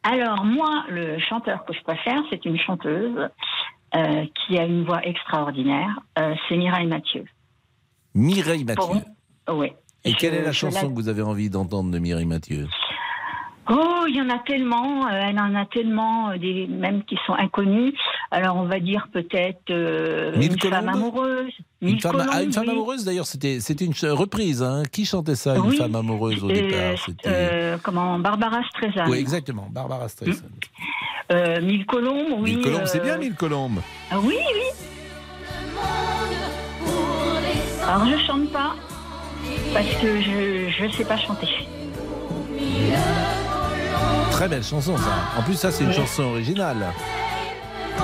Alors, 0.02 0.44
moi, 0.44 0.84
le 0.88 1.18
chanteur 1.20 1.64
que 1.64 1.72
je 1.74 1.82
préfère, 1.82 2.22
c'est 2.30 2.44
une 2.44 2.58
chanteuse 2.58 3.28
euh, 3.94 4.24
qui 4.34 4.58
a 4.58 4.64
une 4.64 4.84
voix 4.84 5.04
extraordinaire. 5.06 6.00
Euh, 6.18 6.34
c'est 6.48 6.56
Mireille 6.56 6.86
Mathieu. 6.86 7.24
Mireille 8.14 8.64
Mathieu. 8.64 9.02
Oui. 9.50 9.68
Et 10.04 10.14
quelle 10.14 10.34
est 10.34 10.42
la 10.42 10.52
chanson 10.52 10.82
la- 10.82 10.88
que 10.88 10.94
vous 10.94 11.08
avez 11.08 11.22
envie 11.22 11.50
d'entendre 11.50 11.90
de 11.90 11.98
Mireille 11.98 12.26
Mathieu? 12.26 12.66
Oh, 13.70 14.04
il 14.08 14.16
y 14.16 14.20
en 14.22 14.30
a 14.30 14.38
tellement, 14.38 15.06
euh, 15.06 15.10
elle 15.28 15.38
en 15.38 15.54
a 15.54 15.66
tellement, 15.66 16.30
euh, 16.30 16.38
des, 16.38 16.66
même 16.66 17.04
qui 17.04 17.18
sont 17.26 17.34
inconnus. 17.34 17.92
Alors, 18.30 18.56
on 18.56 18.64
va 18.64 18.80
dire 18.80 19.08
peut-être 19.12 19.70
euh, 19.70 20.32
une 20.40 20.58
femme 20.58 20.88
amoureuse. 20.88 21.52
Une 21.82 22.00
femme, 22.00 22.26
ah, 22.32 22.42
une 22.42 22.52
femme 22.52 22.64
oui. 22.66 22.70
amoureuse 22.70 23.04
d'ailleurs, 23.04 23.26
c'était 23.26 23.60
c'était 23.60 23.84
une 23.84 23.92
reprise. 24.10 24.62
Hein. 24.62 24.84
Qui 24.90 25.04
chantait 25.04 25.34
ça, 25.34 25.56
une 25.56 25.66
Oui. 25.66 25.76
femme 25.76 25.94
amoureuse 25.94 26.42
au 26.42 26.48
départ? 26.48 26.94
Comment 27.82 28.18
Barbara 28.18 28.62
Streisand. 28.70 29.08
oui, 29.08 29.18
exactement, 29.18 29.68
Barbara 29.70 30.08
Streisand. 30.08 30.46
Mille 31.62 31.84
colombes, 31.84 32.38
oui. 32.38 32.56
Mille 32.56 32.64
colombes, 32.64 32.86
c'est 32.86 33.02
bien 33.02 33.18
Mille 33.18 33.34
colombes. 33.34 33.80
Ah 34.10 34.18
oui, 34.22 34.36
oui. 34.54 34.86
Alors 37.86 38.06
je 38.06 38.18
chante 38.26 38.50
pas 38.50 38.74
parce 39.72 39.94
que 40.00 40.20
je 40.20 40.84
ne 40.84 40.90
sais 40.90 41.04
pas 41.04 41.16
chanter. 41.16 41.48
Très 44.38 44.48
belle 44.48 44.62
chanson 44.62 44.96
ça. 44.96 45.10
En 45.36 45.42
plus 45.42 45.54
ça 45.56 45.72
c'est 45.72 45.82
une 45.82 45.90
Oui. 45.90 45.96
chanson 45.96 46.22
originale. 46.22 46.86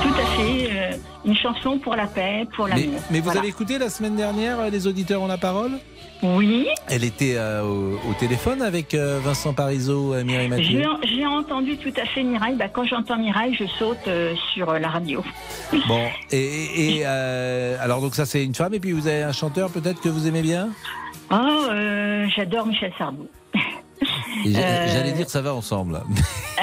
Tout 0.02 0.08
à 0.08 0.26
fait. 0.36 0.68
euh, 0.72 0.96
une 1.24 1.36
chanson 1.36 1.78
pour 1.78 1.94
la 1.94 2.06
paix, 2.08 2.44
pour 2.56 2.66
l'amour. 2.66 3.00
mais 3.10 3.18
vous 3.18 3.24
Voilà. 3.26 3.38
avez 3.38 3.48
écouté 3.48 3.78
la 3.78 3.88
semaine 3.88 4.16
dernière 4.16 4.58
euh, 4.58 4.68
Les 4.68 4.88
auditeurs 4.88 5.22
ont 5.22 5.28
la 5.28 5.38
parole? 5.38 5.70
Oui. 6.24 6.66
Elle 6.88 7.04
était 7.04 7.34
euh, 7.36 7.62
au, 7.62 7.92
au 8.10 8.14
téléphone 8.18 8.62
avec 8.62 8.94
euh, 8.94 9.20
Vincent 9.22 9.54
Parisot, 9.54 10.24
Mireille 10.24 10.48
Mathieu. 10.48 10.82
J'ai 11.04 11.24
entendu 11.24 11.76
tout 11.76 11.92
à 12.02 12.04
fait 12.06 12.24
Mireille. 12.24 12.56
Bah, 12.56 12.68
quand 12.68 12.84
j'entends 12.84 13.16
Mireille, 13.18 13.54
je 13.54 13.66
saute 13.78 14.08
sur 14.54 14.72
la 14.72 14.88
radio. 14.88 15.22
Bon, 15.86 16.00
et, 16.32 17.04
alors 17.04 18.00
donc 18.00 18.14
ça 18.16 18.26
c'est 18.26 18.44
une 18.44 18.54
femme, 18.56 18.74
et 18.74 18.80
puis 18.80 18.90
vous 18.92 19.06
avez 19.06 19.22
un 19.22 19.32
chanteur 19.32 19.70
peut-être 19.70 20.00
que 20.00 20.08
vous 20.08 20.26
aimez 20.26 20.42
bien? 20.42 20.68
Oh, 21.30 21.66
j'adore 22.34 22.66
Michel 22.66 22.92
Sardou. 22.98 23.28
Euh, 24.46 24.86
J'allais 24.92 25.12
dire 25.12 25.28
ça 25.30 25.40
va 25.42 25.54
ensemble. 25.54 26.02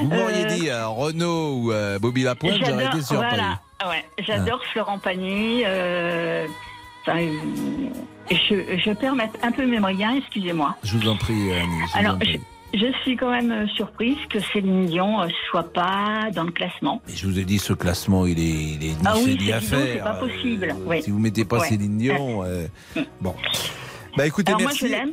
vous 0.00 0.08
m'auriez 0.08 0.44
dit 0.46 0.68
euh, 0.68 0.86
Renaud 0.88 1.54
ou 1.56 1.72
euh, 1.72 1.98
Bobby 1.98 2.22
Lapointe, 2.22 2.54
j'aurais 2.64 2.86
été 2.86 3.02
surpris. 3.02 3.26
voilà, 3.28 3.60
ouais, 3.88 4.04
j'adore 4.26 4.60
Florent 4.72 4.98
Pagny. 4.98 5.62
euh, 5.66 6.46
euh, 7.08 7.32
je, 8.30 8.78
je 8.78 8.90
perds 8.92 9.14
un 9.42 9.52
peu 9.52 9.66
mes 9.66 9.78
moyens, 9.78 10.16
excusez-moi. 10.18 10.74
Je 10.82 10.96
vous 10.96 11.08
en 11.08 11.16
prie, 11.16 11.52
Annie. 11.52 11.66
je 11.88 11.92
vous 11.92 11.98
Alors, 11.98 12.14
en 12.14 12.18
prie. 12.18 12.40
je, 12.72 12.78
je 12.78 12.92
suis 13.02 13.16
quand 13.16 13.30
même 13.30 13.52
euh, 13.52 13.66
surprise 13.68 14.16
que 14.30 14.40
Céline 14.40 14.86
Dion 14.86 15.20
euh, 15.22 15.28
soit 15.50 15.70
pas 15.72 16.30
dans 16.34 16.44
le 16.44 16.50
classement. 16.52 17.02
Je 17.06 17.26
vous 17.26 17.38
ai 17.38 17.44
dit, 17.44 17.58
ce 17.58 17.72
classement, 17.74 18.24
il 18.26 18.38
est, 18.38 18.42
il 18.42 18.84
est 18.84 18.94
ni 18.94 18.96
Ah 19.04 19.14
fait 19.14 19.24
oui, 19.24 19.36
ni 19.38 19.52
à 19.52 19.60
c'est 19.60 19.66
bidon, 19.66 19.78
c'est 19.84 19.92
faire. 19.92 20.04
pas 20.04 20.14
possible. 20.14 20.76
oui. 20.86 21.02
Si 21.02 21.10
vous 21.10 21.18
mettez 21.18 21.44
pas 21.44 21.58
Ouais. 21.58 21.68
Céline 21.68 21.98
Dion, 21.98 22.42
euh, 22.44 22.66
bon. 23.20 23.34
Bah 24.16 24.26
écoutez, 24.26 24.50
Alors 24.52 24.62
merci. 24.62 24.84
moi, 24.84 24.88
je 24.90 24.94
l'aime. 24.94 25.12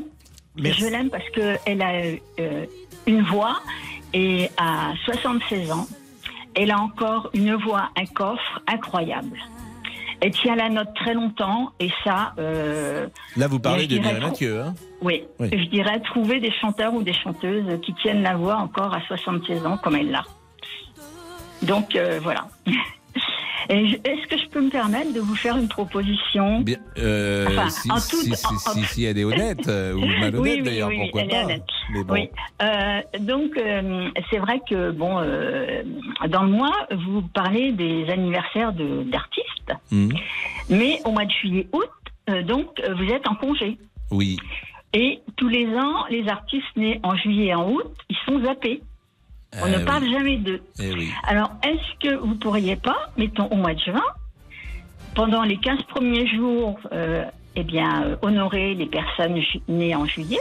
Merci. 0.57 0.81
Je 0.81 0.85
l'aime 0.87 1.09
parce 1.09 1.27
qu'elle 1.29 1.81
a 1.81 1.91
euh, 2.39 2.65
une 3.07 3.21
voix 3.23 3.61
et 4.13 4.49
à 4.57 4.93
76 5.05 5.71
ans, 5.71 5.87
elle 6.55 6.71
a 6.71 6.79
encore 6.79 7.29
une 7.33 7.55
voix, 7.55 7.89
un 7.95 8.05
coffre 8.05 8.61
incroyable. 8.67 9.37
Elle 10.19 10.31
tient 10.31 10.55
la 10.55 10.69
note 10.69 10.93
très 10.95 11.13
longtemps 11.15 11.71
et 11.79 11.89
ça. 12.03 12.33
euh, 12.37 13.07
Là, 13.37 13.47
vous 13.47 13.59
parlez 13.59 13.87
de 13.87 13.97
Mireille 13.97 14.19
Mathieu. 14.21 14.61
Hein? 14.61 14.75
Oui, 15.01 15.23
Oui. 15.39 15.49
je 15.51 15.65
dirais 15.69 15.99
trouver 16.01 16.39
des 16.39 16.51
chanteurs 16.51 16.93
ou 16.93 17.01
des 17.01 17.13
chanteuses 17.13 17.79
qui 17.81 17.93
tiennent 17.95 18.21
la 18.21 18.35
voix 18.35 18.57
encore 18.57 18.93
à 18.93 19.01
76 19.07 19.65
ans 19.65 19.77
comme 19.77 19.95
elle 19.95 20.11
l'a. 20.11 20.23
Donc 21.63 21.95
euh, 21.95 22.19
voilà. 22.21 22.47
Est-ce 23.71 24.27
que 24.27 24.37
je 24.37 24.47
peux 24.49 24.61
me 24.61 24.69
permettre 24.69 25.13
de 25.13 25.19
vous 25.21 25.35
faire 25.35 25.55
une 25.57 25.69
proposition 25.69 26.59
Bien, 26.61 26.77
euh, 26.97 27.45
Enfin, 27.49 27.69
si, 27.69 27.89
en 27.91 27.97
si, 27.97 28.11
toute- 28.29 28.35
si, 28.35 28.45
en- 28.47 28.57
si, 28.57 28.83
si 28.83 29.03
elle 29.05 29.17
est 29.17 29.23
honnête, 29.23 29.65
euh, 29.67 29.93
ou 29.93 29.99
malhonnête 30.05 30.35
Oui, 30.39 30.51
oui, 30.57 30.61
d'ailleurs, 30.61 30.89
oui, 30.89 30.97
pourquoi 30.99 31.21
elle 31.21 31.31
est 31.33 31.43
honnête. 31.45 31.63
Mais 31.93 32.03
bon. 32.03 32.27
Euh, 32.61 33.01
donc, 33.19 33.57
euh, 33.57 34.09
c'est 34.29 34.39
vrai 34.39 34.59
que, 34.69 34.91
bon, 34.91 35.15
dans 36.27 36.43
le 36.43 36.49
mois, 36.49 36.75
vous 36.91 37.21
parlez 37.33 37.71
des 37.71 38.09
anniversaires 38.09 38.73
de- 38.73 39.03
d'artistes, 39.03 39.47
Hmm. 39.91 40.09
mais 40.69 40.99
au 41.05 41.11
mois 41.11 41.25
de 41.25 41.31
juillet, 41.31 41.67
août, 41.71 41.89
euh, 42.29 42.43
donc, 42.43 42.81
vous 42.97 43.05
êtes 43.05 43.27
en 43.27 43.35
congé. 43.35 43.77
Oui. 44.11 44.37
Et 44.93 45.19
tous 45.37 45.47
les 45.47 45.67
ans, 45.77 46.05
les 46.09 46.27
artistes 46.27 46.65
nés 46.75 46.99
en 47.03 47.15
juillet 47.15 47.47
et 47.47 47.55
en 47.55 47.69
août, 47.71 47.87
ils 48.09 48.17
sont 48.25 48.41
zappés. 48.43 48.81
On 49.59 49.67
Eh 49.67 49.71
ne 49.71 49.77
oui. 49.77 49.83
parle 49.85 50.09
jamais 50.09 50.37
d'eux. 50.37 50.61
Eh 50.79 50.93
oui. 50.93 51.09
Alors, 51.27 51.51
est-ce 51.63 52.07
que 52.09 52.15
vous 52.15 52.35
pourriez 52.35 52.75
pas, 52.77 53.11
mettons 53.17 53.47
au 53.47 53.55
mois 53.55 53.73
de 53.73 53.79
juin, 53.79 54.03
pendant 55.15 55.43
les 55.43 55.57
15 55.57 55.81
premiers 55.89 56.27
jours, 56.27 56.79
euh, 56.93 57.23
eh 57.55 57.63
bien, 57.63 58.03
euh, 58.05 58.15
honorer 58.21 58.73
les 58.75 58.85
personnes 58.85 59.41
nées 59.67 59.93
en 59.95 60.05
juillet 60.05 60.39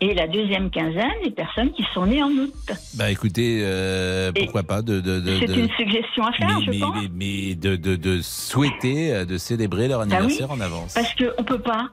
et 0.00 0.14
la 0.14 0.28
deuxième 0.28 0.70
quinzaine, 0.70 1.10
les 1.24 1.30
personnes 1.32 1.72
qui 1.72 1.84
sont 1.94 2.06
nées 2.06 2.22
en 2.22 2.28
août? 2.30 2.52
Bah 2.94 3.10
écoutez, 3.10 3.60
euh, 3.62 4.30
pourquoi 4.32 4.62
pas 4.62 4.82
de. 4.82 5.00
de, 5.00 5.18
de 5.20 5.36
C'est 5.40 5.46
de- 5.46 5.54
une 5.60 5.70
suggestion 5.70 6.24
à 6.26 6.32
faire, 6.32 6.58
mais, 6.58 6.64
je 6.64 6.70
mais, 6.70 6.78
pense. 6.78 6.94
mais, 7.02 7.08
mais 7.12 7.54
de, 7.56 7.74
de, 7.76 7.96
de 7.96 8.20
souhaiter, 8.20 9.24
de 9.26 9.38
célébrer 9.38 9.88
leur 9.88 10.00
Bah 10.00 10.06
oui, 10.10 10.14
anniversaire 10.16 10.50
en 10.52 10.60
avance. 10.60 10.94
Parce 10.94 11.12
qu'on 11.14 11.42
peut 11.44 11.58
pas. 11.60 11.88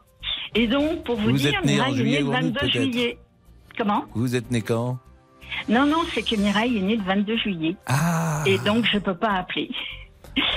Et 0.54 0.68
donc, 0.68 1.04
pour 1.04 1.16
vous, 1.18 1.30
Vous 1.32 1.38
dire, 1.38 1.58
êtes 1.58 1.66
né 1.66 1.80
en 1.82 1.94
juillet 1.94 2.20
le 2.20 2.26
en 2.28 2.30
août, 2.30 2.34
22 2.42 2.60
peut-être? 2.60 2.72
juillet. 2.74 3.18
Comment? 3.78 4.04
Vous 4.14 4.36
êtes 4.36 4.52
né 4.52 4.62
quand? 4.62 4.98
Non, 5.70 5.86
non, 5.86 6.03
c'est 6.14 6.22
que 6.24 6.36
Mireille 6.36 6.78
est 6.78 6.82
née 6.82 6.95
le 6.97 7.03
22 7.03 7.38
juillet. 7.38 7.76
Et 8.45 8.58
donc, 8.60 8.86
je 8.91 8.97
peux 8.99 9.16
pas 9.16 9.32
appeler. 9.34 9.70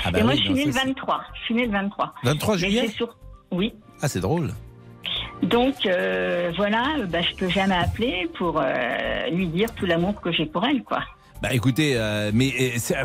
Ah 0.05 0.11
bah 0.11 0.19
et 0.19 0.23
moi, 0.23 0.33
oui, 0.33 0.39
je 0.39 0.45
suis 0.45 0.55
née 0.55 0.65
le 0.67 0.73
ça, 0.73 0.81
c'est- 0.81 0.87
23. 0.89 1.21
Je 1.39 1.45
suis 1.45 1.55
née 1.55 1.67
le 1.67 1.73
23. 1.73 2.15
23 2.25 2.55
Mais 2.55 2.61
juillet 2.61 2.89
sur- 2.89 3.17
Oui. 3.51 3.73
Ah, 4.03 4.09
c'est 4.09 4.21
drôle. 4.21 4.53
Donc, 5.43 5.87
euh, 5.87 6.53
voilà, 6.57 6.85
bah, 7.09 7.23
je 7.23 7.35
peux 7.37 7.49
jamais 7.49 7.77
appeler 7.77 8.29
pour 8.37 8.61
euh, 8.61 9.29
lui 9.31 9.47
dire 9.47 9.73
tout 9.77 9.87
l'amour 9.87 10.21
que 10.21 10.33
j'ai 10.33 10.47
pour 10.47 10.65
elle, 10.67 10.83
quoi. 10.83 11.01
Bah 11.41 11.51
écoutez, 11.53 11.93
euh, 11.95 12.33
mais 12.35 12.51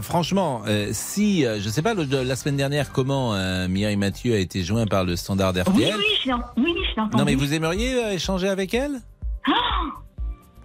franchement, 0.01 0.63
si, 0.91 1.43
je 1.43 1.69
sais 1.69 1.83
pas, 1.83 1.93
le- 1.93 2.23
la 2.23 2.35
semaine 2.35 2.57
dernière, 2.57 2.91
comment 2.91 3.33
Mireille 3.67 3.95
Mathieu 3.95 4.33
a 4.33 4.37
été 4.39 4.63
joint 4.63 4.87
par 4.87 5.03
le 5.03 5.15
standard 5.15 5.53
Oui, 5.55 5.61
RTL 5.85 5.95
oui, 5.95 6.03
je 6.25 6.31
oui, 6.59 6.73
je 6.89 6.95
l'ai 6.95 7.01
entendu. 7.03 7.17
Non 7.17 7.25
mais 7.25 7.35
vous 7.35 7.53
aimeriez 7.53 8.11
échanger 8.13 8.49
avec 8.49 8.73
elle? 8.73 9.01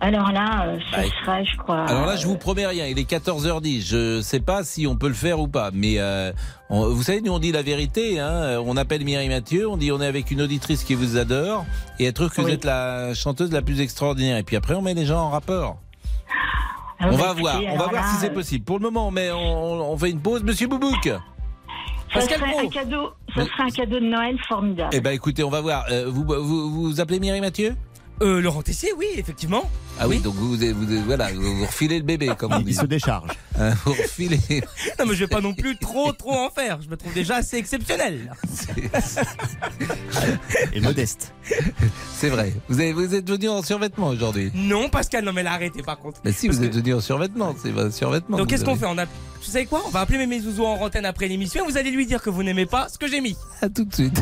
Alors 0.01 0.31
là, 0.31 0.65
euh, 0.67 0.79
ça 0.93 0.99
Bah, 0.99 1.03
serait, 1.25 1.45
je 1.45 1.57
crois. 1.57 1.85
Alors 1.87 2.07
là, 2.07 2.15
je 2.17 2.27
vous 2.27 2.37
promets 2.37 2.67
rien. 2.67 2.87
Il 2.87 2.99
est 2.99 3.11
14h10. 3.11 3.85
Je 3.85 4.21
sais 4.21 4.39
pas 4.41 4.63
si 4.63 4.87
on 4.87 4.95
peut 4.97 5.09
le 5.09 5.15
faire 5.15 5.41
ou 5.41 5.49
pas. 5.49 5.71
Mais 5.73 5.95
euh, 5.99 6.33
on- 6.71 6.89
vous 6.89 7.03
savez, 7.03 7.21
nous 7.21 7.33
on 7.33 7.39
dit 7.41 7.51
la 7.51 7.63
vérité. 7.63 8.21
Hein. 8.21 8.61
On 8.65 8.77
appelle 8.77 9.05
Mireille 9.05 9.29
Mathieu. 9.29 9.69
On 9.69 9.77
dit 9.77 9.91
on 9.91 10.01
est 10.01 10.07
avec 10.07 10.31
une 10.31 10.41
auditrice 10.43 10.85
qui 10.85 10.95
vous 10.95 11.17
adore 11.17 11.65
et 11.99 12.05
elle 12.05 12.13
trouve 12.13 12.31
que 12.31 12.41
vous 12.41 12.49
êtes 12.49 12.65
la 12.65 13.13
chanteuse 13.15 13.51
la 13.53 13.63
plus 13.63 13.81
extraordinaire. 13.81 14.37
Et 14.37 14.45
puis 14.45 14.55
après, 14.57 14.75
on 14.75 14.83
met 14.83 14.95
les 14.95 15.05
gens 15.07 15.19
en 15.21 15.31
rapport. 15.31 15.79
Ah, 17.01 17.07
on 17.09 17.11
bah, 17.11 17.17
va 17.17 17.25
écoutez, 17.27 17.41
voir. 17.41 17.61
On 17.75 17.77
va 17.77 17.87
voir 17.89 17.93
là, 18.05 18.09
si 18.13 18.21
c'est 18.21 18.31
euh, 18.31 18.35
possible. 18.35 18.65
Pour 18.65 18.79
le 18.79 18.85
moment, 18.85 19.11
mais 19.11 19.31
on, 19.33 19.93
on 19.93 19.97
fait 19.99 20.11
une 20.11 20.21
pause. 20.21 20.43
Monsieur 20.45 20.69
Boubouk. 20.69 21.05
Ça 22.13 22.21
Pascal 22.21 22.39
serait 22.39 22.51
Pro. 22.53 22.61
un 22.61 22.69
cadeau, 22.69 23.11
ça 23.35 23.43
serait 23.45 23.63
un 23.65 23.69
cadeau 23.71 24.01
de 24.01 24.05
Noël 24.07 24.37
formidable. 24.49 24.91
Eh 24.95 25.01
ben 25.01 25.11
écoutez, 25.11 25.45
on 25.45 25.51
va 25.51 25.61
voir. 25.61 25.85
Euh, 25.91 26.07
vous, 26.09 26.25
vous 26.25 26.71
vous 26.71 27.01
appelez 27.01 27.21
Mireille 27.21 27.43
Mathieu? 27.43 27.77
Euh, 28.21 28.41
Laurent 28.41 28.63
Tessier, 28.63 28.91
oui, 28.99 29.07
effectivement. 29.17 29.71
Ah 30.01 30.09
oui, 30.09 30.19
donc 30.19 30.35
vous, 30.35 30.57
vous, 30.57 30.57
vous- 30.75 31.05
voilà, 31.07 31.33
vous, 31.33 31.57
vous 31.59 31.67
refilez 31.67 31.99
le 31.99 32.05
bébé, 32.05 32.31
comme 32.37 32.53
on 32.53 32.59
dit. 32.61 32.71
Il 32.73 32.77
se 32.77 32.85
décharge. 32.87 33.31
Hein, 33.59 33.71
vous 33.85 33.93
refilez. 33.93 34.39
Non, 34.99 35.07
mais 35.07 35.15
je 35.15 35.21
vais 35.21 35.27
pas 35.29 35.41
non 35.41 35.55
plus 35.55 35.77
trop, 35.79 36.13
trop 36.13 36.35
en 36.37 36.51
faire. 36.51 36.81
Je 36.83 36.89
me 36.89 36.97
trouve 36.97 37.13
déjà 37.15 37.37
assez 37.37 37.57
exceptionnel. 37.57 38.33
Et 40.73 40.81
modeste. 40.81 41.33
C'est 42.15 42.29
vrai. 42.29 42.53
Vous, 42.69 42.81
avez, 42.81 42.93
vous 42.93 43.15
êtes 43.15 43.29
venu 43.29 43.49
en 43.49 43.63
survêtement 43.63 44.09
aujourd'hui. 44.09 44.51
Non, 44.55 44.89
Pascal, 44.89 45.25
non, 45.25 45.33
mais 45.33 45.43
là, 45.43 45.53
arrêtez 45.53 45.83
par 45.83 45.99
contre. 45.99 46.21
Mais 46.25 46.33
si, 46.33 46.47
Parce 46.47 46.59
vous 46.59 46.65
que- 46.65 46.69
êtes 46.69 46.75
venu 46.77 46.95
en 46.95 47.01
survêtement. 47.01 47.55
C'est 47.63 47.71
votre 47.71 47.93
survêtement. 47.95 48.37
Donc 48.37 48.47
que 48.47 48.51
qu'est-ce 48.51 48.65
qu'on 48.65 48.77
fait? 48.77 48.87
On 48.87 48.99
a, 48.99 49.05
vous 49.05 49.11
savez 49.43 49.67
quoi? 49.67 49.83
On 49.87 49.91
va 49.91 50.01
appeler 50.01 50.27
mes 50.27 50.41
zouzous 50.41 50.65
en 50.65 50.75
antenne 50.81 51.05
après 51.05 51.29
l'émission 51.29 51.65
et 51.67 51.71
vous 51.71 51.77
allez 51.79 51.91
lui 51.91 52.07
dire 52.07 52.23
que 52.23 52.31
vous 52.31 52.43
n'aimez 52.43 52.67
pas 52.67 52.89
ce 52.89 52.99
que 52.99 53.09
j'ai 53.09 53.21
mis. 53.21 53.37
À 53.63 53.69
tout 53.69 53.85
de 53.85 53.95
suite. 53.95 54.21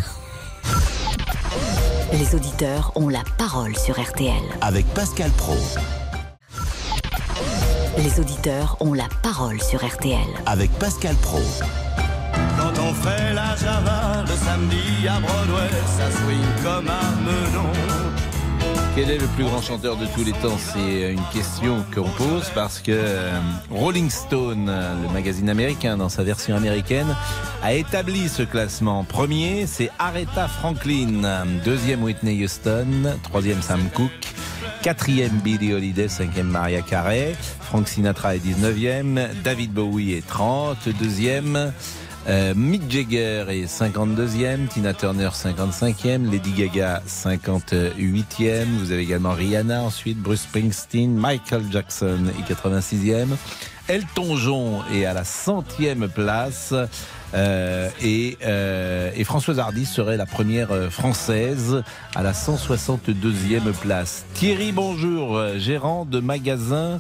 Les 2.13 2.35
auditeurs 2.35 2.93
ont 2.95 3.09
la 3.09 3.23
parole 3.37 3.77
sur 3.77 4.01
RTL. 4.01 4.43
Avec 4.61 4.87
Pascal 4.95 5.31
Pro. 5.33 5.57
Les 7.99 8.21
auditeurs 8.21 8.77
ont 8.81 8.93
la 8.93 9.09
parole 9.23 9.61
sur 9.61 9.85
RTL. 9.85 10.19
Avec 10.47 10.71
Pascal 10.79 11.17
Pro. 11.17 11.41
Quand 12.59 12.81
on 12.81 12.95
fait 12.95 13.35
la 13.35 13.57
java 13.57 14.23
le 14.23 14.37
samedi 14.37 15.09
à 15.09 15.19
Broadway, 15.19 15.71
ça 15.99 16.11
swing 16.11 16.63
comme 16.63 16.89
un 16.89 17.17
melon. 17.23 17.96
Quel 18.97 19.11
est 19.11 19.19
le 19.19 19.27
plus 19.27 19.45
grand 19.45 19.61
chanteur 19.61 19.99
de 19.99 20.07
tous 20.07 20.25
les 20.25 20.33
temps? 20.33 20.57
C'est 20.57 21.13
une 21.13 21.21
question 21.31 21.85
qu'on 21.95 22.09
pose 22.09 22.51
parce 22.55 22.81
que 22.81 22.93
euh, 22.93 23.39
Rolling 23.71 24.09
Stone, 24.09 24.71
euh, 24.71 24.95
le 25.03 25.13
magazine 25.13 25.51
américain, 25.51 25.99
dans 25.99 26.09
sa 26.09 26.25
version 26.25 26.57
américaine, 26.57 27.15
a 27.63 27.75
établi 27.75 28.27
ce 28.27 28.43
classement. 28.43 29.05
Premier, 29.05 29.67
c'est 29.67 29.91
Aretha 29.99 30.49
Franklin. 30.49 31.45
Deuxième, 31.63 32.05
Whitney 32.05 32.43
Houston. 32.43 33.19
Troisième, 33.23 33.61
Sam 33.61 33.83
Cooke. 33.93 34.33
Quatrième, 34.81 35.41
Billie 35.45 35.75
Holiday. 35.75 36.09
Cinquième, 36.09 36.49
Maria 36.49 36.81
Carey. 36.81 37.37
Frank 37.61 37.89
Sinatra 37.89 38.37
est 38.37 38.39
19e. 38.39 39.29
David 39.45 39.75
Bowie 39.75 40.15
est 40.15 40.27
30. 40.27 40.89
Deuxième. 40.99 41.71
Euh, 42.29 42.55
Mick 42.57 42.91
Jagger 42.91 43.45
est 43.51 43.67
52e, 43.67 44.67
Tina 44.67 44.93
Turner 44.93 45.29
55e, 45.29 46.29
Lady 46.29 46.51
Gaga 46.53 47.01
58e, 47.07 48.65
vous 48.79 48.91
avez 48.91 49.03
également 49.03 49.31
Rihanna 49.31 49.83
ensuite, 49.83 50.19
Bruce 50.19 50.41
Springsteen, 50.41 51.15
Michael 51.15 51.63
Jackson 51.71 52.25
est 52.37 52.53
86e, 52.53 53.29
Elton 53.89 54.37
John 54.37 54.83
est 54.93 55.05
à 55.05 55.15
la 55.15 55.23
centième 55.23 56.09
place 56.09 56.75
euh, 57.35 57.91
et, 58.03 58.37
euh, 58.45 59.11
et 59.15 59.23
Françoise 59.25 59.61
Hardy 59.61 59.87
serait 59.87 60.17
la 60.17 60.27
première 60.27 60.73
euh, 60.73 60.91
française 60.91 61.83
à 62.15 62.23
la 62.23 62.33
162e 62.33 63.73
place. 63.81 64.25
Thierry 64.35 64.73
Bonjour, 64.73 65.41
gérant 65.59 66.05
de 66.05 66.19
magasin, 66.19 66.99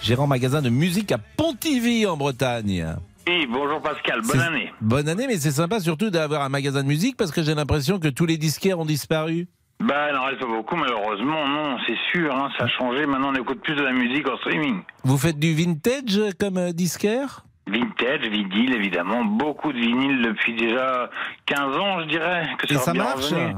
gérant 0.00 0.28
magasin 0.28 0.62
de 0.62 0.70
musique 0.70 1.10
à 1.10 1.18
Pontivy 1.18 2.06
en 2.06 2.16
Bretagne. 2.16 2.86
Oui, 3.28 3.46
bonjour 3.46 3.82
Pascal, 3.82 4.22
bonne 4.22 4.40
année. 4.40 4.72
Bonne 4.80 5.06
année, 5.08 5.26
mais 5.26 5.36
c'est 5.36 5.50
sympa 5.50 5.80
surtout 5.80 6.08
d'avoir 6.08 6.40
un 6.42 6.48
magasin 6.48 6.82
de 6.82 6.88
musique 6.88 7.14
parce 7.18 7.30
que 7.30 7.42
j'ai 7.42 7.54
l'impression 7.54 7.98
que 7.98 8.08
tous 8.08 8.24
les 8.24 8.38
disquaires 8.38 8.78
ont 8.78 8.86
disparu. 8.86 9.48
Bah, 9.80 10.08
il 10.10 10.14
n'en 10.14 10.24
reste 10.24 10.40
pas 10.40 10.46
beaucoup, 10.46 10.76
malheureusement, 10.76 11.46
non, 11.46 11.76
c'est 11.86 11.96
sûr, 12.10 12.34
hein, 12.34 12.48
ça 12.58 12.64
a 12.64 12.68
changé. 12.68 13.04
Maintenant, 13.04 13.30
on 13.32 13.34
écoute 13.34 13.60
plus 13.60 13.74
de 13.74 13.82
la 13.82 13.92
musique 13.92 14.26
en 14.28 14.36
streaming. 14.38 14.80
Vous 15.04 15.18
faites 15.18 15.38
du 15.38 15.54
vintage 15.54 16.18
comme 16.40 16.56
euh, 16.56 16.72
disquaire? 16.72 17.44
Vintage, 17.66 18.22
vinyle, 18.30 18.74
évidemment. 18.74 19.22
Beaucoup 19.24 19.72
de 19.74 19.78
vinyle 19.78 20.22
depuis 20.22 20.54
déjà 20.56 21.10
15 21.46 21.76
ans, 21.76 22.00
je 22.00 22.06
dirais. 22.06 22.48
Que 22.58 22.72
Et 22.72 22.78
ça, 22.78 22.94
marche? 22.94 23.30
revenu. 23.30 23.52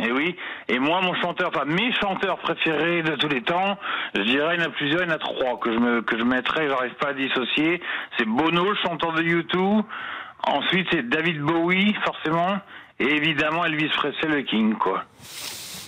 Et 0.00 0.12
oui. 0.12 0.36
Et 0.68 0.78
moi, 0.78 1.00
mon 1.02 1.14
chanteur, 1.14 1.50
enfin 1.54 1.64
mes 1.64 1.92
chanteurs 2.00 2.38
préférés 2.38 3.02
de 3.02 3.16
tous 3.16 3.28
les 3.28 3.42
temps, 3.42 3.76
je 4.14 4.22
dirais 4.22 4.56
il 4.56 4.60
y 4.60 4.64
en 4.64 4.68
a 4.68 4.70
plusieurs, 4.70 5.02
il 5.02 5.08
y 5.08 5.10
en 5.10 5.14
a 5.14 5.18
trois 5.18 5.58
que 5.58 5.72
je 5.72 5.78
me 5.78 6.02
que 6.02 6.16
je 6.18 6.22
mettrais, 6.24 6.68
j'arrive 6.68 6.94
pas 6.94 7.08
à 7.08 7.14
dissocier. 7.14 7.80
C'est 8.16 8.26
Bono, 8.26 8.70
le 8.70 8.76
chanteur 8.82 9.12
de 9.12 9.22
U2. 9.22 9.82
Ensuite, 10.46 10.86
c'est 10.92 11.08
David 11.08 11.40
Bowie, 11.40 11.94
forcément. 12.04 12.58
Et 13.00 13.06
évidemment, 13.06 13.64
Elvis 13.64 13.88
Presley, 13.88 14.28
le 14.28 14.42
King, 14.42 14.74
quoi. 14.74 15.04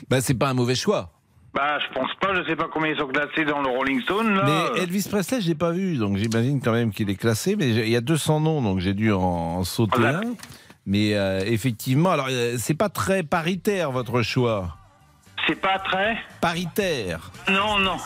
Bah, 0.08 0.20
c'est 0.20 0.38
pas 0.38 0.48
un 0.48 0.54
mauvais 0.54 0.74
choix. 0.74 1.10
Bah, 1.54 1.78
je 1.80 1.92
pense 1.92 2.10
pas, 2.20 2.34
je 2.34 2.48
sais 2.48 2.56
pas 2.56 2.68
combien 2.72 2.92
ils 2.92 2.98
sont 2.98 3.08
classés 3.08 3.44
dans 3.44 3.60
le 3.60 3.68
Rolling 3.68 4.00
Stone, 4.02 4.34
là. 4.34 4.70
Mais 4.74 4.82
Elvis 4.82 5.06
Presley, 5.10 5.40
je 5.40 5.48
l'ai 5.48 5.54
pas 5.56 5.72
vu, 5.72 5.96
donc 5.96 6.16
j'imagine 6.16 6.60
quand 6.60 6.72
même 6.72 6.92
qu'il 6.92 7.10
est 7.10 7.16
classé. 7.16 7.56
Mais 7.56 7.70
il 7.70 7.88
y 7.88 7.96
a 7.96 8.00
200 8.00 8.40
noms, 8.40 8.62
donc 8.62 8.78
j'ai 8.78 8.94
dû 8.94 9.12
en, 9.12 9.18
en 9.20 9.64
sauter 9.64 10.04
un. 10.04 10.20
Mais 10.90 11.14
euh, 11.14 11.44
effectivement, 11.46 12.10
alors 12.10 12.26
euh, 12.28 12.56
c'est 12.58 12.74
pas 12.74 12.88
très 12.88 13.22
paritaire 13.22 13.92
votre 13.92 14.22
choix. 14.22 14.76
C'est 15.46 15.54
pas 15.54 15.78
très 15.78 16.16
Paritaire. 16.40 17.30
Non, 17.48 17.78
non. 17.78 17.96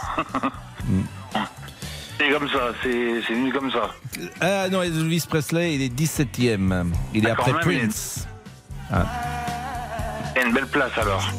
c'est 2.20 2.28
comme 2.28 2.46
ça, 2.50 2.74
c'est 2.82 3.22
c'est 3.26 3.32
venu 3.32 3.50
comme 3.54 3.70
ça. 3.70 3.88
Ah 4.42 4.68
non, 4.68 4.82
Elvis 4.82 5.24
Presley, 5.26 5.76
il 5.76 5.80
est 5.80 5.98
17e. 5.98 6.92
Il 7.14 7.26
est 7.26 7.30
après 7.30 7.54
même, 7.54 7.62
Prince. 7.62 8.28
Ah. 8.92 9.06
Il 10.36 10.42
y 10.42 10.44
a 10.44 10.48
une 10.48 10.52
belle 10.52 10.66
place 10.66 10.92
alors. 10.98 11.32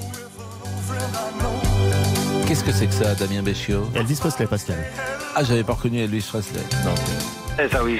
Qu'est-ce 2.48 2.64
que 2.64 2.72
c'est 2.72 2.88
que 2.88 2.94
ça, 2.94 3.14
Damien 3.14 3.44
Béchiot? 3.44 3.88
Elvis 3.94 4.16
Presley, 4.16 4.48
Pascal. 4.48 4.84
Ah, 5.36 5.44
j'avais 5.44 5.64
pas 5.64 5.74
reconnu 5.74 6.00
Elvis 6.00 6.26
Presley. 6.28 6.64
Non. 6.84 6.96
Eh, 7.64 7.70
ça 7.70 7.84
oui. 7.84 8.00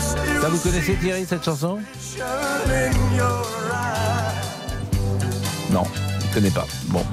Ça, 0.00 0.48
vous 0.48 0.58
connaissez 0.58 0.94
Thierry, 0.96 1.24
cette 1.26 1.44
chanson 1.44 1.78
Non, 5.70 5.84
je 6.20 6.26
ne 6.28 6.34
connais 6.34 6.50
pas. 6.50 6.66
Bon. 6.88 7.04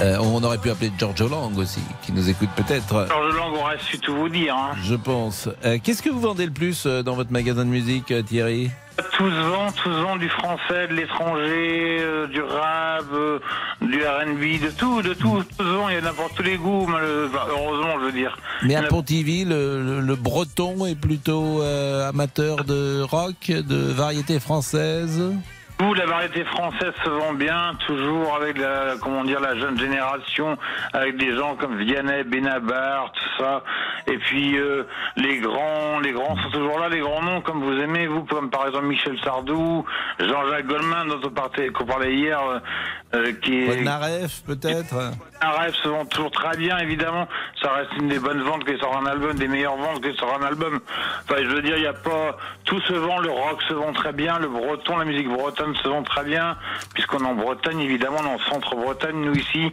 Euh, 0.00 0.16
on 0.20 0.42
aurait 0.44 0.58
pu 0.58 0.70
appeler 0.70 0.92
George 0.98 1.22
Lang 1.22 1.56
aussi, 1.58 1.80
qui 2.02 2.12
nous 2.12 2.28
écoute 2.28 2.50
peut-être. 2.56 3.06
Georges 3.08 3.34
Lang 3.36 3.52
aurait 3.54 3.78
su 3.80 3.98
tout 3.98 4.14
vous 4.14 4.28
dire. 4.28 4.54
Hein. 4.54 4.76
Je 4.82 4.94
pense. 4.94 5.48
Euh, 5.64 5.78
Qu'est-ce 5.82 6.02
que 6.02 6.10
vous 6.10 6.20
vendez 6.20 6.46
le 6.46 6.52
plus 6.52 6.84
euh, 6.86 7.02
dans 7.02 7.14
votre 7.14 7.32
magasin 7.32 7.64
de 7.64 7.70
musique, 7.70 8.12
Thierry? 8.26 8.70
Vend, 9.02 9.72
tout 9.72 9.90
se 9.92 10.00
vend 10.02 10.16
du 10.16 10.28
français, 10.28 10.88
de 10.88 10.94
l'étranger, 10.94 11.98
euh, 12.00 12.26
du 12.26 12.40
rap, 12.42 13.04
euh, 13.12 13.38
du 13.80 13.98
R&B, 14.02 14.60
de 14.64 14.70
tout, 14.76 15.02
de 15.02 15.14
tout, 15.14 15.42
se 15.56 15.62
vend. 15.62 15.88
Il 15.88 15.98
y 15.98 16.00
en 16.00 16.06
a 16.06 16.12
pour 16.12 16.30
tous 16.30 16.42
les 16.42 16.56
goûts, 16.56 16.86
mal- 16.86 17.04
enfin, 17.28 17.46
heureusement, 17.50 17.94
je 18.00 18.06
veux 18.06 18.12
dire. 18.12 18.36
Mais 18.64 18.74
à 18.74 18.82
Pontivy, 18.82 19.44
le, 19.44 19.82
le- 19.82 20.00
le 20.00 20.14
breton 20.16 20.84
est 20.86 20.94
plutôt 21.00 21.62
euh, 21.62 22.08
amateur 22.08 22.64
de 22.64 23.02
rock, 23.02 23.48
de 23.50 23.76
variété 23.92 24.40
française 24.40 25.22
Tout, 25.78 25.94
la 25.94 26.06
variété 26.06 26.44
française 26.44 26.92
se 27.04 27.08
vend 27.08 27.34
bien, 27.34 27.72
toujours 27.86 28.34
avec 28.34 28.58
la, 28.58 28.96
comment 29.00 29.22
dire, 29.22 29.40
la 29.40 29.56
jeune 29.56 29.78
génération, 29.78 30.58
avec 30.92 31.16
des 31.16 31.36
gens 31.36 31.54
comme 31.54 31.78
Vianney, 31.78 32.24
Benabar, 32.24 33.12
tout 33.12 33.42
ça. 33.42 33.62
Et 34.08 34.18
puis 34.18 34.58
euh, 34.58 34.84
les 35.16 35.38
grands, 35.38 36.00
les 36.00 36.12
grands 36.12 36.36
sont 36.36 36.50
toujours 36.50 36.80
là, 36.80 36.88
les 36.88 36.98
grands 36.98 37.22
noms 37.22 37.40
comme 37.42 37.62
vous 37.62 37.78
aimez, 37.80 38.08
vous, 38.08 38.24
comme 38.24 38.50
par 38.50 38.66
exemple 38.66 38.86
Michel 38.86 39.16
Sardou, 39.22 39.84
Jean-Jacques 40.18 40.66
Goldman, 40.66 41.08
dont 41.08 41.20
on 41.24 41.30
parlait, 41.30 41.68
qu'on 41.68 41.84
parlait 41.84 42.14
hier, 42.14 42.40
euh, 42.40 42.58
euh, 43.14 43.32
qui 43.40 43.62
est. 43.62 43.66
Peut-être 43.66 44.94
rêve 45.52 45.74
se 45.74 45.88
vend 45.88 46.04
toujours 46.04 46.30
très 46.30 46.56
bien, 46.56 46.78
évidemment. 46.78 47.28
Ça 47.62 47.72
reste 47.72 47.92
une 48.00 48.08
des 48.08 48.18
bonnes 48.18 48.42
ventes 48.42 48.64
qui 48.64 48.76
sort 48.78 48.96
un 48.96 49.06
album, 49.06 49.36
des 49.36 49.48
meilleures 49.48 49.76
ventes 49.76 50.02
qui 50.02 50.16
sort 50.16 50.36
un 50.40 50.44
album. 50.44 50.80
Enfin, 51.24 51.42
je 51.42 51.48
veux 51.48 51.62
dire, 51.62 51.76
il 51.76 51.82
n'y 51.82 51.86
a 51.86 51.92
pas. 51.92 52.36
Tout 52.64 52.80
se 52.80 52.92
vend, 52.92 53.18
le 53.20 53.30
rock 53.30 53.62
se 53.68 53.74
vend 53.74 53.92
très 53.92 54.12
bien, 54.12 54.38
le 54.38 54.48
breton, 54.48 54.96
la 54.96 55.04
musique 55.04 55.28
bretonne 55.28 55.67
se 55.76 55.88
vend 55.88 56.02
très 56.02 56.24
bien, 56.24 56.56
puisqu'on 56.94 57.18
est 57.18 57.26
en 57.26 57.34
Bretagne, 57.34 57.80
évidemment, 57.80 58.18
on 58.22 58.26
est 58.26 58.34
en 58.34 58.38
centre-Bretagne, 58.52 59.16
nous 59.16 59.34
ici. 59.34 59.72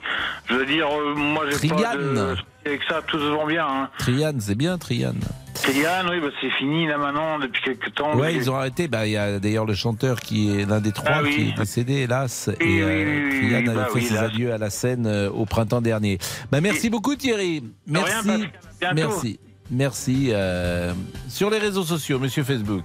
Je 0.49 0.55
veux 0.55 0.65
dire, 0.65 0.87
euh, 0.87 1.13
moi, 1.15 1.45
j'ai 1.49 1.67
pas 1.69 1.95
de. 1.95 2.35
Avec 2.65 2.81
ça, 2.89 3.01
tout 3.05 3.19
se 3.19 3.25
vend 3.25 3.45
bien. 3.45 3.65
Hein. 3.67 3.89
Triane, 3.99 4.39
c'est 4.41 4.55
bien, 4.55 4.79
Triane. 4.79 5.19
Triane, 5.53 6.07
oui, 6.09 6.19
bah, 6.19 6.29
c'est 6.41 6.49
fini 6.51 6.87
là 6.87 6.97
maintenant, 6.97 7.37
depuis 7.37 7.61
quelques 7.61 7.93
temps. 7.93 8.15
Ouais, 8.15 8.33
ils 8.33 8.49
ont 8.49 8.55
arrêté. 8.55 8.87
Bah, 8.87 9.05
il 9.05 9.11
y 9.11 9.17
a 9.17 9.37
d'ailleurs 9.39 9.65
le 9.65 9.75
chanteur 9.75 10.19
qui 10.19 10.49
est 10.59 10.65
l'un 10.65 10.81
des 10.81 10.91
trois 10.91 11.11
Ah 11.13 11.21
oui. 11.23 11.35
qui 11.35 11.41
est 11.49 11.57
décédé, 11.59 11.93
hélas. 11.93 12.49
Oui, 12.59 12.65
et 12.67 12.81
euh, 12.81 13.29
oui, 13.29 13.37
Triane 13.39 13.63
oui, 13.63 13.69
avait 13.69 13.75
bah 13.77 13.87
fait 13.93 14.01
ses 14.01 14.13
là. 14.15 14.21
adieux 14.21 14.51
à 14.51 14.57
la 14.57 14.71
scène 14.71 15.05
euh, 15.05 15.29
au 15.29 15.45
printemps 15.45 15.81
dernier. 15.81 16.17
Bah, 16.51 16.59
merci 16.59 16.89
beaucoup, 16.89 17.15
Thierry. 17.15 17.61
Rien, 17.87 18.03
Merci. 18.23 18.47
Merci. 18.95 19.39
Merci. 19.69 20.27
euh, 20.31 20.91
sur 21.29 21.51
les 21.51 21.59
réseaux 21.59 21.83
sociaux, 21.83 22.17
monsieur 22.17 22.43
Facebook. 22.43 22.83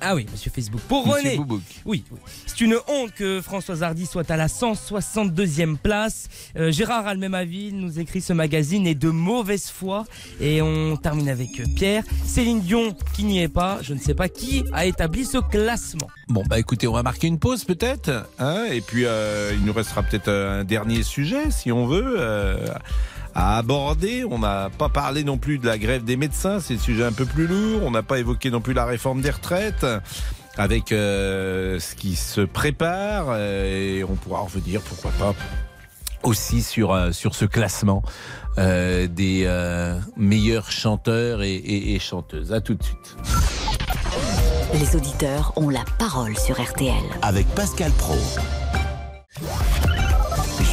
Ah 0.00 0.14
oui, 0.14 0.26
monsieur 0.30 0.50
Facebook. 0.50 0.80
Pour 0.88 1.06
Monsieur 1.06 1.30
René. 1.30 1.36
Boubouk. 1.36 1.62
Oui, 1.84 2.04
oui. 2.10 2.18
c'est 2.46 2.60
une 2.60 2.76
honte 2.86 3.12
que 3.14 3.40
Françoise 3.40 3.82
Hardy 3.82 4.06
soit 4.06 4.30
à 4.30 4.36
la 4.36 4.46
162e 4.46 5.76
place. 5.76 6.28
Euh, 6.56 6.70
Gérard 6.70 7.06
a 7.06 7.14
le 7.14 7.20
même 7.20 7.34
avis, 7.34 7.68
il 7.68 7.78
nous 7.78 7.98
écrit 7.98 8.20
ce 8.20 8.32
magazine 8.32 8.86
est 8.86 8.94
de 8.94 9.10
mauvaise 9.10 9.68
foi. 9.68 10.04
Et 10.40 10.62
on 10.62 10.96
termine 10.96 11.28
avec 11.28 11.60
euh, 11.60 11.64
Pierre. 11.76 12.04
Céline 12.24 12.60
Dion 12.60 12.94
qui 13.14 13.24
n'y 13.24 13.42
est 13.42 13.48
pas, 13.48 13.78
je 13.82 13.94
ne 13.94 13.98
sais 13.98 14.14
pas 14.14 14.28
qui 14.28 14.64
a 14.72 14.86
établi 14.86 15.24
ce 15.24 15.38
classement. 15.38 16.08
Bon, 16.28 16.44
bah 16.48 16.58
écoutez, 16.58 16.86
on 16.86 16.92
va 16.92 17.02
marquer 17.02 17.26
une 17.26 17.38
pause 17.38 17.64
peut-être. 17.64 18.28
Hein, 18.38 18.66
et 18.70 18.80
puis, 18.80 19.04
euh, 19.06 19.52
il 19.54 19.64
nous 19.64 19.72
restera 19.72 20.02
peut-être 20.02 20.28
un 20.30 20.64
dernier 20.64 21.02
sujet, 21.02 21.50
si 21.50 21.72
on 21.72 21.86
veut, 21.86 22.16
euh, 22.18 22.68
à 23.38 23.56
aborder. 23.58 24.24
On 24.28 24.40
n'a 24.40 24.68
pas 24.76 24.88
parlé 24.88 25.22
non 25.22 25.38
plus 25.38 25.58
de 25.58 25.66
la 25.66 25.78
grève 25.78 26.02
des 26.04 26.16
médecins, 26.16 26.58
c'est 26.60 26.74
un 26.74 26.78
sujet 26.78 27.04
un 27.04 27.12
peu 27.12 27.24
plus 27.24 27.46
lourd. 27.46 27.82
On 27.84 27.90
n'a 27.92 28.02
pas 28.02 28.18
évoqué 28.18 28.50
non 28.50 28.60
plus 28.60 28.74
la 28.74 28.84
réforme 28.84 29.20
des 29.22 29.30
retraites. 29.30 29.86
Avec 30.56 30.90
euh, 30.90 31.78
ce 31.78 31.94
qui 31.94 32.16
se 32.16 32.40
prépare, 32.40 33.26
euh, 33.28 33.98
et 34.00 34.02
on 34.04 34.16
pourra 34.16 34.40
revenir, 34.40 34.80
pourquoi 34.80 35.12
pas, 35.12 35.32
aussi 36.24 36.62
sur, 36.62 36.92
euh, 36.92 37.12
sur 37.12 37.36
ce 37.36 37.44
classement 37.44 38.02
euh, 38.58 39.06
des 39.06 39.44
euh, 39.46 39.96
meilleurs 40.16 40.72
chanteurs 40.72 41.42
et, 41.44 41.54
et- 41.54 41.94
et 41.94 41.98
chanteuses. 42.00 42.52
À 42.52 42.60
tout 42.60 42.74
de 42.74 42.82
suite. 42.82 43.16
Les 44.74 44.96
auditeurs 44.96 45.52
ont 45.54 45.68
la 45.68 45.84
parole 46.00 46.36
sur 46.36 46.60
RTL. 46.60 46.92
Avec 47.22 47.46
Pascal 47.54 47.92
Pro. 47.92 48.16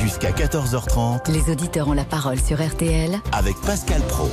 Jusqu'à 0.06 0.30
14h30 0.30 1.32
Les 1.32 1.52
auditeurs 1.52 1.88
ont 1.88 1.94
la 1.94 2.04
parole 2.06 2.40
sur 2.40 2.64
RTL 2.64 3.20
avec 3.32 3.56
Pascal 3.66 4.04
Pro. 4.04 4.30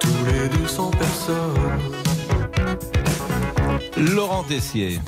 Tous 0.00 0.24
les 0.26 0.48
200 0.58 0.90
personnes. 0.90 1.54
Laurent 3.96 4.42
Tessier. 4.42 5.00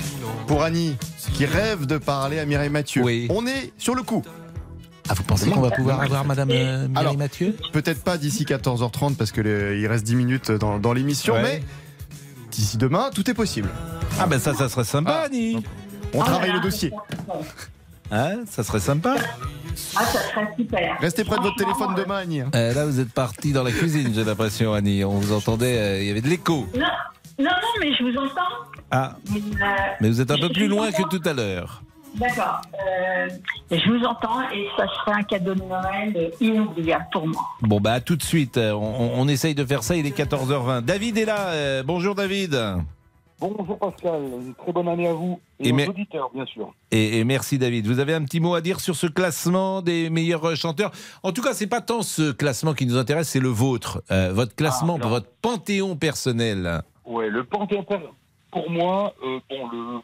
Pour 0.47 0.63
Annie, 0.63 0.95
qui 1.33 1.45
rêve 1.45 1.85
de 1.85 1.97
parler 1.97 2.39
à 2.39 2.45
Mireille 2.45 2.69
Mathieu. 2.69 3.03
On 3.29 3.45
est 3.45 3.73
sur 3.77 3.93
le 3.93 4.03
coup. 4.03 4.23
Ah, 5.09 5.15
vous 5.15 5.23
pensez 5.23 5.49
qu'on 5.49 5.59
va 5.59 5.71
pouvoir 5.71 5.99
avoir 5.99 6.23
Madame 6.23 6.49
euh, 6.51 6.87
Mireille 6.87 6.91
Alors, 6.95 7.17
Mathieu? 7.17 7.57
Peut-être 7.73 8.01
pas 8.01 8.17
d'ici 8.17 8.45
14h30 8.45 9.15
parce 9.15 9.33
qu'il 9.33 9.85
reste 9.87 10.05
10 10.05 10.15
minutes 10.15 10.49
dans, 10.51 10.79
dans 10.79 10.93
l'émission, 10.93 11.33
Ouais. 11.33 11.41
mais 11.43 11.63
d'ici 12.55 12.77
demain, 12.77 13.09
tout 13.13 13.29
est 13.29 13.33
possible. 13.33 13.69
Ah 14.19 14.27
ben 14.27 14.39
ça, 14.39 14.53
ça 14.53 14.69
serait 14.69 14.83
sympa, 14.83 15.23
Annie. 15.25 15.63
On 16.13 16.19
travaille 16.23 16.51
le 16.51 16.59
dossier. 16.59 16.91
Hein 18.11 18.41
ça 18.49 18.63
serait 18.63 18.79
sympa. 18.79 19.15
Ah, 19.95 20.05
ça 20.05 20.19
serait 20.29 20.47
super. 20.57 20.97
Restez 20.99 21.23
près 21.23 21.37
de 21.37 21.41
votre 21.41 21.55
téléphone 21.55 21.95
demain, 21.95 22.17
Annie. 22.17 22.41
Euh, 22.41 22.73
là, 22.73 22.85
vous 22.85 22.99
êtes 22.99 23.11
parti 23.11 23.51
dans 23.53 23.63
la 23.63 23.71
cuisine, 23.71 24.11
j'ai 24.13 24.23
l'impression, 24.23 24.73
Annie. 24.73 25.03
On 25.03 25.17
vous 25.17 25.33
entendait, 25.33 25.77
euh, 25.77 26.01
il 26.01 26.07
y 26.07 26.11
avait 26.11 26.21
de 26.21 26.27
l'écho. 26.29 26.67
Non, 26.75 26.81
non, 27.39 27.45
non, 27.45 27.67
mais 27.79 27.95
je 27.95 28.03
vous 28.03 28.15
entends. 28.17 28.41
Ah, 28.91 29.15
Mais, 29.31 29.39
euh, 29.39 29.65
mais 30.01 30.09
vous 30.09 30.21
êtes 30.21 30.29
un 30.29 30.37
peu 30.37 30.49
plus 30.49 30.67
loin 30.67 30.91
que 30.91 31.01
tout 31.09 31.21
à 31.27 31.33
l'heure. 31.33 31.81
D'accord. 32.15 32.61
Euh, 32.73 33.27
je 33.71 33.89
vous 33.91 34.03
entends 34.05 34.41
et 34.51 34.67
ça 34.77 34.85
serait 34.87 35.13
un 35.19 35.23
cadeau 35.23 35.55
de 35.55 35.61
Noël 35.63 36.31
inoubliable 36.39 37.07
pour 37.11 37.27
moi. 37.27 37.41
Bon, 37.61 37.79
bah, 37.79 37.93
à 37.93 38.01
tout 38.01 38.15
de 38.15 38.23
suite. 38.23 38.57
Euh, 38.57 38.73
On, 38.73 39.11
on 39.21 39.27
essaye 39.27 39.55
de 39.55 39.65
faire 39.65 39.83
ça, 39.83 39.95
il 39.95 40.05
est 40.05 40.15
14h20. 40.17 40.81
David 40.81 41.17
est 41.17 41.25
là. 41.25 41.47
euh, 41.49 41.83
bonjour, 41.83 42.13
David. 42.15 42.59
Bonjour 43.39 43.77
Pascal, 43.77 44.21
une 44.23 44.53
très 44.55 44.71
bonne 44.71 44.87
année 44.87 45.07
à 45.07 45.13
vous 45.13 45.41
et, 45.59 45.67
Et 45.69 45.73
aux 45.73 45.89
auditeurs 45.89 46.29
bien 46.33 46.45
sûr. 46.45 46.71
Et, 46.91 47.17
et 47.19 47.23
merci, 47.25 47.57
David. 47.57 47.87
Vous 47.87 47.99
avez 47.99 48.13
un 48.13 48.23
petit 48.23 48.39
mot 48.39 48.53
à 48.55 48.61
dire 48.61 48.79
sur 48.79 48.95
ce 48.95 49.07
classement 49.07 49.81
des 49.81 50.09
meilleurs 50.09 50.55
chanteurs? 50.55 50.91
En 51.23 51.33
tout 51.33 51.41
cas, 51.41 51.53
c'est 51.53 51.67
pas 51.67 51.81
tant 51.81 52.03
ce 52.03 52.31
classement 52.31 52.73
qui 52.73 52.85
nous 52.85 52.95
intéresse, 52.95 53.27
c'est 53.27 53.41
le 53.41 53.49
vôtre. 53.49 54.01
Euh, 54.11 54.31
votre 54.31 54.55
classement, 54.55 54.95
alors. 54.95 55.09
votre 55.09 55.27
panthéon 55.41 55.97
personnel. 55.97 56.83
Ouais, 57.05 57.27
le 57.27 57.43
Panthéon 57.43 57.83
pour 58.51 58.69
moi, 58.69 59.13
euh, 59.25 59.39
bon 59.49 59.67
le, 59.69 59.99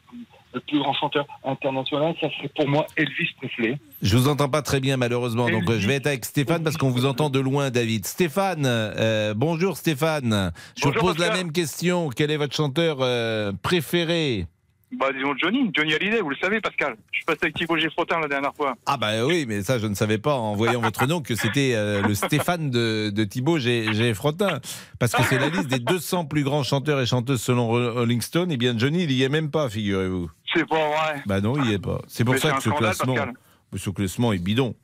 le 0.53 0.59
plus 0.61 0.79
grand 0.79 0.93
chanteur 0.93 1.25
international, 1.43 2.15
ça 2.19 2.27
serait 2.29 2.49
pour 2.55 2.67
moi 2.67 2.85
Elvis 2.95 3.29
Presley. 3.37 3.77
Je 4.01 4.17
vous 4.17 4.27
entends 4.27 4.49
pas 4.49 4.61
très 4.61 4.79
bien 4.79 4.97
malheureusement, 4.97 5.49
donc 5.49 5.63
je 5.71 5.87
vais 5.87 5.95
être 5.95 6.07
avec 6.07 6.25
Stéphane 6.25 6.63
parce 6.63 6.77
qu'on 6.77 6.89
vous 6.89 7.05
entend 7.05 7.29
de 7.29 7.39
loin, 7.39 7.69
David. 7.69 8.05
Stéphane, 8.05 8.63
euh, 8.65 9.33
bonjour 9.35 9.77
Stéphane. 9.77 10.51
Je 10.77 10.87
vous 10.87 10.93
pose 10.93 11.17
la 11.17 11.31
même 11.33 11.51
question. 11.51 12.09
Quel 12.09 12.31
est 12.31 12.37
votre 12.37 12.55
chanteur 12.55 12.97
euh, 13.01 13.51
préféré? 13.61 14.47
Bah, 14.91 15.07
disons 15.13 15.35
Johnny, 15.37 15.69
Johnny 15.71 15.93
Hallyday, 15.93 16.21
vous 16.21 16.31
le 16.31 16.35
savez, 16.37 16.59
Pascal. 16.61 16.95
Je 17.11 17.17
suis 17.17 17.25
passé 17.25 17.39
avec 17.43 17.55
Thibaut 17.55 17.77
Geffrotin 17.77 18.19
la 18.19 18.27
dernière 18.27 18.55
fois. 18.55 18.75
Ah 18.87 18.97
bah 18.97 19.23
oui, 19.23 19.45
mais 19.47 19.61
ça 19.61 19.77
je 19.77 19.85
ne 19.85 19.93
savais 19.93 20.17
pas 20.17 20.33
en 20.33 20.55
voyant 20.55 20.81
votre 20.81 21.05
nom 21.05 21.21
que 21.21 21.35
c'était 21.35 21.73
euh, 21.75 22.01
le 22.01 22.15
Stéphane 22.15 22.71
de, 22.71 23.11
de 23.13 23.23
Thibaut 23.23 23.59
G. 23.59 23.93
G. 23.93 24.13
Frottin. 24.15 24.59
Parce 24.97 25.11
que 25.11 25.21
c'est 25.23 25.37
la 25.37 25.49
liste 25.49 25.67
des 25.67 25.77
200 25.77 26.25
plus 26.25 26.43
grands 26.43 26.63
chanteurs 26.63 26.99
et 26.99 27.05
chanteuses 27.05 27.41
selon 27.41 27.67
Rolling 27.67 28.21
Stone. 28.21 28.51
Et 28.51 28.57
bien 28.57 28.75
Johnny, 28.75 29.03
il 29.03 29.11
y 29.11 29.21
est 29.21 29.29
même 29.29 29.51
pas, 29.51 29.69
figurez-vous. 29.69 30.31
C'est 30.53 30.67
pas 30.67 30.87
vrai. 30.89 31.21
Bah 31.25 31.41
non, 31.41 31.55
il 31.63 31.69
y 31.71 31.73
est 31.73 31.79
pas. 31.79 31.99
C'est 32.07 32.23
pour 32.23 32.33
Mais 32.33 32.39
ça 32.39 32.51
que 32.53 32.63
ce 32.63 32.69
classement, 32.69 33.13
Pascal. 33.15 33.33
ce 33.77 33.89
classement 33.91 34.33
est 34.33 34.39
bidon. 34.39 34.75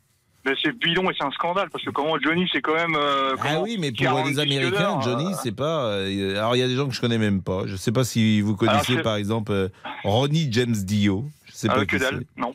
Mais 0.46 0.54
c'est 0.62 0.78
bidon 0.78 1.10
et 1.10 1.16
c'est 1.18 1.26
un 1.26 1.32
scandale 1.32 1.70
parce 1.72 1.84
que 1.84 1.90
comment 1.90 2.20
Johnny, 2.20 2.48
c'est 2.54 2.62
quand 2.62 2.76
même. 2.76 2.96
euh, 2.96 3.36
Ah 3.42 3.62
oui, 3.62 3.78
mais 3.80 3.92
pour 3.92 4.06
40 4.06 4.28
les 4.30 4.38
Américains, 4.40 4.80
d'or, 4.94 5.02
Johnny, 5.02 5.34
c'est 5.42 5.56
pas. 5.56 5.86
euh, 5.88 6.38
alors 6.38 6.56
il 6.56 6.60
y 6.60 6.62
a 6.62 6.68
des 6.68 6.76
gens 6.76 6.88
que 6.88 6.94
je 6.94 7.02
connais 7.02 7.18
même 7.18 7.42
pas. 7.42 7.64
Je 7.66 7.76
sais 7.76 7.92
pas 7.92 8.04
si 8.04 8.42
vous 8.42 8.56
connaissez 8.56 8.98
par 9.02 9.16
exemple 9.16 9.52
euh, 9.54 9.70
Ronnie 10.04 10.48
James 10.52 10.76
Dio. 10.76 11.26
Je 11.46 11.52
sais 11.54 11.68
pas 11.68 11.86
que 11.88 11.98
dalle, 11.98 12.26
non. 12.38 12.54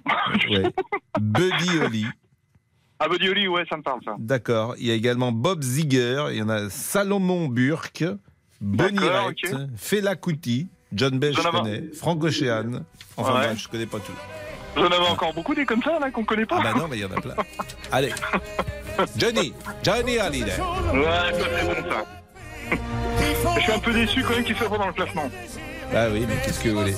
Ouais. 0.51 0.71
Buddy 1.21 1.79
Holly. 1.85 2.05
Ah, 3.01 3.09
Buddy 3.09 3.29
Holly, 3.31 3.49
ouais, 3.49 3.65
ça 3.69 3.77
me 3.77 3.83
parle, 3.83 4.01
ça. 4.05 4.15
D'accord. 4.21 4.75
Il 4.79 4.87
y 4.87 4.91
a 4.91 4.95
également 4.95 5.33
Bob 5.33 5.63
Ziger. 5.63 6.27
Il 6.31 6.37
y 6.37 6.43
en 6.43 6.49
a 6.51 6.69
Salomon 6.71 7.49
Burke, 7.49 8.05
Bonnie 8.61 8.99
Raitt, 9.01 9.53
ok. 9.53 9.59
Fela 9.77 10.15
Kuti, 10.17 10.69
John 10.93 11.19
Bay, 11.19 11.33
je 11.33 11.41
connais, 11.43 11.85
Frank 11.95 12.23
Ocean. 12.23 12.85
Enfin 13.21 13.35
Ouais. 13.41 13.47
bref, 13.47 13.59
je 13.63 13.69
connais 13.69 13.87
pas 13.87 13.99
tout. 13.99 14.13
Vous 14.77 14.83
en 14.83 14.87
avez 14.87 15.07
encore 15.09 15.35
beaucoup 15.35 15.55
des 15.55 15.65
comme 15.67 15.83
ça, 15.83 15.99
là, 15.99 16.11
qu'on 16.11 16.25
connaît 16.25 16.47
pas 16.47 16.59
Ah 16.61 16.63
bah 16.73 16.75
non, 16.79 16.87
mais 16.89 16.97
il 16.99 17.03
y 17.03 17.05
en 17.05 17.11
a 17.11 17.21
plein. 17.21 17.35
Allez. 17.93 18.13
Johnny, 19.17 19.53
Johnny 19.83 20.19
Hallyday. 20.19 20.53
Ouais, 20.93 21.33
c'est 21.33 21.65
bon, 21.67 21.91
ça. 21.91 22.77
Je 23.57 23.61
suis 23.63 23.73
un 23.73 23.79
peu 23.79 23.93
déçu 23.93 24.23
quand 24.23 24.35
même 24.35 24.45
qu'il 24.45 24.57
soit 24.57 24.69
pas 24.69 24.79
dans 24.79 24.87
le 24.87 24.93
classement. 24.93 25.31
Ah 25.95 26.07
oui, 26.13 26.25
mais 26.29 26.37
qu'est-ce 26.45 26.63
que 26.63 26.69
vous 26.69 26.79
voulez 26.81 26.95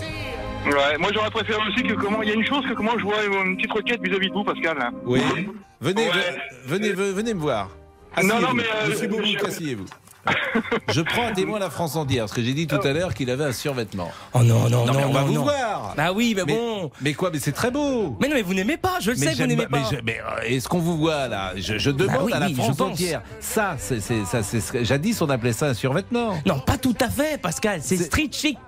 Ouais, 0.66 0.96
moi 0.98 1.10
j'aurais 1.12 1.30
préféré 1.30 1.58
aussi 1.68 1.82
que 1.82 1.94
comment. 1.94 2.22
Il 2.22 2.28
y 2.28 2.32
a 2.32 2.34
une 2.34 2.46
chose 2.46 2.64
que 2.68 2.74
comment 2.74 2.96
je 2.98 3.02
vois 3.04 3.24
une 3.24 3.56
petite 3.56 3.72
requête 3.72 4.00
vis-à-vis 4.02 4.28
de 4.28 4.32
vous, 4.32 4.44
Pascal. 4.44 4.78
là. 4.78 4.90
Oui. 5.04 5.20
Venez, 5.80 6.08
Ouais. 6.08 6.36
venez, 6.66 6.90
ve- 6.92 7.12
venez 7.12 7.34
me 7.34 7.40
voir. 7.40 7.68
Non, 8.22 8.38
non, 8.40 8.52
mais, 8.54 8.62
euh, 8.62 8.88
Monsieur 8.90 9.08
Boubouk, 9.08 9.26
je- 9.26 9.44
asseyez-vous. 9.46 9.86
Je 10.88 11.00
prends 11.00 11.26
à 11.26 11.32
témoin 11.32 11.58
la 11.58 11.70
France 11.70 11.96
entière, 11.96 12.24
parce 12.24 12.32
que 12.32 12.42
j'ai 12.42 12.54
dit 12.54 12.66
tout 12.66 12.80
à 12.82 12.92
l'heure 12.92 13.14
qu'il 13.14 13.30
avait 13.30 13.44
un 13.44 13.52
survêtement. 13.52 14.10
Oh 14.34 14.42
non, 14.42 14.68
non, 14.68 14.84
mais 14.86 14.92
non, 15.02 15.08
on 15.08 15.12
va 15.12 15.20
non, 15.22 15.26
vous 15.26 15.32
non. 15.34 15.42
voir. 15.42 15.94
Bah 15.96 16.12
oui, 16.12 16.34
mais, 16.36 16.44
bon. 16.44 16.90
Mais 17.00 17.12
quoi 17.14 17.30
Mais 17.32 17.38
c'est 17.38 17.52
très 17.52 17.70
beau. 17.70 18.16
Mais 18.20 18.28
non, 18.28 18.34
mais 18.36 18.42
vous 18.42 18.54
n'aimez 18.54 18.76
pas, 18.76 18.98
je 19.00 19.10
le 19.10 19.16
sais 19.16 19.32
que 19.32 19.38
vous 19.38 19.46
n'aimez 19.46 19.66
pas-. 19.66 19.78
Mais, 19.92 20.00
mais, 20.04 20.18
euh, 20.20 20.42
est-ce 20.46 20.68
qu'on 20.68 20.78
vous 20.78 20.96
voit 20.96 21.28
là? 21.28 21.52
Je, 21.56 21.78
je 21.78 21.90
demande 21.90 22.16
Bah 22.16 22.22
oui, 22.24 22.32
à 22.32 22.38
la 22.40 22.48
France 22.50 22.80
entière. 22.80 23.22
Ça, 23.40 23.76
c'est, 23.78 24.00
c'est- 24.00 24.24
ça, 24.24 24.42
c'est 24.42 24.84
jadis 24.84 25.20
on 25.22 25.30
appelait 25.30 25.52
ça 25.52 25.66
un 25.66 25.74
survêtement. 25.74 26.34
Non, 26.46 26.60
pas 26.60 26.78
tout 26.78 26.94
à 27.00 27.08
fait, 27.08 27.40
Pascal, 27.40 27.80
c'est 27.82 27.96
street 27.96 28.28
chic. 28.32 28.58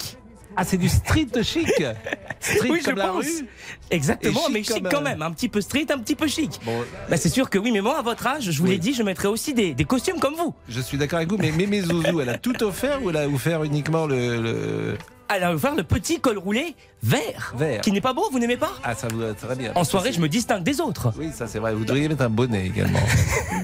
Ah, 0.57 0.65
c'est 0.65 0.77
du 0.77 0.89
street 0.89 1.27
chic. 1.43 1.69
Street 2.41 2.69
oui, 2.71 2.81
comme 2.83 2.95
je 2.95 2.99
la 2.99 3.07
pense. 3.09 3.25
rue. 3.25 3.49
Exactement, 3.91 4.41
chic 4.47 4.53
mais 4.53 4.63
chic 4.63 4.75
comme, 4.83 4.89
quand 4.91 5.01
euh, 5.01 5.05
même, 5.05 5.23
un 5.23 5.31
petit 5.31 5.49
peu 5.49 5.61
street, 5.63 5.87
un 5.91 5.99
petit 5.99 6.15
peu 6.15 6.27
chic. 6.29 6.61
Bon, 6.65 6.79
Bah, 7.09 7.17
c'est 7.17 7.31
sûr 7.31 7.49
que 7.49 7.59
oui, 7.59 7.71
mais 7.73 7.81
moi, 7.81 7.99
à 7.99 8.03
votre 8.03 8.27
âge, 8.27 8.51
je 8.51 8.59
vous 8.61 8.67
l'ai 8.67 8.77
dit, 8.79 8.93
je 8.93 9.03
mettrais 9.03 9.29
aussi 9.29 9.55
des, 9.55 9.73
des 9.75 9.85
costumes 9.85 10.21
comme 10.21 10.35
vous. 10.35 10.55
je 10.69 10.81
suis 10.83 10.99
d'accord 10.99 11.17
avec 11.19 11.31
vous, 11.31 11.39
mais 11.39 11.53
Mémé 11.53 11.81
Zouzou, 11.81 12.21
elle 12.21 12.29
a 12.29 12.37
tout 12.39 12.63
offert 12.63 13.03
ou 13.03 13.09
elle 13.11 13.17
a 13.17 13.27
offert 13.29 13.65
uniquement 13.65 14.07
le. 14.07 14.43
le- 14.43 14.99
Elle 15.31 15.43
a 15.43 15.55
offert 15.55 15.75
le 15.75 15.85
petit 15.85 16.21
col 16.21 16.37
roulé 16.37 16.75
vert, 17.03 17.55
Vert. 17.57 17.81
qui 17.81 17.93
n'est 17.93 18.03
pas 18.03 18.13
beau, 18.13 18.29
vous 18.31 18.39
n'aimez 18.39 18.59
pas? 18.59 18.73
Ah, 18.85 18.95
ça 18.95 19.09
vous 19.09 19.21
va 19.21 19.33
très 19.33 19.57
bien. 19.57 19.73
En 19.75 19.85
soirée, 19.85 20.13
je 20.13 20.21
me 20.21 20.29
distingue 20.29 20.63
des 20.63 20.81
autres. 20.83 21.13
Oui, 21.19 21.31
ça 21.35 21.47
c'est 21.47 21.59
vrai. 21.61 21.73
Vous 21.75 21.85
devriez 21.87 22.09
mettre 22.09 22.23
un 22.25 22.29
bonnet 22.31 22.67
également. 22.67 23.01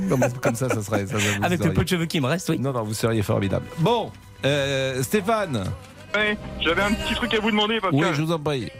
comme, 0.40 0.54
ça, 0.54 0.68
ça 0.70 0.82
serait. 0.82 1.06
Ça, 1.06 1.18
ça, 1.20 1.26
vous 1.38 1.44
Avec 1.44 1.62
le 1.62 1.72
peu 1.74 1.84
de 1.84 1.88
cheveux 1.88 2.06
qui 2.06 2.20
me 2.20 2.26
reste, 2.26 2.48
oui. 2.48 2.58
Non, 2.58 2.72
non, 2.72 2.82
vous 2.82 2.94
seriez 2.94 3.22
formidable. 3.22 3.66
Bon, 3.78 4.10
euh, 4.46 5.02
Stéphane. 5.02 5.64
Ouais, 6.14 6.36
j'avais 6.60 6.82
un 6.82 6.92
petit 6.92 7.14
truc 7.14 7.32
à 7.34 7.40
vous 7.40 7.50
demander, 7.50 7.80
Pascal. 7.80 8.00
Oui, 8.00 8.06
je 8.14 8.22
vous 8.22 8.32
en 8.32 8.38
prie. 8.38 8.70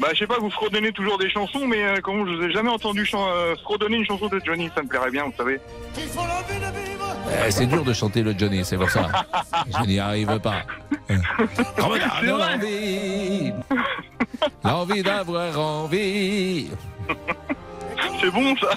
Bah, 0.00 0.08
je 0.14 0.18
sais 0.20 0.26
pas, 0.26 0.38
vous 0.38 0.50
fredonnez 0.50 0.92
toujours 0.92 1.18
des 1.18 1.28
chansons, 1.28 1.66
mais 1.66 1.84
euh, 1.84 1.96
comment 2.02 2.24
je 2.26 2.32
vous 2.34 2.42
ai 2.44 2.50
jamais 2.52 2.70
entendu 2.70 3.04
chan- 3.04 3.28
euh, 3.28 3.54
fredonner 3.62 3.98
une 3.98 4.06
chanson 4.06 4.28
de 4.28 4.40
Johnny, 4.44 4.70
ça 4.74 4.82
me 4.82 4.88
plairait 4.88 5.10
bien, 5.10 5.24
vous 5.24 5.34
savez. 5.36 5.60
Euh, 7.28 7.46
c'est 7.50 7.66
dur 7.66 7.84
de 7.84 7.92
chanter 7.92 8.22
le 8.22 8.34
Johnny, 8.36 8.64
c'est 8.64 8.78
pour 8.78 8.88
ça. 8.90 9.08
Je 9.78 9.86
n'y 9.86 9.98
arrive 9.98 10.38
pas. 10.40 10.62
C'est 11.08 11.16
vrai. 11.80 12.00
l'envie, 12.24 13.52
l'envie 14.64 15.02
d'avoir 15.02 15.58
envie. 15.60 16.70
C'est 18.20 18.30
bon, 18.30 18.54
ça. 18.56 18.68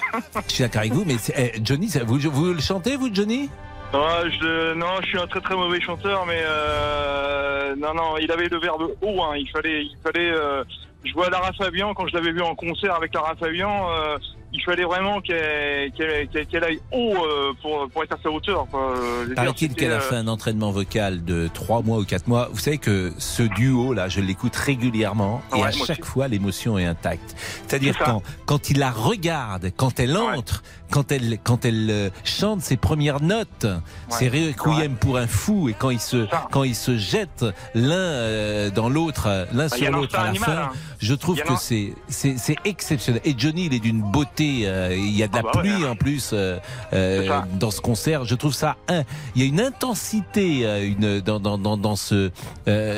Je 0.48 0.52
suis 0.52 0.62
d'accord 0.64 0.80
avec 0.80 0.92
vous, 0.92 1.04
mais 1.06 1.16
c'est- 1.18 1.52
eh, 1.56 1.60
Johnny, 1.64 1.88
ça- 1.88 2.04
vous, 2.04 2.18
vous 2.18 2.52
le 2.52 2.60
chantez, 2.60 2.96
vous, 2.96 3.08
Johnny? 3.14 3.48
Ah, 3.92 4.22
je, 4.28 4.74
non, 4.74 4.86
je 5.02 5.06
suis 5.06 5.18
un 5.20 5.26
très 5.26 5.40
très 5.40 5.54
mauvais 5.54 5.80
chanteur, 5.80 6.26
mais 6.26 6.42
euh, 6.44 7.76
non, 7.76 7.94
non, 7.94 8.16
il 8.18 8.30
avait 8.32 8.48
le 8.48 8.58
verbe 8.58 8.90
haut. 9.00 9.22
Hein, 9.22 9.36
il 9.36 9.48
fallait, 9.50 9.84
il 9.84 9.96
fallait. 10.02 10.30
euh, 10.32 10.64
je 11.04 11.12
vois 11.12 11.30
Lara 11.30 11.52
Fabian 11.52 11.94
quand 11.94 12.06
je 12.08 12.14
l'avais 12.14 12.32
vu 12.32 12.40
en 12.42 12.54
concert 12.54 12.94
avec 12.96 13.14
Lara 13.14 13.34
Fabian. 13.36 13.88
euh, 13.90 14.16
il 14.56 14.62
fallait 14.62 14.84
vraiment 14.84 15.20
qu'elle 15.20 15.90
qu'elle- 15.92 16.28
qu'elle- 16.28 16.46
qu'elle 16.46 16.64
aille 16.64 16.78
haut 16.92 17.12
euh, 17.16 17.52
pour, 17.60 17.88
pour 17.92 18.04
être 18.04 18.12
à 18.14 18.18
sa 18.22 18.30
hauteur. 18.30 18.66
Euh, 18.72 19.34
Paraît-il 19.34 19.74
qu'elle 19.74 19.90
a 19.92 19.96
euh, 19.96 20.00
fait 20.00 20.14
un 20.14 20.28
entraînement 20.28 20.70
vocal 20.70 21.24
de 21.24 21.48
3 21.52 21.82
mois 21.82 21.98
ou 21.98 22.04
4 22.04 22.28
mois. 22.28 22.48
Vous 22.52 22.58
savez 22.60 22.78
que 22.78 23.12
ce 23.18 23.42
duo-là, 23.42 24.08
je 24.08 24.20
l'écoute 24.20 24.54
régulièrement 24.54 25.42
et 25.52 25.56
Ouais, 25.60 25.66
à 25.66 25.70
chaque 25.72 25.98
aussi. 25.98 26.02
fois, 26.02 26.28
l'émotion 26.28 26.78
est 26.78 26.84
intacte. 26.86 27.34
C'est-à-dire 27.66 27.98
quand, 27.98 28.22
quand 28.46 28.70
il 28.70 28.78
la 28.78 28.90
regarde, 28.92 29.72
quand 29.76 29.98
elle 29.98 30.16
entre, 30.16 30.62
quand 30.90 31.10
elle, 31.10 31.38
quand 31.42 31.64
elle 31.64 32.12
chante 32.22 32.60
ses 32.60 32.76
premières 32.76 33.20
notes, 33.20 33.66
c'est 34.08 34.28
Requiem 34.28 34.94
pour 34.94 35.18
un 35.18 35.26
fou 35.26 35.68
et 35.68 35.74
quand 35.76 35.90
ils 35.90 35.98
se, 36.00 36.26
quand 36.52 36.62
ils 36.62 36.76
se 36.76 36.96
jettent 36.96 37.44
l'un 37.74 38.70
dans 38.70 38.88
l'autre, 38.88 39.46
l'un 39.52 39.66
Bah, 39.68 39.76
sur 39.76 39.90
l'autre 39.90 40.14
à 40.18 40.26
la 40.26 40.34
fin, 40.34 40.46
animal, 40.52 40.58
hein. 40.72 40.76
Je 41.04 41.14
trouve 41.14 41.40
que 41.40 41.54
c'est, 41.58 41.94
c'est, 42.08 42.36
c'est 42.38 42.56
exceptionnel. 42.64 43.20
Et 43.24 43.34
Johnny, 43.36 43.66
il 43.66 43.74
est 43.74 43.78
d'une 43.78 44.00
beauté, 44.00 44.62
euh, 44.64 44.94
il 44.96 45.10
y 45.16 45.22
a 45.22 45.28
de 45.28 45.34
la 45.34 45.40
Ah 45.40 45.42
bah 45.42 45.60
ouais. 45.62 45.68
pluie 45.70 45.84
en 45.86 45.94
plus 45.96 46.30
euh, 46.32 46.58
euh, 46.92 47.40
dans 47.60 47.70
ce 47.70 47.80
concert. 47.80 48.24
Je 48.24 48.34
trouve 48.34 48.54
ça, 48.54 48.76
un, 48.88 49.02
il 49.36 49.42
y 49.42 49.44
a 49.44 49.48
une 49.48 49.60
intensité 49.60 50.64
une, 50.84 51.20
dans, 51.20 51.38
dans, 51.40 51.58
dans, 51.58 51.76
dans 51.76 51.96
ce, 51.96 52.30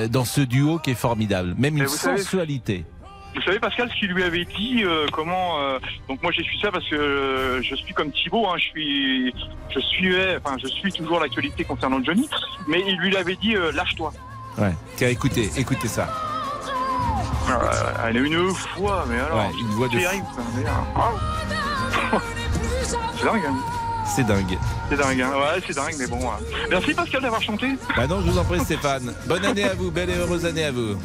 dans 0.09 0.25
ce 0.25 0.41
duo 0.41 0.79
qui 0.79 0.91
est 0.93 0.95
formidable, 0.95 1.55
même 1.59 1.77
une 1.77 1.89
savez- 1.89 2.19
sensualité. 2.19 2.85
Vous 3.35 3.43
savez 3.43 3.59
Pascal 3.59 3.91
ce 3.93 3.99
qu'il 3.99 4.13
lui 4.13 4.23
avait 4.23 4.47
dit 4.47 4.83
euh, 4.83 5.07
comment 5.13 5.61
euh, 5.61 5.79
donc 6.09 6.23
moi 6.23 6.33
j'ai 6.33 6.43
su 6.43 6.57
ça 6.59 6.71
parce 6.73 6.89
que 6.89 6.95
euh, 6.95 7.61
je 7.63 7.75
suis 7.75 7.93
comme 7.93 8.11
Thibaut 8.11 8.47
hein, 8.47 8.55
je 8.57 8.63
suis 8.65 9.35
je 9.69 9.79
suivais 9.79 10.39
enfin 10.43 10.57
je 10.59 10.67
suis 10.69 10.91
toujours 10.91 11.21
l'actualité 11.21 11.63
concernant 11.65 12.03
Johnny 12.03 12.27
mais 12.67 12.83
il 12.89 12.97
lui 12.97 13.15
avait 13.15 13.37
dit 13.37 13.55
lâche-toi 13.75 14.11
Ouais. 14.57 14.73
Tiens, 14.97 15.09
écoutez, 15.11 15.51
écoutez 15.59 15.87
ça. 15.87 16.09
Euh, 17.49 18.09
elle 18.09 18.17
a 18.17 18.21
une 18.21 18.49
fois 18.55 19.05
mais 19.09 19.19
alors 19.21 19.39
Ouais, 19.39 19.53
une 19.61 19.69
voix 19.69 19.89
de 19.89 19.97
mais, 19.97 20.07
euh, 20.07 20.11
c'est 23.15 23.25
dingue 23.25 23.43
hein. 23.49 23.55
C'est 24.15 24.25
dingue. 24.27 24.59
c'est 24.91 24.97
dingue 24.97 25.21
hein. 25.21 25.31
ouais 25.37 25.63
c'est 25.67 25.75
dingue 25.77 25.95
mais 25.99 26.07
bon 26.07 26.19
ouais. 26.19 26.67
merci 26.71 26.95
Pascal 26.95 27.23
d'avoir 27.23 27.43
chanté 27.43 27.69
Bah 27.97 28.07
non, 28.07 28.21
je 28.25 28.31
vous 28.31 28.39
en 28.39 28.45
prie, 28.45 28.61
Stéphane. 28.61 29.13
Bonne 29.27 29.45
année 29.45 29.65
à 29.65 29.75
vous, 29.75 29.91
belle 29.91 30.11
et 30.11 30.15
heureuse 30.17 30.45
année 30.47 30.65
à 30.65 30.73
vous. 30.73 30.97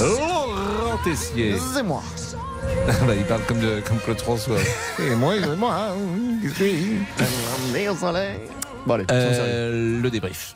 Laurent 0.00 0.96
Tessier. 1.04 1.56
C'est 1.74 1.82
moi. 1.82 2.02
Bah, 3.06 3.14
il 3.16 3.24
parle 3.24 3.42
comme, 3.42 3.60
de, 3.60 3.80
comme 3.86 3.98
Claude 3.98 4.20
François. 4.20 4.56
Et 4.98 5.14
moi, 5.14 5.34
c'est 5.42 5.56
moi. 5.56 5.74
hein. 5.74 5.94
Au 7.90 7.94
soleil. 7.96 8.40
Bon, 8.86 8.94
allez, 8.94 9.04
Euh, 9.10 10.00
le 10.00 10.10
débrief. 10.10 10.54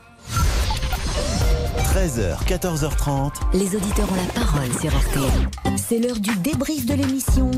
13h, 1.78 2.44
14h30. 2.46 3.32
Les 3.54 3.74
auditeurs 3.76 4.10
ont 4.10 4.16
la 4.16 4.32
parole 4.32 4.70
sur 4.80 4.90
RTL. 4.90 5.76
C'est 5.76 5.98
l'heure 5.98 6.18
du 6.18 6.34
débrief 6.36 6.84
de 6.86 6.94
l'émission 6.94 7.50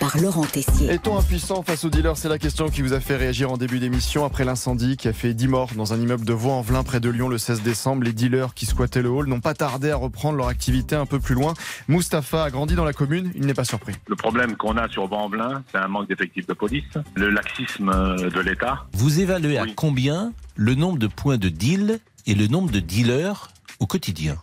par 0.00 0.18
Laurent 0.18 0.44
Tessier. 0.44 0.90
Est-on 0.90 1.18
impuissant 1.18 1.62
face 1.62 1.84
aux 1.84 1.90
dealers 1.90 2.16
C'est 2.16 2.28
la 2.28 2.38
question 2.38 2.68
qui 2.68 2.82
vous 2.82 2.92
a 2.92 3.00
fait 3.00 3.16
réagir 3.16 3.52
en 3.52 3.56
début 3.56 3.78
d'émission 3.80 4.24
après 4.24 4.44
l'incendie 4.44 4.96
qui 4.96 5.08
a 5.08 5.12
fait 5.12 5.34
10 5.34 5.48
morts 5.48 5.70
dans 5.76 5.92
un 5.92 6.00
immeuble 6.00 6.24
de 6.24 6.32
Vaux-en-Velin 6.32 6.82
près 6.84 7.00
de 7.00 7.10
Lyon 7.10 7.28
le 7.28 7.38
16 7.38 7.62
décembre. 7.62 8.02
Les 8.02 8.12
dealers 8.12 8.54
qui 8.54 8.66
squattaient 8.66 9.02
le 9.02 9.10
hall 9.10 9.26
n'ont 9.26 9.40
pas 9.40 9.54
tardé 9.54 9.90
à 9.90 9.96
reprendre 9.96 10.38
leur 10.38 10.48
activité 10.48 10.96
un 10.96 11.06
peu 11.06 11.20
plus 11.20 11.34
loin. 11.34 11.54
Mustapha 11.88 12.44
a 12.44 12.50
grandi 12.50 12.74
dans 12.74 12.84
la 12.84 12.92
commune, 12.92 13.30
il 13.34 13.46
n'est 13.46 13.54
pas 13.54 13.64
surpris. 13.64 13.94
Le 14.08 14.16
problème 14.16 14.56
qu'on 14.56 14.76
a 14.76 14.88
sur 14.88 15.06
Vent-en-Velin, 15.06 15.62
c'est 15.70 15.78
un 15.78 15.88
manque 15.88 16.08
d'effectifs 16.08 16.46
de 16.46 16.54
police, 16.54 16.84
le 17.14 17.30
laxisme 17.30 17.90
de 18.16 18.40
l'État. 18.40 18.86
Vous 18.94 19.20
évaluez 19.20 19.58
à 19.58 19.66
combien 19.76 20.32
le 20.56 20.74
nombre 20.74 20.98
de 20.98 21.06
points 21.06 21.38
de 21.38 21.48
deal 21.48 21.98
et 22.26 22.34
le 22.34 22.46
nombre 22.46 22.70
de 22.70 22.80
dealers 22.80 23.50
au 23.80 23.86
quotidien? 23.86 24.38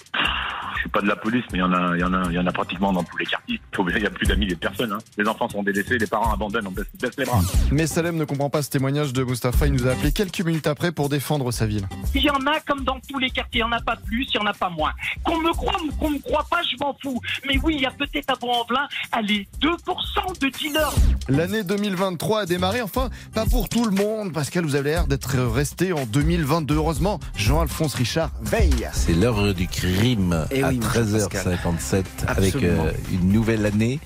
Je 0.79 0.83
suis 0.83 0.89
pas 0.91 1.01
de 1.01 1.07
la 1.07 1.17
police, 1.17 1.43
mais 1.51 1.57
il 1.57 1.61
y 1.61 1.63
en 1.63 1.73
a, 1.73 1.93
il 1.97 1.99
y 1.99 2.03
en 2.05 2.13
a, 2.13 2.23
il 2.29 2.35
y 2.35 2.39
en 2.39 2.47
a 2.47 2.53
pratiquement 2.53 2.93
dans 2.93 3.03
tous 3.03 3.17
les 3.17 3.25
quartiers. 3.25 3.59
Il 3.77 4.01
y 4.01 4.05
a 4.05 4.09
plus 4.09 4.25
d'amis 4.25 4.47
de 4.47 4.55
personnes. 4.55 4.93
Hein. 4.93 4.99
Les 5.17 5.27
enfants 5.27 5.49
sont 5.49 5.61
délaissés, 5.61 5.97
les 5.97 6.07
parents 6.07 6.31
abandonnent, 6.31 6.67
on 6.67 6.71
baisse, 6.71 6.85
baisse 7.01 7.17
les 7.17 7.25
bras. 7.25 7.41
Mais 7.71 7.85
Salem 7.85 8.15
ne 8.15 8.23
comprend 8.23 8.49
pas 8.49 8.61
ce 8.61 8.69
témoignage 8.69 9.11
de 9.11 9.23
Mustapha. 9.23 9.67
Il 9.67 9.73
nous 9.73 9.87
a 9.87 9.91
appelé 9.91 10.13
quelques 10.13 10.39
minutes 10.39 10.67
après 10.67 10.93
pour 10.93 11.09
défendre 11.09 11.51
sa 11.51 11.65
ville. 11.65 11.85
Il 12.15 12.21
y 12.21 12.29
en 12.29 12.45
a 12.47 12.61
comme 12.61 12.85
dans 12.85 12.97
tous 13.09 13.19
les 13.19 13.29
quartiers, 13.29 13.61
il 13.61 13.65
n'y 13.65 13.73
en 13.73 13.75
a 13.75 13.81
pas 13.81 13.97
plus, 13.97 14.25
il 14.33 14.39
n'y 14.39 14.45
en 14.45 14.49
a 14.49 14.53
pas 14.53 14.69
moins. 14.69 14.91
Qu'on 15.23 15.37
me 15.41 15.51
croit 15.51 15.81
ou 15.83 15.91
qu'on 15.95 16.11
me 16.11 16.19
croit 16.19 16.45
pas, 16.49 16.61
je 16.63 16.77
m'en 16.79 16.95
fous. 17.01 17.19
Mais 17.45 17.57
oui, 17.61 17.75
il 17.75 17.81
y 17.81 17.85
a 17.85 17.91
peut-être 17.91 18.29
à 18.29 18.35
Vaux-en-Velin, 18.39 18.87
allez, 19.11 19.47
2% 19.61 20.39
de 20.39 20.47
dealers. 20.57 20.93
L'année 21.27 21.63
2023 21.63 22.41
a 22.41 22.45
démarré, 22.45 22.81
enfin, 22.81 23.09
pas 23.33 23.45
pour 23.45 23.67
tout 23.67 23.85
le 23.85 23.91
monde. 23.91 24.31
Pascal, 24.33 24.63
vous 24.63 24.75
avez 24.75 24.91
l'air 24.91 25.07
d'être 25.07 25.37
resté 25.37 25.93
en 25.93 26.05
2022. 26.05 26.75
Heureusement, 26.75 27.19
Jean-Alphonse 27.35 27.95
Richard 27.95 28.31
veille. 28.41 28.87
C'est 28.93 29.13
l'heure 29.13 29.53
du 29.53 29.67
crime 29.67 30.45
Pascal. 30.77 31.57
13h57 31.63 32.03
avec 32.27 32.55
euh, 32.55 32.91
une 33.11 33.31
nouvelle 33.31 33.65
année 33.65 33.99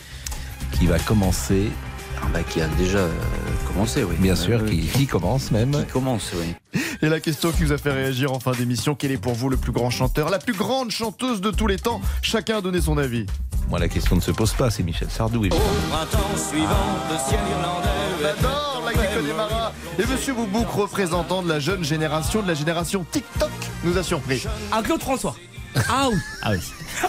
qui 0.72 0.88
va 0.88 1.00
commencer. 1.00 1.70
Ah 2.22 2.28
bah, 2.32 2.40
qui 2.44 2.62
a 2.62 2.68
déjà 2.78 3.00
euh, 3.00 3.12
commencé, 3.68 4.04
oui. 4.04 4.16
Bien 4.20 4.34
Euh, 4.34 4.36
sûr, 4.38 4.66
qui, 4.66 4.80
qui 4.88 5.08
commence 5.08 5.52
même. 5.52 5.72
Qui 5.72 5.92
commence, 5.92 6.32
oui. 6.40 6.82
Et 7.02 7.10
la 7.10 7.20
question 7.20 7.52
qui 7.52 7.66
vous 7.66 7.74
a 7.74 7.78
fait 7.78 7.92
réagir 7.92 8.32
en 8.32 8.40
fin 8.40 8.52
d'émission, 8.54 8.96
quel 8.96 9.12
est 9.12 9.18
pour 9.18 9.34
vous 9.34 9.50
le 9.50 9.58
plus 9.58 9.74
grand 9.74 9.90
chanteur, 9.90 10.30
la 10.30 10.40
plus 10.40 10.54
grande 10.54 10.90
chanteuse 10.90 11.42
de 11.42 11.52
tous 11.52 11.68
les 11.68 11.78
temps? 11.78 12.00
Chacun 12.22 12.60
a 12.60 12.62
donné 12.62 12.80
son 12.80 12.98
avis. 12.98 13.26
Moi, 13.70 13.80
la 13.80 13.90
question 13.90 14.16
ne 14.16 14.22
se 14.22 14.32
pose 14.32 14.54
pas, 14.54 14.70
c'est 14.70 14.84
Michel 14.84 15.10
Sardou. 15.10 15.42
évidemment. 15.42 15.62
Printemps 15.92 16.38
suivant, 16.50 16.98
le 17.12 17.30
ciel 17.30 17.40
irlandais. 17.52 17.90
J'adore 18.22 18.84
la 18.86 18.94
Connemara. 18.94 19.74
Et 20.00 20.06
Monsieur 20.06 20.34
Boubouk, 20.34 20.70
représentant 20.70 21.42
de 21.44 21.50
la 21.50 21.60
jeune 21.60 21.84
génération, 21.84 22.42
de 22.42 22.48
la 22.48 22.54
génération 22.54 23.06
TikTok, 23.12 23.50
nous 23.84 23.98
a 23.98 24.04
surpris. 24.04 24.46
Ah, 24.72 24.82
Claude 24.82 25.02
François. 25.02 25.36
Ah 25.90 26.10
oui. 26.10 26.20
Ah 26.42 26.52
oui. 26.52 26.60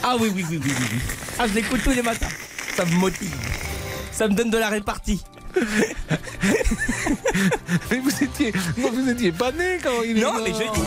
Ah 0.02 0.16
oui, 0.18 0.32
oui, 0.34 0.44
oui, 0.50 0.60
oui, 0.64 0.72
oui. 0.92 0.98
Ah, 1.38 1.46
je 1.46 1.54
l'écoute 1.54 1.82
tous 1.82 1.90
les 1.90 2.02
matins. 2.02 2.28
Ça 2.76 2.84
me 2.84 2.94
motive. 2.94 3.34
Ça 4.12 4.28
me 4.28 4.34
donne 4.34 4.50
de 4.50 4.58
la 4.58 4.68
répartie. 4.68 5.22
Mais 7.90 7.98
vous 7.98 8.22
étiez, 8.22 8.52
non, 8.76 8.90
vous 8.90 9.08
étiez 9.08 9.32
pas 9.32 9.52
né 9.52 9.78
quand 9.82 10.02
il 10.04 10.18
est 10.18 10.20
Non, 10.20 10.34
mais 10.42 10.52
je 10.52 10.58
dis. 10.58 10.80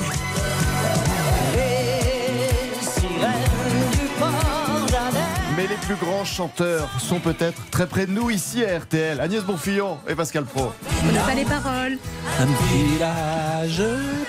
Mais 5.56 5.68
les 5.68 5.76
plus 5.76 5.95
grands 5.95 6.26
chanteurs 6.26 6.90
sont 6.99 7.20
peut-être 7.20 7.70
très 7.72 7.88
près 7.88 8.06
de 8.06 8.12
nous 8.12 8.30
ici 8.30 8.64
à 8.64 8.78
RTL. 8.78 9.20
Agnès 9.20 9.44
Bonfillon 9.44 9.98
et 10.08 10.14
Pascal 10.16 10.45
Pro. 10.45 10.72
On 11.04 11.12
n'a 11.12 11.22
pas 11.22 11.34
les 11.34 11.45
paroles. 11.45 11.98
Un 12.40 12.45
village 12.76 13.82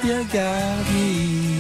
bien 0.03 0.23
garni. 0.33 1.58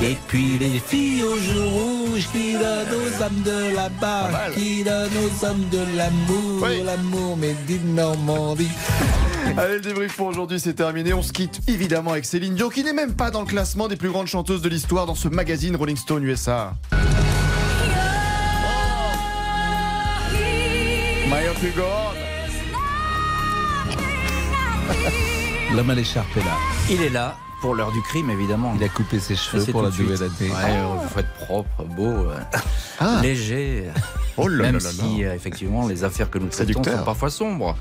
Et 0.00 0.16
puis 0.28 0.58
les 0.58 0.78
filles 0.78 1.24
aux 1.24 1.36
joues 1.36 1.68
rouges 1.68 2.28
qui 2.30 2.52
donnent 2.52 2.94
aux 2.94 3.22
âmes 3.22 3.42
de 3.44 3.74
là-bas, 3.74 4.30
qui 4.54 4.84
donnent 4.84 5.10
aux 5.16 5.44
hommes 5.44 5.68
de 5.72 5.96
l'amour, 5.96 6.68
l'amour, 6.84 7.36
mais 7.36 7.56
dit 7.66 7.80
Normandie. 7.84 8.68
Allez, 9.56 9.74
le 9.74 9.80
débrief 9.80 10.16
pour 10.16 10.28
aujourd'hui, 10.28 10.60
c'est 10.60 10.74
terminé. 10.74 11.12
On 11.12 11.22
se 11.22 11.32
quitte 11.32 11.60
évidemment 11.66 12.12
avec 12.12 12.26
Céline 12.26 12.54
Dion, 12.54 12.68
qui 12.68 12.84
n'est 12.84 12.92
même 12.92 13.14
pas 13.14 13.32
dans 13.32 13.40
le 13.40 13.46
classement 13.46 13.88
des 13.88 13.96
plus 13.96 14.10
grandes 14.10 14.28
chanteuses 14.28 14.62
de 14.62 14.68
l'histoire 14.68 15.06
dans 15.06 15.16
ce 15.16 15.26
magazine 15.26 15.74
Rolling 15.74 15.96
Stone 15.96 16.22
USA. 16.22 16.74
Maya 21.28 21.52
go 21.76 21.82
on. 21.82 22.18
L'homme 25.74 25.90
à 25.90 25.94
l'écharpe 25.94 26.36
est 26.36 26.44
là. 26.44 26.56
Il 26.88 27.02
est 27.02 27.10
là 27.10 27.36
pour 27.60 27.74
l'heure 27.74 27.92
du 27.92 28.00
crime, 28.02 28.30
évidemment. 28.30 28.72
Il 28.76 28.84
a 28.84 28.88
coupé 28.88 29.18
ses 29.18 29.36
cheveux 29.36 29.64
pour 29.72 29.82
la 29.82 29.90
nouvelle 29.90 30.22
année. 30.22 30.50
Ouais, 30.50 30.80
il 31.02 31.08
faut 31.08 31.20
être 31.20 31.32
propre, 31.34 31.84
beau, 31.84 32.02
euh, 32.04 32.38
Ah. 33.00 33.18
léger. 33.22 33.84
Oh 34.36 34.46
là 34.46 34.64
Même 34.64 34.78
là 34.78 34.84
là 34.84 34.90
si, 34.90 35.24
euh, 35.24 35.34
effectivement, 35.34 35.88
les 35.88 36.04
affaires 36.04 36.30
que 36.30 36.38
nous 36.38 36.48
traitons 36.48 36.82
sont 36.84 37.04
parfois 37.04 37.30
sombres. 37.30 37.76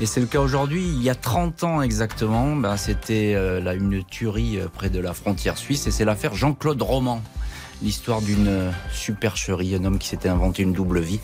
Et 0.00 0.06
c'est 0.06 0.20
le 0.20 0.26
cas 0.26 0.40
aujourd'hui. 0.40 0.82
Il 0.82 1.02
y 1.02 1.10
a 1.10 1.14
30 1.14 1.64
ans 1.64 1.82
exactement, 1.82 2.56
ben, 2.56 2.76
c'était 2.78 3.34
euh, 3.36 3.60
là 3.60 3.74
une 3.74 4.02
tuerie 4.04 4.58
près 4.72 4.88
de 4.88 5.00
la 5.00 5.12
frontière 5.12 5.58
suisse. 5.58 5.86
Et 5.86 5.90
c'est 5.90 6.04
l'affaire 6.06 6.34
Jean-Claude 6.34 6.80
Roman. 6.80 7.22
L'histoire 7.82 8.22
d'une 8.22 8.72
supercherie, 8.92 9.74
un 9.76 9.84
homme 9.84 9.98
qui 9.98 10.08
s'était 10.08 10.28
inventé 10.28 10.62
une 10.64 10.72
double 10.72 10.98
vie. 11.00 11.20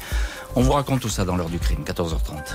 On 0.55 0.61
vous 0.63 0.73
raconte 0.73 1.01
tout 1.01 1.09
ça 1.09 1.25
dans 1.25 1.35
l'heure 1.35 1.49
du 1.49 1.59
crime, 1.59 1.81
14h30. 1.85 2.55